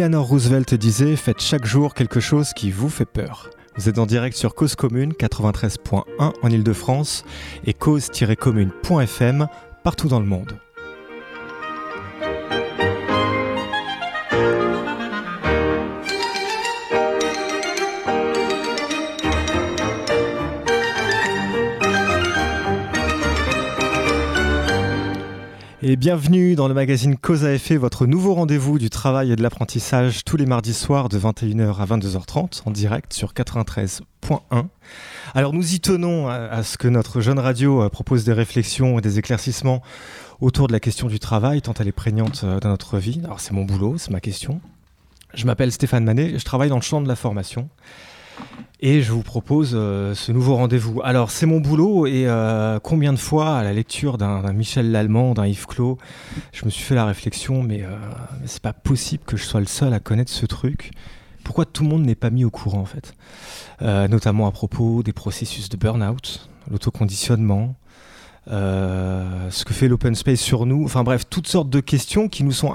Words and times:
Eleanor 0.00 0.28
Roosevelt 0.28 0.72
disait 0.72 1.14
Faites 1.14 1.42
chaque 1.42 1.66
jour 1.66 1.92
quelque 1.92 2.20
chose 2.20 2.54
qui 2.54 2.70
vous 2.70 2.88
fait 2.88 3.04
peur. 3.04 3.50
Vous 3.76 3.90
êtes 3.90 3.98
en 3.98 4.06
direct 4.06 4.34
sur 4.34 4.54
Cause 4.54 4.74
Commune 4.74 5.12
93.1 5.12 6.04
en 6.42 6.48
Ile-de-France 6.48 7.22
et 7.66 7.74
cause-commune.fm 7.74 9.46
partout 9.84 10.08
dans 10.08 10.20
le 10.20 10.24
monde. 10.24 10.58
Et 25.82 25.96
bienvenue 25.96 26.56
dans 26.56 26.68
le 26.68 26.74
magazine 26.74 27.16
Cause 27.16 27.46
à 27.46 27.54
effet, 27.54 27.78
votre 27.78 28.04
nouveau 28.04 28.34
rendez-vous 28.34 28.78
du 28.78 28.90
travail 28.90 29.32
et 29.32 29.36
de 29.36 29.42
l'apprentissage 29.42 30.24
tous 30.24 30.36
les 30.36 30.44
mardis 30.44 30.74
soirs 30.74 31.08
de 31.08 31.18
21h 31.18 31.78
à 31.78 31.86
22h30 31.86 32.60
en 32.66 32.70
direct 32.70 33.14
sur 33.14 33.32
93.1. 33.32 34.66
Alors 35.34 35.54
nous 35.54 35.74
y 35.74 35.80
tenons 35.80 36.28
à 36.28 36.62
ce 36.64 36.76
que 36.76 36.86
notre 36.86 37.22
jeune 37.22 37.38
radio 37.38 37.82
euh, 37.82 37.88
propose 37.88 38.24
des 38.24 38.34
réflexions 38.34 38.98
et 38.98 39.00
des 39.00 39.18
éclaircissements 39.18 39.80
autour 40.42 40.66
de 40.66 40.72
la 40.72 40.80
question 40.80 41.06
du 41.06 41.18
travail, 41.18 41.62
tant 41.62 41.72
elle 41.80 41.88
est 41.88 41.92
prégnante 41.92 42.42
euh, 42.44 42.60
dans 42.60 42.68
notre 42.68 42.98
vie. 42.98 43.22
Alors 43.24 43.40
c'est 43.40 43.54
mon 43.54 43.64
boulot, 43.64 43.96
c'est 43.96 44.10
ma 44.10 44.20
question. 44.20 44.60
Je 45.32 45.46
m'appelle 45.46 45.72
Stéphane 45.72 46.04
Manet, 46.04 46.38
je 46.38 46.44
travaille 46.44 46.68
dans 46.68 46.76
le 46.76 46.82
champ 46.82 47.00
de 47.00 47.08
la 47.08 47.16
formation. 47.16 47.70
Et 48.82 49.02
je 49.02 49.12
vous 49.12 49.22
propose 49.22 49.72
euh, 49.74 50.14
ce 50.14 50.32
nouveau 50.32 50.56
rendez-vous. 50.56 51.02
Alors, 51.04 51.30
c'est 51.30 51.44
mon 51.44 51.60
boulot 51.60 52.06
et 52.06 52.26
euh, 52.26 52.78
combien 52.82 53.12
de 53.12 53.18
fois, 53.18 53.58
à 53.58 53.62
la 53.62 53.74
lecture 53.74 54.16
d'un 54.16 54.52
Michel 54.54 54.90
Lallemand, 54.90 55.34
d'un 55.34 55.46
Yves 55.46 55.66
Clos, 55.66 55.98
je 56.52 56.64
me 56.64 56.70
suis 56.70 56.82
fait 56.82 56.94
la 56.94 57.04
réflexion, 57.04 57.62
mais, 57.62 57.82
euh, 57.82 57.94
c'est 58.46 58.62
pas 58.62 58.72
possible 58.72 59.22
que 59.26 59.36
je 59.36 59.44
sois 59.44 59.60
le 59.60 59.66
seul 59.66 59.92
à 59.92 60.00
connaître 60.00 60.32
ce 60.32 60.46
truc. 60.46 60.92
Pourquoi 61.44 61.66
tout 61.66 61.82
le 61.82 61.90
monde 61.90 62.06
n'est 62.06 62.14
pas 62.14 62.30
mis 62.30 62.42
au 62.44 62.50
courant, 62.50 62.80
en 62.80 62.86
fait? 62.86 63.14
Notamment 63.82 64.46
à 64.46 64.52
propos 64.52 65.02
des 65.02 65.12
processus 65.12 65.68
de 65.68 65.76
burn-out, 65.76 66.48
l'autoconditionnement, 66.70 67.74
ce 68.46 69.64
que 69.64 69.72
fait 69.72 69.88
l'open 69.88 70.14
space 70.14 70.40
sur 70.40 70.66
nous, 70.66 70.84
enfin 70.84 71.02
bref, 71.02 71.24
toutes 71.28 71.48
sortes 71.48 71.70
de 71.70 71.80
questions 71.80 72.28
qui 72.28 72.44
nous 72.44 72.52
sont 72.52 72.74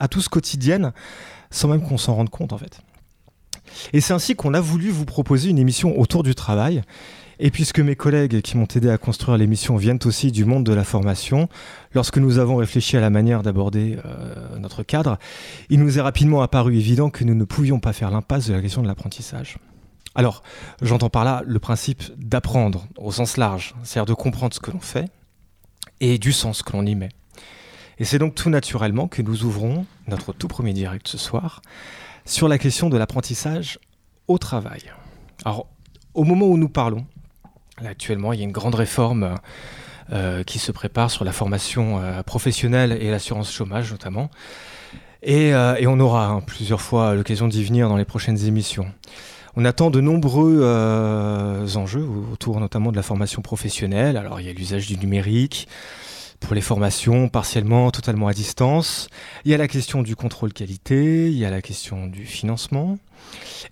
à 0.00 0.08
tous 0.08 0.28
quotidiennes, 0.28 0.92
sans 1.50 1.68
même 1.68 1.82
qu'on 1.82 1.98
s'en 1.98 2.14
rende 2.14 2.30
compte, 2.30 2.52
en 2.54 2.58
fait. 2.58 2.80
Et 3.92 4.00
c'est 4.00 4.12
ainsi 4.12 4.34
qu'on 4.34 4.54
a 4.54 4.60
voulu 4.60 4.90
vous 4.90 5.04
proposer 5.04 5.50
une 5.50 5.58
émission 5.58 5.98
autour 5.98 6.22
du 6.22 6.34
travail. 6.34 6.82
Et 7.38 7.50
puisque 7.50 7.80
mes 7.80 7.96
collègues 7.96 8.40
qui 8.40 8.56
m'ont 8.56 8.68
aidé 8.74 8.88
à 8.88 8.96
construire 8.96 9.36
l'émission 9.36 9.76
viennent 9.76 9.98
aussi 10.06 10.32
du 10.32 10.44
monde 10.44 10.64
de 10.64 10.72
la 10.72 10.84
formation, 10.84 11.48
lorsque 11.92 12.16
nous 12.16 12.38
avons 12.38 12.56
réfléchi 12.56 12.96
à 12.96 13.00
la 13.00 13.10
manière 13.10 13.42
d'aborder 13.42 13.98
euh, 14.06 14.58
notre 14.58 14.82
cadre, 14.82 15.18
il 15.68 15.80
nous 15.80 15.98
est 15.98 16.02
rapidement 16.02 16.40
apparu 16.40 16.76
évident 16.76 17.10
que 17.10 17.24
nous 17.24 17.34
ne 17.34 17.44
pouvions 17.44 17.78
pas 17.78 17.92
faire 17.92 18.10
l'impasse 18.10 18.48
de 18.48 18.54
la 18.54 18.62
question 18.62 18.82
de 18.82 18.88
l'apprentissage. 18.88 19.58
Alors, 20.14 20.42
j'entends 20.80 21.10
par 21.10 21.24
là 21.24 21.42
le 21.44 21.58
principe 21.58 22.02
d'apprendre 22.16 22.86
au 22.96 23.12
sens 23.12 23.36
large, 23.36 23.74
c'est-à-dire 23.82 24.06
de 24.06 24.14
comprendre 24.14 24.54
ce 24.54 24.60
que 24.60 24.70
l'on 24.70 24.80
fait 24.80 25.10
et 26.00 26.16
du 26.16 26.32
sens 26.32 26.62
que 26.62 26.72
l'on 26.72 26.86
y 26.86 26.94
met. 26.94 27.10
Et 27.98 28.04
c'est 28.04 28.18
donc 28.18 28.34
tout 28.34 28.48
naturellement 28.48 29.08
que 29.08 29.20
nous 29.20 29.44
ouvrons 29.44 29.84
notre 30.08 30.32
tout 30.32 30.48
premier 30.48 30.72
direct 30.72 31.06
ce 31.06 31.18
soir 31.18 31.60
sur 32.26 32.48
la 32.48 32.58
question 32.58 32.90
de 32.90 32.98
l'apprentissage 32.98 33.78
au 34.28 34.36
travail. 34.36 34.82
Alors, 35.44 35.66
au 36.12 36.24
moment 36.24 36.46
où 36.46 36.58
nous 36.58 36.68
parlons, 36.68 37.06
actuellement, 37.84 38.32
il 38.32 38.40
y 38.40 38.42
a 38.42 38.44
une 38.44 38.52
grande 38.52 38.74
réforme 38.74 39.36
euh, 40.12 40.42
qui 40.42 40.58
se 40.58 40.72
prépare 40.72 41.10
sur 41.10 41.24
la 41.24 41.32
formation 41.32 42.00
euh, 42.00 42.22
professionnelle 42.22 42.92
et 43.00 43.10
l'assurance 43.10 43.52
chômage 43.52 43.90
notamment. 43.92 44.30
Et, 45.22 45.54
euh, 45.54 45.74
on 45.86 46.00
aura 46.00 46.26
hein, 46.26 46.40
plusieurs 46.40 46.80
fois 46.80 47.14
l'occasion 47.14 47.48
d'y 47.48 47.64
venir 47.64 47.88
dans 47.88 47.96
les 47.96 48.04
prochaines 48.04 48.44
émissions. 48.44 48.86
On 49.56 49.64
attend 49.64 49.90
de 49.90 50.00
nombreux 50.00 50.62
enjeux 51.76 52.06
autour 52.30 52.60
notamment 52.60 52.90
de 52.90 52.96
la 52.96 53.02
formation 53.02 53.40
professionnelle. 53.40 54.18
Alors 54.18 54.38
il 54.38 54.46
y 54.46 54.50
a 54.50 54.52
l'usage 54.52 54.86
du 54.86 54.98
numérique, 54.98 55.66
pour 56.46 56.54
les 56.54 56.60
formations 56.60 57.28
partiellement, 57.28 57.90
totalement 57.90 58.28
à 58.28 58.32
distance. 58.32 59.08
Il 59.44 59.50
y 59.50 59.54
a 59.54 59.56
la 59.56 59.66
question 59.66 60.02
du 60.02 60.14
contrôle 60.14 60.52
qualité, 60.52 61.26
il 61.26 61.36
y 61.36 61.44
a 61.44 61.50
la 61.50 61.60
question 61.60 62.06
du 62.06 62.24
financement. 62.24 62.98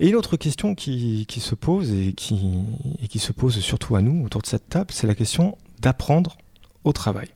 Et 0.00 0.08
une 0.08 0.16
autre 0.16 0.36
question 0.36 0.74
qui, 0.74 1.24
se 1.38 1.54
pose 1.54 1.92
et 1.92 2.14
qui, 2.14 2.64
et 3.00 3.06
qui 3.06 3.20
se 3.20 3.30
pose 3.30 3.60
surtout 3.60 3.94
à 3.94 4.02
nous 4.02 4.24
autour 4.26 4.42
de 4.42 4.48
cette 4.48 4.68
table, 4.68 4.88
c'est 4.90 5.06
la 5.06 5.14
question 5.14 5.56
d'apprendre 5.80 6.36
au 6.82 6.92
travail. 6.92 7.28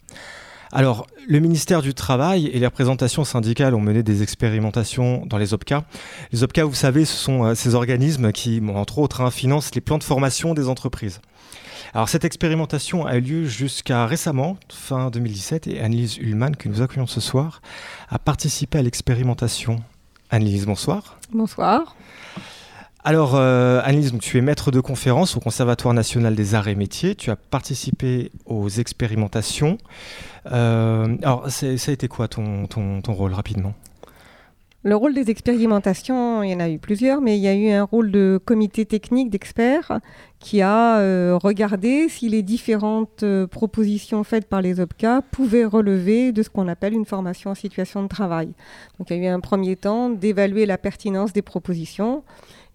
Alors, 0.73 1.07
le 1.29 1.39
ministère 1.39 1.83
du 1.83 1.95
Travail 1.95 2.49
et 2.49 2.59
les 2.59 2.67
représentations 2.67 3.25
syndicales 3.25 3.75
ont 3.75 3.81
mené 3.81 4.03
des 4.03 4.23
expérimentations 4.23 5.25
dans 5.25 5.39
les 5.39 5.55
OPCA. 5.55 5.85
Les 6.33 6.43
OPCA, 6.43 6.65
vous 6.65 6.75
savez, 6.75 7.05
ce 7.05 7.17
sont 7.17 7.45
euh, 7.45 7.55
ces 7.55 7.75
organismes 7.75 8.33
qui, 8.33 8.61
entre 8.75 8.99
autres, 8.99 9.23
hein, 9.23 9.31
financent 9.31 9.75
les 9.75 9.81
plans 9.81 9.97
de 9.99 10.05
formation 10.05 10.53
des 10.53 10.69
entreprises. 10.69 11.21
Alors 11.95 12.09
cette 12.09 12.25
expérimentation 12.25 13.07
a 13.07 13.17
eu 13.17 13.21
lieu 13.21 13.45
jusqu'à 13.45 14.07
récemment, 14.07 14.59
fin 14.69 15.11
2017, 15.11 15.69
et 15.69 15.81
Annelise 15.81 16.19
Ullmann, 16.19 16.55
que 16.55 16.69
nous 16.69 16.83
accueillons 16.83 17.07
ce 17.07 17.21
soir, 17.21 17.63
a 18.11 18.19
participé 18.19 18.79
à 18.79 18.83
l'expérimentation. 18.83 19.77
Annelise, 20.31 20.67
bonsoir. 20.67 21.19
Bonsoir. 21.33 21.97
Alors, 23.05 23.37
euh, 23.37 23.81
Annelise, 23.85 24.13
tu 24.21 24.37
es 24.37 24.43
maître 24.43 24.71
de 24.71 24.81
conférence 24.81 25.37
au 25.37 25.41
Conservatoire 25.41 25.95
national 25.95 26.35
des 26.35 26.55
arts 26.55 26.69
et 26.69 26.75
métiers. 26.75 27.15
Tu 27.15 27.31
as 27.31 27.37
participé 27.37 28.31
aux 28.45 28.69
expérimentations. 28.69 29.79
Euh, 30.53 31.17
alors, 31.23 31.49
ça 31.49 31.67
a 31.67 31.93
été 31.93 32.09
quoi 32.09 32.29
ton, 32.29 32.67
ton, 32.67 33.01
ton 33.01 33.15
rôle 33.15 33.33
rapidement? 33.33 33.73
Le 34.89 34.97
rôle 34.97 35.13
des 35.13 35.31
expérimentations, 35.31 36.43
il 36.43 36.51
y 36.51 36.55
en 36.55 36.61
a 36.61 36.69
eu 36.71 36.79
plusieurs, 36.79 37.21
mais 37.21 37.37
il 37.37 37.43
y 37.43 37.49
a 37.49 37.55
eu 37.55 37.71
un 37.71 37.85
rôle 37.85 38.11
de 38.11 38.41
comité 38.43 38.87
technique 38.87 39.29
d'experts 39.29 40.01
qui 40.39 40.63
a 40.63 40.99
euh, 40.99 41.39
regardé 41.41 42.09
si 42.09 42.29
les 42.29 42.43
différentes 42.43 43.23
euh, 43.23 43.47
propositions 43.47 44.25
faites 44.25 44.47
par 44.47 44.63
les 44.63 44.81
OPCA 44.81 45.21
pouvaient 45.31 45.67
relever 45.67 46.33
de 46.33 46.43
ce 46.43 46.49
qu'on 46.49 46.69
appelle 46.69 46.95
une 46.95 47.05
formation 47.05 47.51
en 47.51 47.55
situation 47.55 48.03
de 48.03 48.09
travail. 48.09 48.49
Donc 48.99 49.11
il 49.11 49.19
y 49.19 49.21
a 49.21 49.31
eu 49.31 49.33
un 49.33 49.41
premier 49.41 49.77
temps 49.77 50.09
d'évaluer 50.09 50.65
la 50.65 50.79
pertinence 50.79 51.35
des 51.35 51.43
propositions, 51.43 52.23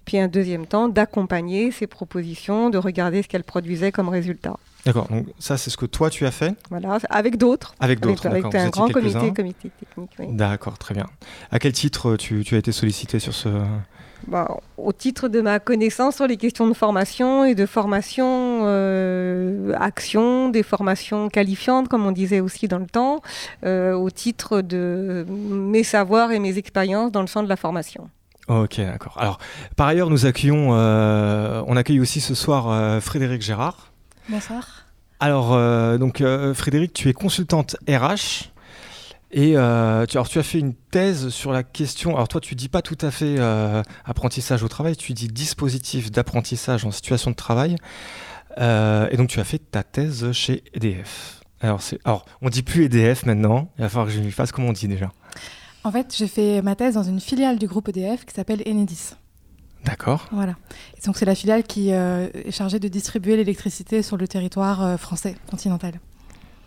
puis 0.06 0.20
un 0.20 0.28
deuxième 0.28 0.68
temps 0.68 0.90
d'accompagner 0.90 1.72
ces 1.72 1.88
propositions, 1.88 2.70
de 2.70 2.78
regarder 2.78 3.24
ce 3.24 3.28
qu'elles 3.28 3.44
produisaient 3.44 3.92
comme 3.92 4.10
résultat. 4.10 4.58
D'accord, 4.86 5.08
donc 5.08 5.28
ça 5.40 5.58
c'est 5.58 5.70
ce 5.70 5.78
que 5.78 5.86
toi 5.86 6.10
tu 6.10 6.26
as 6.26 6.32
fait 6.32 6.56
Voilà, 6.70 6.98
avec 7.10 7.38
d'autres. 7.38 7.74
Avec 7.80 8.02
d'autres, 8.02 8.26
avec, 8.26 8.44
un 8.54 8.70
grand 8.70 8.90
comité, 8.90 9.34
comité 9.34 9.72
technique. 9.80 10.36
D'accord, 10.36 10.78
très 10.78 10.94
bien. 10.94 11.06
À 11.52 11.60
quel 11.60 11.72
titre 11.72 12.18
tu, 12.18 12.44
tu, 12.44 12.56
as 12.56 12.58
été 12.58 12.72
sollicité 12.72 13.20
sur 13.20 13.34
ce... 13.34 13.50
Bah, 14.28 14.58
au 14.78 14.94
titre 14.94 15.28
de 15.28 15.42
ma 15.42 15.60
connaissance 15.60 16.16
sur 16.16 16.28
les 16.28 16.38
questions 16.38 16.68
de 16.68 16.74
formation 16.74 17.44
et 17.44 17.56
de 17.56 17.66
formation 17.66 18.62
euh, 18.64 19.74
action, 19.80 20.50
des 20.50 20.64
formations 20.64 21.30
qualifiantes, 21.30 21.90
comme 21.90 22.06
on 22.06 22.12
disait 22.12 22.40
aussi 22.40 22.68
dans 22.68 22.80
le 22.80 22.86
temps, 22.86 23.22
euh, 23.66 23.94
au 23.94 24.10
titre 24.10 24.62
de 24.62 25.26
mes 25.30 25.84
savoirs 25.84 26.32
et 26.32 26.40
mes 26.40 26.58
expériences 26.58 27.12
dans 27.12 27.22
le 27.22 27.28
champ 27.28 27.44
de 27.44 27.50
la 27.50 27.58
formation. 27.58 28.10
Ok, 28.48 28.78
d'accord. 28.78 29.16
Alors, 29.18 29.40
par 29.76 29.88
ailleurs, 29.88 30.10
nous 30.10 30.26
accueillons, 30.26 30.70
euh, 30.72 31.62
on 31.68 31.78
accueille 31.78 32.02
aussi 32.02 32.20
ce 32.20 32.36
soir 32.36 33.02
Frédéric 33.02 33.42
Gérard. 33.42 33.93
Bonsoir. 34.30 34.86
Alors, 35.20 35.54
euh, 35.54 35.98
donc, 35.98 36.22
euh, 36.22 36.54
Frédéric, 36.54 36.94
tu 36.94 37.10
es 37.10 37.14
consultante 37.14 37.76
RH. 37.88 38.52
Et 39.32 39.58
euh, 39.58 40.06
tu, 40.06 40.18
alors, 40.18 40.30
tu 40.30 40.38
as 40.38 40.44
fait 40.44 40.60
une 40.60 40.74
thèse 40.74 41.30
sur 41.30 41.52
la 41.52 41.64
question. 41.64 42.16
Alors, 42.16 42.28
toi, 42.28 42.40
tu 42.40 42.56
dis 42.56 42.70
pas 42.70 42.82
tout 42.82 42.98
à 43.02 43.10
fait 43.10 43.40
apprentissage 44.06 44.64
au 44.64 44.68
travail, 44.68 44.96
tu 44.96 45.14
dis 45.14 45.28
dispositif 45.28 46.12
d'apprentissage 46.12 46.86
en 46.86 46.92
situation 46.92 47.32
de 47.32 47.36
travail. 47.36 47.76
et 48.60 49.18
donc, 49.18 49.30
tu 49.30 49.40
as 49.40 49.44
fait 49.44 49.60
ta 49.60 49.84
thèse 49.84 50.32
chez 50.32 50.64
EDF. 50.74 51.42
Alors, 51.62 51.82
alors, 52.04 52.26
on 52.42 52.50
dit 52.50 52.62
plus 52.62 52.86
EDF 52.86 53.26
maintenant. 53.26 53.70
Il 53.78 53.84
va 53.84 53.90
falloir 53.90 54.08
que 54.08 54.14
je 54.14 54.20
lui 54.20 54.32
fasse 54.32 54.52
comme 54.52 54.66
on 54.66 54.74
dit 54.74 54.88
déjà. 54.88 55.12
En 55.84 55.92
fait, 55.92 56.14
j'ai 56.16 56.28
fait 56.28 56.62
ma 56.62 56.76
thèse 56.76 56.94
dans 56.94 57.04
une 57.04 57.20
filiale 57.20 57.58
du 57.58 57.68
groupe 57.68 57.90
EDF 57.90 58.26
qui 58.26 58.34
s'appelle 58.34 58.62
Enedis. 58.68 59.16
D'accord. 59.86 60.28
Voilà. 60.32 60.54
Et 60.98 61.06
donc 61.06 61.18
c'est 61.18 61.26
la 61.26 61.36
filiale 61.36 61.64
qui 61.64 61.92
euh, 61.92 62.28
est 62.34 62.52
chargée 62.52 62.80
de 62.80 62.88
distribuer 62.88 63.36
l'électricité 63.36 64.02
sur 64.02 64.18
le 64.18 64.28
territoire 64.28 64.84
euh, 64.84 64.98
français 64.98 65.36
continental. 65.50 65.94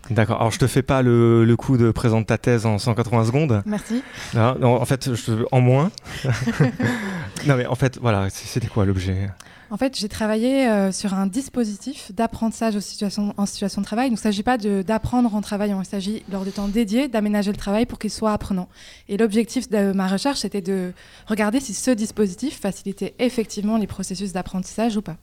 D'accord. 0.09 0.39
Alors 0.39 0.51
je 0.51 0.59
te 0.59 0.67
fais 0.67 0.83
pas 0.83 1.01
le, 1.01 1.43
le, 1.43 1.55
coup 1.57 1.77
de 1.77 1.91
présenter 1.91 2.27
ta 2.27 2.37
thèse 2.37 2.65
en 2.65 2.77
180 2.77 3.25
secondes. 3.25 3.63
Merci. 3.65 4.03
Non, 4.33 4.75
en 4.75 4.85
fait, 4.85 5.13
je, 5.15 5.43
en 5.51 5.59
moins. 5.59 5.91
non 7.45 7.55
mais 7.57 7.65
en 7.65 7.75
fait, 7.75 7.97
voilà, 7.99 8.29
c'était 8.29 8.67
quoi 8.67 8.85
l'objet? 8.85 9.29
En 9.69 9.77
fait, 9.77 9.97
j'ai 9.97 10.07
travaillé 10.07 10.67
euh, 10.67 10.91
sur 10.91 11.13
un 11.13 11.27
dispositif 11.27 12.11
d'apprentissage 12.13 12.75
en 12.75 13.45
situation, 13.45 13.81
de 13.81 13.85
travail. 13.85 14.07
il 14.07 14.11
ne 14.11 14.17
s'agit 14.17 14.43
pas 14.43 14.57
d'apprendre 14.57 15.33
en 15.35 15.41
travaillant, 15.41 15.81
il 15.81 15.85
s'agit, 15.85 16.23
lors 16.31 16.45
de 16.45 16.51
temps 16.51 16.67
dédiés, 16.67 17.07
d'aménager 17.07 17.51
le 17.51 17.57
travail 17.57 17.85
pour 17.85 17.99
qu'il 17.99 18.11
soit 18.11 18.31
apprenant. 18.31 18.69
Et 19.09 19.17
l'objectif 19.17 19.69
de 19.69 19.91
ma 19.91 20.07
recherche, 20.07 20.39
c'était 20.39 20.61
de 20.61 20.93
regarder 21.27 21.59
si 21.59 21.73
ce 21.73 21.91
dispositif 21.91 22.59
facilitait 22.59 23.13
effectivement 23.19 23.77
les 23.77 23.87
processus 23.87 24.31
d'apprentissage 24.31 24.95
ou 24.95 25.01
pas. 25.01 25.17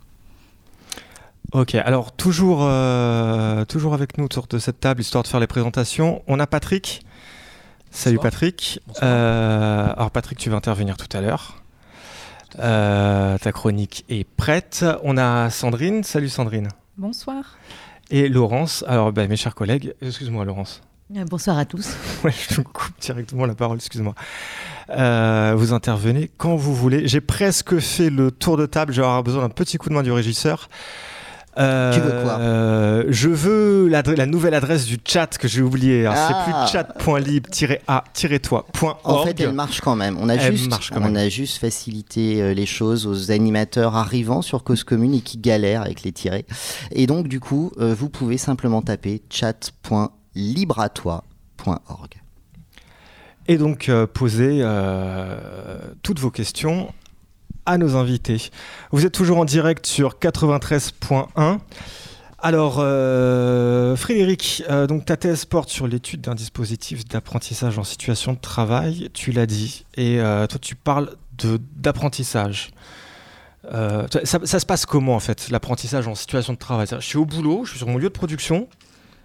Ok, 1.53 1.75
alors 1.77 2.13
toujours, 2.13 2.61
euh, 2.63 3.65
toujours 3.65 3.95
avec 3.95 4.19
nous 4.19 4.25
autour 4.25 4.47
de 4.47 4.59
cette 4.59 4.81
table, 4.81 5.01
histoire 5.01 5.23
de 5.23 5.29
faire 5.29 5.41
les 5.41 5.47
présentations. 5.47 6.23
On 6.27 6.39
a 6.41 6.47
Patrick. 6.47 7.03
Salut 7.91 8.19
Patrick. 8.19 8.81
Euh, 9.03 9.93
alors 9.97 10.11
Patrick, 10.11 10.37
tu 10.37 10.51
vas 10.51 10.57
intervenir 10.57 10.97
tout 10.97 11.17
à 11.17 11.21
l'heure. 11.21 11.64
Euh, 12.59 13.39
ta 13.39 13.53
chronique 13.53 14.05
est 14.09 14.25
prête. 14.25 14.85
On 15.03 15.17
a 15.17 15.51
Sandrine. 15.51 16.05
Salut 16.05 16.29
Sandrine. 16.29 16.69
Bonsoir. 16.97 17.57
Et 18.11 18.29
Laurence. 18.29 18.85
Alors 18.87 19.13
ben, 19.13 19.29
mes 19.29 19.37
chers 19.37 19.55
collègues, 19.55 19.95
excuse-moi 20.03 20.45
Laurence. 20.45 20.83
Euh, 21.17 21.25
bonsoir 21.25 21.59
à 21.59 21.65
tous. 21.65 21.97
Ouais, 22.25 22.33
je 22.51 22.61
coupe 22.63 22.99
directement 23.01 23.45
la 23.45 23.55
parole, 23.55 23.77
excuse-moi. 23.77 24.15
vous 24.89 25.73
intervenez 25.73 26.31
quand 26.37 26.57
vous 26.57 26.75
voulez. 26.75 27.07
J'ai 27.07 27.21
presque 27.21 27.79
fait 27.79 28.11
le 28.11 28.31
tour 28.31 28.57
de 28.57 28.67
table. 28.67 28.93
J'aurai 28.93 29.23
besoin 29.23 29.43
d'un 29.43 29.51
petit 29.51 29.77
coup 29.77 29.89
de 29.89 29.95
main 29.95 30.03
du 30.03 30.13
régisseur. 30.13 30.69
Euh, 31.57 31.95
tu 31.95 32.01
veux 32.01 32.23
quoi 32.23 32.39
euh, 32.41 33.05
Je 33.09 33.29
veux 33.29 33.87
la 33.89 34.27
nouvelle 34.27 34.55
adresse 34.55 34.87
du 34.87 34.99
chat 35.05 35.39
que 35.39 35.47
j'ai 35.49 35.63
oublié. 35.63 36.07
Ah. 36.07 36.29
C'est 36.29 36.35
plus 36.45 36.53
ah. 36.55 36.67
chat.lib-a-toi.org. 36.67 38.97
En 39.05 39.25
fait, 39.25 39.41
elle 39.41 39.53
marche 39.53 39.81
quand 39.81 39.97
même. 39.97 40.19
On 40.21 40.29
a, 40.29 40.37
juste, 40.39 40.71
on 40.93 41.15
a 41.15 41.29
juste 41.29 41.59
facilité 41.59 42.43
euh, 42.43 42.55
les 42.55 42.67
choses 42.67 43.07
aux 43.07 43.31
animateurs 43.31 43.95
arrivant 43.97 44.43
sur 44.43 44.65
Cause 44.65 44.83
Commune 44.85 45.15
et 45.15 45.21
qui 45.21 45.39
galèrent 45.39 45.83
avec 45.83 46.03
les 46.03 46.13
tirets. 46.13 46.45
Et 46.91 47.07
donc, 47.07 47.29
du 47.29 47.39
coup, 47.41 47.71
vous 47.79 48.09
pouvez 48.09 48.39
simplement 48.39 48.83
taper 48.83 49.23
chat.libratoi.org. 49.31 52.11
Et 53.47 53.59
donc, 53.59 53.91
poser 54.15 54.67
toutes 56.03 56.19
vos 56.19 56.31
questions 56.31 56.89
à 57.67 57.79
nos 57.79 57.97
invités. 57.97 58.51
Vous 58.91 59.07
êtes 59.07 59.13
toujours 59.13 59.39
en 59.39 59.45
direct 59.45 59.87
sur 59.87 60.19
93.1. 60.19 61.59
Alors, 62.45 62.77
euh, 62.79 63.97
Frédéric, 63.97 64.63
euh, 64.69 64.87
donc 64.87 65.07
ta 65.07 65.17
thèse 65.17 65.47
porte 65.47 65.71
sur 65.71 65.87
l'étude 65.87 66.21
d'un 66.21 66.35
dispositif 66.35 67.07
d'apprentissage 67.07 67.79
en 67.79 67.85
situation 67.85 68.35
de 68.35 68.39
travail, 68.39 69.09
tu 69.15 69.33
l'as 69.33 69.47
dit, 69.47 69.87
et 69.97 70.21
euh, 70.21 70.47
toi 70.47 70.59
tu 70.61 70.75
parles 70.75 71.11
d'apprentissage. 71.77 72.73
Ça, 73.73 74.25
ça, 74.45 74.61
se 74.61 74.67
passe 74.67 74.85
comment 74.85 75.15
en 75.15 75.21
fait, 75.21 75.49
l'apprentissage 75.49 76.07
en 76.07 76.15
situation 76.15 76.53
de 76.53 76.59
travail? 76.59 76.87
Je 76.91 76.99
suis 76.99 77.17
au 77.17 77.25
boulot, 77.25 77.65
je 77.65 77.71
suis 77.71 77.79
sur 77.79 77.89
mon 77.89 77.97
lieu 77.97 78.09
de 78.09 78.15
production, 78.15 78.69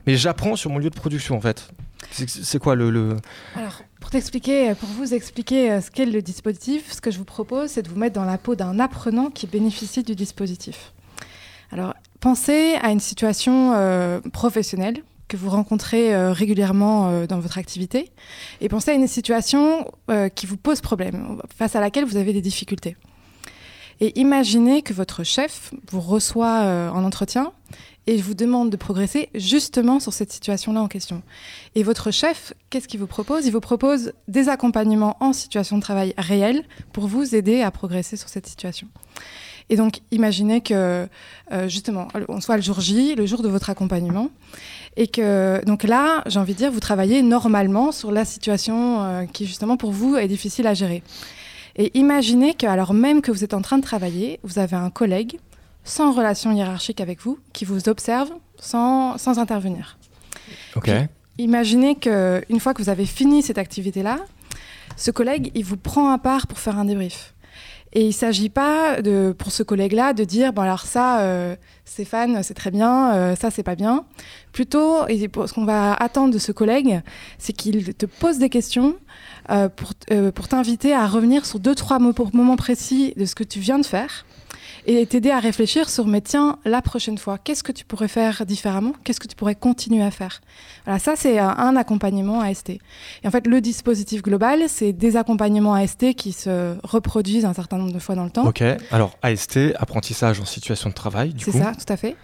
mais 0.05 0.15
j'apprends 0.15 0.55
sur 0.55 0.69
mon 0.71 0.77
lieu 0.77 0.89
de 0.89 0.95
production 0.95 1.35
en 1.35 1.41
fait. 1.41 1.71
C'est 2.11 2.59
quoi 2.59 2.75
le, 2.75 3.17
Alors, 3.55 3.81
pour 3.99 4.09
vous 4.09 5.13
expliquer 5.13 5.71
euh, 5.71 5.81
ce 5.81 5.91
qu'est 5.91 6.05
le 6.05 6.21
dispositif, 6.21 6.91
ce 6.91 7.01
que 7.01 7.11
je 7.11 7.17
vous 7.17 7.25
propose, 7.25 7.71
c'est 7.71 7.81
de 7.81 7.89
vous 7.89 7.97
mettre 7.97 8.15
dans 8.15 8.25
la 8.25 8.37
peau 8.37 8.55
d'un 8.55 8.79
apprenant 8.79 9.29
qui 9.29 9.47
bénéficie 9.47 10.03
du 10.03 10.15
dispositif. 10.15 10.93
Alors, 11.71 11.93
pensez 12.19 12.75
à 12.81 12.91
une 12.91 12.99
situation 12.99 13.73
euh, 13.73 14.19
professionnelle 14.33 15.03
que 15.27 15.37
vous 15.37 15.49
rencontrez 15.49 16.15
euh, 16.15 16.31
régulièrement 16.31 17.25
dans 17.27 17.39
votre 17.39 17.59
activité, 17.59 18.11
et 18.61 18.69
pensez 18.69 18.91
à 18.91 18.95
une 18.95 19.07
situation 19.07 19.85
qui 20.33 20.47
vous 20.47 20.57
pose 20.57 20.81
problème, 20.81 21.39
face 21.55 21.75
à 21.75 21.79
laquelle 21.79 22.05
vous 22.05 22.17
avez 22.17 22.33
des 22.33 22.41
difficultés. 22.41 22.97
Et 23.99 24.17
imaginez 24.19 24.81
que 24.81 24.93
votre 24.93 25.23
chef 25.23 25.71
vous 25.91 25.99
reçoit 25.99 26.91
en 26.91 27.03
entretien 27.03 27.51
et 28.07 28.17
je 28.17 28.23
vous 28.23 28.33
demande 28.33 28.69
de 28.69 28.77
progresser 28.77 29.29
justement 29.35 29.99
sur 29.99 30.13
cette 30.13 30.31
situation-là 30.31 30.81
en 30.81 30.87
question. 30.87 31.21
Et 31.75 31.83
votre 31.83 32.11
chef, 32.11 32.53
qu'est-ce 32.69 32.87
qu'il 32.87 32.99
vous 32.99 33.07
propose? 33.07 33.45
Il 33.45 33.51
vous 33.51 33.59
propose 33.59 34.13
des 34.27 34.49
accompagnements 34.49 35.17
en 35.19 35.33
situation 35.33 35.77
de 35.77 35.81
travail 35.81 36.13
réelle 36.17 36.63
pour 36.93 37.07
vous 37.07 37.35
aider 37.35 37.61
à 37.61 37.71
progresser 37.71 38.17
sur 38.17 38.29
cette 38.29 38.47
situation. 38.47 38.87
Et 39.69 39.75
donc, 39.75 39.99
imaginez 40.11 40.61
que, 40.61 41.07
euh, 41.51 41.69
justement, 41.69 42.07
on 42.27 42.41
soit 42.41 42.55
le 42.55 42.63
jour 42.63 42.81
J, 42.81 43.13
le 43.13 43.27
jour 43.27 43.43
de 43.43 43.47
votre 43.47 43.69
accompagnement, 43.69 44.31
et 44.97 45.05
que, 45.07 45.63
donc 45.65 45.83
là, 45.83 46.23
j'ai 46.25 46.39
envie 46.39 46.53
de 46.53 46.57
dire, 46.57 46.71
vous 46.71 46.79
travaillez 46.79 47.21
normalement 47.21 47.91
sur 47.91 48.11
la 48.11 48.25
situation 48.25 49.03
euh, 49.03 49.25
qui, 49.25 49.45
justement, 49.45 49.77
pour 49.77 49.91
vous, 49.91 50.15
est 50.15 50.27
difficile 50.27 50.65
à 50.65 50.73
gérer. 50.73 51.03
Et 51.75 51.97
imaginez 51.97 52.55
que, 52.55 52.65
alors 52.65 52.93
même 52.93 53.21
que 53.21 53.31
vous 53.31 53.43
êtes 53.43 53.53
en 53.53 53.61
train 53.61 53.77
de 53.77 53.83
travailler, 53.83 54.39
vous 54.43 54.57
avez 54.57 54.75
un 54.75 54.89
collègue 54.89 55.39
sans 55.89 56.12
relation 56.12 56.51
hiérarchique 56.51 57.01
avec 57.01 57.19
vous, 57.21 57.39
qui 57.51 57.65
vous 57.65 57.89
observe 57.89 58.30
sans, 58.59 59.18
sans 59.18 59.39
intervenir. 59.39 59.97
Ok. 60.75 60.89
imaginez 61.38 61.95
qu'une 61.95 62.59
fois 62.59 62.74
que 62.74 62.81
vous 62.81 62.89
avez 62.89 63.06
fini 63.06 63.41
cette 63.41 63.57
activité-là, 63.57 64.19
ce 64.95 65.12
collègue, 65.12 65.51
il 65.56 65.65
vous 65.65 65.77
prend 65.77 66.12
à 66.12 66.18
part 66.18 66.47
pour 66.47 66.59
faire 66.59 66.77
un 66.77 66.86
débrief. 66.86 67.33
Et 67.94 68.03
il 68.03 68.07
ne 68.07 68.13
s'agit 68.13 68.50
pas 68.50 69.01
de, 69.01 69.33
pour 69.36 69.51
ce 69.51 69.63
collègue-là 69.63 70.13
de 70.13 70.24
dire 70.24 70.53
bon 70.53 70.62
alors 70.62 70.81
ça, 70.81 71.21
euh, 71.21 71.56
Stéphane, 71.86 72.44
c'est 72.44 72.53
très 72.53 72.69
bien, 72.69 73.15
euh, 73.15 73.35
ça 73.35 73.50
c'est 73.50 73.63
pas 73.63 73.75
bien. 73.75 74.06
Plutôt, 74.51 75.07
et 75.07 75.18
ce 75.19 75.53
qu'on 75.53 75.65
va 75.65 75.94
attendre 75.94 76.31
de 76.31 76.38
ce 76.38 76.51
collègue, 76.51 77.01
c'est 77.39 77.53
qu'il 77.53 77.95
te 77.95 78.06
pose 78.06 78.38
des 78.38 78.50
questions 78.50 78.95
euh, 79.50 79.69
pour, 79.69 79.94
pour 80.35 80.47
t'inviter 80.47 80.94
à 80.94 81.07
revenir 81.07 81.47
sur 81.47 81.59
deux 81.59 81.74
trois 81.74 81.97
moments 81.97 82.57
précis 82.57 83.13
de 83.18 83.25
ce 83.25 83.33
que 83.33 83.44
tu 83.44 83.59
viens 83.59 83.80
de 83.80 83.85
faire 83.85 84.25
et 84.85 85.05
t'aider 85.05 85.31
à 85.31 85.39
réfléchir 85.39 85.89
sur, 85.89 86.07
mais 86.07 86.21
tiens, 86.21 86.57
la 86.65 86.81
prochaine 86.81 87.17
fois, 87.17 87.37
qu'est-ce 87.37 87.63
que 87.63 87.71
tu 87.71 87.85
pourrais 87.85 88.07
faire 88.07 88.45
différemment? 88.45 88.93
Qu'est-ce 89.03 89.19
que 89.19 89.27
tu 89.27 89.35
pourrais 89.35 89.55
continuer 89.55 90.03
à 90.03 90.11
faire? 90.11 90.41
Voilà, 90.85 90.99
ça, 90.99 91.13
c'est 91.15 91.39
un 91.39 91.75
accompagnement 91.75 92.41
AST. 92.41 92.69
Et 92.69 92.79
en 93.25 93.31
fait, 93.31 93.47
le 93.47 93.61
dispositif 93.61 94.21
global, 94.21 94.63
c'est 94.67 94.93
des 94.93 95.17
accompagnements 95.17 95.73
AST 95.73 96.13
qui 96.13 96.31
se 96.31 96.75
reproduisent 96.83 97.45
un 97.45 97.53
certain 97.53 97.77
nombre 97.77 97.93
de 97.93 97.99
fois 97.99 98.15
dans 98.15 98.23
le 98.23 98.31
temps. 98.31 98.47
Ok, 98.47 98.63
alors 98.91 99.17
AST, 99.21 99.59
apprentissage 99.77 100.39
en 100.39 100.45
situation 100.45 100.89
de 100.89 100.95
travail, 100.95 101.33
du 101.33 101.45
coup. 101.45 101.51
C'est 101.51 101.59
ça, 101.59 101.73
tout 101.73 101.91
à 101.91 101.97
fait. 101.97 102.15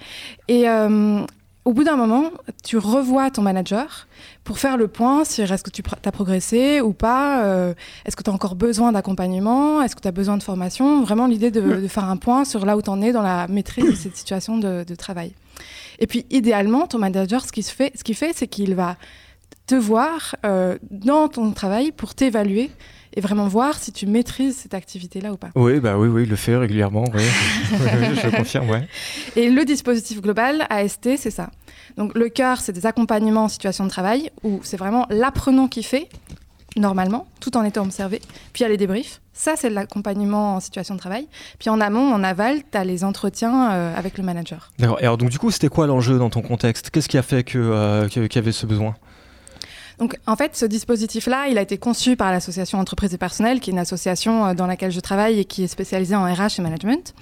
Et 0.48 0.70
euh, 0.70 1.26
au 1.66 1.74
bout 1.74 1.84
d'un 1.84 1.96
moment, 1.96 2.30
tu 2.64 2.78
revois 2.78 3.32
ton 3.32 3.42
manager 3.42 4.08
pour 4.44 4.60
faire 4.60 4.78
le 4.78 4.88
point 4.88 5.26
sur 5.26 5.52
est-ce 5.52 5.64
que 5.64 5.72
tu 5.72 5.82
as 6.06 6.12
progressé 6.12 6.80
ou 6.80 6.94
pas, 6.94 7.44
euh, 7.44 7.74
est-ce 8.06 8.16
que 8.16 8.22
tu 8.22 8.30
as 8.30 8.34
encore 8.34 8.54
besoin 8.54 8.92
d'accompagnement, 8.92 9.82
est-ce 9.82 9.96
que 9.96 10.02
tu 10.02 10.08
as 10.08 10.12
besoin 10.12 10.38
de 10.38 10.44
formation. 10.44 11.02
Vraiment 11.02 11.26
l'idée 11.26 11.50
de, 11.50 11.88
faire 11.88 12.06
un 12.06 12.18
point 12.18 12.46
sur 12.46 12.66
là 12.66 12.78
où 12.78 12.84
tu 12.84 12.90
en 12.92 13.02
es 13.02 13.12
dans 13.12 13.24
la 13.24 13.48
maîtrise 13.48 13.90
de 13.90 13.96
cette 13.96 14.16
situation 14.16 14.60
de, 14.60 14.96
travail. 14.96 15.34
Et 15.98 16.06
puis 16.06 16.26
idéalement, 16.30 16.86
ton 16.86 17.00
manager, 17.00 17.44
ce 17.44 17.52
qu'il 17.52 17.64
fait, 17.64 17.92
ce 17.98 18.04
qu'il 18.04 18.16
fait, 18.16 18.32
c'est 18.36 18.48
qu'il 18.48 18.76
va 18.76 18.96
te 19.68 19.76
voir 19.76 20.36
euh, 20.46 20.78
dans 20.92 21.28
ton 21.28 21.52
travail 21.52 21.92
pour 21.92 22.16
t'évaluer 22.16 22.70
et 23.16 23.22
vraiment 23.22 23.48
voir 23.48 23.76
si 23.76 23.92
tu 23.92 24.06
maîtrises 24.06 24.58
cette 24.58 24.74
activité-là 24.74 25.32
ou 25.32 25.38
pas. 25.38 25.50
Oui, 25.56 25.80
bah 25.80 25.98
oui, 25.98 26.08
oui, 26.08 26.24
il 26.24 26.30
le 26.30 26.36
fait 26.36 26.56
régulièrement, 26.56 27.06
oui. 27.14 27.24
je 27.72 28.36
confirme, 28.36 28.70
ouais. 28.70 28.88
Et 29.36 29.50
le 29.50 29.64
dispositif 29.64 30.22
global, 30.22 30.68
AST, 30.70 31.18
c'est 31.18 31.32
ça. 31.32 31.50
Donc 31.98 32.14
le 32.16 32.30
cœur, 32.30 32.60
c'est 32.60 32.74
des 32.74 32.86
accompagnements 32.86 33.46
en 33.46 33.50
situation 33.50 33.86
de 33.86 33.90
travail, 33.90 34.32
où 34.44 34.60
c'est 34.64 34.78
vraiment 34.78 35.06
l'apprenant 35.10 35.68
qui 35.68 35.82
fait, 35.82 36.10
normalement, 36.76 37.26
tout 37.40 37.56
en 37.56 37.64
étant 37.64 37.84
observé. 37.84 38.20
Puis 38.52 38.62
il 38.62 38.64
y 38.64 38.66
a 38.66 38.70
les 38.70 38.78
débriefs. 38.78 39.22
Ça, 39.34 39.56
c'est 39.58 39.70
l'accompagnement 39.70 40.56
en 40.56 40.60
situation 40.60 40.96
de 40.96 41.00
travail. 41.00 41.28
Puis 41.60 41.70
en 41.70 41.82
amont, 41.82 42.14
en 42.14 42.24
aval, 42.24 42.62
tu 42.70 42.78
as 42.78 42.84
les 42.84 43.04
entretiens 43.04 43.72
euh, 43.72 43.96
avec 43.96 44.18
le 44.18 44.24
manager. 44.24 44.72
D'accord. 44.80 44.98
Et 45.02 45.04
alors, 45.04 45.18
donc, 45.18 45.30
du 45.30 45.40
coup, 45.40 45.52
c'était 45.52 45.68
quoi 45.68 45.88
l'enjeu 45.88 46.18
dans 46.18 46.30
ton 46.30 46.42
contexte? 46.42 46.90
Qu'est-ce 46.90 47.10
qui 47.10 47.18
a 47.18 47.22
fait 47.22 47.46
euh, 47.56 48.08
qu'il 48.08 48.34
y 48.34 48.38
avait 48.38 48.54
ce 48.54 48.66
besoin? 48.66 48.96
Donc, 50.00 50.18
en 50.28 50.36
fait, 50.36 50.56
ce 50.56 50.66
dispositif-là, 50.66 51.48
il 51.48 51.58
a 51.58 51.62
été 51.62 51.78
conçu 51.78 52.16
par 52.16 52.32
l'association 52.32 52.80
Entreprises 52.80 53.14
et 53.14 53.18
Personnel, 53.18 53.60
qui 53.60 53.70
est 53.70 53.74
une 53.74 53.80
association 53.80 54.46
euh, 54.46 54.54
dans 54.54 54.68
laquelle 54.68 54.92
je 54.92 55.00
travaille 55.00 55.40
et 55.40 55.46
qui 55.46 55.64
est 55.64 55.68
spécialisée 55.68 56.16
en 56.16 56.26
RH 56.26 56.60
et 56.60 56.62
management. 56.62 57.14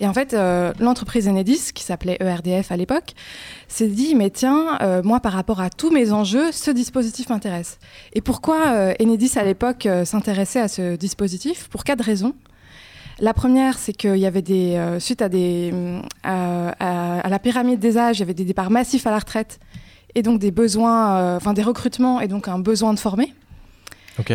Et 0.00 0.06
en 0.06 0.12
fait, 0.12 0.34
euh, 0.34 0.72
l'entreprise 0.78 1.28
Enedis, 1.28 1.72
qui 1.72 1.84
s'appelait 1.84 2.18
ERDF 2.20 2.70
à 2.70 2.76
l'époque, 2.76 3.14
s'est 3.68 3.86
dit, 3.86 4.14
mais 4.14 4.30
tiens, 4.30 4.78
euh, 4.82 5.02
moi, 5.02 5.20
par 5.20 5.32
rapport 5.32 5.60
à 5.60 5.70
tous 5.70 5.90
mes 5.90 6.12
enjeux, 6.12 6.52
ce 6.52 6.70
dispositif 6.70 7.30
m'intéresse. 7.30 7.78
Et 8.12 8.20
pourquoi 8.20 8.92
Enedis, 9.00 9.32
à 9.36 9.44
l'époque, 9.44 9.88
s'intéressait 10.04 10.60
à 10.60 10.68
ce 10.68 10.96
dispositif? 10.96 11.68
Pour 11.68 11.84
quatre 11.84 12.04
raisons. 12.04 12.34
La 13.20 13.32
première, 13.32 13.78
c'est 13.78 13.92
qu'il 13.92 14.16
y 14.16 14.26
avait 14.26 14.42
des, 14.42 14.96
suite 14.98 15.22
à, 15.22 15.28
des, 15.28 15.72
à, 16.24 17.28
la 17.28 17.38
pyramide 17.38 17.78
des 17.78 17.96
âges, 17.96 18.18
il 18.18 18.20
y 18.20 18.22
avait 18.24 18.34
des 18.34 18.44
départs 18.44 18.70
massifs 18.70 19.06
à 19.06 19.10
la 19.10 19.18
retraite 19.18 19.60
et 20.14 20.22
donc 20.22 20.38
des 20.38 20.50
besoins, 20.50 21.16
euh, 21.16 21.36
enfin 21.36 21.52
des 21.52 21.62
recrutements 21.62 22.20
et 22.20 22.28
donc 22.28 22.48
un 22.48 22.58
besoin 22.58 22.94
de 22.94 22.98
former. 22.98 23.32
Ok. 24.18 24.32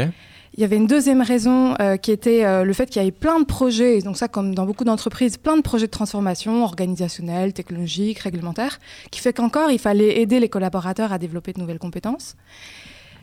Il 0.55 0.61
y 0.61 0.63
avait 0.63 0.77
une 0.77 0.87
deuxième 0.87 1.21
raison 1.21 1.75
euh, 1.79 1.97
qui 1.97 2.11
était 2.11 2.43
euh, 2.43 2.63
le 2.63 2.73
fait 2.73 2.87
qu'il 2.87 2.99
y 2.99 3.05
avait 3.05 3.11
plein 3.11 3.39
de 3.39 3.45
projets, 3.45 3.99
donc 3.99 4.17
ça 4.17 4.27
comme 4.27 4.55
dans 4.55 4.65
beaucoup 4.65 4.85
d'entreprises, 4.85 5.37
plein 5.37 5.55
de 5.55 5.61
projets 5.61 5.85
de 5.85 5.91
transformation 5.91 6.63
organisationnelle, 6.63 7.53
technologique, 7.53 8.19
réglementaire, 8.19 8.79
qui 9.11 9.19
fait 9.19 9.33
qu'encore 9.33 9.69
il 9.69 9.77
fallait 9.77 10.19
aider 10.19 10.39
les 10.39 10.49
collaborateurs 10.49 11.13
à 11.13 11.19
développer 11.19 11.53
de 11.53 11.59
nouvelles 11.59 11.79
compétences. 11.79 12.35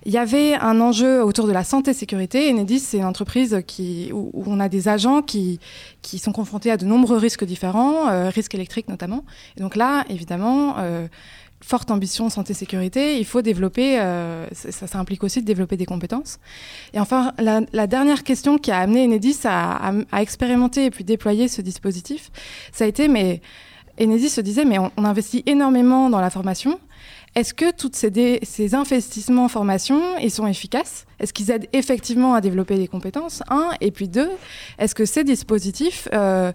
Il 0.07 0.13
y 0.13 0.19
avait 0.19 0.55
un 0.55 0.83
enjeu 0.83 1.25
autour 1.25 1.47
de 1.47 1.53
la 1.53 1.65
santé-sécurité. 1.65 2.51
Enedis, 2.53 2.81
c'est 2.81 2.99
une 2.99 3.07
entreprise 3.07 3.63
qui, 3.67 4.11
où, 4.13 4.45
on 4.47 4.61
a 4.61 4.69
des 4.69 4.87
agents 4.87 5.23
qui, 5.23 5.61
qui 6.03 6.19
sont 6.19 6.31
confrontés 6.31 6.71
à 6.71 6.77
de 6.77 6.85
nombreux 6.85 7.17
risques 7.17 7.45
différents, 7.45 8.29
risques 8.29 8.55
électriques 8.55 8.89
notamment. 8.89 9.25
Et 9.57 9.63
donc 9.63 9.77
là, 9.77 10.05
évidemment, 10.11 10.77
forte 11.65 11.91
ambition 11.91 12.29
santé-sécurité, 12.29 13.19
il 13.19 13.25
faut 13.25 13.41
développer, 13.41 13.99
euh, 13.99 14.47
ça, 14.53 14.87
ça, 14.87 14.99
implique 14.99 15.25
aussi 15.25 15.41
de 15.41 15.47
développer 15.47 15.77
des 15.77 15.87
compétences. 15.87 16.39
Et 16.93 17.01
enfin, 17.01 17.33
la, 17.39 17.87
dernière 17.87 18.23
question 18.23 18.59
qui 18.59 18.71
a 18.71 18.79
amené 18.79 19.05
Enedis 19.05 19.41
à, 19.45 19.93
expérimenter 20.21 20.85
et 20.85 20.91
puis 20.91 21.05
déployer 21.05 21.49
ce 21.49 21.63
dispositif, 21.63 22.31
ça 22.73 22.85
a 22.85 22.87
été, 22.87 23.09
mais 23.09 23.41
Enedis 23.99 24.29
se 24.29 24.43
disait, 24.43 24.67
mais 24.67 24.79
on, 24.79 24.91
investit 24.99 25.43
énormément 25.47 26.11
dans 26.11 26.21
la 26.21 26.31
formation. 26.31 26.79
Est-ce 27.35 27.53
que 27.53 27.73
toutes 27.73 27.97
ces, 27.97 28.41
ces, 28.43 28.75
investissements 28.75 29.47
en 29.47 29.49
formation, 29.49 30.01
ils 30.19 30.31
sont 30.31 30.47
efficaces? 30.47 31.05
Est-ce 31.19 31.33
qu'ils 31.33 31.51
aident 31.51 31.67
effectivement 31.73 32.35
à 32.35 32.41
développer 32.41 32.77
des 32.77 32.87
compétences 32.87 33.43
Un, 33.49 33.71
et 33.81 33.91
puis 33.91 34.09
deux, 34.09 34.31
est-ce 34.79 34.95
que 34.95 35.05
ces 35.05 35.25
dispositifs, 35.25 36.09
euh, 36.13 36.53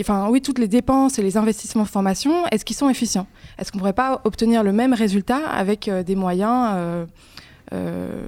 enfin 0.00 0.28
oui, 0.30 0.40
toutes 0.40 0.58
les 0.58 0.68
dépenses 0.68 1.18
et 1.18 1.22
les 1.22 1.36
investissements 1.36 1.82
en 1.82 1.86
formation, 1.86 2.46
est-ce 2.46 2.64
qu'ils 2.64 2.76
sont 2.76 2.88
efficients? 2.88 3.26
Est-ce 3.58 3.70
qu'on 3.70 3.78
ne 3.78 3.80
pourrait 3.80 3.92
pas 3.92 4.22
obtenir 4.24 4.62
le 4.62 4.72
même 4.72 4.94
résultat 4.94 5.46
avec 5.46 5.88
euh, 5.88 6.02
des 6.02 6.16
moyens 6.16 6.70
euh, 6.72 7.06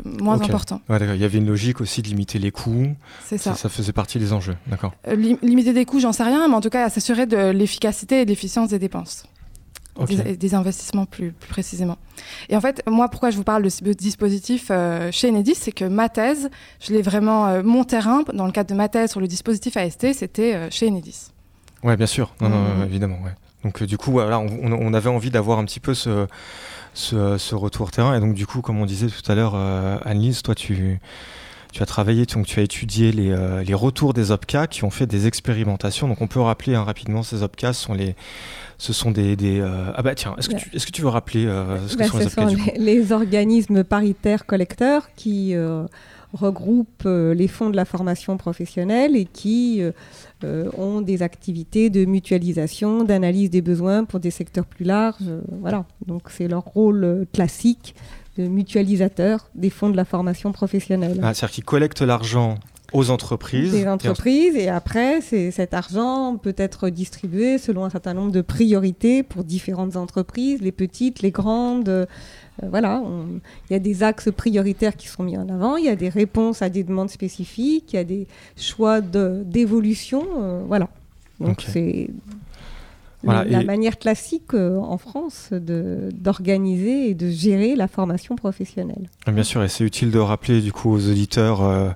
moins 0.04 0.40
importants? 0.42 0.82
Il 0.90 1.16
y 1.16 1.24
avait 1.24 1.38
une 1.38 1.46
logique 1.46 1.80
aussi 1.80 2.02
de 2.02 2.08
limiter 2.08 2.38
les 2.38 2.50
coûts. 2.50 2.94
C'est 3.24 3.38
ça. 3.38 3.54
ça. 3.54 3.70
faisait 3.70 3.92
partie 3.92 4.18
des 4.18 4.34
enjeux, 4.34 4.56
d'accord. 4.66 4.92
limiter 5.14 5.72
des 5.72 5.86
coûts, 5.86 6.00
j'en 6.00 6.12
sais 6.12 6.24
rien, 6.24 6.46
mais 6.46 6.54
en 6.54 6.60
tout 6.60 6.70
cas, 6.70 6.90
s'assurer 6.90 7.24
de 7.24 7.50
l'efficacité 7.50 8.20
et 8.20 8.24
de 8.26 8.30
l'efficience 8.30 8.68
des 8.68 8.78
dépenses 8.78 9.24
des, 10.04 10.54
investissements 10.54 11.06
plus, 11.06 11.32
précisément. 11.32 11.96
Et 12.48 12.56
en 12.56 12.60
fait, 12.60 12.82
moi, 12.88 13.08
pourquoi 13.08 13.30
je 13.30 13.36
vous 13.36 13.44
parle 13.44 13.62
de 13.62 13.68
ce 13.68 13.82
dispositif 13.84 14.68
euh, 14.70 15.10
chez 15.12 15.30
Enedis, 15.30 15.54
c'est 15.54 15.72
que 15.72 15.84
ma 15.84 16.08
thèse, 16.08 16.50
je 16.80 16.92
l'ai 16.92 17.02
vraiment, 17.02 17.46
euh, 17.46 17.62
mon 17.62 17.84
terrain, 17.84 18.22
dans 18.32 18.46
le 18.46 18.52
cadre 18.52 18.70
de 18.70 18.74
ma 18.74 18.88
thèse 18.88 19.10
sur 19.10 19.20
le 19.20 19.28
dispositif 19.28 19.76
AST, 19.76 20.12
c'était 20.12 20.54
euh, 20.54 20.68
chez 20.70 20.88
Enedis. 20.88 21.30
Oui, 21.82 21.96
bien 21.96 22.06
sûr, 22.06 22.34
non, 22.40 22.48
non, 22.48 22.62
mmh. 22.62 22.84
évidemment. 22.84 23.18
Ouais. 23.22 23.32
Donc 23.64 23.82
du 23.82 23.98
coup, 23.98 24.10
voilà, 24.12 24.38
on, 24.38 24.48
on, 24.62 24.94
avait 24.94 25.10
envie 25.10 25.30
d'avoir 25.30 25.58
un 25.58 25.64
petit 25.64 25.80
peu 25.80 25.92
ce, 25.92 26.26
ce, 26.94 27.36
ce, 27.36 27.54
retour 27.54 27.90
terrain. 27.90 28.16
Et 28.16 28.20
donc 28.20 28.34
du 28.34 28.46
coup, 28.46 28.60
comme 28.60 28.80
on 28.80 28.86
disait 28.86 29.08
tout 29.08 29.30
à 29.30 29.34
l'heure, 29.34 29.54
Annelise, 30.04 30.42
toi, 30.42 30.54
tu 30.54 31.00
tu 31.76 31.82
as 31.82 31.86
travaillé, 31.86 32.24
donc 32.24 32.46
tu 32.46 32.58
as 32.58 32.62
étudié 32.62 33.12
les, 33.12 33.36
les, 33.64 33.74
retours 33.74 34.14
des 34.14 34.30
OPCA 34.30 34.66
qui 34.66 34.84
ont 34.84 34.90
fait 34.90 35.06
des 35.06 35.26
expérimentations. 35.26 36.08
Donc 36.08 36.22
on 36.22 36.26
peut 36.26 36.40
rappeler 36.40 36.74
hein, 36.74 36.84
rapidement, 36.84 37.22
ces 37.22 37.42
OPCA 37.42 37.74
sont 37.74 37.92
les, 37.92 38.16
ce 38.78 38.92
sont 38.92 39.10
des... 39.10 39.36
des 39.36 39.60
euh, 39.60 39.92
Ah 39.94 40.02
bah 40.02 40.14
tiens, 40.14 40.34
est-ce 40.38 40.48
que, 40.48 40.56
tu, 40.56 40.74
est-ce 40.74 40.86
que 40.86 40.92
tu 40.92 41.02
veux 41.02 41.08
rappeler 41.08 41.46
euh, 41.46 41.86
ce 41.86 41.94
que 41.94 42.00
bah, 42.00 42.08
sont 42.08 42.18
les, 42.18 42.28
sont 42.28 42.72
les, 42.76 43.12
organismes 43.12 43.84
paritaires 43.84 44.46
collecteurs 44.46 45.08
qui 45.16 45.54
euh, 45.54 45.84
regroupent 46.32 47.04
les 47.06 47.48
fonds 47.48 47.70
de 47.70 47.76
la 47.76 47.84
formation 47.84 48.36
professionnelle 48.36 49.16
et 49.16 49.24
qui 49.24 49.82
ont 50.42 51.00
des 51.00 51.22
activités 51.22 51.88
de 51.88 52.04
mutualisation, 52.04 53.04
d'analyse 53.04 53.48
des 53.48 53.62
besoins 53.62 54.04
pour 54.04 54.20
des 54.20 54.30
secteurs 54.30 54.66
plus 54.66 54.84
larges. 54.84 55.30
voilà, 55.60 55.84
donc 56.06 56.24
c'est 56.28 56.48
leur 56.48 56.64
rôle 56.64 57.26
classique 57.32 57.94
de 58.36 58.46
mutualisateur 58.46 59.48
des 59.54 59.70
fonds 59.70 59.90
de 59.90 59.96
la 59.96 60.04
formation 60.04 60.52
professionnelle. 60.52 61.20
Ah, 61.22 61.34
c'est-à-dire 61.34 61.54
qu'ils 61.54 61.64
collectent 61.64 62.02
l'argent 62.02 62.58
aux 62.92 63.10
entreprises. 63.10 63.72
Des 63.72 63.88
entreprises, 63.88 64.54
et, 64.56 64.68
après, 64.68 65.20
cet 65.20 65.74
argent 65.74 66.36
peut 66.36 66.54
être 66.56 66.88
distribué 66.88 67.58
selon 67.58 67.84
un 67.84 67.90
certain 67.90 68.14
nombre 68.14 68.32
de 68.32 68.40
priorités 68.40 69.22
pour 69.22 69.44
différentes 69.44 69.96
entreprises, 69.96 70.60
les 70.60 70.72
petites, 70.72 71.20
les 71.22 71.30
grandes. 71.30 71.88
Euh, 71.88 72.06
voilà, 72.62 73.02
il 73.68 73.72
y 73.72 73.76
a 73.76 73.78
des 73.78 74.02
axes 74.02 74.30
prioritaires 74.34 74.96
qui 74.96 75.08
sont 75.08 75.22
mis 75.22 75.36
en 75.36 75.48
avant, 75.48 75.76
il 75.76 75.84
y 75.84 75.90
a 75.90 75.96
des 75.96 76.08
réponses 76.08 76.62
à 76.62 76.70
des 76.70 76.84
demandes 76.84 77.10
spécifiques, 77.10 77.92
il 77.92 77.96
y 77.96 77.98
a 77.98 78.04
des 78.04 78.26
choix 78.56 79.02
d'évolution. 79.02 80.26
Euh, 80.38 80.62
voilà. 80.66 80.88
Donc 81.38 81.62
c'est 81.68 82.08
la 83.26 83.64
manière 83.64 83.98
classique 83.98 84.54
euh, 84.54 84.78
en 84.78 84.98
France 84.98 85.50
d'organiser 85.52 87.10
et 87.10 87.14
de 87.14 87.30
gérer 87.30 87.76
la 87.76 87.88
formation 87.88 88.36
professionnelle. 88.36 89.08
Ah, 89.26 89.32
bien 89.32 89.42
sûr, 89.42 89.62
et 89.62 89.68
c'est 89.68 89.84
utile 89.84 90.10
de 90.10 90.18
rappeler 90.18 90.60
du 90.60 90.72
coup 90.72 90.92
aux 90.92 91.08
auditeurs 91.08 91.62
euh, 91.62 91.90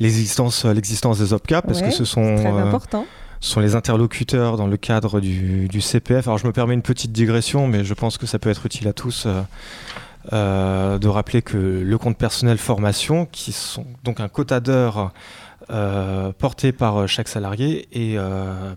l'existence 0.00 0.64
des 0.64 1.32
OPCA 1.32 1.62
parce 1.62 1.82
que 1.82 1.90
ce 1.90 2.04
sont 2.04 2.36
très 2.36 2.52
euh, 2.52 2.66
important 2.66 3.06
sont 3.40 3.58
les 3.58 3.74
interlocuteurs 3.74 4.56
dans 4.56 4.68
le 4.68 4.76
cadre 4.76 5.18
du, 5.18 5.66
du, 5.66 5.80
CPF. 5.80 6.28
Alors 6.28 6.38
je 6.38 6.46
me 6.46 6.52
permets 6.52 6.74
une 6.74 6.82
petite 6.82 7.10
digression, 7.10 7.66
mais 7.66 7.82
je 7.82 7.92
pense 7.92 8.16
que 8.16 8.24
ça 8.24 8.38
peut 8.38 8.50
être 8.50 8.66
utile 8.66 8.86
à 8.86 8.92
tous 8.92 9.26
de 10.30 11.08
rappeler 11.08 11.42
que 11.42 11.56
le 11.56 11.98
compte 11.98 12.16
personnel 12.16 12.56
formation, 12.56 13.26
qui 13.26 13.50
sont 13.50 13.84
donc 14.04 14.20
un 14.20 14.28
quota 14.28 14.60
d'heures 14.60 15.12
porté 16.38 16.70
par 16.70 17.08
chaque 17.08 17.26
salarié, 17.26 17.88
et 17.90 18.16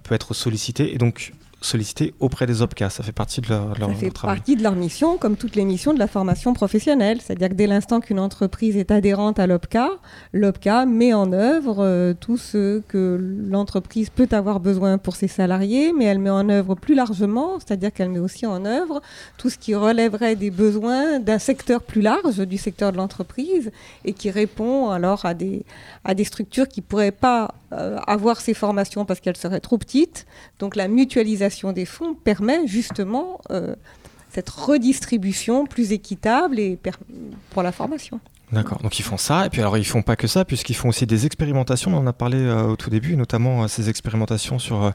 peut 0.01 0.15
être 0.15 0.33
sollicité 0.33 0.95
et 0.95 0.97
donc 0.97 1.31
solliciter 1.65 2.13
auprès 2.19 2.45
des 2.45 2.61
OPCA. 2.61 2.89
Ça 2.89 3.03
fait 3.03 3.11
partie 3.11 3.41
de 3.41 3.49
leur, 3.49 3.77
leur, 3.77 3.89
ça 3.89 3.95
fait 3.95 4.11
partie 4.11 4.55
de 4.55 4.63
leur 4.63 4.75
mission, 4.75 5.17
comme 5.17 5.35
toutes 5.35 5.55
les 5.55 5.65
missions 5.65 5.93
de 5.93 5.99
la 5.99 6.07
formation 6.07 6.53
professionnelle. 6.53 7.19
C'est-à-dire 7.21 7.49
que 7.49 7.53
dès 7.53 7.67
l'instant 7.67 7.99
qu'une 7.99 8.19
entreprise 8.19 8.77
est 8.77 8.91
adhérente 8.91 9.39
à 9.39 9.47
l'OPCA, 9.47 9.89
l'OPCA 10.33 10.85
met 10.85 11.13
en 11.13 11.31
œuvre 11.33 11.77
euh, 11.79 12.13
tout 12.13 12.37
ce 12.37 12.81
que 12.87 13.19
l'entreprise 13.49 14.09
peut 14.09 14.29
avoir 14.31 14.59
besoin 14.59 14.97
pour 14.97 15.15
ses 15.15 15.27
salariés, 15.27 15.93
mais 15.93 16.05
elle 16.05 16.19
met 16.19 16.29
en 16.29 16.49
œuvre 16.49 16.75
plus 16.75 16.95
largement, 16.95 17.59
c'est-à-dire 17.59 17.91
qu'elle 17.91 18.09
met 18.09 18.19
aussi 18.19 18.45
en 18.45 18.65
œuvre 18.65 19.01
tout 19.37 19.49
ce 19.49 19.57
qui 19.57 19.75
relèverait 19.75 20.35
des 20.35 20.51
besoins 20.51 21.19
d'un 21.19 21.39
secteur 21.39 21.81
plus 21.81 22.01
large, 22.01 22.37
du 22.37 22.57
secteur 22.57 22.91
de 22.91 22.97
l'entreprise, 22.97 23.71
et 24.03 24.13
qui 24.13 24.29
répond 24.29 24.89
alors 24.89 25.25
à 25.25 25.33
des, 25.33 25.65
à 26.03 26.13
des 26.13 26.23
structures 26.23 26.67
qui 26.67 26.81
ne 26.81 26.85
pourraient 26.85 27.11
pas 27.11 27.55
euh, 27.73 27.97
avoir 28.07 28.39
ces 28.39 28.53
formations 28.53 29.05
parce 29.05 29.19
qu'elles 29.19 29.37
seraient 29.37 29.59
trop 29.59 29.77
petites. 29.77 30.25
Donc 30.59 30.75
la 30.75 30.87
mutualisation 30.87 31.54
des 31.63 31.85
fonds 31.85 32.13
permet 32.13 32.67
justement 32.67 33.39
euh, 33.51 33.75
cette 34.31 34.49
redistribution 34.49 35.65
plus 35.65 35.91
équitable 35.91 36.59
et 36.59 36.79
pour 37.51 37.63
la 37.63 37.71
formation. 37.71 38.19
D'accord, 38.51 38.79
donc 38.83 38.99
ils 38.99 39.03
font 39.03 39.17
ça, 39.17 39.47
et 39.47 39.49
puis 39.49 39.61
alors 39.61 39.77
ils 39.77 39.85
font 39.85 40.03
pas 40.03 40.15
que 40.15 40.27
ça, 40.27 40.45
puisqu'ils 40.45 40.75
font 40.75 40.89
aussi 40.89 41.07
des 41.07 41.25
expérimentations, 41.25 41.91
on 41.91 41.97
en 41.97 42.07
a 42.07 42.13
parlé 42.13 42.37
euh, 42.37 42.63
au 42.67 42.75
tout 42.75 42.91
début, 42.91 43.15
notamment 43.15 43.67
ces 43.67 43.89
expérimentations 43.89 44.59
sur 44.59 44.93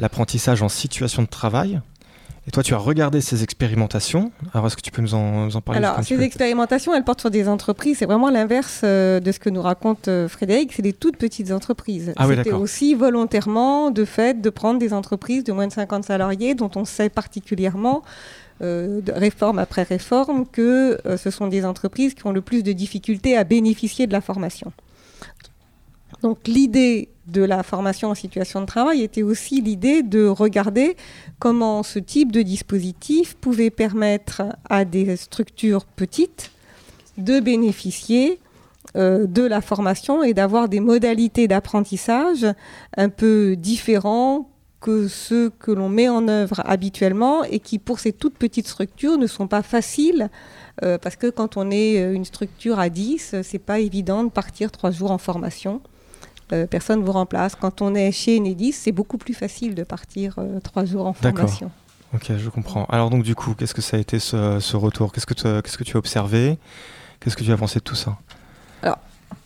l'apprentissage 0.00 0.62
en 0.62 0.68
situation 0.68 1.22
de 1.22 1.28
travail. 1.28 1.80
Et 2.50 2.52
toi, 2.52 2.64
tu 2.64 2.74
as 2.74 2.78
regardé 2.78 3.20
ces 3.20 3.44
expérimentations. 3.44 4.32
Alors, 4.52 4.66
est-ce 4.66 4.76
que 4.76 4.80
tu 4.80 4.90
peux 4.90 5.02
nous 5.02 5.14
en, 5.14 5.48
parler 5.60 5.78
Alors, 5.78 6.02
ces 6.02 6.20
expérimentations, 6.20 6.92
elles 6.92 7.04
portent 7.04 7.20
sur 7.20 7.30
des 7.30 7.46
entreprises. 7.46 7.98
C'est 7.98 8.06
vraiment 8.06 8.28
l'inverse 8.28 8.80
euh, 8.82 9.20
de 9.20 9.30
ce 9.30 9.38
que 9.38 9.50
nous 9.50 9.62
raconte 9.62 10.08
euh, 10.08 10.26
Frédéric. 10.26 10.72
C'est 10.72 10.82
des 10.82 10.92
toutes 10.92 11.16
petites 11.16 11.52
entreprises. 11.52 12.12
Ah, 12.16 12.26
C'était 12.28 12.50
aussi 12.50 12.94
volontairement, 12.94 13.92
de 13.92 14.04
fait, 14.04 14.40
de 14.40 14.50
prendre 14.50 14.80
des 14.80 14.92
entreprises 14.92 15.44
de 15.44 15.52
moins 15.52 15.68
de 15.68 15.72
50 15.72 16.06
salariés, 16.06 16.56
dont 16.56 16.72
on 16.74 16.84
sait 16.84 17.08
particulièrement 17.08 18.02
euh, 18.62 19.00
de 19.00 19.12
réforme 19.12 19.60
après 19.60 19.84
réforme 19.84 20.44
que 20.44 20.98
ce 21.18 21.30
sont 21.30 21.46
des 21.46 21.64
entreprises 21.64 22.14
qui 22.14 22.26
ont 22.26 22.32
le 22.32 22.40
plus 22.40 22.64
de 22.64 22.72
difficultés 22.72 23.36
à 23.36 23.44
bénéficier 23.44 24.08
de 24.08 24.12
la 24.12 24.20
formation. 24.20 24.72
Donc 26.22 26.46
l'idée 26.46 27.08
de 27.26 27.42
la 27.42 27.62
formation 27.62 28.10
en 28.10 28.14
situation 28.14 28.60
de 28.60 28.66
travail 28.66 29.02
était 29.02 29.22
aussi 29.22 29.60
l'idée 29.60 30.02
de 30.02 30.26
regarder 30.26 30.96
comment 31.38 31.82
ce 31.82 31.98
type 31.98 32.32
de 32.32 32.42
dispositif 32.42 33.36
pouvait 33.36 33.70
permettre 33.70 34.42
à 34.68 34.84
des 34.84 35.16
structures 35.16 35.84
petites 35.84 36.50
de 37.16 37.40
bénéficier 37.40 38.40
euh, 38.96 39.26
de 39.26 39.42
la 39.42 39.60
formation 39.60 40.22
et 40.22 40.34
d'avoir 40.34 40.68
des 40.68 40.80
modalités 40.80 41.46
d'apprentissage 41.46 42.46
un 42.96 43.08
peu 43.08 43.54
différents 43.56 44.48
que 44.80 45.08
ceux 45.08 45.50
que 45.50 45.70
l'on 45.70 45.90
met 45.90 46.08
en 46.08 46.26
œuvre 46.26 46.62
habituellement 46.64 47.44
et 47.44 47.60
qui, 47.60 47.78
pour 47.78 48.00
ces 48.00 48.12
toutes 48.12 48.38
petites 48.38 48.66
structures, 48.66 49.18
ne 49.18 49.26
sont 49.26 49.46
pas 49.46 49.62
faciles 49.62 50.30
euh, 50.82 50.96
parce 50.96 51.16
que 51.16 51.28
quand 51.28 51.58
on 51.58 51.70
est 51.70 52.02
une 52.12 52.24
structure 52.24 52.78
à 52.78 52.88
10, 52.88 53.36
c'est 53.42 53.58
pas 53.58 53.78
évident 53.78 54.24
de 54.24 54.30
partir 54.30 54.72
trois 54.72 54.90
jours 54.90 55.10
en 55.10 55.18
formation. 55.18 55.82
Euh, 56.52 56.66
personne 56.66 57.00
ne 57.00 57.04
vous 57.04 57.12
remplace. 57.12 57.54
Quand 57.54 57.82
on 57.82 57.94
est 57.94 58.12
chez 58.12 58.38
Enedis, 58.38 58.72
c'est 58.72 58.92
beaucoup 58.92 59.18
plus 59.18 59.34
facile 59.34 59.74
de 59.74 59.84
partir 59.84 60.34
euh, 60.38 60.60
trois 60.60 60.84
jours 60.84 61.06
en 61.06 61.12
formation. 61.12 61.70
Ok, 62.14 62.32
je 62.36 62.48
comprends. 62.48 62.86
Alors 62.86 63.10
donc 63.10 63.22
du 63.22 63.34
coup, 63.34 63.54
qu'est-ce 63.54 63.74
que 63.74 63.82
ça 63.82 63.96
a 63.96 64.00
été 64.00 64.18
ce, 64.18 64.76
retour? 64.76 65.12
Qu'est-ce 65.12 65.26
que 65.26 65.34
tu 65.34 65.42
qu'est-ce 65.42 65.78
que 65.78 65.84
tu 65.84 65.96
as 65.96 65.98
observé? 65.98 66.58
Qu'est-ce 67.20 67.36
que 67.36 67.44
tu 67.44 67.52
as 67.52 67.56
pensé 67.56 67.78
de 67.78 67.84
tout 67.84 67.94
ça? 67.94 68.16
Alors, 68.82 68.98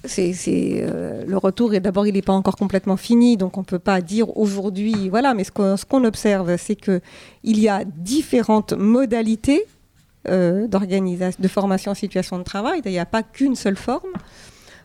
c'est, 0.05 0.33
euh, 0.49 1.25
le 1.27 1.37
retour 1.37 1.75
et 1.75 1.81
d'abord 1.81 2.07
il 2.07 2.15
n'est 2.15 2.23
pas 2.23 2.33
encore 2.33 2.57
complètement 2.57 2.97
fini, 2.97 3.37
donc 3.37 3.59
on 3.59 3.61
ne 3.61 3.67
peut 3.67 3.79
pas 3.79 4.01
dire 4.01 4.35
aujourd'hui, 4.39 5.11
voilà. 5.11 5.35
Mais 5.35 5.45
ce 5.45 5.53
qu'on, 5.53 5.77
ce 5.77 5.85
qu'on 5.85 6.05
observe, 6.05 6.57
c'est 6.57 6.77
que 6.77 7.03
il 7.43 7.59
y 7.59 7.69
a 7.69 7.85
différentes 7.85 8.73
modalités 8.73 9.67
d'organisation, 10.27 11.39
de 11.39 11.49
formation 11.49 11.91
en 11.91 11.95
situation 11.95 12.39
de 12.39 12.45
travail. 12.45 12.81
Il 12.87 12.91
n'y 12.91 12.99
a 12.99 13.05
pas 13.05 13.23
qu'une 13.23 13.57
seule 13.57 13.77
forme. 13.77 14.09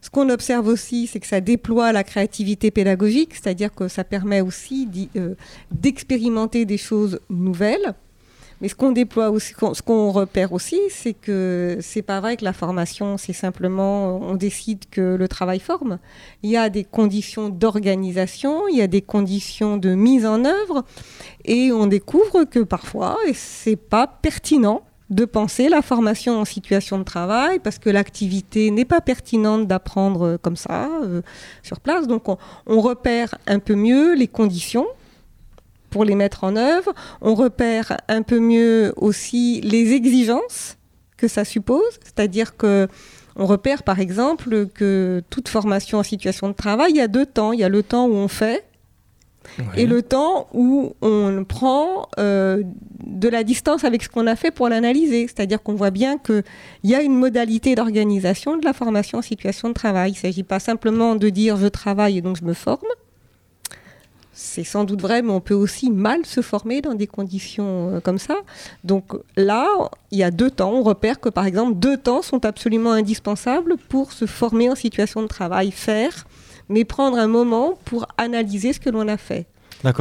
Ce 0.02 0.10
qu'on 0.10 0.30
observe 0.30 0.68
aussi, 0.68 1.08
c'est 1.08 1.20
que 1.20 1.28
ça 1.28 1.42
déploie 1.42 1.92
la 1.92 2.04
créativité 2.04 2.72
pédagogique, 2.72 3.36
c'est-à-dire 3.36 3.74
que 3.74 3.88
ça 3.88 4.04
permet 4.04 4.42
aussi 4.42 4.88
euh, 5.16 5.36
d'expérimenter 5.72 6.66
des 6.66 6.78
choses 6.78 7.20
nouvelles. 7.30 7.94
Mais 8.62 8.68
ce 8.68 8.76
qu'on 8.76 8.92
déploie 8.92 9.30
aussi, 9.30 9.54
ce 9.74 9.82
qu'on 9.82 10.12
repère 10.12 10.52
aussi, 10.52 10.80
c'est 10.90 11.14
que 11.14 11.78
c'est 11.80 12.02
pas 12.02 12.20
vrai 12.20 12.36
que 12.36 12.44
la 12.44 12.52
formation, 12.52 13.18
c'est 13.18 13.34
simplement 13.34 14.18
on 14.18 14.36
décide 14.36 14.84
que 14.92 15.16
le 15.16 15.28
travail 15.30 15.60
forme. 15.60 15.98
Il 16.44 16.50
y 16.50 16.58
a 16.58 16.70
des 16.70 16.84
conditions 16.84 17.48
d'organisation, 17.48 18.68
il 18.68 18.78
y 18.78 18.82
a 18.82 18.88
des 18.88 19.02
conditions 19.02 19.78
de 19.78 19.96
mise 19.96 20.26
en 20.26 20.44
œuvre, 20.44 20.84
et 21.46 21.72
on 21.72 21.88
découvre 21.88 22.44
que 22.44 22.60
parfois, 22.60 23.18
c'est 23.34 23.78
pas 23.78 24.08
pertinent 24.08 24.82
de 25.10 25.26
penser 25.26 25.70
la 25.70 25.82
formation 25.82 26.40
en 26.40 26.46
situation 26.46 27.00
de 27.00 27.04
travail 27.04 27.60
parce 27.60 27.80
que 27.80 27.90
l'activité 27.90 28.70
n'est 28.70 28.86
pas 28.86 29.02
pertinente 29.02 29.68
d'apprendre 29.68 30.22
euh, 30.24 30.38
comme 30.38 30.56
ça 30.56 30.90
euh, 31.04 31.22
sur 31.64 31.80
place. 31.80 32.08
Donc 32.08 32.28
on, 32.28 32.80
repère 32.80 33.36
un 33.48 33.60
peu 33.60 33.76
mieux 33.76 34.14
les 34.16 34.28
conditions 34.28 34.86
pour 35.90 36.06
les 36.06 36.16
mettre 36.16 36.44
en 36.44 36.56
œuvre. 36.56 36.94
On 37.22 37.34
repère 37.34 37.98
un 38.08 38.22
peu 38.22 38.40
mieux 38.40 38.94
aussi 38.98 39.62
les 39.62 39.94
exigences 39.94 40.78
que 41.18 41.28
ça 41.28 41.44
suppose, 41.44 42.00
c'est-à-dire 42.04 42.56
que 42.56 42.88
on 43.36 43.46
repère 43.46 43.84
par 43.84 44.00
exemple 44.00 44.68
que 44.68 45.24
toute 45.30 45.48
formation 45.48 46.00
en 46.00 46.04
situation 46.04 46.50
de 46.50 46.54
travail, 46.54 46.92
il 46.92 46.98
y 46.98 47.02
a 47.02 47.08
deux 47.08 47.26
temps. 47.26 47.54
Il 47.54 47.60
y 47.60 47.64
a 47.64 47.70
le 47.70 47.84
temps 47.84 48.06
où 48.06 48.14
on 48.14 48.28
fait 48.28 48.69
et 49.76 49.86
le 49.86 50.02
temps 50.02 50.48
où 50.54 50.94
on 51.02 51.44
prend 51.44 52.08
euh, 52.18 52.64
de 53.06 53.30
la 53.30 53.44
distance 53.44 53.84
avec 53.84 54.04
ce 54.04 54.10
qu'on 54.10 54.28
a 54.28 54.36
fait 54.36 54.52
pour 54.52 54.70
l'analyser. 54.70 55.28
C'est-à-dire 55.28 55.62
qu'on 55.62 55.76
voit 55.76 55.92
bien 55.92 56.18
qu'il 56.18 56.44
y 56.84 56.96
a 56.96 57.02
une 57.02 57.16
modalité 57.16 57.76
d'organisation 57.76 58.58
de 58.58 58.66
la 58.66 58.74
formation 58.74 59.20
en 59.20 59.22
situation 59.22 59.70
de 59.70 59.74
travail. 59.74 60.12
Il 60.12 60.16
ne 60.16 60.20
s'agit 60.20 60.44
pas 60.44 60.60
simplement 60.60 61.16
de 61.16 61.30
dire 61.30 61.58
je 61.58 61.68
travaille 61.68 62.18
et 62.18 62.22
donc 62.22 62.38
je 62.38 62.46
me 62.46 62.54
forme. 62.54 62.88
C'est 64.42 64.64
sans 64.64 64.86
doute 64.86 65.02
vrai, 65.02 65.22
mais 65.22 65.32
on 65.32 65.42
peut 65.42 65.54
aussi 65.54 65.92
mal 65.92 66.26
se 66.26 66.42
former 66.42 66.82
dans 66.82 66.94
des 66.94 67.08
conditions 67.08 67.96
euh, 67.96 68.00
comme 68.00 68.18
ça. 68.18 68.38
Donc 68.86 69.14
là, 69.36 69.68
il 70.12 70.18
y 70.18 70.24
a 70.24 70.32
deux 70.32 70.50
temps. 70.50 70.72
On 70.72 70.82
repère 70.82 71.20
que 71.20 71.28
par 71.28 71.46
exemple, 71.46 71.78
deux 71.78 71.98
temps 71.98 72.22
sont 72.22 72.46
absolument 72.46 72.94
indispensables 72.94 73.76
pour 73.90 74.14
se 74.14 74.26
former 74.26 74.70
en 74.70 74.76
situation 74.76 75.22
de 75.22 75.28
travail, 75.28 75.72
faire 75.72 76.26
mais 76.70 76.86
prendre 76.86 77.18
un 77.18 77.28
moment 77.28 77.74
pour 77.86 78.08
analyser 78.18 78.74
ce 78.74 78.80
que 78.80 78.90
l'on 78.90 79.08
a 79.08 79.18
fait. 79.18 79.48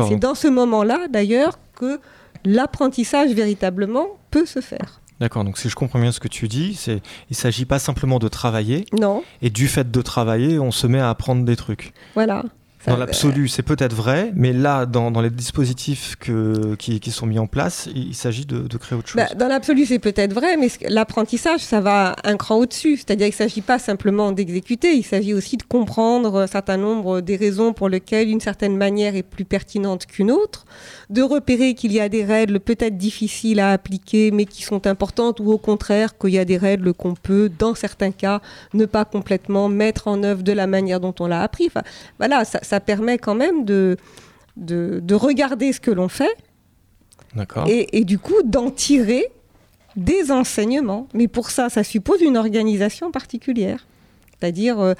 C'est 0.08 0.18
dans 0.18 0.34
ce 0.34 0.48
moment-là, 0.48 1.08
d'ailleurs, 1.08 1.58
que 1.74 2.00
l'apprentissage 2.44 3.30
véritablement 3.32 4.06
peut 4.30 4.46
se 4.46 4.60
faire. 4.60 5.00
D'accord, 5.20 5.42
donc 5.44 5.58
si 5.58 5.68
je 5.68 5.74
comprends 5.74 5.98
bien 5.98 6.12
ce 6.12 6.20
que 6.20 6.28
tu 6.28 6.46
dis, 6.46 6.74
c'est 6.74 6.96
il 7.28 7.32
ne 7.32 7.36
s'agit 7.36 7.64
pas 7.64 7.80
simplement 7.80 8.20
de 8.20 8.28
travailler. 8.28 8.86
Non. 8.92 9.24
Et 9.42 9.50
du 9.50 9.66
fait 9.66 9.90
de 9.90 10.02
travailler, 10.02 10.60
on 10.60 10.70
se 10.70 10.86
met 10.86 11.00
à 11.00 11.10
apprendre 11.10 11.44
des 11.44 11.56
trucs. 11.56 11.92
Voilà. 12.14 12.44
Dans 12.86 12.96
l'absolu, 12.96 13.48
c'est 13.48 13.62
peut-être 13.62 13.94
vrai, 13.94 14.32
mais 14.34 14.52
là, 14.52 14.86
dans, 14.86 15.10
dans 15.10 15.20
les 15.20 15.30
dispositifs 15.30 16.16
que, 16.16 16.74
qui, 16.76 17.00
qui, 17.00 17.10
sont 17.10 17.26
mis 17.26 17.38
en 17.38 17.46
place, 17.46 17.88
il, 17.94 18.14
s'agit 18.14 18.46
de, 18.46 18.60
de, 18.60 18.76
créer 18.78 18.96
autre 18.96 19.08
chose. 19.08 19.16
Bah, 19.16 19.34
dans 19.34 19.48
l'absolu, 19.48 19.84
c'est 19.84 19.98
peut-être 19.98 20.32
vrai, 20.32 20.56
mais 20.56 20.68
l'apprentissage, 20.88 21.60
ça 21.60 21.80
va 21.80 22.14
un 22.24 22.36
cran 22.36 22.56
au-dessus. 22.56 22.96
C'est-à-dire 22.96 23.26
qu'il 23.26 23.44
ne 23.44 23.48
s'agit 23.48 23.60
pas 23.60 23.78
simplement 23.78 24.32
d'exécuter, 24.32 24.94
il 24.94 25.02
s'agit 25.02 25.34
aussi 25.34 25.56
de 25.56 25.64
comprendre 25.64 26.40
un 26.40 26.46
certain 26.46 26.76
nombre 26.76 27.20
des 27.20 27.36
raisons 27.36 27.72
pour 27.72 27.88
lesquelles 27.88 28.28
une 28.28 28.40
certaine 28.40 28.76
manière 28.76 29.16
est 29.16 29.22
plus 29.22 29.44
pertinente 29.44 30.06
qu'une 30.06 30.30
autre, 30.30 30.64
de 31.10 31.22
repérer 31.22 31.74
qu'il 31.74 31.92
y 31.92 32.00
a 32.00 32.08
des 32.08 32.24
règles 32.24 32.60
peut-être 32.60 32.98
difficiles 32.98 33.60
à 33.60 33.72
appliquer, 33.72 34.30
mais 34.30 34.44
qui 34.44 34.62
sont 34.62 34.86
importantes, 34.86 35.40
ou 35.40 35.50
au 35.50 35.58
contraire, 35.58 36.18
qu'il 36.18 36.30
y 36.30 36.38
a 36.38 36.44
des 36.44 36.58
règles 36.58 36.92
qu'on 36.92 37.14
peut, 37.14 37.50
dans 37.58 37.74
certains 37.74 38.10
cas, 38.10 38.40
ne 38.74 38.84
pas 38.84 39.04
complètement 39.04 39.68
mettre 39.68 40.08
en 40.08 40.22
œuvre 40.22 40.42
de 40.42 40.52
la 40.52 40.66
manière 40.66 41.00
dont 41.00 41.14
on 41.20 41.26
l'a 41.26 41.42
appris. 41.42 41.66
Enfin, 41.66 41.82
voilà, 42.18 42.44
ça 42.44 42.58
ça 42.62 42.80
permet 42.80 43.18
quand 43.18 43.34
même 43.34 43.64
de, 43.64 43.96
de, 44.56 45.14
regarder 45.14 45.72
ce 45.72 45.80
que 45.80 45.90
l'on 45.90 46.08
fait 46.08 46.36
et, 47.66 47.98
et, 47.98 48.04
du 48.04 48.18
coup 48.18 48.42
d'en 48.44 48.70
tirer 48.70 49.26
des 49.96 50.30
enseignements. 50.30 51.08
Mais 51.14 51.28
pour 51.28 51.50
ça, 51.50 51.68
ça 51.68 51.84
suppose 51.84 52.20
une 52.20 52.36
organisation 52.36 53.10
particulière. 53.10 53.86
C'est-à-dire, 54.40 54.78
euh, 54.78 54.94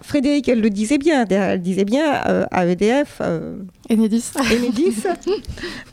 Frédéric, 0.00 0.48
elle 0.48 0.60
le 0.60 0.70
disait 0.70 0.98
bien, 0.98 1.24
elle 1.28 1.62
disait 1.62 1.84
bien 1.84 2.20
euh, 2.26 2.44
à 2.50 2.66
EDF. 2.66 3.18
Euh, 3.20 3.56
Enedis. 3.90 4.32
Enedis. 4.36 5.04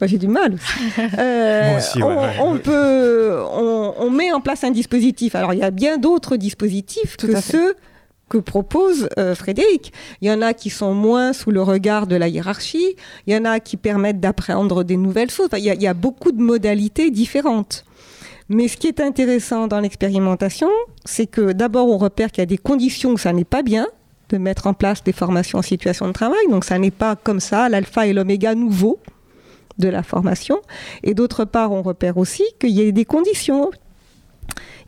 Moi, 0.01 0.07
j'ai 0.07 0.17
du 0.17 0.27
mal 0.27 0.55
aussi. 0.55 0.69
Moi 0.97 1.77
aussi 1.77 2.01
on, 2.39 2.57
peut, 2.57 3.39
on, 3.51 3.93
on, 3.99 4.09
met 4.09 4.31
en 4.31 4.41
place 4.41 4.63
un 4.63 4.71
dispositif. 4.71 5.35
Alors, 5.35 5.53
il 5.53 5.59
y 5.59 5.63
a 5.63 5.71
bien 5.71 5.97
d'autres 5.97 6.35
dispositifs 6.35 7.15
que 7.17 7.39
ceux 7.39 7.75
que 8.29 8.37
propose 8.37 9.09
euh, 9.17 9.35
Frédéric. 9.35 9.91
Il 10.21 10.29
y 10.29 10.31
en 10.31 10.41
a 10.41 10.53
qui 10.53 10.69
sont 10.69 10.93
moins 10.93 11.33
sous 11.33 11.51
le 11.51 11.61
regard 11.61 12.07
de 12.07 12.15
la 12.15 12.27
hiérarchie, 12.27 12.95
il 13.27 13.33
y 13.33 13.37
en 13.37 13.43
a 13.43 13.59
qui 13.59 13.75
permettent 13.75 14.19
d'apprendre 14.19 14.83
des 14.83 14.95
nouvelles 14.95 15.31
choses. 15.31 15.49
il, 15.57 15.63
y 15.63 15.87
a, 15.87 15.93
beaucoup 15.93 16.31
de 16.31 16.41
modalités 16.41 17.09
différentes. 17.11 17.83
Mais 18.49 18.67
ce 18.67 18.77
qui 18.77 18.87
est 18.87 18.99
intéressant 18.99 19.67
dans 19.67 19.79
l'expérimentation, 19.79 20.69
c'est 21.05 21.27
que 21.27 21.51
d'abord 21.51 21.87
on 21.87 21.97
repère 21.97 22.31
qu'il 22.31 22.41
y 22.41 22.43
a 22.43 22.47
des 22.47 22.57
conditions 22.57 23.11
où 23.11 23.17
ça 23.17 23.31
n'est 23.31 23.43
pas 23.43 23.61
bien 23.61 23.87
de 24.29 24.37
mettre 24.37 24.67
en 24.67 24.73
place 24.73 25.03
des 25.03 25.11
formations 25.13 25.59
en 25.59 25.63
situation 25.63 26.07
de 26.07 26.13
travail. 26.13 26.39
Donc 26.49 26.65
ça 26.65 26.77
n'est 26.77 26.91
pas 26.91 27.15
comme 27.15 27.39
ça 27.39 27.69
l'alpha 27.69 28.07
et 28.07 28.13
l'oméga 28.13 28.55
nouveau 28.55 28.99
de 29.77 29.87
la 29.87 30.03
formation. 30.03 30.59
Et 31.03 31.13
d'autre 31.13 31.45
part, 31.45 31.71
on 31.71 31.81
repère 31.81 32.17
aussi 32.17 32.43
qu'il 32.59 32.71
y 32.71 32.87
a 32.87 32.91
des 32.91 33.05
conditions 33.05 33.69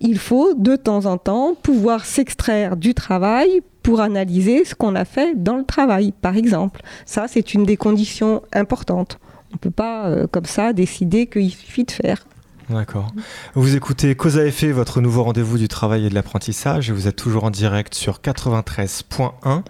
il 0.01 0.17
faut 0.17 0.53
de 0.55 0.75
temps 0.75 1.05
en 1.05 1.17
temps 1.17 1.53
pouvoir 1.53 2.05
s'extraire 2.05 2.75
du 2.75 2.93
travail 2.93 3.61
pour 3.83 4.01
analyser 4.01 4.65
ce 4.65 4.75
qu'on 4.75 4.95
a 4.95 5.05
fait 5.05 5.35
dans 5.35 5.57
le 5.57 5.63
travail, 5.63 6.11
par 6.11 6.35
exemple. 6.37 6.81
Ça, 7.05 7.27
c'est 7.27 7.53
une 7.53 7.63
des 7.63 7.77
conditions 7.77 8.41
importantes. 8.51 9.19
On 9.51 9.55
ne 9.55 9.59
peut 9.59 9.71
pas, 9.71 10.07
euh, 10.07 10.27
comme 10.27 10.45
ça, 10.45 10.73
décider 10.73 11.27
qu'il 11.27 11.51
suffit 11.51 11.83
de 11.83 11.91
faire. 11.91 12.25
D'accord. 12.71 13.11
Vous 13.55 13.75
écoutez 13.75 14.15
Cause 14.15 14.37
à 14.37 14.45
effet, 14.45 14.71
votre 14.71 15.01
nouveau 15.01 15.23
rendez-vous 15.23 15.57
du 15.57 15.67
travail 15.67 16.05
et 16.05 16.09
de 16.09 16.15
l'apprentissage, 16.15 16.89
et 16.89 16.93
vous 16.93 17.07
êtes 17.07 17.15
toujours 17.15 17.43
en 17.43 17.49
direct 17.49 17.93
sur 17.93 18.19
93.1. 18.19 19.63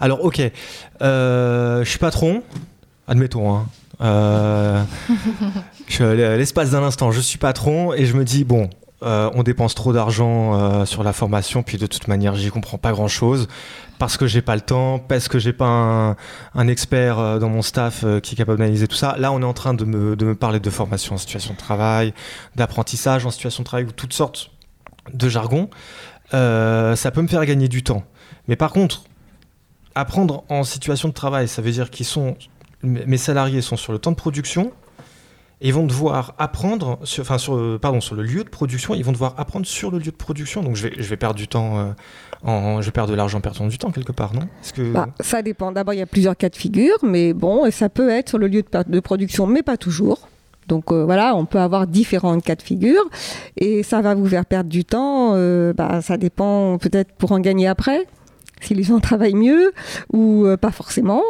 Alors, 0.00 0.24
ok, 0.24 0.42
euh, 1.02 1.84
je 1.84 1.88
suis 1.88 1.98
patron, 1.98 2.42
admettons, 3.06 3.54
hein. 3.54 3.66
Euh, 4.00 4.82
l'espace 6.36 6.70
d'un 6.70 6.82
instant, 6.82 7.10
je 7.10 7.20
suis 7.20 7.38
patron 7.38 7.92
et 7.92 8.06
je 8.06 8.14
me 8.16 8.24
dis, 8.24 8.44
bon, 8.44 8.70
euh, 9.02 9.30
on 9.34 9.44
dépense 9.44 9.76
trop 9.76 9.92
d'argent 9.92 10.54
euh, 10.54 10.84
sur 10.84 11.04
la 11.04 11.12
formation, 11.12 11.62
puis 11.62 11.78
de 11.78 11.86
toute 11.86 12.08
manière, 12.08 12.34
j'y 12.34 12.50
comprends 12.50 12.78
pas 12.78 12.90
grand 12.90 13.06
chose 13.06 13.46
parce 13.98 14.16
que 14.16 14.26
j'ai 14.26 14.42
pas 14.42 14.54
le 14.54 14.60
temps, 14.60 14.98
parce 14.98 15.28
que 15.28 15.38
j'ai 15.38 15.52
pas 15.52 16.16
un, 16.54 16.68
expert 16.68 17.18
euh, 17.18 17.38
dans 17.38 17.48
mon 17.48 17.62
staff 17.62 18.04
qui 18.22 18.34
est 18.34 18.36
capable 18.36 18.58
d'analyser 18.58 18.88
tout 18.88 18.96
ça. 18.96 19.16
Là, 19.18 19.32
on 19.32 19.40
est 19.40 19.44
en 19.44 19.52
train 19.52 19.74
de 19.74 19.84
me, 19.84 20.34
parler 20.34 20.60
de 20.60 20.70
formation 20.70 21.14
en 21.14 21.18
situation 21.18 21.54
de 21.54 21.58
travail, 21.58 22.12
d'apprentissage 22.56 23.24
en 23.24 23.30
situation 23.30 23.62
de 23.62 23.66
travail, 23.66 23.86
ou 23.86 23.92
toutes 23.92 24.12
sortes 24.12 24.50
de 25.12 25.28
jargon. 25.28 25.70
ça 26.32 27.10
peut 27.12 27.22
me 27.22 27.28
faire 27.28 27.44
gagner 27.46 27.68
du 27.68 27.82
temps. 27.82 28.04
Mais 28.48 28.56
par 28.56 28.72
contre, 28.72 29.04
apprendre 29.94 30.44
en 30.48 30.64
situation 30.64 31.08
de 31.08 31.14
travail, 31.14 31.48
ça 31.48 31.62
veut 31.62 31.72
dire 31.72 31.90
qu'ils 31.90 32.06
sont 32.06 32.36
mes 32.82 33.16
salariés 33.16 33.60
sont 33.60 33.76
sur 33.76 33.92
le 33.92 33.98
temps 33.98 34.12
de 34.12 34.16
production 34.16 34.72
ils 35.60 35.74
vont 35.74 35.86
devoir 35.86 36.34
apprendre, 36.38 36.98
sur, 37.02 37.40
sur, 37.40 37.80
pardon, 37.80 38.00
sur 38.00 38.14
le 38.14 38.22
lieu 38.22 38.44
de 38.44 38.48
production, 38.48 38.94
ils 38.94 39.04
vont 39.04 39.12
devoir 39.12 39.34
apprendre 39.38 39.66
sur 39.66 39.90
le 39.90 39.98
lieu 39.98 40.10
de 40.12 40.16
production. 40.16 40.62
Donc 40.62 40.76
je 40.76 40.88
vais, 40.88 40.94
je 40.96 41.08
vais 41.08 41.16
perdre 41.16 41.34
du 41.34 41.48
temps, 41.48 41.78
euh, 42.44 42.80
je 42.80 42.86
vais 42.86 42.92
perdre 42.92 43.10
de 43.10 43.16
l'argent 43.16 43.38
en 43.38 43.40
perdant 43.40 43.66
du 43.66 43.78
temps 43.78 43.90
quelque 43.90 44.12
part, 44.12 44.34
non? 44.34 44.48
Bah, 44.92 45.08
ça 45.20 45.42
dépend. 45.42 45.72
D'abord, 45.72 45.94
il 45.94 45.98
y 45.98 46.02
a 46.02 46.06
plusieurs 46.06 46.36
cas 46.36 46.48
de 46.48 46.56
figure, 46.56 46.96
mais 47.02 47.32
bon, 47.32 47.68
ça 47.70 47.88
peut 47.88 48.10
être 48.10 48.28
sur 48.28 48.38
le 48.38 48.46
lieu 48.46 48.62
de, 48.62 49.00
production, 49.00 49.46
mais 49.46 49.62
pas 49.62 49.76
toujours. 49.76 50.28
Donc 50.68 50.92
euh, 50.92 51.04
voilà, 51.04 51.34
on 51.34 51.46
peut 51.46 51.58
avoir 51.58 51.86
différents 51.86 52.38
cas 52.40 52.54
de 52.54 52.62
figure 52.62 53.02
et 53.56 53.82
ça 53.82 54.02
va 54.02 54.14
vous 54.14 54.26
faire 54.26 54.44
perdre 54.44 54.68
du 54.68 54.84
temps. 54.84 55.32
Euh, 55.34 55.72
bah, 55.72 56.02
ça 56.02 56.18
dépend 56.18 56.76
peut-être 56.78 57.12
pour 57.14 57.32
en 57.32 57.40
gagner 57.40 57.66
après 57.66 58.06
si 58.60 58.74
les 58.74 58.82
gens 58.82 59.00
travaillent 59.08 59.34
mieux 59.34 59.72
ou 60.12 60.46
euh, 60.46 60.56
pas 60.56 60.70
forcément. 60.70 61.22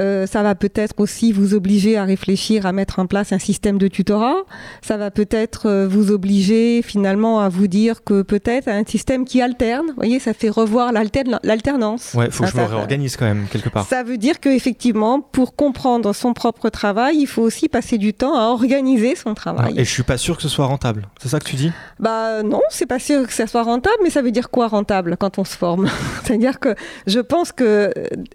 Euh, 0.00 0.26
ça 0.26 0.42
va 0.42 0.54
peut-être 0.54 0.94
aussi 0.98 1.32
vous 1.32 1.54
obliger 1.54 1.96
à 1.96 2.04
réfléchir 2.04 2.66
à 2.66 2.72
mettre 2.72 2.98
en 2.98 3.06
place 3.06 3.32
un 3.32 3.38
système 3.38 3.78
de 3.78 3.88
tutorat. 3.88 4.42
Ça 4.82 4.96
va 4.96 5.10
peut-être 5.10 5.66
euh, 5.66 5.88
vous 5.88 6.10
obliger 6.10 6.82
finalement 6.82 7.40
à 7.40 7.48
vous 7.48 7.66
dire 7.66 8.04
que 8.04 8.22
peut-être 8.22 8.68
un 8.68 8.84
système 8.84 9.24
qui 9.24 9.40
alterne. 9.40 9.86
Vous 9.88 9.94
voyez, 9.96 10.18
ça 10.18 10.34
fait 10.34 10.48
revoir 10.48 10.92
l'alternance. 10.92 12.14
Ouais, 12.14 12.26
il 12.26 12.32
faut 12.32 12.44
que 12.44 12.50
je 12.50 12.56
me 12.56 12.64
réorganise 12.64 13.16
quand 13.16 13.26
même 13.26 13.46
quelque 13.50 13.68
part. 13.68 13.86
Ça 13.86 14.02
veut 14.02 14.18
dire 14.18 14.40
qu'effectivement, 14.40 15.20
pour 15.20 15.54
comprendre 15.54 16.12
son 16.12 16.32
propre 16.32 16.68
travail, 16.68 17.16
il 17.18 17.26
faut 17.26 17.42
aussi 17.42 17.68
passer 17.68 17.98
du 17.98 18.14
temps 18.14 18.36
à 18.36 18.44
organiser 18.48 19.14
son 19.14 19.34
travail. 19.34 19.74
et 19.78 19.84
je 19.84 19.90
suis 19.90 20.02
pas 20.02 20.18
sûr 20.18 20.36
que 20.36 20.42
ce 20.42 20.48
soit 20.48 20.66
rentable. 20.66 21.08
C'est 21.20 21.28
ça 21.28 21.38
que 21.38 21.44
tu 21.44 21.56
dis? 21.56 21.72
Bah 21.98 22.42
non, 22.42 22.62
c'est 22.70 22.86
pas 22.86 22.98
sûr 22.98 23.26
que 23.26 23.32
ça 23.32 23.46
soit 23.46 23.62
rentable, 23.62 23.96
mais 24.02 24.10
ça 24.10 24.22
veut 24.22 24.30
dire 24.30 24.50
quoi 24.50 24.68
rentable 24.68 25.16
quand 25.18 25.38
on 25.38 25.44
se 25.44 25.56
forme? 25.56 25.88
C'est-à-dire 26.24 26.60
que 26.60 26.69
je 27.06 27.20
pense 27.20 27.52
que 27.52 27.92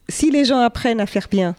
si 0.09 0.31
les 0.31 0.45
gens 0.45 0.59
apprennent 0.59 1.01
à 1.01 1.05
faire 1.05 1.27
bien, 1.29 1.55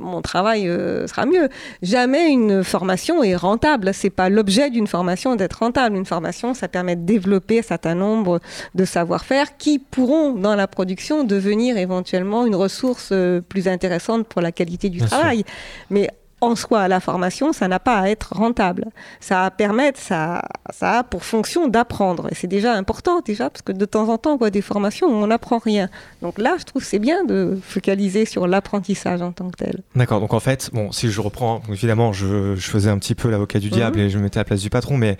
mon 0.00 0.22
travail 0.22 0.68
euh, 0.68 1.06
sera 1.06 1.26
mieux. 1.26 1.48
Jamais 1.82 2.30
une 2.30 2.62
formation 2.62 3.22
est 3.22 3.36
rentable. 3.36 3.92
C'est 3.92 4.10
pas 4.10 4.28
l'objet 4.28 4.70
d'une 4.70 4.86
formation 4.86 5.36
d'être 5.36 5.60
rentable. 5.60 5.96
Une 5.96 6.06
formation, 6.06 6.54
ça 6.54 6.68
permet 6.68 6.96
de 6.96 7.04
développer 7.04 7.58
un 7.60 7.62
certain 7.62 7.94
nombre 7.94 8.40
de 8.74 8.84
savoir-faire 8.84 9.56
qui 9.56 9.78
pourront, 9.78 10.32
dans 10.32 10.54
la 10.54 10.66
production, 10.66 11.24
devenir 11.24 11.76
éventuellement 11.76 12.46
une 12.46 12.54
ressource 12.54 13.10
euh, 13.12 13.40
plus 13.40 13.68
intéressante 13.68 14.26
pour 14.26 14.40
la 14.40 14.52
qualité 14.52 14.88
du 14.88 15.00
travail. 15.00 15.44
Mais 15.90 16.10
en 16.40 16.56
soi, 16.56 16.88
la 16.88 17.00
formation, 17.00 17.52
ça 17.52 17.68
n'a 17.68 17.78
pas 17.78 17.98
à 17.98 18.08
être 18.08 18.34
rentable. 18.34 18.86
Ça 19.20 19.44
a 19.44 19.50
permettre, 19.50 19.98
ça, 19.98 20.42
ça 20.70 20.98
a 20.98 21.02
pour 21.02 21.24
fonction 21.24 21.68
d'apprendre. 21.68 22.28
Et 22.30 22.34
c'est 22.34 22.46
déjà 22.46 22.74
important, 22.74 23.20
déjà, 23.20 23.50
parce 23.50 23.62
que 23.62 23.72
de 23.72 23.84
temps 23.84 24.08
en 24.08 24.18
temps, 24.18 24.34
on 24.34 24.36
voit 24.36 24.50
des 24.50 24.62
formations 24.62 25.08
où 25.08 25.12
on 25.12 25.26
n'apprend 25.26 25.58
rien. 25.58 25.88
Donc 26.22 26.38
là, 26.38 26.56
je 26.58 26.64
trouve 26.64 26.82
que 26.82 26.88
c'est 26.88 26.98
bien 26.98 27.24
de 27.24 27.58
focaliser 27.62 28.26
sur 28.26 28.46
l'apprentissage 28.46 29.22
en 29.22 29.32
tant 29.32 29.50
que 29.50 29.56
tel. 29.56 29.82
D'accord. 29.96 30.20
Donc 30.20 30.34
en 30.34 30.40
fait, 30.40 30.70
bon, 30.72 30.92
si 30.92 31.10
je 31.10 31.20
reprends, 31.20 31.62
évidemment, 31.70 32.12
je, 32.12 32.54
faisais 32.56 32.90
un 32.90 32.98
petit 32.98 33.14
peu 33.14 33.30
l'avocat 33.30 33.58
du 33.58 33.70
diable 33.70 33.98
mhm. 33.98 34.04
et 34.04 34.10
je 34.10 34.18
me 34.18 34.24
mettais 34.24 34.38
à 34.38 34.40
la 34.40 34.44
place 34.44 34.60
du 34.60 34.70
patron, 34.70 34.96
mais. 34.96 35.16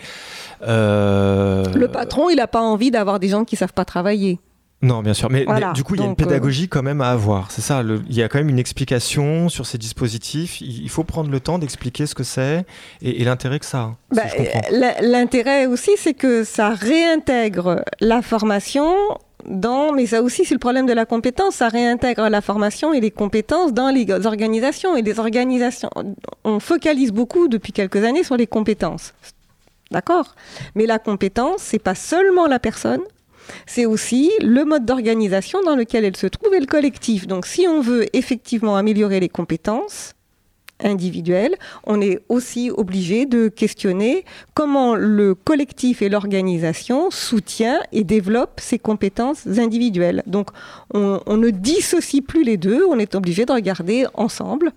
Euh, 0.67 1.65
Le 1.75 1.89
patron, 1.89 2.29
il 2.31 2.37
n'a 2.37 2.47
pas 2.47 2.61
envie 2.61 2.91
d'avoir 2.91 3.21
des 3.21 3.29
gens 3.29 3.45
qui 3.45 3.55
ne 3.55 3.59
savent 3.59 3.73
pas 3.73 3.85
travailler. 3.85 4.39
Non, 4.85 5.03
bien 5.03 5.15
sûr. 5.15 5.31
Mais, 5.31 5.47
du 5.75 5.83
coup, 5.83 5.95
il 5.95 6.03
y 6.03 6.05
a 6.05 6.07
une 6.07 6.15
pédagogie 6.15 6.69
quand 6.69 6.83
même 6.83 7.01
à 7.01 7.11
avoir. 7.11 7.51
C'est 7.51 7.63
ça. 7.63 7.83
il 7.83 8.15
y 8.15 8.23
a 8.23 8.29
quand 8.29 8.39
même 8.39 8.51
une 8.51 8.59
explication 8.59 9.49
sur 9.49 9.65
ces 9.65 9.79
dispositifs. 9.79 10.61
Il, 10.61 10.91
faut 10.91 11.05
prendre 11.05 11.31
le 11.31 11.41
temps 11.41 11.59
d'expliquer 11.59 12.07
ce 12.07 12.15
que 12.15 12.23
c'est 12.23 12.67
et, 13.01 13.25
l'intérêt 13.25 13.59
que 13.59 13.65
ça 13.65 13.79
a. 13.79 13.97
Bah, 14.15 14.23
l'intérêt 15.01 15.67
aussi, 15.67 15.93
c'est 15.97 16.13
que 16.13 16.45
ça 16.45 16.71
réintègre 16.71 17.83
la 18.01 18.21
formation 18.21 18.95
dans, 19.49 19.93
mais 19.93 20.07
ça 20.07 20.23
aussi 20.23 20.45
c'est 20.45 20.55
le 20.55 20.59
problème 20.59 20.87
de 20.87 20.93
la 20.93 21.05
compétence, 21.05 21.57
ça 21.57 21.69
réintègre 21.69 22.29
la 22.31 22.41
formation 22.41 22.95
et 22.95 23.01
les 23.01 23.11
compétences 23.11 23.73
dans 23.73 23.91
les 23.91 24.11
organisations. 24.27 24.97
Et 24.97 25.03
les 25.03 25.19
organisations, 25.19 25.91
on 26.45 26.61
focalise 26.61 27.11
beaucoup 27.11 27.49
depuis 27.49 27.73
quelques 27.73 28.05
années 28.05 28.25
sur 28.25 28.37
les 28.37 28.47
compétences. 28.47 29.15
D'accord? 29.91 30.35
Mais 30.75 30.87
la 30.87 30.99
compétence, 30.99 31.61
c'est 31.61 31.79
pas 31.79 31.95
seulement 31.95 32.47
la 32.47 32.59
personne, 32.59 33.01
c'est 33.67 33.87
aussi 33.87 34.31
le 34.41 34.65
mode 34.65 34.85
d'organisation 34.85 35.63
dans 35.63 35.77
lequel 35.77 36.05
elle 36.05 36.17
se 36.17 36.27
trouve 36.27 36.55
et 36.55 36.61
le 36.61 36.67
collectif. 36.67 37.27
Donc 37.27 37.47
si 37.47 37.67
on 37.69 37.81
veut 37.81 38.07
effectivement 38.13 38.77
améliorer 38.77 39.21
les 39.21 39.29
compétences, 39.29 40.15
individuelle, 40.83 41.55
on 41.85 42.01
est 42.01 42.21
aussi 42.29 42.71
obligé 42.71 43.27
de 43.27 43.49
questionner 43.49 44.25
comment 44.55 44.95
le 44.95 45.35
collectif 45.35 46.03
et 46.03 46.09
l'organisation 46.09 47.11
soutient 47.11 47.81
et 47.93 48.05
développe 48.05 48.61
ces 48.61 48.79
compétences 48.79 49.47
individuelles. 49.47 50.23
Donc 50.27 50.51
on, 50.93 51.21
ne 51.37 51.51
dissocie 51.51 52.23
plus 52.23 52.45
les 52.45 52.57
deux, 52.57 52.85
on 52.89 52.99
est 52.99 53.15
obligé 53.15 53.47
de 53.47 53.53
regarder 53.53 54.07
ensemble. 54.15 54.73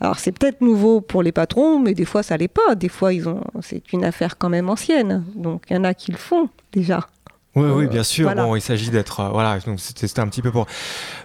Alors 0.00 0.18
c'est 0.18 0.32
peut-être 0.32 0.60
nouveau 0.60 1.00
pour 1.00 1.22
les 1.22 1.32
patrons, 1.32 1.78
mais 1.78 1.94
des 1.94 2.04
fois 2.04 2.22
ça 2.22 2.36
l'est 2.36 2.48
pas. 2.48 2.74
Des 2.74 2.88
fois 2.88 3.12
ils 3.12 3.28
ont, 3.28 3.42
c'est 3.60 3.92
une 3.92 4.04
affaire 4.04 4.38
quand 4.38 4.48
même 4.48 4.68
ancienne. 4.68 5.24
Donc 5.34 5.64
il 5.70 5.76
y 5.76 5.78
en 5.78 5.84
a 5.84 5.94
qui 5.94 6.12
le 6.12 6.18
font 6.18 6.48
déjà. 6.72 7.06
Oui, 7.54 7.70
oui, 7.70 7.86
bien 7.86 8.02
sûr. 8.02 8.32
Bon, 8.34 8.56
il 8.56 8.60
s'agit 8.60 8.90
d'être. 8.90 9.20
Euh, 9.20 9.28
voilà, 9.30 9.58
donc 9.60 9.80
c'était 9.80 10.20
un 10.20 10.28
petit 10.28 10.42
peu 10.42 10.50
pour, 10.50 10.66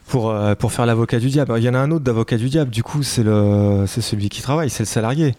pour, 0.07 0.31
euh, 0.31 0.55
pour 0.55 0.71
faire 0.71 0.85
l'avocat 0.85 1.19
du 1.19 1.29
diable. 1.29 1.53
Il 1.57 1.63
y 1.63 1.69
en 1.69 1.73
a 1.73 1.79
un 1.79 1.91
autre 1.91 2.03
d'avocat 2.03 2.37
du 2.37 2.49
diable, 2.49 2.71
du 2.71 2.83
coup, 2.83 3.03
c'est 3.03 3.23
celui 3.23 4.29
qui 4.29 4.41
travaille, 4.41 4.69
c'est 4.69 4.83
le 4.83 4.87
salarié. 4.87 5.35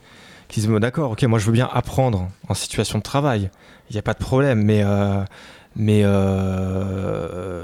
Qui 0.48 0.60
se 0.60 0.68
dit 0.68 0.78
d'accord, 0.78 1.12
ok, 1.12 1.22
moi 1.22 1.38
je 1.38 1.46
veux 1.46 1.52
bien 1.52 1.68
apprendre 1.72 2.28
en 2.48 2.54
situation 2.54 2.98
de 2.98 3.02
travail. 3.02 3.50
Il 3.88 3.94
n'y 3.94 3.98
a 3.98 4.02
pas 4.02 4.12
de 4.12 4.18
problème, 4.18 4.62
mais. 4.62 4.82
Euh, 4.84 5.24
mais 5.76 6.04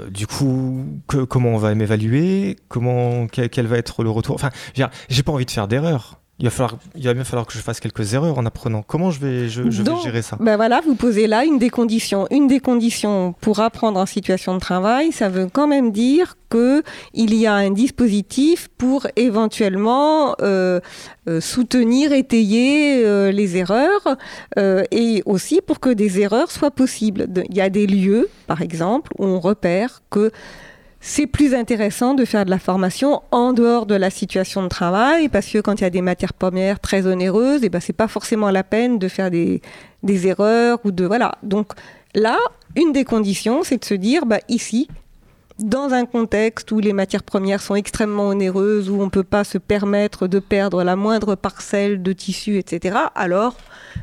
du 0.09 0.27
coup, 0.27 0.85
comment 1.07 1.51
on 1.51 1.57
va 1.57 1.73
m'évaluer 1.75 2.57
Comment 2.67 3.27
quel, 3.27 3.67
va 3.67 3.77
être 3.77 4.03
le 4.03 4.09
retour 4.09 4.35
Enfin, 4.35 4.49
j'ai 5.07 5.23
pas 5.23 5.31
envie 5.31 5.45
de 5.45 5.51
faire 5.51 5.69
d'erreur 5.69 6.19
il 6.39 6.45
va, 6.45 6.49
falloir, 6.49 6.79
il 6.95 7.03
va 7.03 7.13
bien 7.13 7.23
falloir 7.23 7.45
que 7.45 7.53
je 7.53 7.59
fasse 7.59 7.79
quelques 7.79 8.15
erreurs 8.15 8.35
en 8.37 8.45
apprenant. 8.47 8.81
Comment 8.81 9.11
je 9.11 9.19
vais, 9.19 9.47
je, 9.47 9.61
vais 9.61 9.71
gérer 10.03 10.23
ça? 10.23 10.37
ben 10.39 10.55
voilà, 10.55 10.81
Vous 10.81 10.95
posez 10.95 11.27
là 11.27 11.45
une 11.45 11.59
des 11.59 11.69
conditions. 11.69 12.25
Une 12.31 12.47
des 12.47 12.59
conditions 12.59 13.35
pour 13.41 13.59
apprendre 13.59 13.99
en 13.99 14.07
situation 14.07 14.55
de 14.55 14.59
travail, 14.59 15.11
ça 15.11 15.29
veut 15.29 15.47
quand 15.53 15.67
même 15.67 15.91
dire 15.91 16.37
qu'il 16.49 17.35
y 17.35 17.45
a 17.45 17.53
un 17.53 17.69
dispositif 17.69 18.69
pour 18.79 19.05
éventuellement 19.15 20.35
euh, 20.41 20.79
euh, 21.29 21.41
soutenir, 21.41 22.11
étayer 22.11 23.05
euh, 23.05 23.31
les 23.31 23.57
erreurs 23.57 24.17
et 24.57 25.21
aussi 25.27 25.61
pour 25.65 25.79
que 25.79 25.91
des 25.91 26.19
erreurs 26.19 26.49
soient 26.49 26.71
possibles. 26.71 27.27
Il 27.49 27.55
y 27.55 27.61
a 27.61 27.69
des 27.69 27.85
lieux, 27.85 28.29
par 28.47 28.63
exemple, 28.63 29.11
où 29.19 29.25
on 29.25 29.39
repère 29.39 30.01
que 30.09 30.31
c'est 31.01 31.25
plus 31.25 31.55
intéressant 31.55 32.13
de 32.13 32.25
faire 32.25 32.45
de 32.45 32.51
la 32.51 32.59
formation 32.59 33.23
en 33.31 33.53
dehors 33.53 33.87
de 33.87 33.95
la 33.95 34.11
situation 34.11 34.61
de 34.61 34.67
travail 34.67 35.29
parce 35.29 35.47
que 35.47 35.57
quand 35.57 35.81
il 35.81 35.83
y 35.83 35.87
a 35.87 35.89
des 35.89 36.03
matières 36.03 36.33
premières 36.33 36.79
très 36.79 37.07
onéreuses, 37.07 37.63
et 37.63 37.65
eh 37.65 37.69
ben 37.69 37.79
c'est 37.79 37.91
pas 37.91 38.07
forcément 38.07 38.51
la 38.51 38.63
peine 38.63 38.99
de 38.99 39.07
faire 39.07 39.31
des, 39.31 39.61
des 40.03 40.27
erreurs 40.27 40.79
ou 40.85 40.91
de 40.91 41.03
voilà. 41.03 41.33
Donc 41.41 41.73
là, 42.13 42.37
une 42.75 42.93
des 42.93 43.03
conditions, 43.03 43.63
c'est 43.63 43.79
de 43.79 43.85
se 43.85 43.95
dire 43.95 44.27
bah 44.27 44.39
ici, 44.47 44.87
dans 45.57 45.91
un 45.91 46.05
contexte 46.05 46.71
où 46.71 46.79
les 46.79 46.93
matières 46.93 47.23
premières 47.23 47.61
sont 47.61 47.75
extrêmement 47.75 48.27
onéreuses, 48.27 48.89
où 48.89 49.01
on 49.01 49.05
ne 49.05 49.09
peut 49.09 49.23
pas 49.23 49.43
se 49.43 49.57
permettre 49.57 50.27
de 50.27 50.37
perdre 50.37 50.83
la 50.83 50.95
moindre 50.95 51.33
parcelle 51.33 52.03
de 52.03 52.13
tissu, 52.13 52.57
etc., 52.57 52.97
alors 53.15 53.55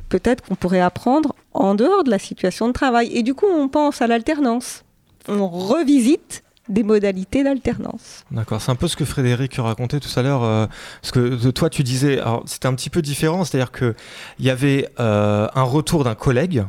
peut-être 0.08 0.44
qu'on 0.44 0.56
pourrait 0.56 0.80
apprendre 0.80 1.34
en 1.54 1.76
dehors 1.76 2.02
de 2.02 2.10
la 2.10 2.18
situation 2.18 2.66
de 2.66 2.72
travail. 2.72 3.10
Et 3.12 3.22
du 3.22 3.34
coup, 3.34 3.46
on 3.46 3.68
pense 3.68 4.02
à 4.02 4.08
l'alternance. 4.08 4.84
On 5.28 5.48
revisite 5.48 6.42
des 6.68 6.82
modalités 6.82 7.42
d'alternance. 7.44 8.24
D'accord, 8.30 8.60
c'est 8.60 8.70
un 8.70 8.76
peu 8.76 8.88
ce 8.88 8.96
que 8.96 9.04
Frédéric 9.04 9.54
racontait 9.56 10.00
tout 10.00 10.18
à 10.18 10.22
l'heure. 10.22 10.42
Euh, 10.44 10.66
parce 11.00 11.12
que 11.12 11.50
toi, 11.50 11.70
tu 11.70 11.82
disais, 11.82 12.20
alors 12.20 12.42
c'était 12.46 12.66
un 12.66 12.74
petit 12.74 12.90
peu 12.90 13.02
différent, 13.02 13.44
c'est-à-dire 13.44 13.72
qu'il 13.72 13.94
y 14.40 14.50
avait 14.50 14.88
euh, 15.00 15.48
un 15.54 15.62
retour 15.62 16.04
d'un 16.04 16.14
collègue. 16.14 16.64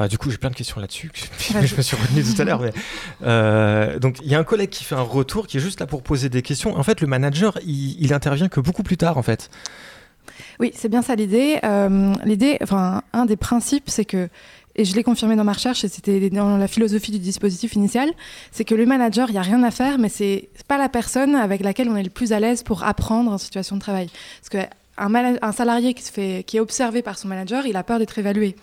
Euh, 0.00 0.08
du 0.08 0.16
coup, 0.16 0.30
j'ai 0.30 0.38
plein 0.38 0.50
de 0.50 0.54
questions 0.54 0.80
là-dessus. 0.80 1.10
je 1.38 1.76
me 1.76 1.82
suis 1.82 1.96
retenu 1.96 2.24
tout 2.24 2.40
à 2.40 2.44
l'heure. 2.44 4.00
donc, 4.00 4.18
il 4.22 4.30
y 4.30 4.34
a 4.34 4.38
un 4.38 4.44
collègue 4.44 4.70
qui 4.70 4.84
fait 4.84 4.94
un 4.94 5.02
retour, 5.02 5.46
qui 5.46 5.58
est 5.58 5.60
juste 5.60 5.80
là 5.80 5.86
pour 5.86 6.02
poser 6.02 6.28
des 6.28 6.42
questions. 6.42 6.76
En 6.76 6.82
fait, 6.82 7.00
le 7.00 7.06
manager, 7.06 7.58
il, 7.66 8.02
il 8.02 8.14
intervient 8.14 8.48
que 8.48 8.60
beaucoup 8.60 8.82
plus 8.82 8.96
tard, 8.96 9.18
en 9.18 9.22
fait. 9.22 9.50
Oui, 10.60 10.72
c'est 10.74 10.88
bien 10.88 11.02
ça 11.02 11.14
l'idée. 11.14 11.58
l'idée, 12.24 12.56
enfin, 12.62 13.02
un 13.12 13.26
des 13.26 13.36
principes, 13.36 13.90
c'est 13.90 14.04
que 14.04 14.28
et 14.76 14.84
je 14.84 14.94
l'ai 14.94 15.02
confirmé 15.02 15.36
dans 15.36 15.44
ma 15.44 15.52
recherche, 15.52 15.84
et 15.84 15.88
c'était 15.88 16.30
dans 16.30 16.56
la 16.56 16.68
philosophie 16.68 17.12
du 17.12 17.18
dispositif 17.18 17.74
initial, 17.74 18.10
c'est 18.50 18.64
que 18.64 18.74
le 18.74 18.86
manager, 18.86 19.28
il 19.28 19.32
n'y 19.32 19.38
a 19.38 19.42
rien 19.42 19.62
à 19.62 19.70
faire, 19.70 19.98
mais 19.98 20.08
c'est 20.08 20.48
pas 20.68 20.78
la 20.78 20.88
personne 20.88 21.34
avec 21.34 21.62
laquelle 21.62 21.88
on 21.88 21.96
est 21.96 22.02
le 22.02 22.10
plus 22.10 22.32
à 22.32 22.40
l'aise 22.40 22.62
pour 22.62 22.84
apprendre 22.84 23.30
en 23.30 23.38
situation 23.38 23.76
de 23.76 23.80
travail. 23.80 24.08
Parce 24.40 24.48
qu'un 24.48 25.38
un 25.42 25.52
salarié 25.52 25.94
qui 25.94 26.56
est 26.56 26.60
observé 26.60 27.02
par 27.02 27.18
son 27.18 27.28
manager, 27.28 27.66
il 27.66 27.76
a 27.76 27.82
peur 27.82 27.98
d'être 27.98 28.18
évalué 28.18 28.56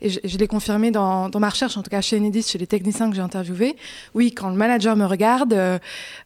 et 0.00 0.10
je, 0.10 0.38
l'ai 0.38 0.46
confirmé 0.46 0.90
dans, 0.90 1.30
ma 1.38 1.48
recherche, 1.48 1.76
en 1.76 1.82
tout 1.82 1.90
cas 1.90 2.00
chez 2.00 2.16
Enedis, 2.18 2.42
chez 2.42 2.58
les 2.58 2.66
techniciens 2.66 3.10
que 3.10 3.16
j'ai 3.16 3.22
interviewés, 3.22 3.76
oui, 4.14 4.32
quand 4.32 4.48
le 4.48 4.56
manager 4.56 4.96
me 4.96 5.04
regarde, 5.04 5.52
euh, 5.52 5.78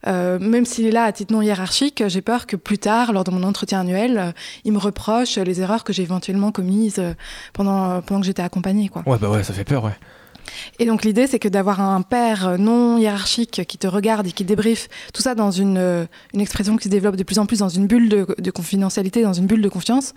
euh, 0.07 0.39
même 0.39 0.65
s'il 0.65 0.85
est 0.85 0.91
là 0.91 1.03
à 1.03 1.11
titre 1.11 1.33
non 1.33 1.41
hiérarchique, 1.41 2.03
j'ai 2.07 2.21
peur 2.21 2.47
que 2.47 2.55
plus 2.55 2.77
tard, 2.77 3.13
lors 3.13 3.23
de 3.23 3.31
mon 3.31 3.43
entretien 3.43 3.81
annuel, 3.81 4.17
euh, 4.17 4.31
il 4.65 4.73
me 4.73 4.79
reproche 4.79 5.37
les 5.37 5.61
erreurs 5.61 5.83
que 5.83 5.93
j'ai 5.93 6.03
éventuellement 6.03 6.51
commises 6.51 7.01
pendant, 7.53 8.01
pendant 8.01 8.21
que 8.21 8.25
j'étais 8.25 8.41
accompagnée. 8.41 8.89
Quoi. 8.89 9.03
Ouais, 9.05 9.17
bah 9.19 9.29
ouais, 9.29 9.43
ça 9.43 9.53
fait 9.53 9.63
peur, 9.63 9.83
ouais. 9.83 9.95
Et 10.79 10.85
donc 10.85 11.03
l'idée, 11.03 11.27
c'est 11.27 11.39
que 11.39 11.47
d'avoir 11.47 11.81
un 11.81 12.01
père 12.01 12.57
non 12.57 12.97
hiérarchique 12.97 13.63
qui 13.67 13.77
te 13.77 13.87
regarde 13.87 14.27
et 14.27 14.31
qui 14.31 14.43
débriefe, 14.43 14.87
tout 15.13 15.21
ça 15.21 15.35
dans 15.35 15.51
une, 15.51 16.07
une 16.33 16.41
expression 16.41 16.77
qui 16.77 16.85
se 16.85 16.89
développe 16.89 17.15
de 17.15 17.23
plus 17.23 17.39
en 17.39 17.45
plus 17.45 17.59
dans 17.59 17.69
une 17.69 17.87
bulle 17.87 18.09
de, 18.09 18.27
de 18.37 18.51
confidentialité, 18.51 19.23
dans 19.23 19.33
une 19.33 19.45
bulle 19.45 19.61
de 19.61 19.69
confiance, 19.69 20.13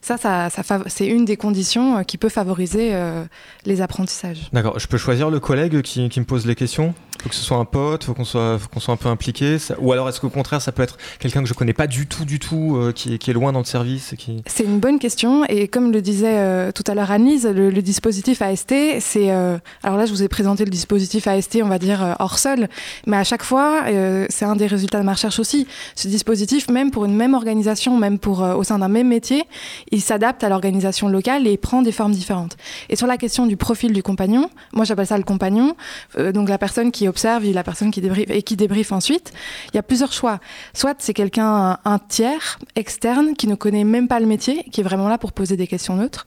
ça, 0.00 0.16
ça, 0.18 0.48
c'est 0.86 1.06
une 1.06 1.24
des 1.24 1.36
conditions 1.36 1.98
euh, 1.98 2.02
qui 2.02 2.18
peut 2.18 2.28
favoriser 2.28 2.90
euh, 2.92 3.24
les 3.64 3.80
apprentissages. 3.80 4.48
D'accord. 4.52 4.78
Je 4.78 4.88
peux 4.88 4.98
choisir 4.98 5.30
le 5.30 5.38
collègue 5.38 5.80
qui 5.82 6.08
me 6.20 6.24
pose 6.24 6.44
les 6.44 6.56
questions? 6.56 6.92
Faut 7.22 7.28
que 7.28 7.34
ce 7.34 7.42
soit 7.42 7.56
un 7.56 7.64
pote, 7.64 8.04
faut 8.04 8.14
qu'on 8.14 8.24
soit, 8.24 8.58
qu'on 8.72 8.80
soit 8.80 8.94
un 8.94 8.96
peu 8.96 9.08
impliqué. 9.08 9.56
Ou 9.78 9.92
alors 9.92 10.08
est-ce 10.08 10.20
qu'au 10.20 10.28
contraire, 10.28 10.60
ça 10.60 10.72
peut 10.72 10.82
être 10.82 10.98
quelqu'un 11.18 11.42
que 11.42 11.48
je 11.48 11.54
connais 11.54 11.72
pas 11.72 11.86
du 11.86 12.06
tout, 12.06 12.24
du 12.24 12.38
tout, 12.38 12.76
euh, 12.76 12.92
qui, 12.92 13.18
qui, 13.18 13.30
est 13.30 13.34
loin 13.34 13.52
dans 13.52 13.60
le 13.60 13.64
service 13.64 14.14
qui... 14.18 14.42
C'est 14.46 14.64
une 14.64 14.80
bonne 14.80 14.98
question. 14.98 15.44
Et 15.46 15.68
comme 15.68 15.92
le 15.92 16.02
disait 16.02 16.72
tout 16.72 16.84
à 16.86 16.94
l'heure 16.94 17.10
Annelise, 17.10 17.46
le, 17.46 17.82
dispositif 17.82 18.42
AST, 18.42 18.74
c'est. 19.00 19.30
alors 19.30 19.96
là, 19.96 20.06
je 20.06 20.10
vous 20.12 20.22
ai 20.22 20.28
présenté 20.28 20.64
le 20.64 20.70
dispositif 20.70 21.26
AST, 21.26 21.58
on 21.62 21.68
va 21.68 21.78
dire 21.78 22.16
hors 22.18 22.38
sol, 22.38 22.68
mais 23.06 23.16
à 23.16 23.24
chaque 23.24 23.42
fois, 23.42 23.84
c'est 24.28 24.44
un 24.44 24.56
des 24.56 24.66
résultats 24.66 25.00
de 25.00 25.04
ma 25.04 25.12
recherche 25.12 25.38
aussi. 25.38 25.66
Ce 25.94 26.08
dispositif, 26.08 26.68
même 26.68 26.90
pour 26.90 27.04
une 27.04 27.16
même 27.16 27.34
organisation, 27.34 27.96
même 27.96 28.18
pour 28.18 28.40
au 28.40 28.64
sein 28.64 28.78
d'un 28.78 28.88
même 28.88 29.08
métier, 29.08 29.44
il 29.90 30.00
s'adapte 30.00 30.44
à 30.44 30.48
l'organisation 30.48 31.08
locale 31.08 31.46
et 31.46 31.56
prend 31.56 31.82
des 31.82 31.92
formes 31.92 32.12
différentes. 32.12 32.56
Et 32.88 32.96
sur 32.96 33.06
la 33.06 33.16
question 33.16 33.46
du 33.46 33.56
profil 33.56 33.92
du 33.92 34.02
compagnon, 34.02 34.50
moi 34.72 34.84
j'appelle 34.84 35.06
ça 35.06 35.18
le 35.18 35.24
compagnon, 35.24 35.76
euh, 36.18 36.32
donc 36.32 36.48
la 36.48 36.58
personne 36.58 36.90
qui 36.90 37.08
observe 37.12 37.44
la 37.44 37.62
personne 37.62 37.90
qui 37.90 38.00
débriefe 38.00 38.30
et 38.30 38.42
qui 38.42 38.56
débriefe 38.56 38.92
ensuite, 38.92 39.32
il 39.72 39.76
y 39.76 39.78
a 39.78 39.82
plusieurs 39.82 40.12
choix. 40.12 40.40
Soit 40.72 40.96
c'est 40.98 41.14
quelqu'un, 41.14 41.78
un 41.84 41.98
tiers, 41.98 42.58
externe, 42.74 43.34
qui 43.34 43.46
ne 43.46 43.54
connaît 43.54 43.84
même 43.84 44.08
pas 44.08 44.18
le 44.18 44.26
métier, 44.26 44.64
qui 44.72 44.80
est 44.80 44.84
vraiment 44.84 45.08
là 45.08 45.18
pour 45.18 45.32
poser 45.32 45.56
des 45.56 45.66
questions 45.66 45.96
neutres. 45.96 46.26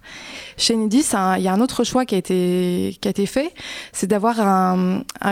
Chez 0.57 0.75
Nidis, 0.75 1.07
il 1.37 1.43
y 1.43 1.47
a 1.47 1.53
un 1.53 1.61
autre 1.61 1.83
choix 1.83 2.05
qui 2.05 2.15
a 2.15 2.17
été, 2.17 2.97
qui 3.01 3.07
a 3.07 3.11
été 3.11 3.25
fait, 3.25 3.53
c'est 3.93 4.07
d'avoir 4.07 4.35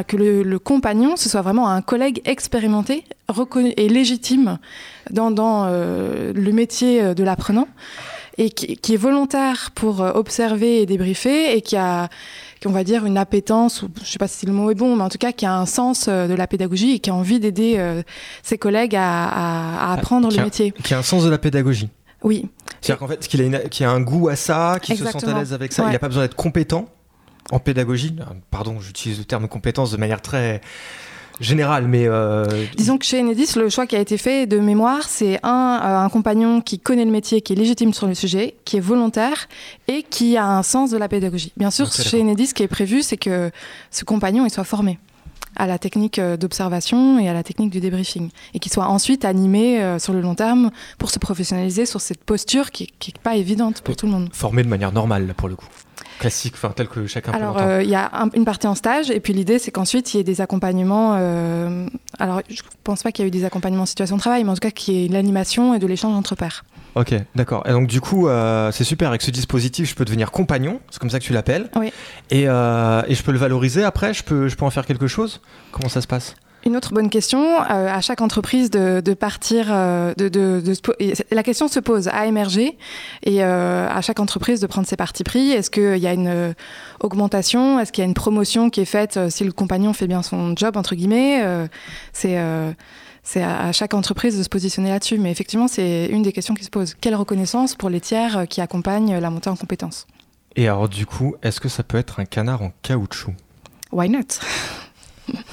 que 0.07 0.17
le, 0.17 0.57
compagnon, 0.59 1.15
ce 1.15 1.29
soit 1.29 1.41
vraiment 1.41 1.69
un 1.69 1.81
collègue 1.81 2.21
expérimenté, 2.25 3.03
et 3.77 3.89
légitime 3.89 4.59
dans, 5.09 5.31
dans 5.31 5.65
euh, 5.65 6.33
le 6.33 6.51
métier 6.51 7.15
de 7.15 7.23
l'apprenant 7.23 7.67
et 8.38 8.50
qui, 8.50 8.93
est 8.93 8.98
volontaire 8.98 9.72
pour 9.76 10.02
euh, 10.02 10.12
observer 10.13 10.82
et 10.82 10.86
débriefer 10.86 11.56
et 11.56 11.62
qui 11.62 11.76
a, 11.76 12.10
on 12.65 12.72
va 12.72 12.84
dire, 12.84 13.06
une 13.06 13.17
appétence, 13.17 13.84
ou 13.84 13.89
je 13.98 14.02
ne 14.02 14.06
sais 14.06 14.17
pas 14.17 14.28
si 14.28 14.46
le 14.46 14.54
mot 14.54 14.72
est 14.72 14.76
bon, 14.76 14.96
mais 14.96 15.04
en 15.04 15.10
tout 15.10 15.17
cas 15.17 15.32
qui 15.32 15.46
a 15.46 15.56
un 15.56 15.65
sens 15.65 16.08
euh, 16.08 16.28
de 16.28 16.34
la 16.34 16.48
pédagogie 16.48 16.93
et 16.93 17.00
qui 17.00 17.10
a 17.10 17.15
envie 17.15 17.39
d'aider 17.39 17.76
euh, 17.78 18.02
ses 18.41 18.58
collègues 18.58 18.96
à, 18.96 19.93
apprendre 19.93 20.30
le 20.36 20.43
métier. 20.43 20.72
Qui 20.84 20.93
a 20.93 21.00
un 21.00 21.04
sens 21.04 21.24
de 21.24 21.30
la 21.30 21.38
pédagogie. 21.38 21.89
Oui. 22.24 22.48
C'est-à-dire 22.82 23.00
qu'en 23.00 23.08
fait, 23.08 23.28
qu'il 23.28 23.56
a, 23.56 23.89
a 23.89 23.91
un 23.91 24.02
goût 24.02 24.30
à 24.30 24.36
ça, 24.36 24.78
qu'il 24.82 24.98
se 24.98 25.06
sent 25.06 25.30
à 25.30 25.39
l'aise 25.39 25.54
avec 25.54 25.72
ça, 25.72 25.84
il 25.88 25.91
n'a 25.91 26.00
pas 26.00 26.08
besoin 26.08 26.24
d'être 26.24 26.36
compétent 26.36 26.88
en 27.52 27.60
pédagogie. 27.60 28.15
Pardon, 28.50 28.80
j'utilise 28.80 29.19
le 29.19 29.26
terme 29.26 29.48
compétence 29.48 29.91
de 29.91 29.98
manière 29.98 30.22
très 30.22 30.62
général, 31.43 31.88
mais... 31.88 32.06
Euh, 32.08 32.45
Disons 32.77 32.97
que 32.97 33.06
chez 33.06 33.19
Enedis, 33.21 33.53
le 33.56 33.69
choix 33.69 33.86
qui 33.88 33.95
a 33.95 33.99
été 33.99 34.17
fait 34.17 34.47
de 34.47 34.60
mémoire, 34.60 35.03
c'est 35.08 35.39
un, 35.43 35.79
euh, 35.84 36.06
un 36.06 36.10
compagnon 36.10 36.62
qui 36.62 36.79
connaît 36.79 37.06
le 37.06 37.12
métier, 37.12 37.41
qui 37.41 37.53
est 37.53 37.56
légitime 37.56 37.93
sur 37.93 38.08
le 38.08 38.15
sujet, 38.15 38.56
qui 38.65 38.77
est 38.77 38.82
volontaire 38.82 39.47
et 39.88 40.03
qui 40.03 40.38
a 40.38 40.45
un 40.45 40.63
sens 40.63 40.91
de 40.91 40.97
la 40.97 41.08
pédagogie. 41.08 41.51
Bien 41.58 41.71
sûr, 41.71 41.91
chez 41.91 42.21
Enedis, 42.21 42.47
ce 42.47 42.53
qui 42.53 42.63
est 42.63 42.67
prévu, 42.67 43.01
c'est 43.01 43.17
que 43.17 43.51
ce 43.91 44.03
compagnon 44.06 44.45
il 44.45 44.49
soit 44.49 44.63
formé. 44.63 44.99
à 45.56 45.67
la 45.67 45.77
technique 45.77 46.19
d'observation 46.19 47.19
et 47.19 47.29
à 47.29 47.34
la 47.34 47.43
technique 47.43 47.69
du 47.69 47.79
débriefing, 47.79 48.29
et 48.56 48.60
qui 48.60 48.69
soit 48.69 48.88
ensuite 48.88 49.23
animé 49.23 49.97
sur 49.99 50.12
le 50.12 50.19
long 50.19 50.34
terme 50.34 50.71
pour 50.97 51.12
se 51.12 51.19
professionnaliser 51.19 51.86
sur 51.86 52.01
cette 52.01 52.23
posture 52.23 52.71
qui 52.71 52.89
n'est 53.08 53.21
pas 53.21 53.36
évidente 53.36 53.82
pour 53.82 53.95
tout 53.95 54.08
le 54.08 54.13
monde. 54.13 54.29
Formé 54.34 54.63
de 54.63 54.67
manière 54.67 54.91
normale, 54.91 55.34
pour 55.38 55.49
le 55.49 55.56
coup 55.56 55.67
classique, 56.19 56.53
enfin 56.55 56.71
tel 56.75 56.87
que 56.87 57.07
chacun 57.07 57.31
alors, 57.31 57.55
peut 57.55 57.61
Alors, 57.61 57.81
il 57.81 57.89
y 57.89 57.95
a 57.95 58.09
une 58.35 58.45
partie 58.45 58.67
en 58.67 58.75
stage, 58.75 59.09
et 59.09 59.19
puis 59.19 59.33
l'idée, 59.33 59.59
c'est 59.59 59.71
qu'ensuite, 59.71 60.13
il 60.13 60.17
y 60.17 60.19
ait 60.19 60.23
des 60.23 60.41
accompagnements. 60.41 61.13
alors, 62.19 62.41
je 62.49 62.61
ne 62.61 62.67
pense 62.83 63.03
pas 63.03 63.11
qu'il 63.11 63.23
y 63.23 63.25
ait 63.25 63.29
eu 63.29 63.31
des 63.31 63.45
accompagnements 63.45 63.83
en 63.83 63.87
situation 63.87 64.15
de 64.15 64.21
travail, 64.21 64.43
mais 64.43 64.51
en 64.51 64.55
tout 64.55 64.59
cas, 64.59 64.71
qu'il 64.71 64.93
y 64.93 65.05
ait 65.05 65.07
l'animation 65.07 65.73
et 65.73 65.79
de 65.79 65.87
l'échange 65.87 66.15
entre 66.15 66.35
pairs. 66.35 66.63
Ok, 66.95 67.15
d'accord. 67.33 67.63
Et 67.65 67.71
donc 67.71 67.87
du 67.87 68.01
coup, 68.01 68.27
euh, 68.27 68.71
c'est 68.71 68.83
super. 68.83 69.09
Avec 69.09 69.21
ce 69.21 69.31
dispositif, 69.31 69.89
je 69.89 69.95
peux 69.95 70.05
devenir 70.05 70.31
compagnon, 70.31 70.79
c'est 70.91 70.99
comme 70.99 71.09
ça 71.09 71.19
que 71.19 71.23
tu 71.23 71.33
l'appelles. 71.33 71.69
Oui. 71.75 71.91
Et, 72.29 72.47
euh, 72.47 73.01
et, 73.07 73.15
je 73.15 73.23
peux 73.23 73.31
le 73.31 73.39
valoriser 73.39 73.83
après. 73.83 74.13
Je 74.13 74.23
peux, 74.23 74.47
je 74.47 74.55
peux 74.55 74.65
en 74.65 74.69
faire 74.69 74.85
quelque 74.85 75.07
chose? 75.07 75.41
Comment 75.71 75.89
ça 75.89 76.01
se 76.01 76.07
passe? 76.07 76.35
Une 76.65 76.76
autre 76.76 76.93
bonne 76.93 77.10
question, 77.10 77.62
euh, 77.62 77.88
à 77.89 78.02
chaque 78.02 78.21
entreprise 78.21 78.69
de, 78.69 79.02
de 79.02 79.13
partir, 79.13 79.67
de, 79.67 80.13
de, 80.30 80.62
de, 80.62 80.73
la 81.32 81.43
question 81.43 81.67
se 81.67 81.80
pose 81.80 82.08
à 82.08 82.26
émerger 82.26 82.78
et 83.23 83.43
à 83.43 84.02
chaque 84.02 84.19
entreprise 84.19 84.60
de 84.60 84.67
prendre 84.67 84.88
ses 84.88 84.95
partis 84.95 85.23
pris. 85.23 85.52
Est-ce 85.52 85.69
qu'il 85.69 85.97
y 85.97 86.08
a 86.08 86.13
une 86.13 86.56
augmentation? 86.99 87.80
Est-ce 87.80 87.91
qu'il 87.91 88.02
y 88.02 88.06
a 88.06 88.08
une 88.08 88.13
promotion 88.13 88.69
qui 88.69 88.82
est 88.82 88.86
faite 88.86 89.19
si 89.30 89.43
le 89.43 89.52
compagnon 89.52 89.93
fait 89.93 90.08
bien 90.08 90.21
son 90.21 90.56
job 90.56 90.78
entre 90.78 90.95
guillemets? 90.95 91.43
C'est 92.13 92.38
c'est 93.23 93.41
à, 93.41 93.71
chaque 93.71 93.93
entreprise 93.93 94.38
de 94.38 94.43
se 94.43 94.49
positionner 94.49 94.89
là-dessus. 94.89 95.17
Mais 95.17 95.32
effectivement, 95.32 95.67
c'est 95.67 96.08
une 96.08 96.21
des 96.21 96.34
questions 96.34 96.54
qui 96.54 96.63
se 96.63 96.69
posent. 96.69 96.93
Quelle 96.99 97.15
reconnaissance 97.15 97.76
pour 97.76 97.89
les 97.89 98.02
tiers 98.02 98.38
euh, 98.39 98.45
qui 98.45 98.62
accompagnent 98.62 99.17
la 99.17 99.30
montée 99.30 99.49
en 99.49 99.56
compétences 99.56 100.06
Et 100.56 100.67
alors, 100.67 100.89
du 100.89 101.06
coup, 101.06 101.36
est-ce 101.41 101.60
que 101.60 101.69
ça 101.69 101.84
peut 101.84 101.97
être 101.97 102.19
un 102.19 102.26
canard 102.26 102.62
en 102.62 102.71
caoutchouc? 102.82 103.34
Why 103.91 104.10
not? 104.10 104.39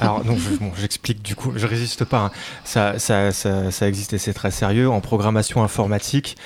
Alors, 0.00 0.24
donc, 0.24 0.38
j'explique 0.78 1.22
du 1.22 1.36
coup, 1.36 1.52
je 1.54 1.66
résiste 1.66 2.04
pas. 2.04 2.18
Hein. 2.18 2.30
Ça, 2.64 2.98
ça, 2.98 3.32
ça, 3.32 3.70
ça, 3.70 3.88
existe 3.88 4.12
et 4.12 4.18
c'est 4.18 4.32
très 4.32 4.50
sérieux. 4.50 4.90
En 4.90 5.00
programmation 5.00 5.62
informatique, 5.62 6.36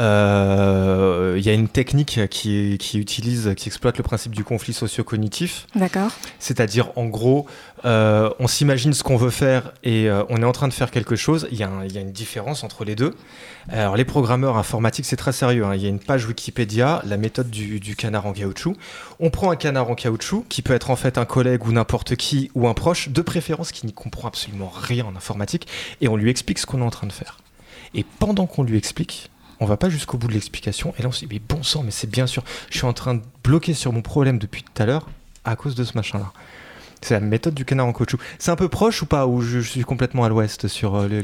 euh, 0.00 1.34
il 1.36 1.44
y 1.44 1.48
a 1.48 1.52
une 1.52 1.68
technique 1.68 2.20
qui, 2.30 2.76
qui, 2.78 2.98
utilise, 2.98 3.52
qui 3.56 3.68
exploite 3.68 3.96
le 3.96 4.04
principe 4.04 4.34
du 4.34 4.44
conflit 4.44 4.72
socio-cognitif. 4.72 5.66
D'accord. 5.74 6.12
C'est-à-dire, 6.38 6.90
en 6.96 7.06
gros, 7.06 7.46
euh, 7.84 8.30
on 8.38 8.46
s'imagine 8.46 8.92
ce 8.92 9.02
qu'on 9.02 9.16
veut 9.16 9.30
faire 9.30 9.72
et 9.82 10.08
euh, 10.08 10.22
on 10.28 10.42
est 10.42 10.44
en 10.44 10.52
train 10.52 10.68
de 10.68 10.72
faire 10.72 10.90
quelque 10.90 11.16
chose. 11.16 11.48
Il 11.50 11.58
y, 11.58 11.64
il 11.84 11.92
y, 11.92 11.98
a 11.98 12.00
une 12.00 12.12
différence 12.12 12.62
entre 12.64 12.84
les 12.84 12.94
deux. 12.94 13.14
Alors, 13.68 13.96
les 13.96 14.04
programmeurs 14.04 14.56
informatiques, 14.56 15.04
c'est 15.04 15.16
très 15.16 15.32
sérieux. 15.32 15.64
Hein. 15.64 15.74
Il 15.74 15.82
y 15.82 15.86
a 15.86 15.90
une 15.90 16.00
page 16.00 16.26
Wikipédia, 16.26 17.02
la 17.04 17.16
méthode 17.16 17.50
du, 17.50 17.80
du, 17.80 17.96
canard 17.96 18.26
en 18.26 18.32
caoutchouc. 18.32 18.76
On 19.20 19.30
prend 19.30 19.50
un 19.50 19.56
canard 19.56 19.90
en 19.90 19.94
caoutchouc, 19.94 20.44
qui 20.48 20.62
peut 20.62 20.74
être 20.74 20.90
en 20.90 20.96
fait 20.96 21.18
un 21.18 21.24
collègue 21.24 21.66
ou 21.66 21.72
n'importe 21.72 22.16
qui 22.16 22.50
ou 22.54 22.68
un 22.68 22.74
proche, 22.74 23.08
de 23.08 23.20
préférence 23.20 23.72
qui 23.72 23.86
n'y 23.86 23.92
comprend 23.92 24.28
absolument 24.28 24.72
rien 24.74 25.04
en 25.04 25.16
informatique, 25.16 25.66
et 26.00 26.08
on 26.08 26.16
lui 26.16 26.30
explique 26.30 26.58
ce 26.58 26.66
qu'on 26.66 26.80
est 26.80 26.84
en 26.84 26.90
train 26.90 27.06
de 27.06 27.12
faire. 27.12 27.38
Et 27.94 28.04
pendant 28.18 28.46
qu'on 28.46 28.62
lui 28.62 28.76
explique, 28.76 29.30
on 29.60 29.66
va 29.66 29.76
pas 29.76 29.88
jusqu'au 29.88 30.18
bout 30.18 30.28
de 30.28 30.34
l'explication. 30.34 30.94
Et 30.98 31.02
là, 31.02 31.08
on 31.08 31.12
se 31.12 31.20
dit, 31.20 31.28
mais 31.30 31.40
bon 31.40 31.62
sang, 31.62 31.82
mais 31.84 31.90
c'est 31.90 32.10
bien 32.10 32.26
sûr, 32.26 32.44
je 32.70 32.78
suis 32.78 32.86
en 32.86 32.92
train 32.92 33.14
de 33.14 33.22
bloquer 33.44 33.74
sur 33.74 33.92
mon 33.92 34.02
problème 34.02 34.38
depuis 34.38 34.62
tout 34.62 34.82
à 34.82 34.86
l'heure 34.86 35.08
à 35.44 35.56
cause 35.56 35.74
de 35.74 35.84
ce 35.84 35.96
machin-là. 35.96 36.32
C'est 37.00 37.14
la 37.14 37.20
méthode 37.20 37.54
du 37.54 37.64
canard 37.64 37.86
en 37.86 37.92
caoutchouc. 37.92 38.18
C'est 38.38 38.50
un 38.50 38.56
peu 38.56 38.68
proche 38.68 39.02
ou 39.02 39.06
pas 39.06 39.26
Ou 39.26 39.40
je, 39.40 39.60
suis 39.60 39.82
complètement 39.82 40.24
à 40.24 40.28
l'ouest 40.28 40.66
sur 40.66 40.96
euh, 40.96 41.22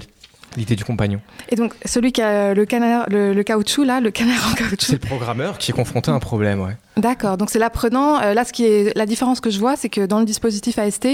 l'idée 0.57 0.77
du 0.77 0.85
compagnon? 0.85 1.21
Et 1.49 1.57
donc, 1.57 1.75
celui 1.85 2.13
qui 2.13 2.23
a 2.23 2.55
le, 2.55 2.65
canard, 2.65 3.07
le, 3.09 3.43
caoutchouc, 3.43 3.85
là, 3.85 4.01
le 4.01 4.11
canard 4.11 4.51
en 4.51 4.55
caoutchouc 4.55 4.87
C'est 4.87 5.03
le 5.03 5.09
programmeur 5.09 5.59
qui 5.59 5.73
est 5.73 5.75
confronté 5.75 6.11
à 6.11 6.15
un 6.15 6.21
problème, 6.21 6.61
ouais. 6.61 6.77
D'accord, 6.97 7.37
donc 7.37 7.51
c'est 7.51 7.59
l'apprenant. 7.59 8.21
Euh, 8.21 8.35
là, 8.35 8.45
ce 8.45 8.53
qui 8.53 8.65
est 8.65 8.97
la 8.97 9.05
différence 9.05 9.41
que 9.41 9.51
je 9.51 9.59
vois, 9.59 9.77
c'est 9.77 9.89
que 9.89 10.07
dans 10.07 10.21
le 10.21 10.25
dispositif 10.25 10.79
AST, 10.79 11.09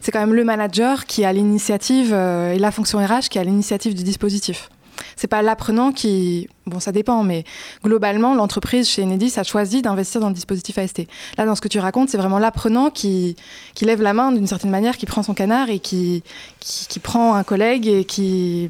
c'est 0.00 0.12
quand 0.12 0.20
même 0.20 0.34
le 0.34 0.44
manager 0.44 1.04
qui 1.04 1.24
a 1.24 1.32
l'initiative 1.32 2.12
euh, 2.12 2.52
et 2.52 2.58
la 2.58 2.70
fonction 2.70 2.98
RH 2.98 3.28
qui 3.30 3.38
a 3.38 3.44
l'initiative 3.44 3.94
du 3.94 4.02
dispositif. 4.02 4.70
C'est 5.16 5.26
pas 5.26 5.42
l'apprenant 5.42 5.92
qui, 5.92 6.48
bon, 6.66 6.80
ça 6.80 6.92
dépend, 6.92 7.22
mais 7.22 7.44
globalement, 7.84 8.34
l'entreprise 8.34 8.88
chez 8.88 9.02
Enedis 9.02 9.32
a 9.36 9.42
choisi 9.42 9.82
d'investir 9.82 10.20
dans 10.20 10.28
le 10.28 10.34
dispositif 10.34 10.78
AST. 10.78 11.06
Là, 11.38 11.46
dans 11.46 11.54
ce 11.54 11.60
que 11.60 11.68
tu 11.68 11.78
racontes, 11.78 12.08
c'est 12.08 12.18
vraiment 12.18 12.38
l'apprenant 12.38 12.90
qui, 12.90 13.36
qui 13.74 13.84
lève 13.84 14.02
la 14.02 14.12
main 14.12 14.32
d'une 14.32 14.46
certaine 14.46 14.70
manière, 14.70 14.96
qui 14.96 15.06
prend 15.06 15.22
son 15.22 15.34
canard 15.34 15.70
et 15.70 15.78
qui, 15.78 16.22
qui, 16.60 16.98
prend 16.98 17.34
un 17.34 17.44
collègue 17.44 17.86
et 17.86 18.04
qui. 18.04 18.68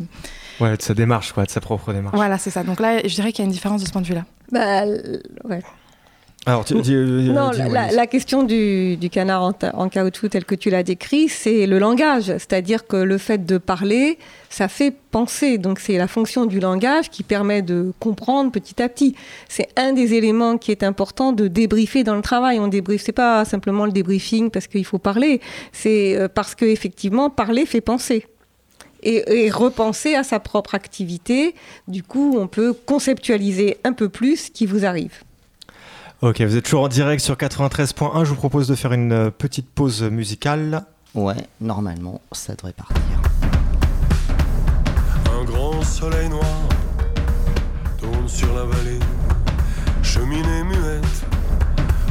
Ouais, 0.61 0.77
de 0.77 0.83
sa 0.83 0.95
démarche, 0.95 1.33
quoi, 1.33 1.45
de 1.45 1.51
sa 1.51 1.61
propre 1.61 1.93
démarche. 1.93 2.17
Voilà, 2.17 2.39
c'est 2.39 2.51
ça. 2.51 2.63
Donc 2.63 2.81
là, 2.81 3.07
je 3.07 3.15
dirais 3.15 3.33
qu'il 3.33 3.41
y 3.41 3.43
a 3.43 3.47
une 3.47 3.53
différence 3.53 3.83
de 3.83 3.87
ce 3.87 3.93
point 3.93 4.03
de 4.03 4.07
vue-là. 4.07 4.25
Bah, 4.53 4.85
ouais. 5.45 5.63
Alors, 6.49 6.65
euh, 6.71 7.23
non, 7.33 7.51
la, 7.51 8.07
question 8.07 8.45
du, 8.45 8.97
canard 9.11 9.53
en, 9.75 9.89
caoutchouc 9.89 10.29
tel 10.29 10.45
que 10.45 10.55
tu 10.55 10.71
l'as 10.71 10.85
décrit, 10.85 11.29
c'est 11.29 11.67
le 11.67 11.81
langage. 11.81 12.27
C'est-à-dire 12.27 12.87
que 12.87 12.97
le 12.97 13.19
fait 13.19 13.45
de 13.45 13.59
parler, 13.59 14.17
ça 14.49 14.69
fait 14.69 14.95
penser. 15.11 15.59
Donc 15.59 15.81
c'est 15.81 15.99
la 15.99 16.07
fonction 16.07 16.47
du 16.47 16.61
langage 16.61 17.11
qui 17.11 17.25
permet 17.25 17.63
de 17.63 17.93
comprendre 17.99 18.53
petit 18.53 18.81
à 18.81 18.89
petit. 18.89 19.17
C'est 19.49 19.69
un 19.77 19.93
des 19.93 20.15
éléments 20.15 20.57
qui 20.57 20.71
est 20.71 20.85
important 20.85 21.33
de 21.33 21.49
débriefer 21.49 22.05
dans 22.05 22.15
le 22.15 22.23
travail. 22.23 22.61
On 22.61 22.69
débrief, 22.69 23.03
c'est 23.03 23.11
pas 23.11 23.45
simplement 23.45 23.85
le 23.85 23.91
débriefing 23.91 24.51
parce 24.53 24.69
qu'il 24.69 24.85
faut 24.85 24.99
parler. 24.99 25.41
C'est 25.73 26.17
euh, 26.17 26.29
parce 26.33 26.55
que 26.55 26.65
effectivement, 26.65 27.29
parler 27.29 27.67
fait 27.67 27.81
penser. 27.81 28.25
et, 29.03 29.51
repenser 29.51 30.15
à 30.15 30.23
sa 30.23 30.39
propre 30.39 30.77
activité. 30.77 31.57
Du 31.89 32.05
coup, 32.05 32.37
on 32.39 32.47
peut 32.47 32.73
conceptualiser 32.73 33.79
un 33.83 33.93
peu 33.93 34.09
plus 34.09 34.37
ce 34.37 34.51
qui 34.53 34.65
vous 34.65 34.85
arrive. 34.85 35.25
Ok, 36.23 36.41
vous 36.41 36.57
êtes 36.57 36.65
toujours 36.65 36.85
en 36.85 36.89
direct 36.89 37.23
sur 37.23 37.35
93.1. 37.35 38.25
Je 38.25 38.31
vous 38.31 38.37
propose 38.37 38.67
de 38.69 38.75
faire 38.75 38.95
une 38.95 39.13
euh, 39.13 39.31
petite 39.31 39.69
pause 39.69 40.03
musicale. 40.03 40.83
Ouais, 41.15 41.37
normalement, 41.61 42.23
ça 42.33 42.55
devrait 42.55 42.73
partir. 42.73 43.03
Un 45.39 45.45
grand 45.45 45.83
soleil 45.83 46.31
noir 46.31 46.47
tourne 47.99 48.27
sur 48.27 48.49
la 48.55 48.65
vallée, 48.65 48.99
cheminée 50.03 50.65
muette, 50.65 51.27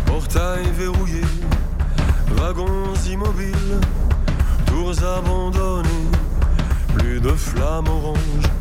portail 0.05 0.65
verrouillé, 0.77 1.21
wagons 2.33 2.93
immobiles, 3.09 3.79
tours 4.67 5.03
abandonnées, 5.03 5.89
plus 6.93 7.19
de 7.19 7.31
flammes 7.31 7.87
oranges 7.87 8.51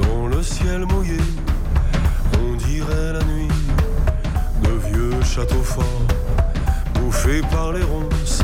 dans 0.00 0.28
le 0.28 0.40
ciel 0.40 0.86
mouillé, 0.86 1.18
on 2.40 2.54
dirait 2.54 3.12
la 3.14 3.24
nuit 3.24 3.48
château 5.28 5.62
fort, 5.62 5.84
bouffé 6.94 7.42
par 7.50 7.72
les 7.72 7.82
ronces, 7.82 8.42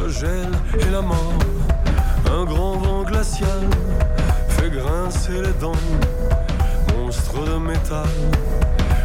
le 0.00 0.08
gel 0.08 0.50
et 0.78 0.90
la 0.90 1.02
mort. 1.02 1.38
Un 2.32 2.44
grand 2.44 2.76
vent 2.76 3.02
glacial 3.02 3.62
fait 4.48 4.70
grincer 4.70 5.42
les 5.42 5.56
dents, 5.60 5.84
monstre 6.96 7.42
de 7.44 7.58
métal 7.58 8.14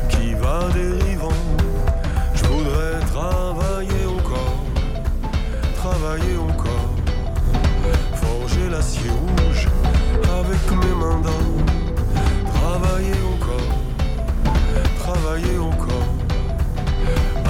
qui 0.09 0.35
va 0.35 0.69
dérivant. 0.73 1.41
Je 2.35 2.43
voudrais 2.45 2.99
travailler 3.11 4.05
encore, 4.17 4.63
travailler 5.75 6.37
encore, 6.37 6.89
forger 8.21 8.69
l'acier 8.69 9.09
rouge 9.09 9.67
avec 10.39 10.63
mes 10.81 10.95
mains 11.01 11.21
d'or, 11.21 11.49
travailler 12.53 13.19
encore, 13.33 13.73
travailler 14.99 15.57
encore 15.57 16.02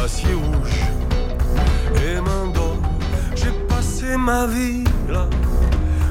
acier 0.03 0.33
rouge 0.33 0.81
et 1.95 2.19
main 2.19 2.51
d'or. 2.53 2.75
J'ai 3.35 3.51
passé 3.69 4.17
ma 4.17 4.45
vie 4.47 4.83
là, 5.07 5.27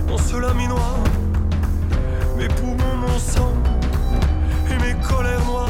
dans 0.09 0.17
ce 0.17 0.37
laminoir. 0.37 0.97
Mes 2.39 2.49
poumons, 2.49 2.97
mon 3.01 3.19
sang 3.19 3.53
et 4.71 4.79
mes 4.83 4.95
colères 5.07 5.45
noires. 5.45 5.69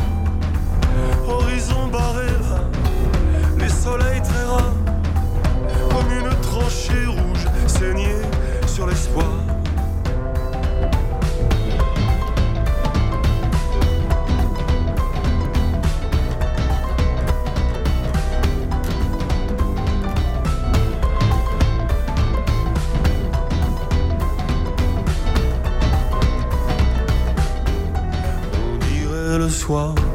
Horizon 1.26 1.88
barré 1.88 2.26
là, 2.26 2.60
les 3.58 3.68
soleils 3.68 4.22
très 4.22 4.44
rares. 4.44 4.76
Comme 5.90 6.12
une 6.18 6.30
tranchée 6.42 7.06
rouge 7.06 7.46
saignée 7.66 8.22
sur 8.66 8.86
l'espoir. 8.86 9.51
Soir 29.62 30.11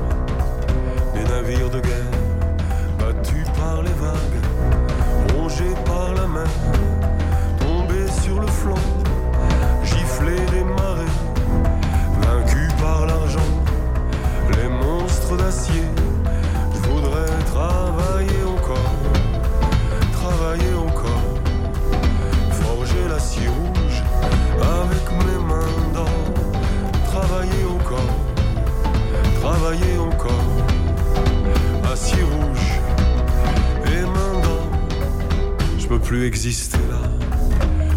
exister 36.16 36.78
là. 36.90 37.10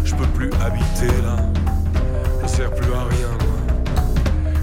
Je 0.03 0.13
peux 0.15 0.27
plus 0.27 0.49
habiter 0.61 1.07
là. 1.23 1.37
Je 2.43 2.47
sers 2.47 2.71
plus 2.71 2.93
à 2.93 3.05
rien, 3.05 3.29
moi. 3.39 3.57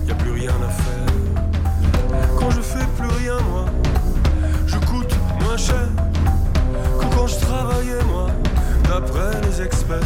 Y 0.06 0.11
a 0.11 0.14
plus 0.14 0.32
rien 0.32 0.50
à 0.50 0.68
faire. 0.68 2.28
Quand 2.38 2.50
je 2.50 2.61
fais 2.61 2.84
plus 2.98 3.08
rien, 3.22 3.38
moi, 3.50 3.64
je 4.66 4.76
coûte 4.76 5.14
moins 5.40 5.56
cher 5.56 5.88
que 7.00 7.16
quand 7.16 7.26
je 7.26 7.37
travaillais, 7.37 8.04
moi. 8.06 8.26
D'après 8.84 9.40
les 9.42 9.62
experts, 9.62 10.00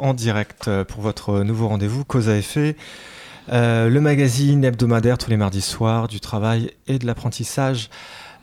en 0.00 0.14
direct 0.14 0.68
euh, 0.68 0.84
pour 0.84 1.00
votre 1.00 1.42
nouveau 1.42 1.68
rendez-vous 1.68 2.04
Cause 2.04 2.28
à 2.28 2.36
effet, 2.36 2.76
euh, 3.52 3.88
le 3.88 4.00
magazine 4.00 4.64
hebdomadaire 4.64 5.18
tous 5.18 5.30
les 5.30 5.36
mardis 5.36 5.62
soirs 5.62 6.08
du 6.08 6.20
travail 6.20 6.70
et 6.86 6.98
de 6.98 7.06
l'apprentissage. 7.06 7.90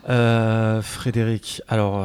Euh, 0.09 0.81
Frédéric, 0.81 1.61
alors 1.67 2.03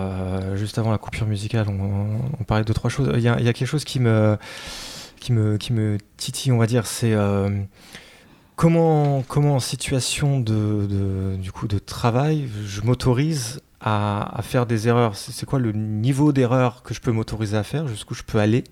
juste 0.55 0.79
avant 0.79 0.91
la 0.91 0.99
coupure 0.99 1.27
musicale, 1.27 1.67
on, 1.69 2.21
on 2.39 2.45
parlait 2.45 2.65
de 2.65 2.73
trois 2.73 2.91
choses. 2.91 3.11
Il 3.15 3.23
y, 3.23 3.29
a, 3.29 3.37
quelque 3.37 3.65
chose 3.65 3.85
qui 3.85 4.01
me, 4.01 4.37
qui 5.19 5.33
me, 5.33 5.57
qui 5.57 5.73
me 5.73 5.97
titille, 6.19 6.53
on 6.53 6.59
va 6.59 6.67
dire, 6.67 6.87
c'est 6.87 7.15
comment, 8.55 9.23
comment 9.27 9.55
en 9.55 9.61
situation 9.61 10.41
de, 10.41 11.37
du 11.41 11.53
coup, 11.53 11.69
de 11.69 11.79
travail, 11.79 12.49
je 12.67 12.83
m'autorise 12.83 13.61
à, 13.81 14.39
à 14.39 14.43
faire 14.43 14.67
des 14.67 14.89
erreurs? 14.89 15.17
C'est 15.17 15.47
quoi 15.47 15.59
le 15.59 15.73
niveau 15.73 16.33
d'erreur 16.33 16.83
que 16.83 16.93
je 16.93 17.01
peux 17.01 17.13
m'autoriser 17.13 17.57
à 17.57 17.63
faire, 17.63 17.89
jusqu'où 17.89 18.15
je 18.15 18.25
peux 18.25 18.39
aller? 18.39 18.65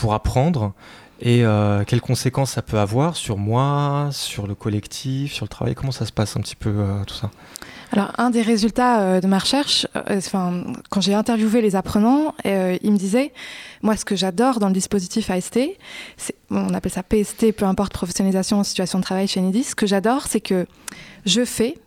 Pour 0.00 0.14
apprendre 0.14 0.72
et 1.20 1.44
euh, 1.44 1.82
quelles 1.84 2.00
conséquences 2.00 2.52
ça 2.52 2.62
peut 2.62 2.78
avoir 2.78 3.16
sur 3.16 3.38
moi, 3.38 4.08
sur 4.12 4.46
le 4.46 4.54
collectif, 4.54 5.32
sur 5.32 5.44
le 5.44 5.48
travail? 5.48 5.74
Comment 5.74 5.92
ça 5.92 6.06
se 6.06 6.12
passe 6.12 6.36
un 6.36 6.40
petit 6.40 6.54
peu 6.54 6.70
euh, 6.70 7.04
tout 7.04 7.14
ça? 7.14 7.30
Alors, 7.90 8.12
un 8.18 8.30
des 8.30 8.42
résultats 8.42 9.00
euh, 9.00 9.20
de 9.20 9.26
ma 9.26 9.38
recherche, 9.38 9.86
enfin, 10.08 10.62
quand 10.90 11.00
j'ai 11.00 11.14
interviewé 11.14 11.60
les 11.60 11.74
apprenants, 11.74 12.34
ils 12.44 12.92
me 12.92 12.98
disaient, 12.98 13.32
moi, 13.82 13.96
ce 13.96 14.04
que 14.04 14.14
j'adore 14.14 14.60
dans 14.60 14.68
le 14.68 14.74
dispositif 14.74 15.30
AST, 15.30 15.58
on 16.50 16.72
appelle 16.74 16.92
ça 16.92 17.02
PST, 17.02 17.52
peu 17.52 17.64
importe 17.64 17.92
professionnalisation 17.92 18.60
en 18.60 18.64
situation 18.64 18.98
de 18.98 19.04
travail 19.04 19.26
chez 19.26 19.40
Enedis, 19.40 19.64
ce 19.64 19.74
que 19.74 19.86
j'adore, 19.86 20.26
c'est 20.28 20.40
que 20.40 20.66
je 21.24 21.44
fais, 21.44 21.78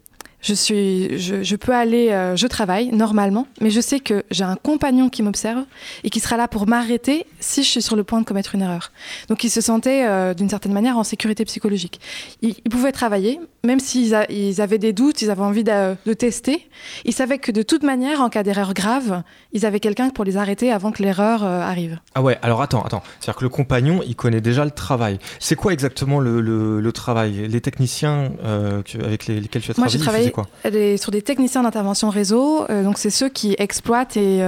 je 0.41 1.55
peux 1.55 1.73
aller, 1.73 2.09
euh, 2.09 2.35
je 2.35 2.47
travaille 2.47 2.91
normalement, 2.91 3.47
mais 3.59 3.69
je 3.69 3.79
sais 3.81 3.99
que 3.99 4.23
j'ai 4.31 4.43
un 4.43 4.55
compagnon 4.55 5.09
qui 5.09 5.23
m'observe 5.23 5.65
et 6.03 6.09
qui 6.09 6.19
sera 6.19 6.37
là 6.37 6.47
pour 6.47 6.67
m'arrêter 6.67 7.25
si 7.39 7.63
je 7.63 7.69
suis 7.69 7.81
sur 7.81 7.95
le 7.95 8.03
point 8.03 8.19
de 8.19 8.25
commettre 8.25 8.55
une 8.55 8.61
erreur. 8.61 8.91
Donc, 9.27 9.43
ils 9.43 9.49
se 9.49 9.61
sentaient 9.61 10.07
euh, 10.07 10.33
d'une 10.33 10.49
certaine 10.49 10.73
manière 10.73 10.97
en 10.97 11.03
sécurité 11.03 11.45
psychologique. 11.45 11.99
Ils 12.41 12.55
pouvaient 12.55 12.91
travailler, 12.91 13.39
même 13.63 13.79
s'ils 13.79 14.15
a- 14.15 14.29
ils 14.31 14.59
avaient 14.61 14.77
des 14.79 14.91
doutes, 14.93 15.21
ils 15.21 15.29
avaient 15.29 15.41
envie 15.43 15.63
de, 15.63 15.95
de 16.05 16.13
tester. 16.13 16.67
Ils 17.05 17.13
savaient 17.13 17.37
que 17.37 17.51
de 17.51 17.61
toute 17.61 17.83
manière, 17.83 18.19
en 18.21 18.29
cas 18.29 18.41
d'erreur 18.43 18.73
grave, 18.73 19.21
ils 19.53 19.65
avaient 19.65 19.79
quelqu'un 19.79 20.09
pour 20.09 20.25
les 20.25 20.35
arrêter 20.37 20.71
avant 20.71 20.91
que 20.91 21.03
l'erreur 21.03 21.43
euh, 21.43 21.61
arrive. 21.61 21.99
Ah 22.15 22.21
ouais, 22.23 22.39
alors 22.41 22.61
attends, 22.61 22.81
attends. 22.81 23.03
C'est-à-dire 23.19 23.37
que 23.39 23.43
le 23.43 23.49
compagnon, 23.49 24.01
il 24.07 24.15
connaît 24.15 24.41
déjà 24.41 24.65
le 24.65 24.71
travail. 24.71 25.19
C'est 25.39 25.55
quoi 25.55 25.73
exactement 25.73 26.19
le, 26.19 26.41
le- 26.41 26.81
le 26.81 26.91
travail? 26.91 27.47
Les 27.47 27.61
techniciens 27.61 28.31
euh, 28.43 28.81
avec 29.03 29.27
les- 29.27 29.39
lesquels 29.39 29.61
tu 29.61 29.71
as 29.71 29.75
Moi, 29.77 29.87
travaillé, 29.87 30.23
j'ai 30.25 30.31
travaillé 30.31 30.97
sur 30.97 31.11
des 31.11 31.21
techniciens 31.21 31.63
d'intervention 31.63 32.09
réseau. 32.09 32.65
euh, 32.69 32.83
donc, 32.83 32.97
c'est 32.97 33.09
ceux 33.11 33.29
qui 33.29 33.55
exploitent 33.59 34.17
et 34.17 34.41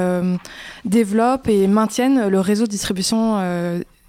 développent 0.85 1.47
et 1.47 1.67
maintiennent 1.67 2.27
le 2.27 2.39
réseau 2.39 2.65
de 2.65 2.71
distribution 2.71 3.39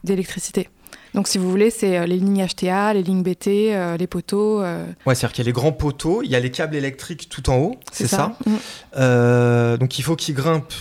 d'électricité. 0.03 0.69
Donc, 1.14 1.29
si 1.29 1.38
vous 1.38 1.48
voulez, 1.50 1.70
c'est 1.70 1.96
euh, 1.98 2.07
les 2.07 2.16
lignes 2.18 2.44
HTA, 2.44 2.92
les 2.94 3.03
lignes 3.03 3.22
BT, 3.22 3.72
euh, 3.72 3.96
les 3.96 4.07
poteaux. 4.09 4.61
euh, 4.62 4.85
Ouais, 5.07 5.14
c'est-à-dire 5.14 5.33
qu'il 5.33 5.44
y 5.44 5.46
a 5.46 5.48
les 5.48 5.53
grands 5.53 5.72
poteaux, 5.72 6.22
il 6.22 6.31
y 6.31 6.35
a 6.37 6.40
les 6.40 6.50
câbles 6.50 6.74
électriques 6.74 7.29
tout 7.29 7.48
en 7.50 7.57
haut, 7.59 7.77
c'est 7.92 8.09
ça, 8.09 8.37
Mm. 8.46 8.50
Euh, 8.96 9.77
Donc 9.77 9.98
il 9.98 10.03
faut 10.03 10.16
qu'ils 10.16 10.35
grimpent 10.35 10.72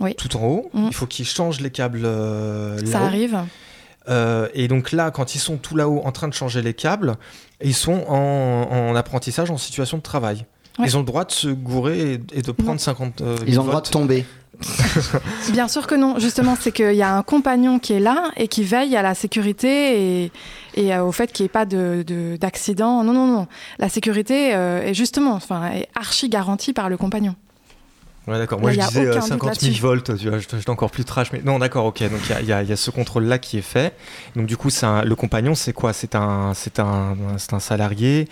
Oui. 0.00 0.14
tout 0.16 0.36
en 0.36 0.42
haut, 0.44 0.70
Mm. 0.72 0.86
il 0.88 0.94
faut 0.94 1.06
qu'ils 1.06 1.26
changent 1.26 1.60
les 1.60 1.70
câbles 1.70 2.02
euh, 2.04 2.78
Ça 2.86 3.00
arrive. 3.02 3.38
Euh, 4.08 4.48
et 4.54 4.68
donc 4.68 4.92
là, 4.92 5.10
quand 5.10 5.34
ils 5.34 5.38
sont 5.38 5.56
tout 5.56 5.76
là-haut 5.76 6.02
en 6.04 6.12
train 6.12 6.28
de 6.28 6.34
changer 6.34 6.60
les 6.62 6.74
câbles, 6.74 7.14
ils 7.62 7.74
sont 7.74 8.04
en, 8.08 8.68
en 8.70 8.94
apprentissage, 8.96 9.50
en 9.50 9.56
situation 9.56 9.96
de 9.98 10.02
travail. 10.02 10.44
Ouais. 10.78 10.86
Ils 10.86 10.96
ont 10.96 11.00
le 11.00 11.06
droit 11.06 11.24
de 11.24 11.30
se 11.32 11.48
gourer 11.48 12.14
et, 12.14 12.20
et 12.38 12.42
de 12.42 12.52
prendre 12.52 12.80
50 12.80 13.20
euh, 13.20 13.36
Ils 13.46 13.58
ont 13.60 13.62
le 13.62 13.68
droit 13.68 13.80
de 13.80 13.88
tomber. 13.88 14.24
Bien 15.52 15.68
sûr 15.68 15.86
que 15.86 15.94
non. 15.94 16.18
Justement, 16.18 16.56
c'est 16.58 16.72
qu'il 16.72 16.94
y 16.94 17.02
a 17.02 17.14
un 17.16 17.22
compagnon 17.22 17.78
qui 17.78 17.92
est 17.92 18.00
là 18.00 18.30
et 18.36 18.48
qui 18.48 18.64
veille 18.64 18.96
à 18.96 19.02
la 19.02 19.14
sécurité 19.14 20.30
et, 20.76 20.94
euh, 20.94 21.02
au 21.02 21.12
fait 21.12 21.32
qu'il 21.32 21.44
n'y 21.44 21.46
ait 21.46 21.48
pas 21.50 21.64
de- 21.66 22.04
de- 22.06 22.36
d'accident. 22.36 23.02
non, 23.04 23.12
non, 23.12 23.26
non. 23.26 23.46
La 23.78 23.88
sécurité 23.88 24.54
euh, 24.54 24.82
est 24.82 24.94
justement, 24.94 25.32
enfin, 25.32 25.70
est 25.72 25.88
archi 25.94 26.28
garantie 26.28 26.72
par 26.72 26.88
le 26.88 26.96
compagnon. 26.96 27.34
Ouais, 28.26 28.38
d'accord. 28.38 28.58
Moi, 28.58 28.72
je 28.72 28.80
disais 28.80 29.00
euh, 29.06 29.10
aucun 29.10 29.20
doute 29.20 29.28
50 29.28 29.60
000 29.60 29.68
là-dessus. 29.70 29.82
volts, 29.82 30.16
tu 30.18 30.28
vois, 30.30 30.38
je- 30.38 30.46
j'étais 30.50 30.70
encore 30.70 30.90
plus 30.90 31.04
trash. 31.04 31.30
Mais 31.32 31.42
non, 31.44 31.58
d'accord, 31.58 31.84
ok. 31.84 32.00
Donc, 32.10 32.20
il 32.30 32.46
y 32.48 32.52
a- 32.52 32.62
y, 32.62 32.72
y 32.72 32.76
ce 32.76 32.90
contrôle-là 32.90 33.38
qui 33.38 33.58
est 33.58 33.62
fait. 33.62 33.94
Donc, 34.34 34.46
du 34.46 34.56
coup, 34.56 34.70
un- 34.86 35.02
le 35.04 35.14
compagnon, 35.14 35.54
c'est 35.54 35.74
quoi? 35.74 35.92
C'est 35.92 36.14
un, 36.14 36.52
un, 36.78 37.16
un 37.52 37.58
salarié 37.60 38.28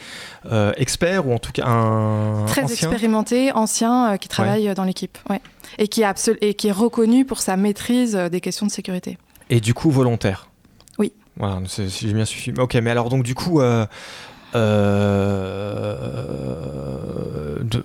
euh, 0.51 0.73
expert 0.79 1.27
ou 1.27 1.35
en 1.35 1.39
tout 1.39 1.53
cas 1.53 1.67
un 1.67 2.47
Très 2.47 2.65
ancien? 2.65 2.89
expérimenté, 2.91 3.53
ancien, 3.53 4.13
euh, 4.13 4.17
qui 4.17 4.29
travaille 4.29 4.69
euh, 4.69 4.75
dans 4.75 4.85
l'équipe. 4.85 5.19
Ouais. 5.29 5.41
Et, 5.79 5.89
qui 5.89 6.01
est 6.01 6.07
absol- 6.07 6.39
et 6.41 6.55
qui 6.55 6.69
est 6.69 6.73
reconnu 6.73 7.25
pour 7.27 7.41
sa 7.41 7.57
maîtrise 7.59 8.17
euh, 8.17 8.29
des 8.31 8.41
questions 8.41 8.65
de 8.67 8.71
sécurité. 8.73 9.19
Et 9.51 9.61
du 9.61 9.75
coup, 9.75 9.91
volontaire? 9.91 10.49
Oui. 10.99 11.13
Voilà, 11.37 11.61
si 11.67 11.89
j'ai 11.91 12.15
bien 12.15 12.25
suivi. 12.25 12.59
Ok, 12.59 12.75
mais 12.77 12.91
alors, 12.91 13.11
donc, 13.11 13.25
du 13.25 13.35
coup, 13.35 13.61
euh, 13.61 13.85
euh, 16.23 17.59
de- 17.63 17.85